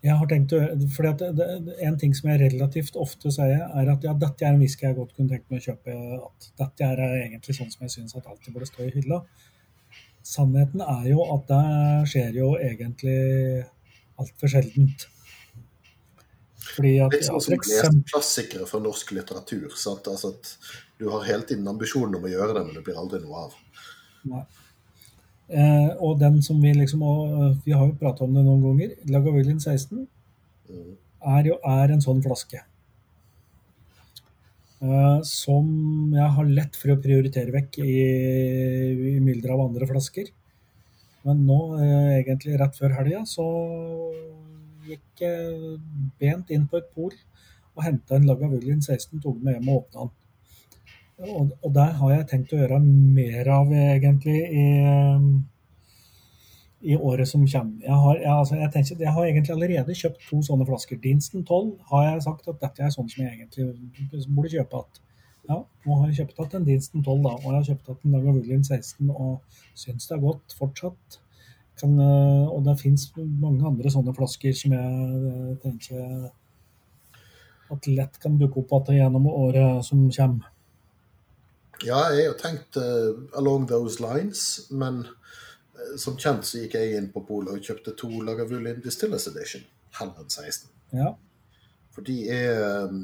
Jeg 0.06 0.20
har 0.20 0.30
tenkt 0.30 0.54
å, 0.54 0.60
fordi 0.94 1.10
at 1.10 1.24
det, 1.34 1.46
det, 1.66 1.76
En 1.88 1.96
ting 1.98 2.14
som 2.14 2.30
jeg 2.30 2.44
relativt 2.44 2.98
ofte 3.02 3.32
sier, 3.34 3.64
er 3.66 3.90
at 3.96 4.06
ja, 4.06 4.14
dette 4.22 4.46
er 4.46 4.54
en 4.54 4.62
whisky 4.62 4.86
jeg 4.86 4.98
godt 5.00 5.16
kunne 5.16 5.32
tenkt 5.34 5.50
meg 5.50 5.64
å 5.64 5.72
kjøpe. 5.72 5.96
at 6.20 6.50
Dette 6.62 6.92
er 6.92 7.02
egentlig 7.24 7.58
sånn 7.58 7.72
som 7.74 7.88
jeg 7.88 7.96
syns 7.96 8.18
at 8.20 8.28
alltid 8.30 8.54
burde 8.54 8.70
stå 8.70 8.86
i 8.86 8.94
hylla. 8.94 9.24
Sannheten 10.26 10.82
er 10.82 11.10
jo 11.12 11.26
at 11.36 11.46
det 11.52 12.10
skjer 12.12 12.40
jo 12.40 12.54
egentlig 12.58 13.18
altfor 14.22 14.50
sjeldent. 14.50 15.06
Fordi 16.76 16.96
at 17.06 17.14
Litt 17.14 17.28
sånn 17.28 17.44
som 17.44 17.56
leste 17.56 17.92
klassikere 18.10 18.66
fra 18.68 18.82
norsk 18.84 19.14
litteratur. 19.16 19.70
Sant? 19.80 20.08
Altså 20.12 20.34
at 20.34 20.50
du 21.00 21.08
har 21.14 21.26
hele 21.28 21.46
tiden 21.48 21.68
ambisjonen 21.70 22.18
om 22.18 22.26
å 22.26 22.32
gjøre 22.32 22.56
det, 22.58 22.64
men 22.68 22.78
det 22.78 22.84
blir 22.88 22.98
aldri 23.00 23.22
noe 23.24 23.46
av. 23.46 23.58
Nei. 24.32 24.44
Eh, 25.46 25.92
og 26.02 26.18
den 26.20 26.40
som 26.42 26.58
vi 26.58 26.72
liksom 26.74 27.04
og 27.06 27.60
Vi 27.68 27.76
har 27.76 27.86
jo 27.86 27.94
prata 28.00 28.24
om 28.26 28.34
det 28.34 28.42
noen 28.48 28.64
ganger. 28.66 28.96
Lagavulin 29.14 29.60
16 29.62 30.08
Mm. 30.66 30.96
er 31.38 31.44
jo 31.46 31.60
er 31.64 31.92
en 31.94 32.02
sånn 32.02 32.24
flaske. 32.26 32.58
Eh, 34.84 35.20
som 35.24 35.68
jeg 36.12 36.32
har 36.38 36.50
lett 36.52 36.76
for 36.76 36.92
å 36.92 37.00
prioritere 37.00 37.54
vekk 37.54 37.80
i, 37.80 37.94
i 39.14 39.14
mylderet 39.24 39.56
av 39.56 39.64
andre 39.70 39.88
flasker. 39.88 40.28
Men 41.26 41.46
nå, 41.48 41.60
eh, 41.80 42.12
egentlig 42.20 42.60
rett 42.60 42.76
før 42.78 42.98
helga, 42.98 43.24
så 43.30 43.46
gikk 44.86 45.24
jeg 45.24 45.80
bent 46.20 46.52
inn 46.54 46.68
på 46.70 46.82
et 46.82 46.92
pol 46.94 47.16
og 47.76 47.84
henta 47.84 48.16
en 48.16 48.28
Lagavulin 48.28 48.84
16, 48.84 49.20
tok 49.24 49.40
den 49.40 49.48
med 49.48 49.58
hjem 49.58 49.72
og 49.72 49.82
åpna 49.82 50.06
den. 50.06 50.14
Og, 51.26 51.52
og 51.64 51.74
der 51.76 51.96
har 51.96 52.12
jeg 52.12 52.28
tenkt 52.30 52.54
å 52.54 52.60
gjøre 52.60 52.82
mer 52.84 53.50
av, 53.56 53.72
egentlig, 53.72 54.38
i, 54.52 54.66
i 56.86 56.96
året 56.96 57.28
som 57.28 57.44
kommer. 57.48 57.82
Jeg 57.84 57.98
har, 58.04 58.20
jeg, 58.22 58.32
altså, 58.34 58.56
jeg, 58.60 58.72
tenker, 58.74 59.02
jeg 59.04 59.14
har 59.18 59.26
egentlig 59.26 59.56
allerede 59.56 59.98
kjøpt 60.02 60.30
to 60.30 60.42
sånne 60.46 60.68
flasker. 60.70 61.02
Dinsten 61.02 61.44
12 61.44 61.74
har 61.92 62.06
jeg 62.08 62.24
sagt 62.28 62.48
at 62.52 62.62
dette 62.62 62.86
er 62.86 62.94
sånn 62.94 63.10
som 63.12 63.26
jeg 63.26 63.34
egentlig 63.34 64.28
burde 64.30 64.54
kjøpe 64.54 64.82
igjen. 64.82 65.04
Ja, 65.46 65.60
nå 65.86 66.00
har 66.00 66.10
jeg 66.10 66.18
kjøpt 66.22 66.40
igjen 66.40 66.62
en 66.62 66.70
Dinsten 66.70 67.04
12, 67.04 67.20
da, 67.26 67.36
og 67.36 67.46
jeg 67.46 67.58
har 67.58 67.68
kjøpt 67.70 67.92
igjen 67.92 68.08
en 68.08 68.18
Lagavulin 68.18 68.66
16 68.66 69.12
og 69.14 69.62
syns 69.78 70.10
det 70.10 70.18
er 70.18 70.26
godt 70.26 70.58
fortsatt. 70.58 71.20
Kan, 71.76 72.00
øh, 72.00 72.48
og 72.56 72.64
det 72.64 72.80
fins 72.80 73.10
mange 73.18 73.66
andre 73.68 73.92
sånne 73.92 74.14
flasker 74.16 74.54
som 74.56 74.74
jeg 74.78 75.20
øh, 75.20 75.54
tenker 75.60 76.30
at 77.74 77.88
lett 77.90 78.20
kan 78.22 78.38
dukke 78.40 78.62
opp 78.62 78.76
igjen 78.78 79.02
gjennom 79.02 79.28
året 79.32 79.86
som 79.86 80.06
kommer. 80.08 80.52
Ja, 81.84 82.06
jeg 82.16 82.30
har 82.30 82.38
tenkt 82.40 82.78
uh, 82.80 83.18
along 83.36 83.68
those 83.68 84.00
lines, 84.00 84.70
men 84.72 85.02
eh, 85.04 85.16
som 86.02 86.18
kjent 86.20 86.48
så 86.48 86.62
gikk 86.64 86.78
jeg 86.80 86.98
inn 86.98 87.12
på 87.14 87.24
polet 87.28 87.54
og 87.54 87.64
kjøpte 87.64 87.96
to 88.00 88.10
Lagavulin 88.26 88.82
Distillers 88.84 89.28
Edition, 89.32 89.64
heller 90.00 90.24
enn 90.24 90.32
16. 90.32 90.70
Ja. 90.96 91.14
For 91.96 92.06
de 92.08 92.18
er 92.32 92.60
eh, 92.60 92.96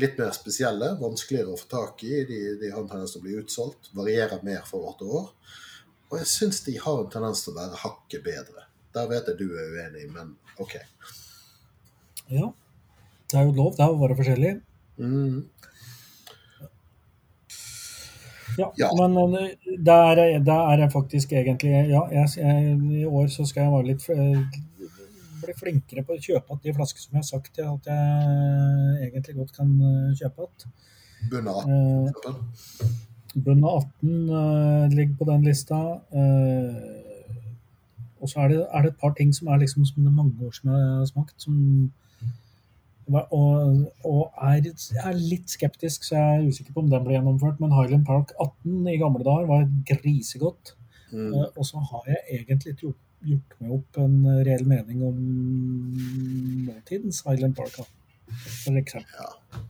litt 0.00 0.18
mer 0.20 0.32
spesielle, 0.36 0.94
vanskeligere 1.00 1.54
å 1.54 1.60
få 1.60 1.68
tak 1.72 2.04
i. 2.06 2.22
De, 2.28 2.40
de 2.60 2.72
har 2.72 2.82
en 2.82 2.90
tendens 2.90 3.14
til 3.14 3.22
å 3.22 3.26
bli 3.26 3.38
utsolgt, 3.40 3.90
varierer 3.96 4.44
mer 4.46 4.64
for 4.68 4.84
hvert 4.86 5.04
år. 5.06 5.30
Og 6.10 6.18
jeg 6.20 6.30
syns 6.30 6.62
de 6.66 6.76
har 6.80 7.02
en 7.02 7.10
tendens 7.12 7.42
til 7.44 7.54
å 7.54 7.58
være 7.58 7.82
hakket 7.82 8.24
bedre. 8.26 8.66
Der 8.96 9.10
vet 9.10 9.28
jeg 9.28 9.40
du 9.40 9.48
er 9.50 9.74
uenig, 9.74 10.06
men 10.12 10.36
OK. 10.62 10.78
ja. 12.32 12.52
Det 13.26 13.40
er 13.40 13.48
jo 13.48 13.56
lov, 13.56 13.72
det 13.74 13.82
er 13.82 13.92
å 13.92 13.98
være 13.98 14.16
forskjellig. 14.20 14.52
Mm. 15.02 15.40
Ja, 18.58 18.68
Ja. 18.78 18.88
men 19.08 19.32
det 19.84 19.96
er, 20.10 20.20
det 20.44 20.56
er 20.84 20.88
faktisk 20.92 21.32
egentlig 21.32 21.70
Ja, 21.90 22.02
jeg, 22.12 22.28
jeg, 22.36 22.78
i 23.00 23.04
år 23.04 23.26
så 23.32 23.44
skal 23.46 23.62
jeg 23.66 23.72
være 23.72 23.86
litt 23.90 24.06
øh, 24.10 24.42
bli 25.42 25.54
flinkere 25.58 26.02
på 26.06 26.16
å 26.16 26.22
kjøpe 26.22 26.52
igjen 26.56 26.62
de 26.64 26.72
flasker 26.74 27.00
som 27.02 27.14
jeg 27.16 27.22
har 27.22 27.28
sagt 27.28 27.58
at 27.60 27.90
jeg 27.92 29.10
egentlig 29.10 29.36
godt 29.36 29.52
kan 29.56 29.68
øh, 29.80 30.14
kjøpe 30.18 30.46
igjen. 30.48 30.68
Bunna 31.30 31.50
av 31.50 31.66
Uh, 31.66 32.06
18, 32.06 32.14
for 32.14 32.32
eksempel. 32.32 32.92
18 33.68 34.30
øh, 34.30 34.88
ligger 34.96 35.16
på 35.18 35.24
den 35.30 35.44
lista. 35.44 35.80
øh, 36.16 37.02
og 38.20 38.28
så 38.32 38.40
er 38.40 38.48
det, 38.48 38.66
er 38.72 38.82
det 38.82 38.90
et 38.94 39.00
par 39.00 39.12
ting 39.18 39.34
som 39.34 39.48
er 39.52 39.58
liksom 39.60 39.84
som 39.84 40.02
det 40.02 40.08
er 40.10 40.16
mange 40.16 40.46
år 40.46 40.52
som 40.56 40.70
jeg 40.72 40.78
har 40.98 41.04
smakt, 41.10 41.34
som 41.36 41.56
og, 43.06 43.84
og 44.04 44.38
er, 44.42 44.66
er 45.02 45.18
litt 45.18 45.52
skeptisk, 45.52 46.06
så 46.06 46.16
jeg 46.16 46.38
er 46.40 46.48
usikker 46.50 46.74
på 46.74 46.82
om 46.82 46.90
den 46.90 47.04
blir 47.04 47.18
gjennomført. 47.18 47.60
Men 47.62 47.74
Highland 47.76 48.06
Park 48.08 48.32
18 48.42 48.88
i 48.90 48.98
gamle 49.00 49.26
dager 49.26 49.46
var 49.50 49.68
grisegodt. 49.86 50.74
Mm. 51.12 51.30
Uh, 51.34 51.46
Og 51.54 51.66
så 51.68 51.82
har 51.92 52.10
jeg 52.10 52.40
egentlig 52.40 52.74
ikke 52.74 52.88
gjort, 52.88 53.02
gjort 53.30 53.56
meg 53.62 53.76
opp 53.78 54.00
en 54.02 54.18
reell 54.48 54.66
mening 54.66 55.04
om 55.06 55.22
nåtidens 56.66 57.22
Highland 57.28 57.56
Park. 57.58 57.78
da, 57.78 57.86
For 58.64 58.82
eksempel. 58.82 59.22
Ja. 59.22 59.62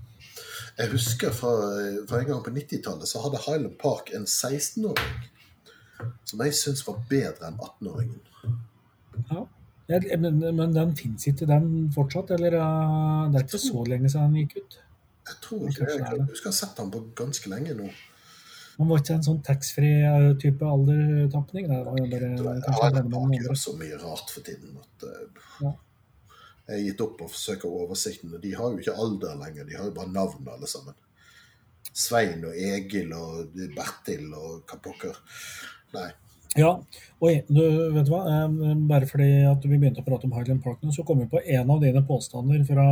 Jeg 0.76 0.92
husker 0.92 1.32
fra, 1.32 1.52
fra 2.08 2.20
en 2.20 2.28
gang 2.28 2.42
på 2.44 2.52
90-tallet 2.52 3.08
så 3.08 3.22
hadde 3.24 3.40
Highland 3.46 3.78
Park 3.80 4.12
en 4.16 4.28
16-åring 4.28 5.32
som 6.24 6.42
jeg 6.44 6.56
syns 6.56 6.82
var 6.86 6.98
bedre 7.08 7.48
enn 7.48 7.56
18-åringen. 7.56 8.18
Ja. 9.30 9.46
Jeg, 9.86 10.18
men, 10.18 10.40
men 10.56 10.74
den 10.74 10.96
fins 10.98 11.28
ikke 11.30 11.46
den 11.46 11.70
fortsatt? 11.94 12.32
Eller 12.34 12.58
uh, 12.58 13.30
det 13.30 13.40
er 13.40 13.46
ikke 13.46 13.62
så 13.62 13.84
lenge 13.86 14.10
siden 14.10 14.34
den 14.34 14.42
gikk 14.46 14.58
ut? 14.64 14.78
Jeg 15.26 15.40
tror 15.42 15.64
ikke 15.70 15.86
det. 15.86 15.96
Jeg 16.02 16.26
husker 16.26 16.48
jeg 16.48 16.52
har 16.52 16.58
sett 16.60 16.76
den 16.80 16.92
på 16.94 17.02
ganske 17.18 17.50
lenge 17.50 17.76
nå. 17.78 17.88
Man 18.76 18.90
var 18.90 19.00
ikke 19.00 19.14
en 19.16 19.24
sånn 19.24 19.40
taxfree-type 19.44 20.68
aldertapning? 20.68 21.70
Det 21.70 21.78
var 21.86 21.96
jo 21.96 22.08
bare 22.12 23.38
gjør 23.38 23.56
så 23.56 23.72
mye 23.78 23.96
rart 24.02 24.32
for 24.34 24.44
tiden 24.44 24.76
at 24.82 25.06
eh, 25.08 25.40
Ja. 25.62 25.72
jeg 26.66 26.74
har 26.74 26.82
gitt 26.90 27.00
opp 27.06 27.22
å 27.24 27.30
forsøke 27.30 27.70
oversikten. 27.70 28.34
og 28.36 28.42
De 28.42 28.52
har 28.52 28.74
jo 28.74 28.82
ikke 28.82 28.98
alder 29.06 29.40
lenger, 29.40 29.64
de 29.64 29.78
har 29.78 29.88
jo 29.88 29.96
bare 29.96 30.12
navn 30.12 30.52
alle 30.52 30.68
sammen. 30.68 30.98
Svein 31.96 32.44
og 32.44 32.52
Egil 32.52 33.14
og 33.16 33.56
Bertil 33.78 34.28
og 34.36 34.68
hva 34.68 34.78
pokker. 34.84 35.16
Nei. 35.96 36.10
Ja, 36.56 36.70
og 37.20 37.48
du 37.52 37.62
vet 37.92 38.06
du 38.08 38.12
hva, 38.12 38.22
bare 38.88 39.06
fordi 39.10 39.30
at 39.50 39.64
vi 39.68 39.76
begynte 39.78 40.00
å 40.00 40.06
prate 40.06 40.24
om 40.28 40.32
Highland 40.36 40.62
Park 40.64 40.80
nå, 40.82 40.92
så 40.94 41.04
kom 41.04 41.18
vi 41.20 41.26
på 41.28 41.40
en 41.44 41.70
av 41.74 41.80
dine 41.82 42.02
påstander 42.08 42.62
fra, 42.68 42.86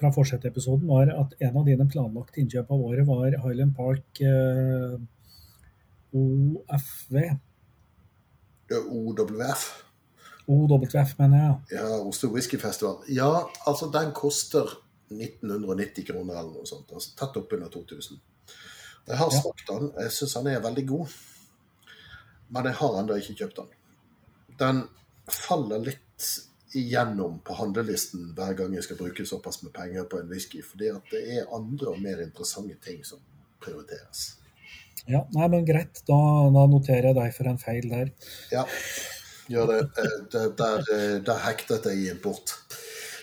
fra 0.00 0.10
forsetepisoden 0.12 0.86
var 0.90 1.12
at 1.16 1.32
en 1.40 1.56
av 1.56 1.64
dine 1.68 1.86
planlagte 1.88 2.42
innkjøp 2.42 2.70
av 2.74 2.84
året 2.90 3.08
var 3.08 3.38
Highland 3.46 3.74
Park 3.78 4.20
eh, 4.20 4.98
OFV. 6.12 7.16
OWF. 8.72 9.64
OWF, 10.48 11.14
mener 11.18 11.38
jeg. 11.38 11.78
Ja, 11.78 11.88
Oslo 12.02 12.32
Whiskyfestival. 12.34 13.02
Ja, 13.12 13.30
altså 13.68 13.88
den 13.94 14.12
koster 14.16 14.68
1990 15.12 16.06
kroner 16.08 16.38
eller 16.40 16.52
noe 16.56 16.68
sånt. 16.68 16.90
Altså 16.92 17.12
tett 17.18 17.36
oppunder 17.40 17.70
2000. 17.72 18.20
Jeg 19.08 19.18
har 19.18 19.30
Ja. 19.32 19.40
smakt 19.40 19.66
den. 19.68 19.90
Jeg 19.98 20.10
syns 20.12 20.34
den 20.34 20.46
er 20.52 20.60
veldig 20.60 20.86
god. 20.88 21.06
Men 22.52 22.68
jeg 22.68 22.78
har 22.80 22.98
ennå 23.00 23.16
ikke 23.20 23.38
kjøpt 23.42 23.60
den. 23.62 23.70
Den 24.60 24.82
faller 25.32 25.80
litt 25.86 26.28
igjennom 26.76 27.38
på 27.44 27.56
handlelisten 27.58 28.30
hver 28.36 28.54
gang 28.56 28.74
jeg 28.76 28.84
skal 28.86 28.98
bruke 29.00 29.24
såpass 29.28 29.62
med 29.64 29.72
penger 29.76 30.06
på 30.08 30.20
en 30.20 30.30
whisky, 30.32 30.62
fordi 30.64 30.88
at 30.92 31.10
det 31.12 31.22
er 31.38 31.50
andre 31.52 31.90
og 31.92 32.00
mer 32.04 32.22
interessante 32.24 32.78
ting 32.84 33.02
som 33.04 33.20
prioriteres. 33.62 34.32
Ja, 35.10 35.24
nei, 35.34 35.48
men 35.50 35.66
greit, 35.66 36.02
da, 36.06 36.18
da 36.54 36.66
noterer 36.70 37.10
jeg 37.10 37.18
deg 37.18 37.34
for 37.36 37.50
en 37.50 37.60
feil 37.60 37.88
der. 37.90 38.12
Ja, 38.52 38.64
gjør 39.50 39.72
det. 39.72 39.80
Eh, 39.98 40.18
det- 40.32 40.56
Der, 40.58 40.84
eh, 40.96 41.16
der 41.26 41.38
hektet 41.46 41.88
jeg 41.90 42.04
i 42.04 42.10
en. 42.10 42.20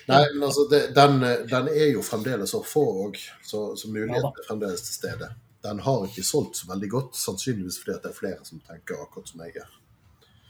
Nei, 0.09 0.23
men 0.33 0.43
altså, 0.43 0.65
det, 0.69 0.95
den, 0.95 1.23
eh, 1.23 1.45
den 1.47 1.69
er 1.69 1.91
jo 1.93 2.01
fremdeles 2.01 2.53
å 2.53 2.63
få 2.65 2.83
òg, 3.05 3.17
så, 3.45 3.75
så 3.77 3.87
muligheten 3.87 4.25
ja, 4.25 4.33
er 4.33 4.47
fremdeles 4.47 4.81
til 4.81 4.93
stede. 4.97 5.29
Den 5.63 5.81
har 5.83 6.05
ikke 6.07 6.23
solgt 6.23 6.59
så 6.61 6.69
veldig 6.69 6.89
godt, 6.93 7.17
sannsynligvis 7.19 7.81
fordi 7.81 7.97
det 7.99 8.11
er 8.11 8.15
flere 8.15 8.45
som 8.47 8.61
tenker 8.63 9.01
akkurat 9.03 9.27
som 9.31 9.41
jeg 9.43 9.57
gjør. 9.57 9.73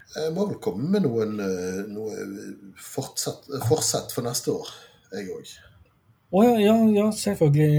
Jeg 0.09 0.33
må 0.33 0.45
vel 0.49 0.59
komme 0.61 0.87
med 0.89 1.05
noen 1.05 1.35
eh, 1.43 1.81
noe 1.89 2.13
fortsett, 2.81 3.49
forsett 3.69 4.13
for 4.13 4.25
neste 4.25 4.53
år, 4.53 4.71
jeg 5.13 5.29
òg. 5.33 5.51
Å 6.29 6.41
ja, 6.45 6.55
ja, 6.61 6.73
ja, 6.93 7.05
selvfølgelig. 7.13 7.69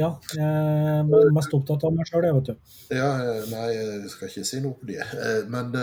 Ja. 0.00 0.10
Jeg 0.32 0.44
er 0.48 1.32
mest 1.36 1.52
opptatt 1.52 1.84
av 1.84 1.92
meg 1.92 2.08
sjøl, 2.08 2.24
jeg, 2.24 2.36
vet 2.38 2.50
du. 2.50 2.76
Ja, 2.96 3.08
eh, 3.20 3.48
nei, 3.52 3.66
jeg 3.76 4.12
skal 4.12 4.30
ikke 4.30 4.44
si 4.48 4.60
noe 4.64 4.76
på 4.80 4.88
det. 4.88 5.00
Eh, 5.00 5.42
Men 5.52 5.76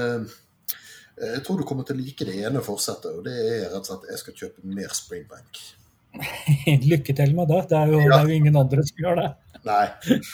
jeg 1.19 1.43
tror 1.45 1.59
du 1.59 1.65
kommer 1.67 1.85
til 1.85 1.97
å 1.97 2.01
like 2.01 2.25
det 2.25 2.37
ene 2.47 2.63
forsettet, 2.65 3.11
og 3.13 3.25
det 3.27 3.35
er 3.35 3.67
rett 3.67 3.81
og 3.81 3.89
slett 3.89 4.05
at 4.07 4.13
jeg 4.13 4.23
skal 4.23 4.37
kjøpe 4.41 4.73
mer 4.77 4.93
Springbank. 4.97 5.61
Lykke 6.91 7.15
til 7.15 7.36
med 7.36 7.52
det. 7.52 7.61
Det 7.69 7.77
er 7.77 7.94
jo, 7.94 8.02
det 8.02 8.18
er 8.18 8.27
jo 8.27 8.40
ingen 8.40 8.57
andre 8.60 8.84
som 8.88 9.03
gjør 9.03 9.22
det. 9.22 9.30
Nei. 9.68 9.86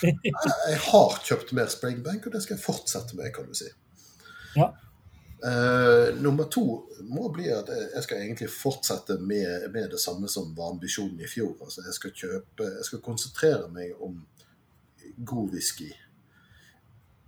Jeg 0.70 0.80
har 0.88 1.20
kjøpt 1.28 1.54
mer 1.58 1.70
Springbank, 1.72 2.28
og 2.28 2.36
det 2.36 2.44
skal 2.46 2.58
jeg 2.58 2.64
fortsette 2.64 3.18
med, 3.18 3.32
kan 3.34 3.48
du 3.50 3.56
si. 3.58 3.70
Ja. 4.56 4.70
Uh, 5.46 6.14
nummer 6.22 6.48
to 6.50 6.64
må 7.06 7.28
bli 7.34 7.50
at 7.54 7.68
jeg 7.70 8.02
skal 8.06 8.22
egentlig 8.24 8.48
fortsette 8.50 9.18
med, 9.20 9.68
med 9.74 9.92
det 9.92 10.00
samme 10.02 10.30
som 10.32 10.54
var 10.58 10.72
ambisjonen 10.74 11.20
i 11.22 11.30
fjor. 11.30 11.52
Altså 11.62 11.84
jeg 11.86 11.98
skal 11.98 12.14
kjøpe 12.22 12.70
Jeg 12.78 12.88
skal 12.88 13.04
konsentrere 13.06 13.68
meg 13.74 13.94
om 14.02 14.22
god 15.28 15.54
whisky. 15.54 15.92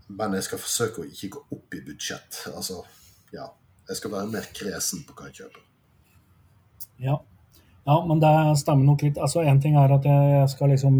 Men 0.07 0.37
jeg 0.37 0.47
skal 0.47 0.61
forsøke 0.63 1.03
å 1.03 1.09
ikke 1.09 1.33
gå 1.35 1.43
opp 1.57 1.75
i 1.75 1.83
budsjett. 1.83 2.43
Altså, 2.53 2.81
ja. 3.35 3.49
Jeg 3.87 3.99
skal 3.99 4.11
være 4.11 4.31
mer 4.31 4.47
kresen 4.55 5.03
på 5.07 5.15
hva 5.15 5.29
jeg 5.29 5.41
kjøper. 5.41 5.65
Ja. 7.03 7.19
Ja, 7.87 8.05
men 8.07 8.19
det 8.19 8.33
stemmer 8.59 8.83
nok 8.83 9.05
litt. 9.05 9.19
Altså, 9.23 9.45
Én 9.47 9.61
ting 9.63 9.77
er 9.79 9.93
at 9.95 10.05
jeg 10.07 10.49
skal 10.51 10.73
liksom 10.73 10.97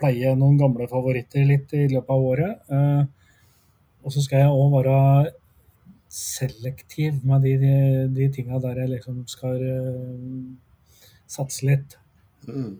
pleie 0.00 0.32
noen 0.38 0.56
gamle 0.60 0.88
favoritter 0.88 1.44
litt 1.46 1.74
i 1.76 1.84
løpet 1.90 2.14
av 2.14 2.28
året. 2.32 2.72
Eh, 2.72 3.02
og 4.02 4.14
så 4.14 4.22
skal 4.24 4.40
jeg 4.42 4.54
òg 4.56 4.72
være 4.72 4.96
selektiv 6.12 7.20
med 7.28 7.44
de, 7.44 7.52
de, 7.60 7.74
de 8.16 8.30
tinga 8.32 8.60
der 8.60 8.82
jeg 8.82 8.92
liksom 8.96 9.22
skal 9.30 9.62
uh, 9.62 10.50
satse 11.30 11.64
litt. 11.64 11.94
Mm. 12.48 12.74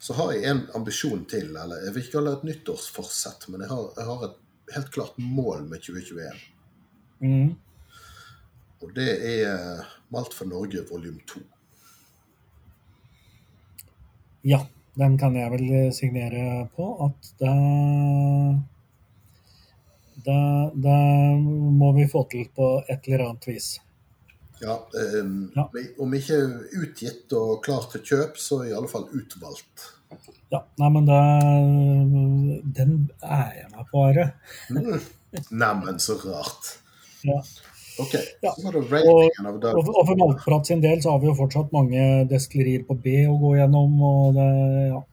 Så 0.00 0.16
har 0.16 0.32
jeg 0.32 0.46
en 0.48 0.62
ambisjon 0.78 1.26
til, 1.28 1.50
eller 1.50 1.84
jeg 1.84 1.92
vil 1.92 2.04
ikke 2.04 2.14
kalle 2.14 2.32
det 2.32 2.38
et 2.38 2.48
nyttårsforsett, 2.50 3.48
men 3.52 3.64
jeg 3.66 3.72
har, 3.72 3.90
jeg 3.98 4.08
har, 4.08 4.24
et 4.28 4.72
helt 4.76 4.92
klart 4.94 5.18
mål 5.20 5.66
med 5.68 5.84
2021. 5.84 6.40
Mm. 7.26 7.52
Og 8.84 8.96
det 8.96 9.10
er 9.34 9.84
Malt 10.14 10.36
for 10.36 10.48
Norge 10.48 10.86
volum 10.88 11.18
2. 11.28 11.42
Ja, 14.46 14.60
den 14.96 15.18
kan 15.18 15.34
jeg 15.36 15.50
vel 15.52 15.68
signere 15.94 16.66
på 16.76 16.88
at 17.08 17.30
det 17.40 17.54
det, 20.26 20.70
det 20.74 21.00
må 21.80 21.92
vi 21.94 22.06
få 22.10 22.24
til 22.30 22.48
på 22.54 22.70
et 22.88 23.04
eller 23.06 23.28
annet 23.28 23.44
vis. 23.46 23.68
Ja, 24.58 24.78
um, 25.20 25.52
ja, 25.54 25.66
Om 26.02 26.14
ikke 26.16 26.38
utgitt 26.80 27.34
og 27.36 27.60
klart 27.66 27.92
til 27.92 28.02
kjøp, 28.08 28.40
så 28.40 28.62
i 28.64 28.72
alle 28.74 28.88
fall 28.90 29.06
utvalgt. 29.12 29.90
Ja, 30.50 30.62
nei, 30.80 30.88
men 30.94 31.06
det, 31.10 31.20
den 32.78 32.96
er 33.20 33.52
jeg 33.58 33.70
med 33.74 33.90
på, 33.90 34.06
Are. 34.08 34.26
mm. 34.70 35.06
Neimen, 35.50 35.98
så 36.00 36.16
rart. 36.22 36.76
Ja. 37.26 37.40
Ok, 37.98 38.14
ja. 38.42 38.52
så 38.52 38.66
var 38.66 38.74
det 38.76 38.82
ratingen 38.92 39.46
av 39.48 39.60
det. 39.60 39.72
Og, 39.72 39.90
og 39.94 40.02
for 40.04 40.18
Maltprat 40.20 40.68
sin 40.68 40.82
del 40.84 41.00
så 41.00 41.14
har 41.14 41.22
vi 41.22 41.30
jo 41.30 41.36
fortsatt 41.38 41.72
mange 41.72 42.00
destillerier 42.28 42.82
på 42.84 42.96
B 43.00 43.22
å 43.30 43.36
gå 43.40 43.54
gjennom. 43.56 43.94
og 44.04 44.34
det, 44.36 44.48
ja. 44.90 45.04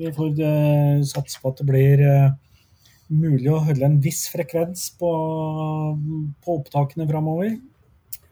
Vi 0.00 0.12
får 0.16 0.38
uh, 0.40 1.02
satse 1.04 1.42
på 1.42 1.50
at 1.52 1.58
det 1.60 1.66
blir 1.68 2.00
uh, 2.00 2.30
mulig 3.12 3.50
å 3.52 3.60
holde 3.66 3.84
en 3.84 3.98
viss 4.00 4.22
frekvens 4.32 4.86
på, 5.00 5.10
på 6.40 6.56
opptakene 6.56 7.08
framover. 7.10 7.58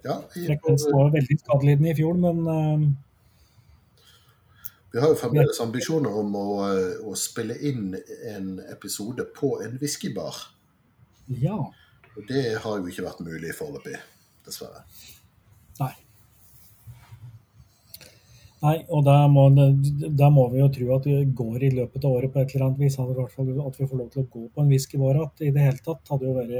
Ja, 0.07 0.17
Frekvensen 0.33 0.95
var 0.95 1.11
veldig 1.13 1.37
skadelidende 1.43 1.93
i 1.93 1.99
fjor, 1.99 2.17
men 2.23 2.41
uh, 2.49 2.87
Vi 4.95 5.03
har 5.03 5.13
jo 5.13 5.19
fremdeles 5.21 5.61
ambisjoner 5.61 6.15
om 6.23 6.33
å, 6.41 6.47
å, 7.05 7.13
spille 7.21 7.59
inn 7.69 7.93
en 8.33 8.55
episode 8.73 9.29
på 9.37 9.59
en 9.61 9.77
whiskybar. 9.83 10.41
Ja. 11.37 11.59
Og 12.17 12.27
det 12.29 12.45
har 12.63 12.79
jo 12.79 12.91
ikke 12.91 13.07
vært 13.07 13.25
mulig 13.27 13.55
foreløpig, 13.57 13.99
dessverre. 14.47 14.85
Nei. 15.79 15.93
Nei, 18.59 18.75
og 18.91 19.05
da 19.07 19.21
må, 19.31 19.45
må, 19.55 20.45
vi 20.51 20.59
jo 20.59 20.69
tro 20.75 20.89
at 20.97 21.05
det 21.07 21.19
går 21.39 21.69
i 21.69 21.71
løpet 21.77 22.03
av 22.03 22.17
året 22.17 22.33
på 22.35 22.41
et 22.43 22.55
eller 22.55 22.67
annet 22.67 22.81
vis. 22.83 22.97
At 22.99 23.79
vi 23.79 23.87
får 23.87 24.01
lov 24.01 24.09
til 24.15 24.25
å 24.25 24.31
gå 24.33 24.49
på 24.51 24.65
en 24.65 24.73
whiskybar 24.73 25.21
igjen 25.21 25.47
i 25.47 25.53
det 25.55 25.67
hele 25.69 25.85
tatt, 25.85 26.03
hadde 26.11 26.27
jo 26.27 26.35
vært 26.41 26.57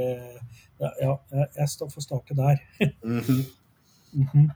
Ja, 0.79 0.93
ja 1.01 1.17
jeg 1.57 1.73
står 1.73 1.91
for 1.91 2.05
starte 2.05 2.37
der. 2.37 2.63
Mm 3.03 3.19
-hmm. 3.19 3.43
mm 4.13 4.27
-hmm. 4.31 4.49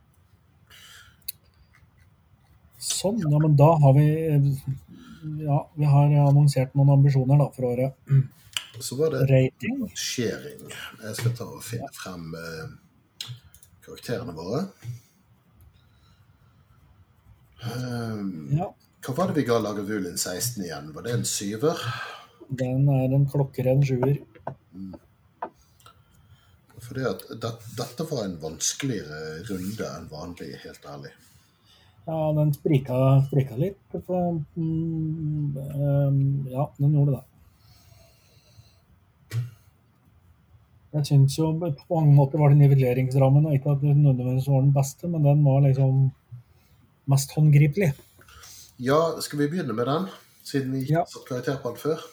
Sånn, 2.79 3.19
ja, 3.19 3.39
men 3.39 3.55
da 3.55 3.75
har 3.83 3.93
vi 3.93 4.07
Ja, 5.43 5.67
vi 5.75 5.85
har 5.85 6.27
annonsert 6.27 6.73
noen 6.75 6.89
ambisjoner 6.89 7.37
da 7.37 7.49
for 7.55 7.65
året. 7.65 7.93
Så 8.79 8.95
var 8.95 9.11
det 9.13 9.25
Rating. 9.29 9.91
sharing. 9.95 10.71
Jeg 11.03 11.15
skal 11.15 11.35
ta 11.37 11.45
og 11.45 11.63
finne 11.63 11.89
frem 11.93 12.33
eh, 12.39 13.29
karakterene 13.85 14.33
våre. 14.35 14.63
Um, 17.63 18.49
ja. 18.57 18.67
Hva 19.03 19.15
var 19.15 19.31
det 19.31 19.41
vi 19.41 19.47
ga 19.47 19.59
Lagavulin 19.61 20.17
16 20.17 20.63
igjen? 20.65 20.91
Var 20.95 21.05
det 21.05 21.15
en 21.15 21.25
syver? 21.27 21.79
Den 22.49 22.87
er 22.91 23.13
en 23.15 23.27
klokkeren 23.29 23.83
sjuer. 23.85 24.17
Mm. 24.73 24.95
Fordi 26.83 27.05
at 27.07 27.23
det, 27.29 27.51
dette 27.77 28.07
var 28.09 28.25
en 28.25 28.39
vanskeligere 28.41 29.43
runde 29.49 29.89
enn 29.89 30.09
vanlig, 30.11 30.49
helt 30.63 30.87
ærlig. 30.89 31.13
Ja, 32.03 32.17
den 32.35 32.51
sprika, 32.55 32.97
sprika 33.29 33.55
litt. 33.59 33.79
For, 33.93 34.41
um, 34.57 35.53
ja, 36.51 36.67
den 36.79 36.97
gjorde 36.97 37.15
det. 37.15 37.23
Jeg 40.93 41.07
syns 41.09 41.37
jo 41.39 41.49
på 41.57 41.95
mange 41.95 42.13
måter 42.13 42.41
var 42.41 42.53
det 42.53 42.59
nivelleringsrammen, 42.59 43.47
og 43.49 43.55
ikke 43.57 43.73
at 43.73 43.81
den 43.81 44.03
nødvendigvis 44.05 44.49
var 44.51 44.61
den 44.61 44.73
beste, 44.75 45.09
men 45.09 45.23
den 45.25 45.45
var 45.45 45.63
liksom 45.65 46.03
mest 47.09 47.33
håndgripelig. 47.33 47.93
Ja, 48.79 48.99
skal 49.21 49.39
vi 49.39 49.47
begynne 49.49 49.73
med 49.73 49.89
den, 49.89 50.09
siden 50.45 50.73
vi 50.73 50.83
ikke 50.83 50.93
ja. 50.93 51.05
har 51.05 51.09
satt 51.09 51.25
karakter 51.29 51.57
på 51.63 51.73
den 51.73 51.81
før? 51.81 52.03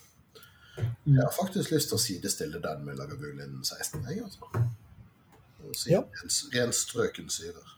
Mm. 1.04 1.16
Jeg 1.16 1.22
har 1.26 1.34
faktisk 1.36 1.74
lyst 1.74 1.90
til 1.90 1.98
å 1.98 2.04
sidestille 2.04 2.62
den 2.62 2.86
med 2.86 2.96
Lagavulin 2.96 3.58
16. 3.60 4.06
Jeg, 4.08 4.24
altså. 4.24 4.64
Si 5.76 5.92
ja. 5.92 6.00
Renstrøken 6.54 7.28
syver. 7.30 7.76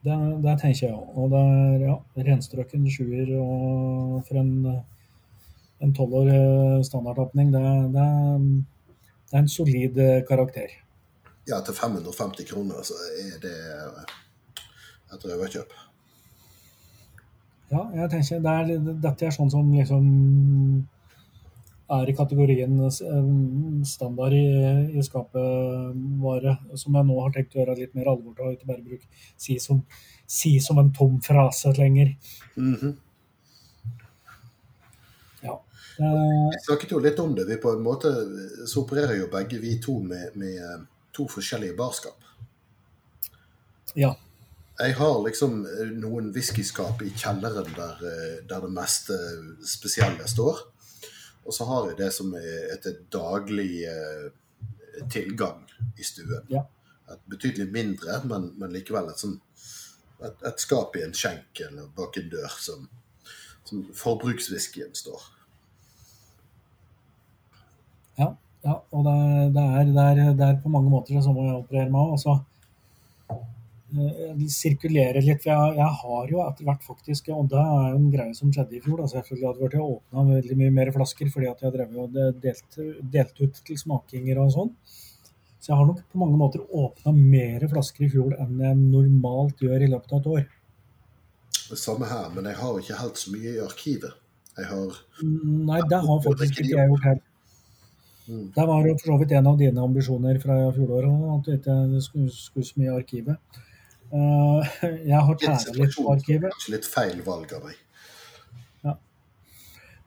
Det, 0.00 0.16
det, 0.40 0.54
tenker 0.62 0.86
jeg 0.86 0.96
òg. 0.96 1.10
Og 1.20 1.34
det 1.34 1.42
er 1.44 1.84
ja, 1.84 1.98
renstrøken 2.30 2.88
sjuer 2.90 3.34
og 3.36 4.24
for 4.24 4.40
en 4.40 4.54
en 5.80 5.94
tolvår 5.96 6.28
eh, 6.28 6.82
standardåpning, 6.84 7.52
det, 7.54 7.64
det, 7.94 8.08
det, 9.30 9.36
er 9.36 9.42
en 9.42 9.48
solid 9.48 9.98
eh, 9.98 10.22
karakter. 10.28 10.72
Ja, 11.48 11.60
til 11.66 11.74
550 11.74 12.46
kroner 12.50 12.82
så 12.86 12.98
er 13.22 13.38
det 13.42 13.56
et 15.14 15.24
røverkjøp. 15.24 15.72
Ja, 17.70 17.84
jeg 17.94 18.10
tenker 18.10 18.42
det 18.42 18.54
er, 18.60 18.94
dette 19.02 19.26
er 19.26 19.34
sånn 19.34 19.50
som 19.52 19.68
liksom 19.74 20.06
er 21.90 22.10
i 22.10 22.14
kategorien 22.14 22.78
eh, 22.86 23.28
standard 23.86 24.34
i, 24.36 24.46
i 24.94 25.04
skapevare, 25.06 26.56
som 26.78 26.98
jeg 26.98 27.08
nå 27.08 27.18
har 27.22 27.34
tenkt 27.34 27.54
å 27.54 27.62
gjøre 27.62 27.78
litt 27.78 27.94
mer 27.98 28.10
alvor 28.12 28.34
til, 28.34 28.46
og 28.46 28.56
ikke 28.56 28.70
bare 28.70 28.86
bruke 28.86 29.06
si 29.38 29.58
som, 29.62 29.82
si 30.26 30.56
som 30.62 30.78
en 30.82 30.92
tom 30.94 31.18
frase 31.24 31.74
lenger. 31.78 32.14
Mm 32.56 32.74
-hmm. 32.74 32.94
Ja. 36.00 36.50
Vi 36.54 36.58
snakket 36.64 36.94
jo 36.94 36.98
litt 37.04 37.18
om 37.20 37.34
det. 37.36 37.44
Vi 37.44 37.58
på 37.60 37.74
en 37.76 37.82
måte 37.84 38.10
så 38.66 38.86
opererer 38.86 39.18
jo 39.18 39.28
begge 39.32 39.58
vi 39.60 39.74
to 39.82 39.98
med, 40.00 40.32
med 40.40 40.86
to 41.12 41.26
forskjellige 41.28 41.76
barskap. 41.76 42.16
Ja. 43.94 44.14
Jeg 44.80 44.94
har 44.96 45.18
liksom 45.26 45.58
eh, 45.68 45.90
noen 46.00 46.30
whiskyskap 46.32 47.02
i 47.04 47.10
kjelleren 47.12 47.68
der, 47.76 47.98
eh, 48.08 48.36
der, 48.48 48.62
det 48.64 48.70
meste 48.72 49.16
spesielle 49.66 50.28
står. 50.30 50.62
Og 51.44 51.52
så 51.52 51.66
har 51.68 51.90
jeg 51.90 51.98
det 51.98 52.08
som 52.16 52.32
er 52.38 52.70
et 52.72 52.88
daglig 53.12 53.82
eh, 53.90 54.30
tilgang 55.12 55.66
i 55.98 56.06
stuen. 56.06 56.46
Ja. 56.48 56.64
Et 57.12 57.26
betydelig 57.28 57.68
mindre, 57.74 58.22
men, 58.30 58.54
men 58.56 58.72
likevel 58.72 59.10
et, 59.10 59.20
sånn, 59.20 59.36
et, 60.22 60.46
et, 60.48 60.64
skap 60.64 60.96
i 60.96 61.04
en 61.04 61.12
skjenk 61.16 61.60
eller 61.66 61.92
bak 61.96 62.16
en 62.16 62.32
dør 62.32 62.56
som, 62.56 62.88
som 63.68 63.84
forbrukswhiskyen 64.00 64.96
står. 64.96 65.28
Ja, 68.20 68.30
ja 68.66 68.76
og 68.92 69.04
det, 69.06 69.16
det, 69.56 69.64
er, 69.64 69.90
det, 69.90 70.06
er, 70.06 70.22
det, 70.38 70.46
er, 70.46 70.62
på 70.62 70.72
mange 70.72 70.92
måter 70.92 71.16
det 71.16 71.24
samme 71.26 71.48
jeg 71.48 71.58
opererer 71.58 71.92
med 71.92 72.00
òg. 72.04 72.16
Altså, 72.18 72.38
sirkulere 74.50 75.22
litt. 75.24 75.42
For 75.42 75.50
jeg, 75.50 75.76
jeg, 75.80 75.90
har 76.02 76.30
jo 76.30 76.42
etter 76.44 76.68
hvert 76.68 76.84
faktisk 76.86 77.30
Og 77.34 77.48
det 77.50 77.58
er 77.58 77.88
jo 77.90 77.98
en 77.98 78.10
greie 78.12 78.34
som 78.38 78.52
skjedde 78.54 78.78
i 78.78 78.82
fjor. 78.84 79.00
Da, 79.02 79.10
selvfølgelig 79.10 79.48
hadde 79.48 79.64
vært 79.66 79.78
åpna 79.84 80.26
veldig 80.30 80.58
mye 80.62 80.76
mer 80.78 80.92
flasker 80.94 81.32
fordi 81.34 81.50
at 81.50 81.64
jeg 81.64 81.74
drev 81.76 81.98
og 82.04 82.18
delte, 82.44 82.88
delt 83.16 83.42
ut 83.42 83.62
til 83.66 83.80
smakinger 83.80 84.42
og 84.44 84.54
sånn. 84.54 84.72
Så 85.60 85.72
jeg 85.72 85.76
har 85.76 85.90
nok 85.90 86.00
på 86.08 86.22
mange 86.22 86.38
måter 86.40 86.62
åpna 86.64 87.12
mer 87.12 87.66
flasker 87.68 88.06
i 88.06 88.12
fjor 88.12 88.36
enn 88.40 88.62
jeg 88.64 88.78
normalt 88.80 89.60
gjør 89.60 89.84
i 89.84 89.90
løpet 89.92 90.14
av 90.16 90.22
et 90.22 90.30
år. 90.36 90.46
Det 91.70 91.78
samme 91.78 92.08
her, 92.08 92.30
men 92.34 92.48
jeg 92.48 92.58
har 92.58 92.78
ikke 92.80 93.00
helt 93.02 93.20
så 93.20 93.32
mye 93.34 93.50
i 93.52 93.60
arkivet. 93.62 94.14
Jeg 94.56 94.66
har 94.66 94.96
Nei, 95.22 95.82
det 95.90 96.00
har 96.06 96.22
faktisk 96.24 96.62
ikke 96.62 96.72
jeg 96.72 96.88
gjort 96.90 97.04
heller. 97.06 97.26
Mm. 98.30 98.46
Det 98.54 98.66
var 98.68 98.86
jo 98.86 98.94
for 99.00 99.10
så 99.10 99.18
vidt 99.18 99.32
en 99.34 99.48
av 99.50 99.58
dine 99.58 99.82
ambisjoner 99.82 100.38
fra 100.42 100.56
fjoråret 100.76 101.26
at 101.34 101.46
du 101.46 101.52
ikke 101.56 102.02
skulle, 102.04 102.30
skulle 102.30 102.68
så 102.68 102.78
mye 102.78 102.90
i 102.90 102.96
arkivet. 103.00 103.60
Uh, 104.10 104.60
jeg 105.10 105.22
har 105.26 105.38
tæra 105.38 105.74
litt 105.76 105.96
på 105.96 106.06
arkivet. 106.12 106.54
Kanskje 106.54 106.74
litt 106.76 106.88
feil 106.90 107.18
valg 107.26 107.52
av 107.58 107.66
meg. 107.66 107.80
Ja. 108.86 108.94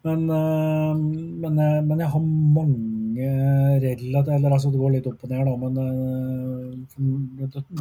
Men, 0.08 0.26
uh, 0.32 0.94
men, 0.96 1.60
uh, 1.60 1.82
men, 1.84 2.00
jeg 2.00 2.12
har 2.16 2.24
mange 2.58 3.30
relativt 3.84 4.34
Eller 4.38 4.56
altså, 4.56 4.72
det 4.72 4.82
går 4.82 4.96
litt 4.98 5.08
opp 5.12 5.24
og 5.24 5.32
ned, 5.32 5.44
da, 5.48 5.54
men 5.64 5.74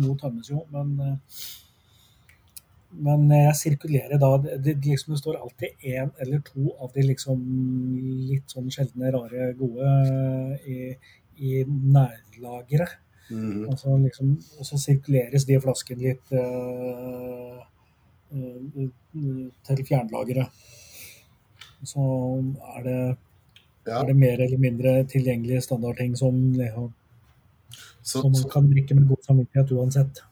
noe 0.02 0.16
tømmes 0.20 0.51
jo. 0.51 0.66
Men, 0.74 0.97
men 2.93 3.24
jeg 3.32 3.56
sirkulerer 3.56 4.20
da 4.20 4.31
det, 4.43 4.59
det, 4.64 4.74
liksom, 4.85 5.14
det 5.14 5.20
står 5.23 5.39
alltid 5.40 5.86
én 5.94 6.10
eller 6.20 6.43
to 6.44 6.74
av 6.77 6.93
de 6.94 7.05
liksom 7.06 7.40
litt 8.28 8.52
sånn 8.52 8.69
sjeldne, 8.73 9.12
rare, 9.14 9.52
gode 9.56 9.93
i, 10.69 10.93
i 11.40 11.62
nærlageret. 11.66 12.98
Mhm. 13.32 13.69
Altså 13.70 13.97
liksom, 14.02 14.35
og 14.59 14.69
så 14.69 14.78
sirkuleres 14.81 15.47
de 15.48 15.60
flaskene 15.62 16.05
litt 16.05 16.35
eh, 16.36 17.60
eh, 18.36 18.89
til 19.69 19.85
fjernlageret. 19.89 20.64
Så 21.89 22.02
er 22.77 22.82
det, 22.86 22.98
Ja, 23.86 23.98
er 23.98 24.10
det 24.12 24.19
mer 24.19 24.43
eller 24.44 24.60
mindre 24.60 24.90
tilgjengelige 25.10 25.64
standardting 25.64 26.12
som, 26.19 26.36
så, 28.02 28.20
som 28.20 28.28
man 28.28 28.39
så 28.39 28.51
kan 28.52 28.69
drikke 28.70 28.94
med 28.94 29.09
god 29.09 29.24
samvittighet 29.27 29.73
uansett. 29.74 30.23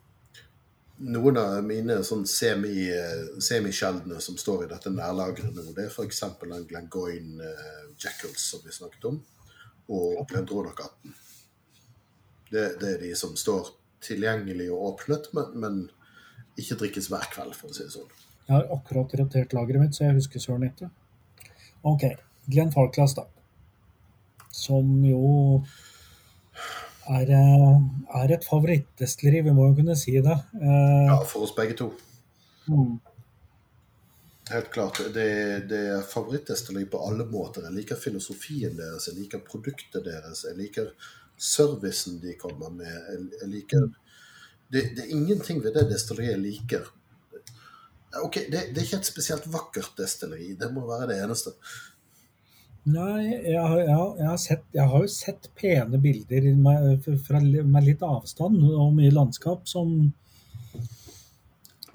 Noen 1.00 1.38
av 1.40 1.58
mine 1.64 2.00
sånn 2.04 2.26
semi, 2.28 2.90
eh, 2.92 4.20
som 4.20 4.36
står 4.38 4.64
i 4.64 4.70
dette 4.70 4.92
nærlageret 4.92 5.54
nå, 5.54 5.64
det 5.76 5.86
er 5.86 5.92
f.eks. 5.92 6.22
den 6.42 6.66
Glengoyne 6.68 7.40
uh, 7.40 7.86
Jackals 7.96 8.50
som 8.52 8.64
vi 8.64 8.74
snakket 8.74 9.08
om, 9.08 9.20
og 9.88 10.26
Glendronach 10.28 10.80
18. 10.84 11.14
Det, 12.50 12.64
det 12.82 12.94
er 12.94 13.02
de 13.04 13.14
som 13.16 13.36
står 13.38 13.72
tilgjengelig 14.04 14.70
og 14.74 14.94
åpnet, 14.94 15.30
men, 15.36 15.54
men 15.62 15.80
ikke 16.60 16.78
drikkes 16.82 17.10
hver 17.12 17.28
kveld, 17.32 17.54
for 17.56 17.70
å 17.70 17.76
si 17.76 17.86
det 17.86 17.94
sånn. 17.94 18.10
Jeg 18.46 18.56
har 18.56 18.72
akkurat 18.74 19.12
rotert 19.20 19.54
lageret 19.54 19.84
mitt, 19.84 19.96
så 19.96 20.08
jeg 20.08 20.18
husker 20.18 20.42
søren 20.42 20.66
ikke. 20.66 20.90
Ok, 21.86 22.08
Glenn 22.50 22.72
Farclas, 22.74 23.14
da. 23.16 23.28
Som 24.50 24.98
jo 25.06 25.62
er, 27.10 27.30
eh, 27.34 27.76
er 28.22 28.34
et 28.36 28.44
favorittdestilleri, 28.46 29.42
vi 29.48 29.54
må 29.56 29.68
jo 29.70 29.76
kunne 29.80 29.96
si 29.98 30.14
det. 30.20 30.36
Eh, 30.60 31.06
Ja, 31.10 31.18
for 31.24 31.46
oss 31.46 31.54
begge 31.56 31.76
to. 31.78 31.92
mm, 32.68 32.98
Helt 34.50 34.70
klart. 34.74 34.98
Det, 35.14 35.26
det 35.70 35.80
er 35.94 36.02
favorittdestilleri 36.02 36.88
på 36.90 36.98
alle 37.06 37.24
måter. 37.30 37.62
Jeg 37.68 37.76
liker 37.76 37.96
filosofien 37.96 38.76
deres, 38.76 39.06
jeg 39.06 39.14
liker 39.20 39.38
produktet 39.46 40.02
deres, 40.04 40.44
jeg 40.48 40.56
liker 40.58 40.88
servicen 41.38 42.18
de 42.20 42.34
kommer 42.38 42.70
med. 42.74 42.90
Jeg, 42.90 43.28
jeg 43.42 43.48
liker 43.52 43.84
det, 44.70 44.82
det 44.96 45.04
er 45.04 45.14
ingenting 45.14 45.62
ved 45.62 45.74
det 45.74 45.86
destilleriet 45.90 46.34
jeg 46.34 46.42
liker. 46.42 46.90
Ok, 48.24 48.40
det, 48.50 48.64
det 48.74 48.78
er 48.82 48.86
ikke 48.88 48.98
et 49.04 49.06
spesielt 49.06 49.46
vakkert 49.52 49.92
destilleri, 49.98 50.52
det 50.58 50.72
må 50.74 50.82
være 50.88 51.12
det 51.12 51.20
eneste. 51.22 51.54
Nei, 52.90 53.24
jeg, 53.44 53.60
har- 53.60 53.80
jeg, 53.82 53.94
har- 53.96 54.16
jeg, 54.18 54.26
har 54.28 54.36
sett, 54.40 54.64
jeg 54.74 54.86
har 54.92 55.02
jo 55.04 55.08
sett 55.12 55.48
pene 55.58 55.98
bilder 56.00 56.46
med, 56.56 57.04
fra, 57.26 57.40
med 57.44 57.84
litt 57.86 58.02
avstand 58.06 58.62
og 58.70 58.94
mye 58.96 59.10
landskap 59.12 59.68
som, 59.68 59.92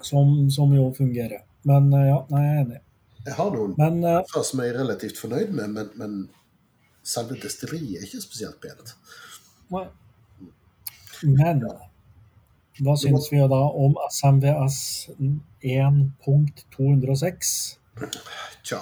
som, 0.00 0.34
som 0.50 0.74
jo 0.76 0.88
fungerer. 0.96 1.42
Men 1.66 1.88
eh, 1.96 2.06
ja, 2.12 2.20
nei, 2.30 2.42
jeg 2.46 2.54
er 2.56 2.60
enig. 2.64 2.80
Jeg 3.26 3.34
har 3.40 3.50
noen 3.50 3.72
Men 3.80 4.04
eh, 4.06 4.20
fra 4.30 4.42
som 4.46 4.60
jeg 4.62 4.70
er 4.74 4.78
relativt 4.84 5.18
fornøyd 5.18 5.50
med, 5.58 5.68
men, 5.74 5.88
men 5.98 6.12
selve 7.06 7.34
destilleriet 7.42 7.98
er 8.00 8.06
ikke 8.06 8.22
spesielt 8.22 8.60
pent. 8.62 8.94
Nei. 9.74 9.86
Men 11.26 11.62
hva 12.84 12.94
syns 13.00 13.26
vi 13.32 13.38
da 13.48 13.58
om 13.82 13.94
SMVS 14.12 14.78
1.206? 15.64 17.52
Tja. 18.66 18.80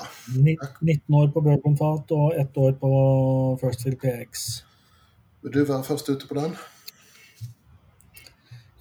19 0.80 1.14
år 1.14 1.28
på 1.34 1.42
bourbonfat 1.44 2.12
og 2.16 2.38
ett 2.40 2.56
år 2.56 2.72
på 2.80 2.92
First 3.60 3.84
Fill 3.84 3.96
PX. 4.00 4.46
Vil 5.44 5.52
du 5.52 5.64
være 5.64 5.84
først 5.84 6.08
ute 6.08 6.26
på 6.26 6.38
den? 6.38 6.56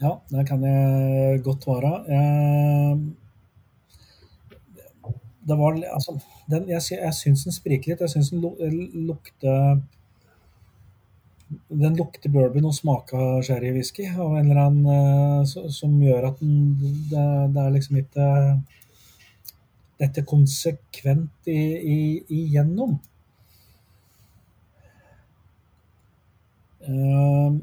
Ja, 0.01 0.17
det 0.31 0.45
kan 0.47 0.63
jeg 0.63 1.41
godt 1.43 1.67
være. 1.67 1.91
Jeg, 2.07 2.99
det 5.47 5.57
var 5.59 5.79
altså 5.93 6.17
den, 6.49 6.69
Jeg, 6.69 6.81
jeg 6.91 7.13
syns 7.13 7.43
den 7.43 7.55
spriker 7.55 7.93
litt. 7.93 8.01
Jeg 8.01 8.09
syns 8.15 8.31
den 8.33 8.41
lukter 9.07 9.81
Den 11.69 11.97
lukter 11.99 12.31
bourbon 12.33 12.71
og 12.71 12.73
smaker 12.73 13.43
sherrywhisky 13.45 14.07
av 14.09 14.37
en 14.39 14.49
eller 14.49 14.61
annen 14.63 15.41
eh, 15.43 15.67
som 15.69 15.99
gjør 16.01 16.31
at 16.31 16.39
den 16.39 16.55
det, 17.11 17.25
det 17.53 17.61
er 17.61 17.75
liksom 17.75 17.99
ikke 18.01 18.29
Dette 20.03 20.25
konsekvent 20.27 21.47
i, 21.47 21.59
i, 21.95 21.99
igjennom. 22.41 22.97
Uh, 26.83 27.61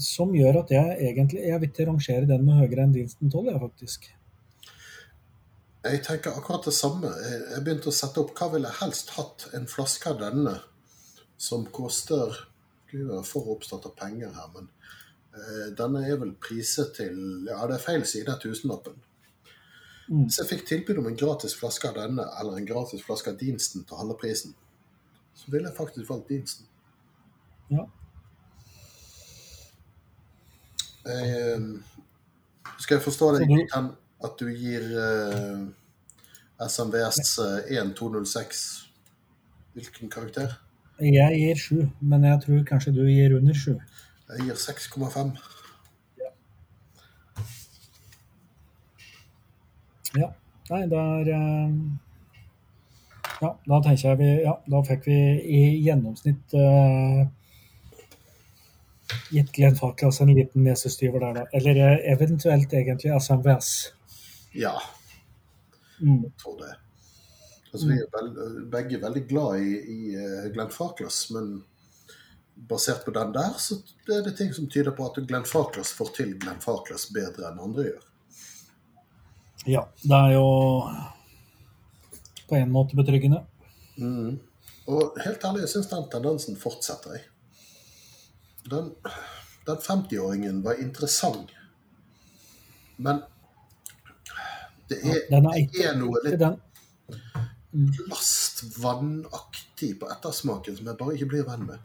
som 0.00 0.32
gjør 0.32 0.62
at 0.62 0.70
jeg 0.72 1.10
egentlig 1.10 1.42
Jeg 1.44 1.60
vil 1.60 1.68
ikke 1.68 1.84
rangere 1.84 2.28
den 2.30 2.46
med 2.46 2.56
høyere 2.62 2.86
enn 2.86 2.94
Dinston 2.94 3.28
12, 3.28 3.50
jeg, 3.50 3.60
faktisk. 3.66 4.08
Jeg 5.84 6.00
tenker 6.06 6.36
akkurat 6.36 6.64
det 6.66 6.74
samme. 6.74 7.12
Jeg 7.52 7.62
begynte 7.64 7.92
å 7.92 7.94
sette 7.94 8.22
opp 8.22 8.32
hva 8.36 8.48
ville 8.54 8.70
jeg 8.72 8.80
helst 8.80 9.12
hatt 9.18 9.46
en 9.56 9.68
flaske 9.70 10.10
av 10.10 10.18
denne 10.24 10.56
som 11.38 11.68
koster 11.70 12.34
Gud, 12.88 13.10
jeg 13.12 13.28
får 13.28 13.50
oppstått 13.52 13.86
av 13.86 13.92
penger 14.00 14.32
her, 14.32 14.48
men 14.54 14.70
uh, 15.36 15.66
denne 15.76 16.06
er 16.08 16.16
vel 16.20 16.32
priset 16.40 16.94
til 16.96 17.18
Ja, 17.50 17.60
det 17.68 17.76
er 17.76 17.84
feil 17.84 18.06
side 18.08 18.32
av 18.32 18.40
tusenlappen. 18.42 18.96
Mm. 20.08 20.24
Hvis 20.24 20.38
jeg 20.40 20.48
fikk 20.48 20.64
tilbud 20.68 21.02
om 21.02 21.10
en 21.10 21.18
gratis 21.20 21.54
flaske 21.58 21.88
av 21.90 21.98
denne 21.98 22.24
eller 22.40 22.56
en 22.56 22.66
gratis 22.68 23.04
flaske 23.04 23.32
av 23.32 23.38
Dinsten 23.40 23.84
til 23.84 24.00
halve 24.00 24.16
prisen, 24.20 24.54
så 25.36 25.52
ville 25.52 25.68
jeg 25.68 25.76
faktisk 25.76 26.10
valgt 26.10 26.30
Dinsten. 26.32 26.66
Ja. 27.70 27.84
Jeg, 31.08 31.28
eh, 31.36 31.60
skal 32.78 32.96
jeg 32.96 33.04
forstå 33.04 33.32
deg 33.36 33.48
Så 33.48 33.66
hen 33.74 33.90
at 34.24 34.40
du 34.40 34.48
gir 34.50 34.82
uh, 34.98 35.68
SMVS 36.64 37.38
uh, 37.38 37.68
1206 37.70 38.64
hvilken 39.76 40.10
karakter? 40.10 40.56
Jeg 40.98 41.38
gir 41.38 41.60
sju, 41.62 41.76
men 42.00 42.24
jeg 42.26 42.40
tror 42.42 42.64
kanskje 42.66 42.92
du 42.96 43.04
gir 43.06 43.36
under 43.36 43.54
sju. 43.54 43.76
Jeg 44.32 44.48
gir 44.48 44.58
6,5. 44.58 45.36
Ja. 50.18 50.28
Nei, 50.68 50.82
det 50.90 51.00
er 51.00 51.30
eh, 51.32 51.72
Ja, 53.40 53.50
da 53.70 53.80
tenker 53.84 54.02
jeg 54.10 54.18
vi 54.20 54.30
Ja, 54.44 54.58
da 54.68 54.82
fikk 54.84 55.06
vi 55.08 55.18
i 55.58 55.62
gjennomsnitt 55.86 56.54
uh, 56.58 57.24
gitt 59.32 59.52
Glenn 59.56 59.78
Farclas 59.78 60.20
en 60.20 60.34
liten 60.34 60.66
nesestyver 60.66 61.22
der, 61.22 61.40
da. 61.40 61.46
Eller 61.56 61.80
eh, 61.84 62.12
eventuelt 62.12 62.72
egentlig 62.72 63.14
SMVS. 63.16 63.72
Ja, 64.52 64.76
Mm. 66.00 66.22
jeg 66.22 66.32
tror 66.38 66.58
det. 66.58 66.74
Altså, 67.72 67.86
vi 67.88 67.94
er 67.98 68.06
vel, 68.12 68.68
begge 68.70 69.00
veldig 69.02 69.22
glad 69.28 69.60
i, 69.60 69.72
i 69.94 70.12
Glenn 70.54 70.70
Farklas, 70.70 71.30
men 71.34 71.64
basert 72.68 73.04
på 73.04 73.10
den 73.14 73.32
der, 73.34 73.56
så 73.58 73.80
er 74.08 74.22
det 74.22 74.36
ting 74.38 74.54
som 74.54 74.68
tyder 74.70 74.94
på 74.96 75.06
at 75.06 75.18
Glenn 75.26 75.46
Farklas 75.46 75.92
får 75.92 76.12
til 76.16 76.38
Glenn 76.40 76.62
Farklas 76.62 77.08
bedre 77.14 77.50
enn 77.50 77.60
andre 77.62 77.88
gjør. 77.90 78.06
Ja, 79.68 79.82
det 80.00 80.16
er 80.16 80.30
jo 80.32 80.44
på 82.48 82.56
en 82.56 82.70
måte 82.72 82.96
betryggende. 82.96 83.42
Mm. 84.00 84.38
Og 84.88 85.18
helt 85.20 85.42
ærlig, 85.44 85.66
jeg 85.66 85.72
syns 85.74 85.90
den 85.90 86.06
tendensen 86.12 86.56
fortsetter. 86.56 87.18
jeg. 87.18 87.24
Den, 88.70 88.94
den 89.68 89.76
50-åringen 89.76 90.62
var 90.64 90.80
interessant, 90.80 91.52
men 92.96 93.20
det 94.88 94.98
er, 95.04 95.20
ja, 95.28 95.36
er 95.36 95.68
det 95.72 95.84
er 95.84 95.96
noe 96.00 96.20
litt 96.24 96.40
den. 96.40 96.56
lastvannaktig 98.08 99.90
på 100.00 100.08
ettersmaken 100.08 100.76
som 100.78 100.88
jeg 100.88 101.00
bare 101.00 101.14
ikke 101.16 101.30
blir 101.34 101.44
venn 101.48 101.66
med. 101.68 101.78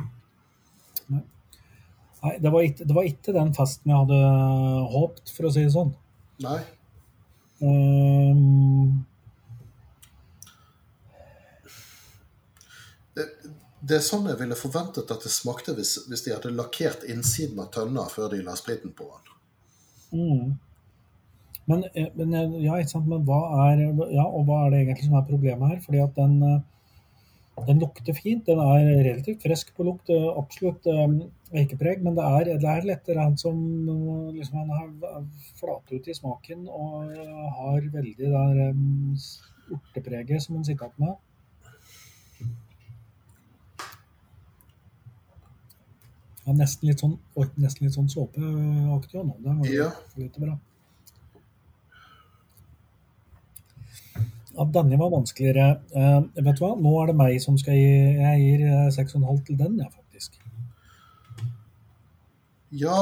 Nei, 2.23 2.37
det 2.39 2.51
var, 2.53 2.63
ikke, 2.63 2.87
det 2.87 2.95
var 2.95 3.03
ikke 3.07 3.35
den 3.35 3.51
festen 3.55 3.91
jeg 3.91 3.99
hadde 4.05 4.19
håpet, 4.93 5.27
for 5.35 5.49
å 5.49 5.51
si 5.51 5.65
det 5.65 5.73
sånn. 5.75 5.91
Nei. 6.45 6.61
Det, 13.13 13.25
det 13.83 13.97
er 13.99 14.03
sånn 14.03 14.27
jeg 14.31 14.39
ville 14.39 14.57
forventet 14.57 15.11
at 15.13 15.23
det 15.23 15.31
smakte 15.31 15.75
hvis, 15.77 15.97
hvis 16.09 16.25
de 16.25 16.33
hadde 16.33 16.53
lakkert 16.55 17.05
innsiden 17.05 17.61
av 17.61 17.69
tønna 17.75 18.07
før 18.11 18.33
de 18.33 18.41
la 18.45 18.55
spriten 18.59 18.95
på 18.97 19.09
den. 19.11 19.33
mm. 20.19 20.53
Men, 21.65 21.83
eh, 21.93 22.09
men, 22.13 22.33
eh, 22.33 22.55
ja, 22.65 22.77
ikke 22.79 22.91
sant? 22.91 23.07
men 23.07 23.23
hva 23.27 23.39
er, 23.69 23.85
ja, 24.11 24.25
og 24.25 24.47
hva 24.49 24.65
er 24.65 24.73
det 24.73 24.79
egentlig 24.81 25.07
som 25.07 25.19
er 25.19 25.27
problemet 25.29 25.69
her? 25.71 25.81
Fordi 25.85 26.01
at 26.03 26.17
den, 26.17 26.33
eh, 26.43 26.57
den 27.67 27.79
lukter 27.79 28.15
fint. 28.17 28.45
Den 28.47 28.59
er 28.59 29.03
relativt 29.05 29.43
frisk 29.45 29.73
på 29.77 29.85
lukt. 29.87 30.09
eh, 30.09 30.29
Absolutt 30.37 30.87
eh, 30.89 31.17
eikepreg, 31.61 32.01
men 32.03 32.15
det 32.17 32.23
er, 32.25 32.49
det 32.59 32.69
er 32.69 32.87
litt 32.89 33.11
annet 33.13 33.39
som 33.39 33.59
eh, 33.89 34.31
liksom, 34.39 34.57
Han 34.57 35.03
er 35.03 35.27
flat 35.59 35.93
ut 35.93 36.07
i 36.09 36.15
smaken 36.17 36.65
og 36.67 37.13
eh, 37.13 37.45
har 37.59 37.85
veldig 37.93 38.15
det 38.17 38.31
der 38.33 38.63
eh, 38.69 39.29
urtepreget 39.73 40.43
som 40.43 40.57
han 40.57 40.65
sitter 40.65 40.89
igjen 40.89 41.07
med. 41.07 41.21
Ja, 46.43 46.51
nesten 46.57 46.89
litt 46.89 46.99
sånn, 46.99 47.15
nesten 47.55 47.85
litt 47.85 47.95
sånn 47.95 48.09
såpeaktig 48.11 49.21
også 49.21 49.23
nå. 49.23 49.37
Det 49.39 49.53
var 49.61 49.99
litt 50.19 50.39
bra. 50.41 50.57
Ja, 54.53 54.65
denne 54.73 54.99
var 54.99 55.09
vanskeligere. 55.09 55.81
Eh, 55.95 56.19
vet 56.45 56.59
du 56.59 56.61
hva, 56.61 56.73
nå 56.77 56.93
er 57.01 57.09
det 57.09 57.17
meg 57.17 57.39
som 57.41 57.57
skal 57.57 57.77
gi 57.77 57.93
Jeg 58.19 58.41
gir 58.43 58.65
eh, 58.69 58.89
6,5 58.93 59.39
til 59.47 59.57
den, 59.57 59.79
ja, 59.81 59.89
faktisk. 59.89 60.37
Ja, 62.73 62.97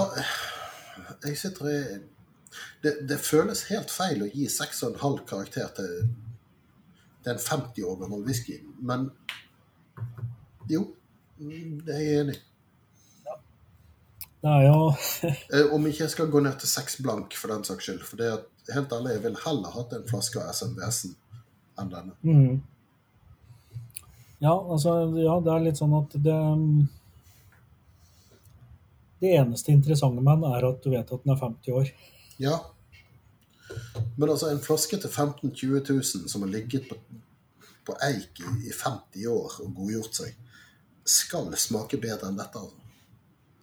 jeg 1.24 1.38
sitter 1.40 1.68
i 1.72 1.82
det, 2.84 2.94
det, 3.08 3.18
føles 3.24 3.66
helt 3.70 3.92
feil 3.94 4.24
å 4.26 4.30
gi 4.32 4.48
6,5 4.52 5.20
karakter 5.30 5.70
til, 5.78 5.92
til 7.24 7.34
en 7.34 7.44
50 7.44 7.86
år 7.88 8.00
gammel 8.02 8.24
whisky, 8.26 8.58
men 8.84 9.10
jo, 10.72 10.88
det 11.38 11.96
er 11.96 12.02
jeg 12.02 12.24
enig 12.24 12.38
i. 12.40 12.46
Er 14.42 14.66
Eh, 15.54 15.74
Om 15.74 15.88
ikke 15.88 16.04
jeg 16.04 16.14
skal 16.16 16.32
gå 16.34 16.40
ned 16.42 16.58
til 16.60 16.70
6 16.70 17.02
blank 17.06 17.36
for 17.38 17.54
den 17.54 17.64
saks 17.64 17.86
skyld. 17.86 18.02
For 18.08 18.18
det 18.18 18.32
at, 18.34 18.48
helt 18.74 18.94
ærlig, 18.96 19.12
jeg 19.14 19.24
vil 19.28 19.38
heller 19.46 19.76
hatt 19.76 19.94
en 19.94 20.08
flaske 20.10 20.42
av 20.42 20.56
SMVS-en 20.56 21.14
enn 21.82 21.92
denne. 21.94 22.18
mm. 22.24 22.62
Ja, 24.42 24.56
altså, 24.74 24.96
ja, 25.22 25.36
det 25.46 25.52
er 25.54 25.60
litt 25.68 25.78
sånn 25.78 25.92
at 25.94 26.16
det 26.26 26.38
Det 29.22 29.36
eneste 29.38 29.70
interessante 29.72 30.22
med 30.26 30.40
den 30.42 30.50
er 30.50 30.66
at 30.66 30.80
du 30.82 30.90
vet 30.90 31.12
at 31.14 31.24
den 31.26 31.34
er 31.36 31.38
50 31.38 31.76
år. 31.78 31.92
Ja. 32.42 32.56
Men 34.18 34.32
altså, 34.34 34.50
en 34.50 34.64
flaske 34.64 34.98
til 34.98 35.10
15 35.14 35.52
000-20 35.52 35.92
000 35.94 36.32
som 36.32 36.42
har 36.42 36.50
ligget 36.50 36.90
på, 36.90 36.98
på 37.86 37.98
eik 38.10 38.42
i, 38.42 38.56
i 38.72 38.74
50 38.74 39.28
år 39.30 39.60
og 39.62 39.76
godgjort 39.78 40.18
seg, 40.24 40.34
skal 41.06 41.54
smake 41.58 42.02
bedre 42.02 42.32
enn 42.32 42.40
dette. 42.42 42.58
Altså. 42.66 42.82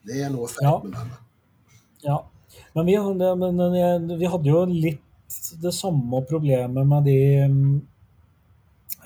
Det 0.06 0.22
er 0.22 0.30
noe 0.32 0.46
feil 0.52 0.68
Ja. 0.68 0.76
med 0.84 0.94
denne. 0.94 1.18
Ja, 2.06 2.16
men 2.78 2.86
vi, 2.86 2.94
men 3.42 4.18
vi 4.22 4.30
hadde 4.30 4.48
jo 4.54 4.62
litt 4.70 5.02
det 5.60 5.74
samme 5.74 6.22
problemet 6.30 6.86
med 6.88 7.04
de 7.10 7.18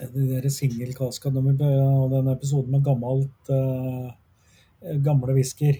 de 0.01 0.27
der 0.29 0.49
singelkaska 0.51 1.31
når 1.31 1.49
vi 1.49 1.55
hadde 1.69 2.21
en 2.23 2.33
episode 2.33 2.71
med 2.73 2.85
gammelt 2.85 3.51
uh, 3.53 4.13
gamle 5.05 5.35
whisker. 5.37 5.79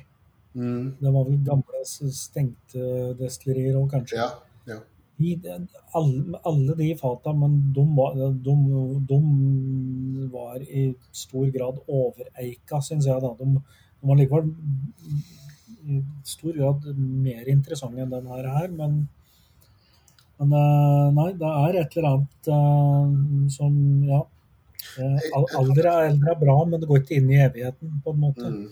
Mm. 0.55 0.97
Det 1.01 1.13
var 1.13 1.29
vel 1.29 1.39
gamle 1.47 1.85
stengte 1.87 3.15
destillerier 3.19 3.79
òg, 3.81 3.89
kanskje. 3.91 4.19
Ja, 4.21 4.29
ja. 4.69 4.81
De, 5.23 5.55
alle, 5.95 6.41
alle 6.49 6.77
de 6.79 6.91
fata, 6.99 7.33
men 7.37 7.59
de 7.75 7.85
var, 7.97 8.17
de, 8.17 8.57
de 9.09 9.19
var 10.33 10.61
i 10.63 10.91
stor 11.13 11.51
grad 11.55 11.81
overeika, 11.87 12.81
syns 12.83 13.07
jeg. 13.09 13.23
da. 13.23 13.33
De, 13.39 13.63
de 14.01 14.11
var 14.11 14.21
likevel 14.21 14.53
i 15.83 16.03
stor 16.27 16.55
grad 16.57 16.87
mer 16.97 17.49
interessante 17.51 18.03
enn 18.03 18.13
den 18.13 18.29
her, 18.31 18.49
her 18.57 18.71
men, 18.77 19.03
men 20.43 20.53
eh, 20.59 21.09
nei, 21.17 21.29
det 21.39 21.49
er 21.49 21.79
et 21.83 21.97
eller 21.97 22.09
annet 22.17 22.49
eh, 22.57 23.49
som 23.55 23.77
Ja. 24.09 24.21
eh, 24.99 25.31
Alder 25.59 25.89
er 25.89 26.11
eldre 26.11 26.35
er 26.35 26.41
bra, 26.41 26.57
men 26.69 26.81
det 26.83 26.89
går 26.91 27.03
ikke 27.03 27.17
inn 27.21 27.31
i 27.31 27.41
evigheten, 27.45 28.01
på 28.05 28.15
en 28.15 28.21
måte. 28.27 28.51
Mm. 28.51 28.69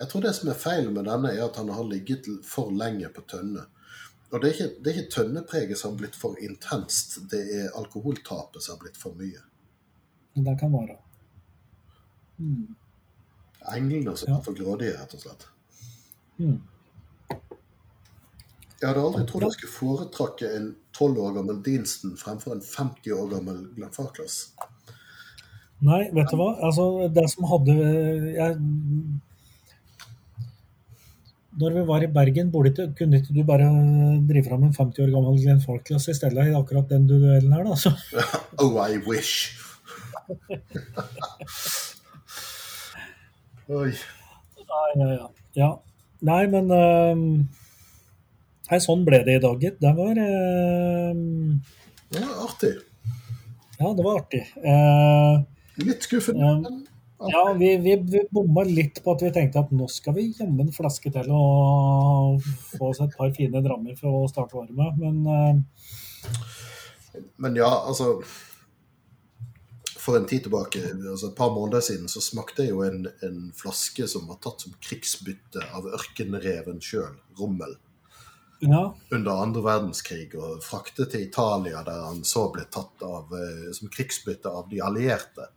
Jeg 0.00 0.08
tror 0.10 0.26
det 0.26 0.34
som 0.36 0.50
er 0.52 0.58
feil 0.60 0.90
med 0.90 1.06
denne, 1.08 1.32
er 1.32 1.46
at 1.46 1.56
han 1.56 1.70
har 1.72 1.84
ligget 1.88 2.26
for 2.44 2.72
lenge 2.74 3.08
på 3.14 3.22
tønne. 3.30 3.64
Og 4.32 4.42
det 4.42 4.48
er 4.48 4.54
ikke, 4.56 4.70
det 4.82 4.90
er 4.90 4.96
ikke 5.00 5.14
tønnepreget 5.14 5.78
som 5.78 5.92
har 5.92 6.00
blitt 6.02 6.16
for 6.18 6.34
intenst, 6.42 7.20
det 7.30 7.44
er 7.60 7.68
alkoholtapet 7.78 8.62
som 8.62 8.74
har 8.74 8.82
blitt 8.82 8.98
for 8.98 9.14
mye. 9.16 9.44
Det 10.36 10.56
kan 10.60 10.72
være. 10.74 10.98
Mm. 12.42 12.74
Englene 13.76 14.16
som 14.18 14.34
er 14.34 14.42
for 14.44 14.58
grådige, 14.58 14.96
rett 14.98 15.14
og 15.16 15.22
slett. 15.22 15.46
Mm. 16.42 16.58
Jeg 18.76 18.90
hadde 18.90 19.02
aldri 19.08 19.22
trodd 19.28 19.46
jeg 19.46 19.54
skulle 19.56 19.72
foretrekke 19.72 20.48
en 20.58 20.66
12 20.96 21.20
år 21.24 21.36
gammel 21.38 21.60
Deanston 21.64 22.16
fremfor 22.20 22.56
en 22.56 22.64
50 22.64 23.14
år 23.16 23.30
gammel 23.32 23.62
Glenfarclas. 23.76 24.34
Nei, 25.86 26.02
vet 26.16 26.28
du 26.32 26.36
hva? 26.40 26.50
Altså, 26.64 26.84
det 27.12 27.26
som 27.32 27.44
hadde 27.50 27.72
jeg, 28.36 28.56
Når 31.56 31.72
vi 31.72 31.82
var 31.88 32.04
i 32.04 32.08
Bergen, 32.12 32.48
ikke, 32.52 32.84
kunne 32.98 33.16
ikke 33.16 33.32
du 33.32 33.40
bare 33.48 33.64
drive 34.28 34.44
fram 34.44 34.62
en 34.66 34.74
50 34.76 35.02
år 35.06 35.10
gammel 35.14 35.38
Glenn 35.40 35.62
Farclas 35.64 36.08
i 36.12 36.14
stedet 36.16 36.44
i 36.50 36.56
akkurat 36.56 36.90
den 36.90 37.08
duellen 37.08 37.52
her, 37.56 37.64
da? 37.64 37.74
Oh, 38.60 38.76
I 38.76 39.00
wish! 39.08 39.56
Oi. 43.72 43.92
Nei, 44.68 44.90
ja, 45.00 45.08
ja. 45.14 45.26
ja. 45.56 45.70
Nei, 46.28 46.46
men 46.52 46.70
eh, 46.76 47.16
Nei, 48.70 48.80
sånn 48.82 49.04
ble 49.06 49.20
det 49.26 49.38
i 49.38 49.42
dag, 49.42 49.62
gitt. 49.62 49.78
Det 49.82 49.92
var 49.94 50.18
eh, 50.18 51.14
Det 52.10 52.22
var 52.22 52.44
artig. 52.48 52.74
Ja, 53.78 53.92
det 53.94 54.04
var 54.06 54.20
artig. 54.22 54.42
Eh, 54.64 55.34
Litt 55.84 56.06
skuffende. 56.08 56.40
Ja. 56.42 56.58
men 56.64 56.84
Ja, 57.32 57.42
vi, 57.56 57.70
vi, 57.80 57.94
vi 57.96 58.20
bomma 58.30 58.64
litt 58.68 58.98
på 59.04 59.14
at 59.14 59.22
vi 59.24 59.30
tenkte 59.32 59.62
at 59.62 59.70
nå 59.72 59.86
skal 59.88 60.12
vi 60.18 60.26
jammen 60.36 60.68
flaske 60.74 61.08
til 61.14 61.30
og 61.32 62.42
få 62.74 62.90
oss 62.90 63.00
et 63.00 63.14
par 63.16 63.30
fine 63.36 63.62
drammer 63.64 63.96
for 63.96 64.18
å 64.18 64.26
starte 64.28 64.58
året 64.60 64.74
med. 64.76 64.98
Men 65.00 65.16
eh, 65.32 67.22
Men 67.40 67.56
ja, 67.56 67.70
altså 67.88 68.18
For 69.96 70.18
en 70.18 70.26
tid 70.28 70.44
tilbake, 70.44 70.82
altså 71.10 71.30
et 71.30 71.38
par 71.38 71.54
måneder 71.54 71.80
siden, 71.82 72.08
så 72.12 72.20
smakte 72.22 72.62
jeg 72.66 72.74
jo 72.74 72.82
en, 72.84 73.08
en 73.26 73.38
flaske 73.56 74.06
som 74.10 74.28
var 74.28 74.38
tatt 74.44 74.60
som 74.66 74.76
krigsbytte 74.84 75.64
av 75.74 75.88
ørkenreven 75.96 76.78
sjøl, 76.84 77.16
Rommel, 77.40 77.72
ja, 78.60 78.82
under 79.10 79.42
andre 79.42 79.62
verdenskrig, 79.64 80.30
og 80.38 80.62
fraktet 80.64 81.10
til 81.12 81.26
Italia, 81.26 81.82
der 81.86 82.06
han 82.08 82.22
så 82.24 82.46
ble 82.54 82.64
tatt 82.72 83.04
av, 83.04 83.32
eh, 83.36 83.68
som 83.76 83.92
krigsbytte 83.92 84.50
av 84.50 84.70
de 84.70 84.80
allierte. 84.84 85.50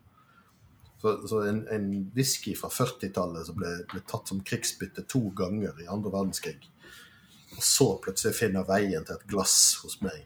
Så, 1.02 1.14
så 1.28 1.44
en, 1.48 1.62
en 1.72 1.92
whisky 2.16 2.56
fra 2.60 2.68
40-tallet 2.74 3.48
som 3.48 3.56
ble, 3.60 3.72
ble 3.92 4.02
tatt 4.08 4.28
som 4.28 4.42
krigsbytte 4.44 5.06
to 5.08 5.30
ganger 5.38 5.78
i 5.80 5.88
andre 5.88 6.12
verdenskrig, 6.12 6.60
og 7.56 7.64
så 7.64 7.94
plutselig 8.04 8.36
finner 8.36 8.68
veien 8.68 9.06
til 9.08 9.16
et 9.16 9.30
glass 9.32 9.80
hos 9.84 10.02
meg. 10.04 10.26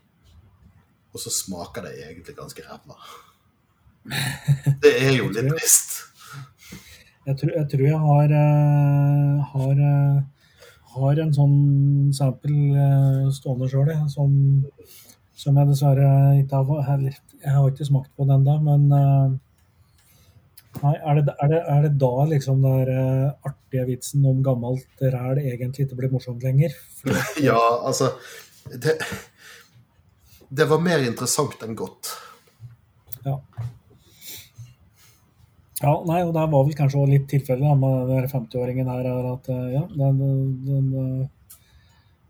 Og 1.13 1.21
så 1.21 1.29
smaker 1.29 1.85
det 1.85 1.93
egentlig 2.01 2.35
ganske 2.39 2.65
ræva. 2.65 2.97
Det 4.83 4.91
er 4.97 5.13
jo 5.15 5.29
litt 5.31 5.47
trist. 5.53 5.93
jeg, 7.27 7.37
tror, 7.39 7.53
jeg 7.53 7.67
tror 7.71 7.83
jeg 7.85 7.99
har, 8.03 8.33
eh, 8.39 9.51
har, 9.53 9.83
eh, 9.89 10.17
har 10.93 11.21
en 11.23 11.33
sånn 11.35 11.57
sample 12.15 12.83
eh, 12.83 13.31
stående 13.35 13.69
sjøl, 13.71 13.91
som, 14.11 14.35
som 15.37 15.57
jeg 15.59 15.69
dessverre 15.71 16.09
ikke 16.41 16.61
har 16.69 16.85
heller, 16.91 17.17
Jeg 17.43 17.55
har 17.55 17.71
ikke 17.71 17.89
smakt 17.89 18.13
på 18.15 18.27
den 18.29 18.45
da, 18.47 18.59
men 18.63 18.87
eh, 18.99 19.33
Nei, 20.81 20.95
er 20.97 21.19
det, 21.19 21.35
er, 21.37 21.49
det, 21.51 21.59
er 21.69 21.83
det 21.85 21.91
da 22.01 22.23
liksom 22.31 22.63
den 22.65 22.89
eh, 22.89 23.27
artige 23.45 23.85
vitsen 23.91 24.23
om 24.25 24.39
gammelt 24.45 25.03
ræl 25.13 25.43
egentlig 25.43 25.85
ikke 25.85 25.99
blir 25.99 26.13
morsomt 26.15 26.43
lenger? 26.43 26.73
Ja, 27.49 27.59
altså 27.85 28.13
det, 28.71 28.97
det 30.49 30.67
var 30.71 30.81
mer 30.81 31.05
interessant 31.05 31.61
enn 31.65 31.77
godt. 31.77 32.15
ja. 33.27 33.37
Ja, 35.83 35.93
nei, 36.07 36.21
og 36.23 36.31
det 36.31 36.43
var 36.47 36.63
vel 36.63 36.75
kanskje 36.77 36.99
også 37.01 37.11
litt 37.11 37.25
tilfellet 37.31 37.79
med 37.79 38.11
den 38.11 38.27
50-åringen 38.31 38.87
her, 38.87 39.07
er 39.09 39.25
at 39.33 39.49
eh, 39.51 39.65
ja, 39.73 39.81
den, 39.91 40.21
den, 40.63 40.85
eh, 41.01 41.57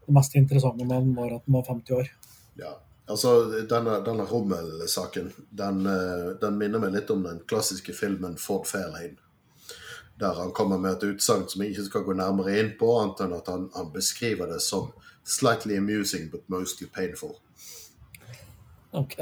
det 0.08 0.16
mest 0.18 0.38
interessante 0.40 0.88
med 0.88 0.96
den 0.96 1.12
var 1.18 1.36
at 1.36 1.46
den 1.46 1.58
var 1.60 1.68
50 1.68 2.00
år. 2.00 2.10
Ja, 2.58 2.72
altså 3.06 3.36
Denne, 3.70 4.00
denne 4.08 4.26
Rommel-saken 4.30 5.30
den, 5.62 5.86
eh, 5.86 6.32
den 6.42 6.58
minner 6.58 6.82
meg 6.82 6.96
litt 6.98 7.14
om 7.14 7.22
den 7.28 7.44
klassiske 7.50 7.94
filmen 7.94 8.40
Ford 8.42 8.66
Fairlane. 8.70 9.20
Der 10.22 10.34
han 10.38 10.54
kommer 10.54 10.82
med 10.82 10.98
et 10.98 11.08
utsagn 11.14 11.46
som 11.50 11.62
jeg 11.62 11.76
ikke 11.76 11.88
skal 11.92 12.08
gå 12.08 12.18
nærmere 12.18 12.58
inn 12.58 12.74
på, 12.80 12.90
annet 13.04 13.22
enn 13.26 13.38
at 13.38 13.54
han, 13.54 13.70
han 13.78 13.94
beskriver 13.94 14.50
det 14.50 14.62
som 14.66 14.90
'slightly 15.24 15.78
amusing 15.78 16.30
but 16.32 16.50
mostly 16.50 16.88
painful'. 16.88 17.38
Ok. 18.94 19.18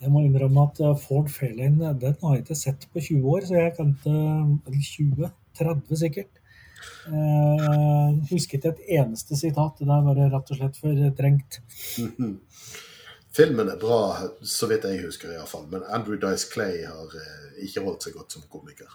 Jeg 0.00 0.12
må 0.12 0.22
innrømme 0.24 0.66
at 0.68 0.80
eh, 0.80 0.98
Ford 1.00 1.28
Fairlane 1.32 1.94
den 2.00 2.16
har 2.22 2.36
jeg 2.36 2.44
ikke 2.44 2.58
sett 2.58 2.86
på 2.92 3.02
20 3.04 3.32
år, 3.34 3.46
så 3.48 3.58
jeg 3.58 3.74
kan 3.76 3.94
ikke 3.96 4.84
20? 4.86 5.32
30 5.60 5.98
sikkert. 6.00 6.40
Eh, 7.10 8.14
husker 8.30 8.58
ikke 8.58 8.72
et 8.72 8.84
eneste 9.00 9.36
sitat. 9.36 9.80
Det 9.80 9.88
bare 9.88 10.30
rett 10.32 10.52
og 10.54 10.60
slett 10.60 10.78
fortrengt. 10.80 11.60
Filmen 13.30 13.68
er 13.70 13.78
bra, 13.78 14.00
så 14.42 14.66
vidt 14.70 14.88
jeg 14.88 15.04
husker 15.04 15.34
iallfall, 15.34 15.68
men 15.70 15.84
Andrew 15.86 16.18
Dice 16.18 16.48
Clay 16.50 16.80
har 16.82 17.12
eh, 17.20 17.64
ikke 17.66 17.84
holdt 17.84 18.08
seg 18.08 18.16
godt 18.16 18.34
som 18.34 18.46
komiker. 18.50 18.90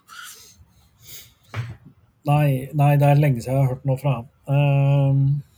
Nei, 2.25 2.71
nei, 2.73 2.95
det 2.97 3.07
er 3.11 3.21
lenge 3.21 3.43
siden 3.43 3.53
jeg 3.53 3.61
har 3.61 3.75
hørt 3.75 3.85
noe 3.87 4.01
fra 4.01 4.17
ham. 4.19 4.31
Eh. 4.49 5.21
Ja. 5.29 5.54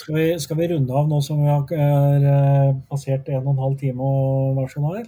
Skal 0.00 0.16
vi, 0.16 0.26
skal 0.40 0.56
vi 0.56 0.68
runde 0.70 0.96
av 0.96 1.08
nå 1.10 1.18
som 1.24 1.42
vi 1.42 1.50
har 1.50 1.72
eh, 1.76 2.70
passert 2.88 3.28
en 3.28 3.42
og 3.42 3.50
en 3.52 3.64
halv 3.66 3.80
time 3.80 4.06
og 4.06 4.56
hva 4.56 4.64
som 4.72 4.86
er? 4.94 5.04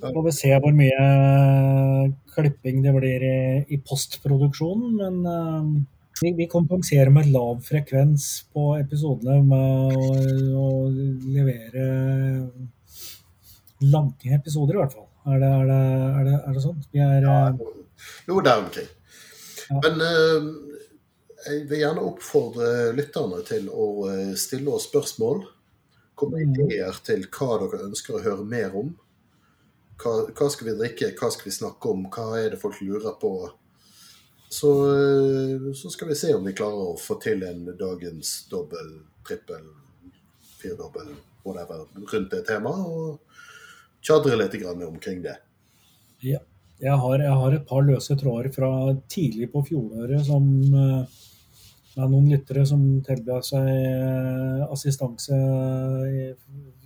Så 0.00 0.10
får 0.12 0.26
vi 0.26 0.34
se 0.36 0.50
hvor 0.52 0.74
mye 0.76 1.06
klipping 2.34 2.82
det 2.84 2.92
blir 2.96 3.24
i, 3.24 3.40
i 3.72 3.78
postproduksjonen, 3.84 4.92
men 4.96 5.18
uh, 5.28 6.20
vi, 6.22 6.32
vi 6.38 6.46
kompenserer 6.48 7.12
med 7.12 7.28
lav 7.34 7.60
frekvens 7.64 8.28
på 8.52 8.74
episodene 8.78 9.40
med 9.44 9.96
å, 9.96 10.08
å 10.60 10.68
levere 11.36 11.86
lange 13.80 14.34
episoder, 14.36 14.76
i 14.76 14.82
hvert 14.82 14.96
fall. 14.96 15.08
Er 15.30 15.40
det, 15.40 15.52
er 15.52 15.68
det, 15.68 15.78
er 16.20 16.26
det, 16.28 16.34
er 16.40 16.56
det 16.56 16.64
sånn? 16.64 16.80
Vi 16.92 17.04
er, 17.04 17.28
eh, 17.28 17.78
Noe 18.28 18.44
der 18.44 18.62
omkring. 18.62 18.88
Ja. 19.68 19.80
Men 19.84 20.04
eh, 20.04 20.50
jeg 21.46 21.64
vil 21.70 21.82
gjerne 21.82 22.04
oppfordre 22.04 22.90
lytterne 22.96 23.40
til 23.48 23.68
å 23.72 23.86
eh, 24.10 24.34
stille 24.38 24.72
oss 24.74 24.88
spørsmål. 24.90 25.44
Kom 26.14 26.34
med 26.34 26.48
Mm. 26.50 26.66
ideer 26.66 26.98
til 27.04 27.24
hva 27.32 27.56
dere 27.62 27.86
ønsker 27.86 28.18
å 28.18 28.22
høre 28.24 28.44
mer 28.44 28.74
om. 28.76 28.90
Hva, 30.00 30.26
hva 30.32 30.50
skal 30.50 30.70
vi 30.70 30.78
drikke, 30.78 31.14
hva 31.16 31.30
skal 31.32 31.48
vi 31.48 31.56
snakke 31.56 31.90
om, 31.92 32.06
hva 32.12 32.38
er 32.40 32.50
det 32.50 32.60
folk 32.60 32.80
lurer 32.80 33.16
på? 33.20 33.50
Så, 34.50 34.70
eh, 34.90 35.72
så 35.74 35.90
skal 35.90 36.08
vi 36.08 36.14
se 36.18 36.34
om 36.34 36.44
vi 36.44 36.52
klarer 36.52 36.92
å 36.92 36.98
få 36.98 37.20
til 37.22 37.42
en 37.46 37.64
dagens 37.78 38.46
dobbel, 38.50 39.00
trippel, 39.26 39.64
firdobbel, 40.60 41.14
whatever, 41.44 41.86
rundt 42.12 42.30
det 42.30 42.44
temaet. 42.48 42.86
Og 42.86 43.20
tjadre 44.02 44.36
litt 44.36 44.56
grann 44.60 44.82
omkring 44.82 45.22
det. 45.22 45.36
Jeg 46.20 46.96
har, 46.96 47.18
jeg 47.20 47.36
har 47.42 47.54
et 47.54 47.66
par 47.68 47.82
løse 47.84 48.16
tråder 48.16 48.50
fra 48.52 48.70
tidlig 49.08 49.50
på 49.52 49.62
fjoråret 49.68 50.24
som 50.26 50.44
eh, 50.74 51.18
det 52.00 52.06
er 52.06 52.12
noen 52.14 52.28
lyttere 52.32 52.62
som 52.66 52.80
tilbød 53.04 53.44
seg 53.44 53.66
eh, 53.68 54.62
assistanse 54.72 55.36
i, 55.36 56.22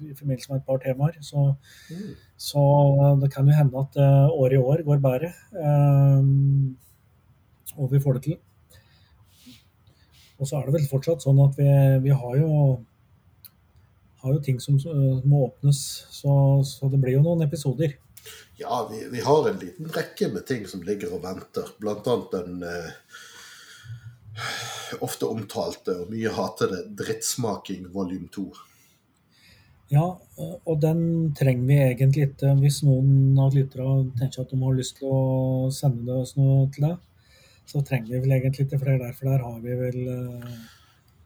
i 0.08 0.14
forbindelse 0.18 0.50
med 0.50 0.58
et 0.60 0.66
par 0.66 0.80
temaer. 0.82 1.18
Så, 1.22 1.52
Mm. 1.90 2.14
så 2.40 2.62
det 3.22 3.28
kan 3.30 3.46
jo 3.46 3.54
hende 3.54 3.78
at 3.84 3.96
eh, 4.00 4.32
året 4.34 4.56
i 4.58 4.62
år 4.62 4.82
går 4.86 5.02
bedre. 5.04 5.30
eh, 5.54 6.22
og 7.78 7.90
vi 7.92 8.00
får 8.02 8.18
det 8.18 8.22
til. 8.26 8.36
Og 10.38 10.46
så 10.48 10.58
er 10.58 10.66
det 10.66 10.74
vel 10.80 10.88
fortsatt 10.90 11.22
sånn 11.22 11.38
at 11.44 11.54
vi, 11.58 11.68
vi 12.08 12.10
har 12.14 12.36
jo 12.40 12.50
har 14.24 14.32
jo 14.34 14.40
ting 14.42 14.58
som 14.62 14.76
eh, 14.80 15.20
må 15.28 15.44
åpnes, 15.50 15.78
så, 16.10 16.34
så 16.66 16.88
det 16.90 16.98
blir 17.02 17.18
jo 17.18 17.22
noen 17.24 17.44
episoder. 17.46 17.94
Ja, 18.56 18.86
vi, 18.90 19.02
vi 19.12 19.20
har 19.20 19.48
en 19.50 19.58
liten 19.60 19.90
rekke 19.92 20.30
med 20.32 20.46
ting 20.48 20.64
som 20.70 20.82
ligger 20.86 21.12
og 21.12 21.22
venter. 21.26 21.68
Blant 21.82 22.06
annet 22.08 22.32
den 22.32 22.62
eh, 22.64 22.92
ofte 25.04 25.28
omtalte 25.30 25.94
og 26.02 26.12
mye 26.12 26.30
hatede 26.34 26.84
Drittsmaking 26.98 27.88
volum 27.94 28.28
2. 28.34 28.46
Ja, 29.92 30.06
eh, 30.38 30.54
og 30.64 30.80
den 30.82 31.00
trenger 31.36 31.66
vi 31.68 31.76
egentlig 31.84 32.28
ikke 32.28 32.54
hvis 32.58 32.80
noen 32.86 33.36
av 33.40 33.54
lytterne 33.54 34.10
tenker 34.18 34.42
at 34.44 34.52
de 34.54 34.60
har 34.62 34.78
lyst 34.78 34.98
til 34.98 35.12
å 35.12 35.70
sende 35.74 36.06
det 36.08 36.16
oss 36.24 36.36
noe 36.40 36.68
til 36.74 36.88
deg, 36.88 37.10
Så 37.66 37.80
trenger 37.80 38.10
vi 38.12 38.18
vel 38.20 38.32
egentlig 38.36 38.66
ikke 38.66 38.78
flere 38.80 39.00
der, 39.00 39.12
for 39.16 39.30
der 39.30 39.40
har 39.40 39.60
vi 39.60 39.76
vel 39.78 40.00
eh, 40.14 40.58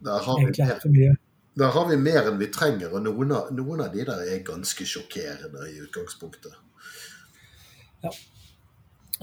Der 0.07 0.23
har, 0.23 0.39
egentlig 0.39 0.67
altfor 0.69 0.93
mye. 0.95 1.17
der 1.59 1.73
har 1.75 1.89
vi 1.89 1.97
mer 1.97 2.29
enn 2.31 2.39
vi 2.39 2.47
trenger, 2.55 2.93
og 2.95 3.03
noen 3.03 3.33
av, 3.35 3.49
noen 3.51 3.83
av 3.83 3.93
de 3.95 4.05
der 4.07 4.23
er 4.23 4.45
ganske 4.47 4.87
sjokkerende 4.87 5.67
i 5.73 5.81
utgangspunktet. 5.83 6.55
Eh, 8.05 8.13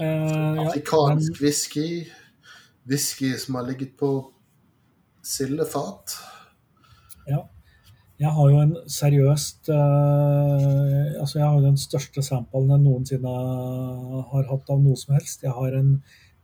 ja, 0.03 0.65
Afrikansk 0.67 1.39
whisky, 1.39 2.11
whisky 2.89 3.33
som 3.41 3.55
har 3.59 3.65
ligget 3.67 3.95
på 3.97 4.09
sildefat. 5.25 6.17
Ja. 7.27 7.43
Jeg 8.15 8.31
har 8.31 8.47
jo 8.47 8.59
en 8.63 8.75
seriøst 8.87 9.67
uh, 9.75 11.17
Altså, 11.19 11.39
jeg 11.39 11.47
har 11.47 11.57
jo 11.57 11.65
den 11.65 11.75
største 11.81 12.21
samplen 12.23 12.69
jeg 12.71 12.79
noensinne 12.85 13.33
har 14.29 14.45
hatt 14.47 14.69
av 14.71 14.79
noe 14.85 14.95
som 14.99 15.17
helst. 15.17 15.43
Jeg 15.43 15.51
har 15.51 15.75
en 15.75 15.97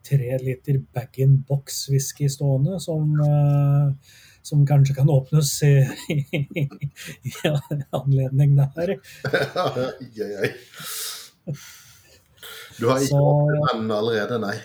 tre 0.04 0.34
liter 0.42 0.82
bag-in-box-whisky 0.98 2.28
stående 2.34 2.76
som, 2.84 3.14
uh, 3.22 3.94
som 4.44 4.66
kanskje 4.68 4.98
kan 4.98 5.14
åpnes 5.14 5.54
i, 5.64 5.72
i, 6.18 6.66
i 7.30 7.34
anledning. 7.96 8.58
Ai, 8.60 8.98
ai, 9.30 10.32
ai. 10.42 10.52
Du 12.76 12.88
har 12.90 12.98
ikke 13.00 13.14
Så- 13.14 13.24
åpnet 13.32 13.76
den 13.78 13.92
allerede, 13.96 14.42
nei? 14.44 14.58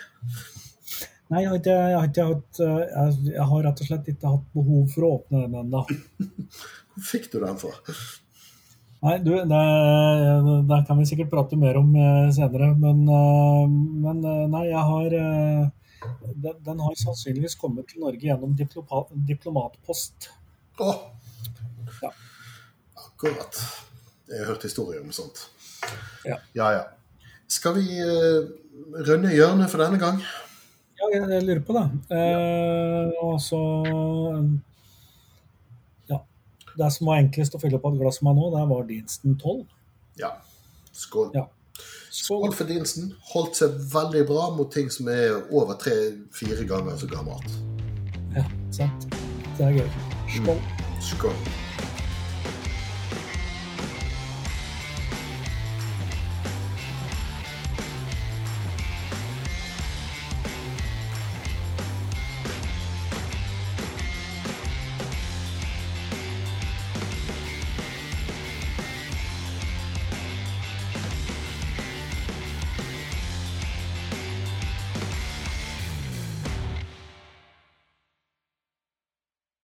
Nei, 1.27 1.41
jeg 1.43 1.51
har, 1.51 1.57
ikke, 1.59 1.73
jeg, 1.75 1.97
har 1.99 2.11
ikke 2.11 2.25
eh, 2.63 2.83
jeg, 2.87 3.15
jeg 3.33 3.47
har 3.51 3.65
rett 3.67 3.81
og 3.83 3.89
slett 3.89 4.11
ikke 4.13 4.31
hatt 4.31 4.45
behov 4.55 4.85
for 4.93 5.07
å 5.07 5.09
åpne 5.17 5.41
den 5.43 5.57
ennå. 5.59 5.81
Hvor 6.95 7.07
fikk 7.09 7.27
du 7.33 7.41
den 7.43 7.59
fra? 7.59 7.73
Nei, 9.03 9.17
du, 9.25 9.33
det, 9.51 9.63
det 10.71 10.79
kan 10.87 11.01
vi 11.01 11.09
sikkert 11.11 11.33
prate 11.35 11.59
mer 11.59 11.81
om 11.81 11.91
eh, 11.99 12.29
senere, 12.37 12.71
men, 12.79 13.03
eh, 13.11 13.75
men 14.07 14.23
nei, 14.55 14.63
jeg 14.71 14.85
har 14.93 15.19
den, 15.19 16.63
den 16.63 16.87
har 16.87 16.97
sannsynligvis 17.03 17.59
kommet 17.59 17.91
til 17.91 18.07
Norge 18.07 18.23
gjennom 18.23 18.55
diploma, 18.55 19.03
diplomatpost. 19.27 20.31
Å! 20.79 20.95
Ja. 22.05 22.15
Akkurat. 23.03 23.63
Jeg 24.31 24.45
har 24.45 24.53
hørt 24.53 24.71
historier 24.71 25.03
om 25.03 25.11
sånt. 25.17 25.49
Ja. 26.23 26.39
ja. 26.55 26.73
ja. 26.79 26.89
Skal 27.51 27.81
vi 27.81 27.87
rønne 27.99 29.07
runde 29.07 29.35
hjørnet 29.35 29.73
for 29.73 29.83
denne 29.83 29.99
gang? 29.99 30.23
Ja, 30.97 31.09
jeg, 31.13 31.27
jeg 31.29 31.45
lurer 31.45 31.63
på 31.67 31.77
det. 31.77 31.87
Eh, 32.17 33.11
og 33.25 33.37
så 33.43 33.61
Ja. 36.09 36.21
Det 36.77 36.93
som 36.93 37.11
var 37.11 37.21
enklest 37.21 37.57
å 37.57 37.61
fylle 37.61 37.81
på 37.83 37.93
et 37.93 38.01
glass 38.01 38.23
med 38.25 38.39
nå, 38.39 38.49
det 38.55 38.65
var 38.71 38.89
Dinsten 38.89 39.37
12. 39.37 39.67
Ja. 40.23 40.33
Skål. 40.97 41.31
Ja. 41.37 41.47
Skål 42.17 42.55
for 42.57 42.65
Dinsen. 42.69 43.13
Holdt 43.35 43.59
seg 43.61 43.77
veldig 43.93 44.25
bra 44.31 44.49
mot 44.57 44.73
ting 44.73 44.89
som 44.93 45.11
er 45.13 45.37
over 45.53 45.77
tre-fire 45.81 46.65
ganger 46.69 46.97
så 46.97 47.11
gammelt. 47.11 47.61
Ja, 48.37 48.47
sant. 48.73 49.07
Det 49.59 49.69
er 49.69 49.79
gøy. 49.83 49.95
Skål. 50.39 50.67
Skål. 51.13 51.66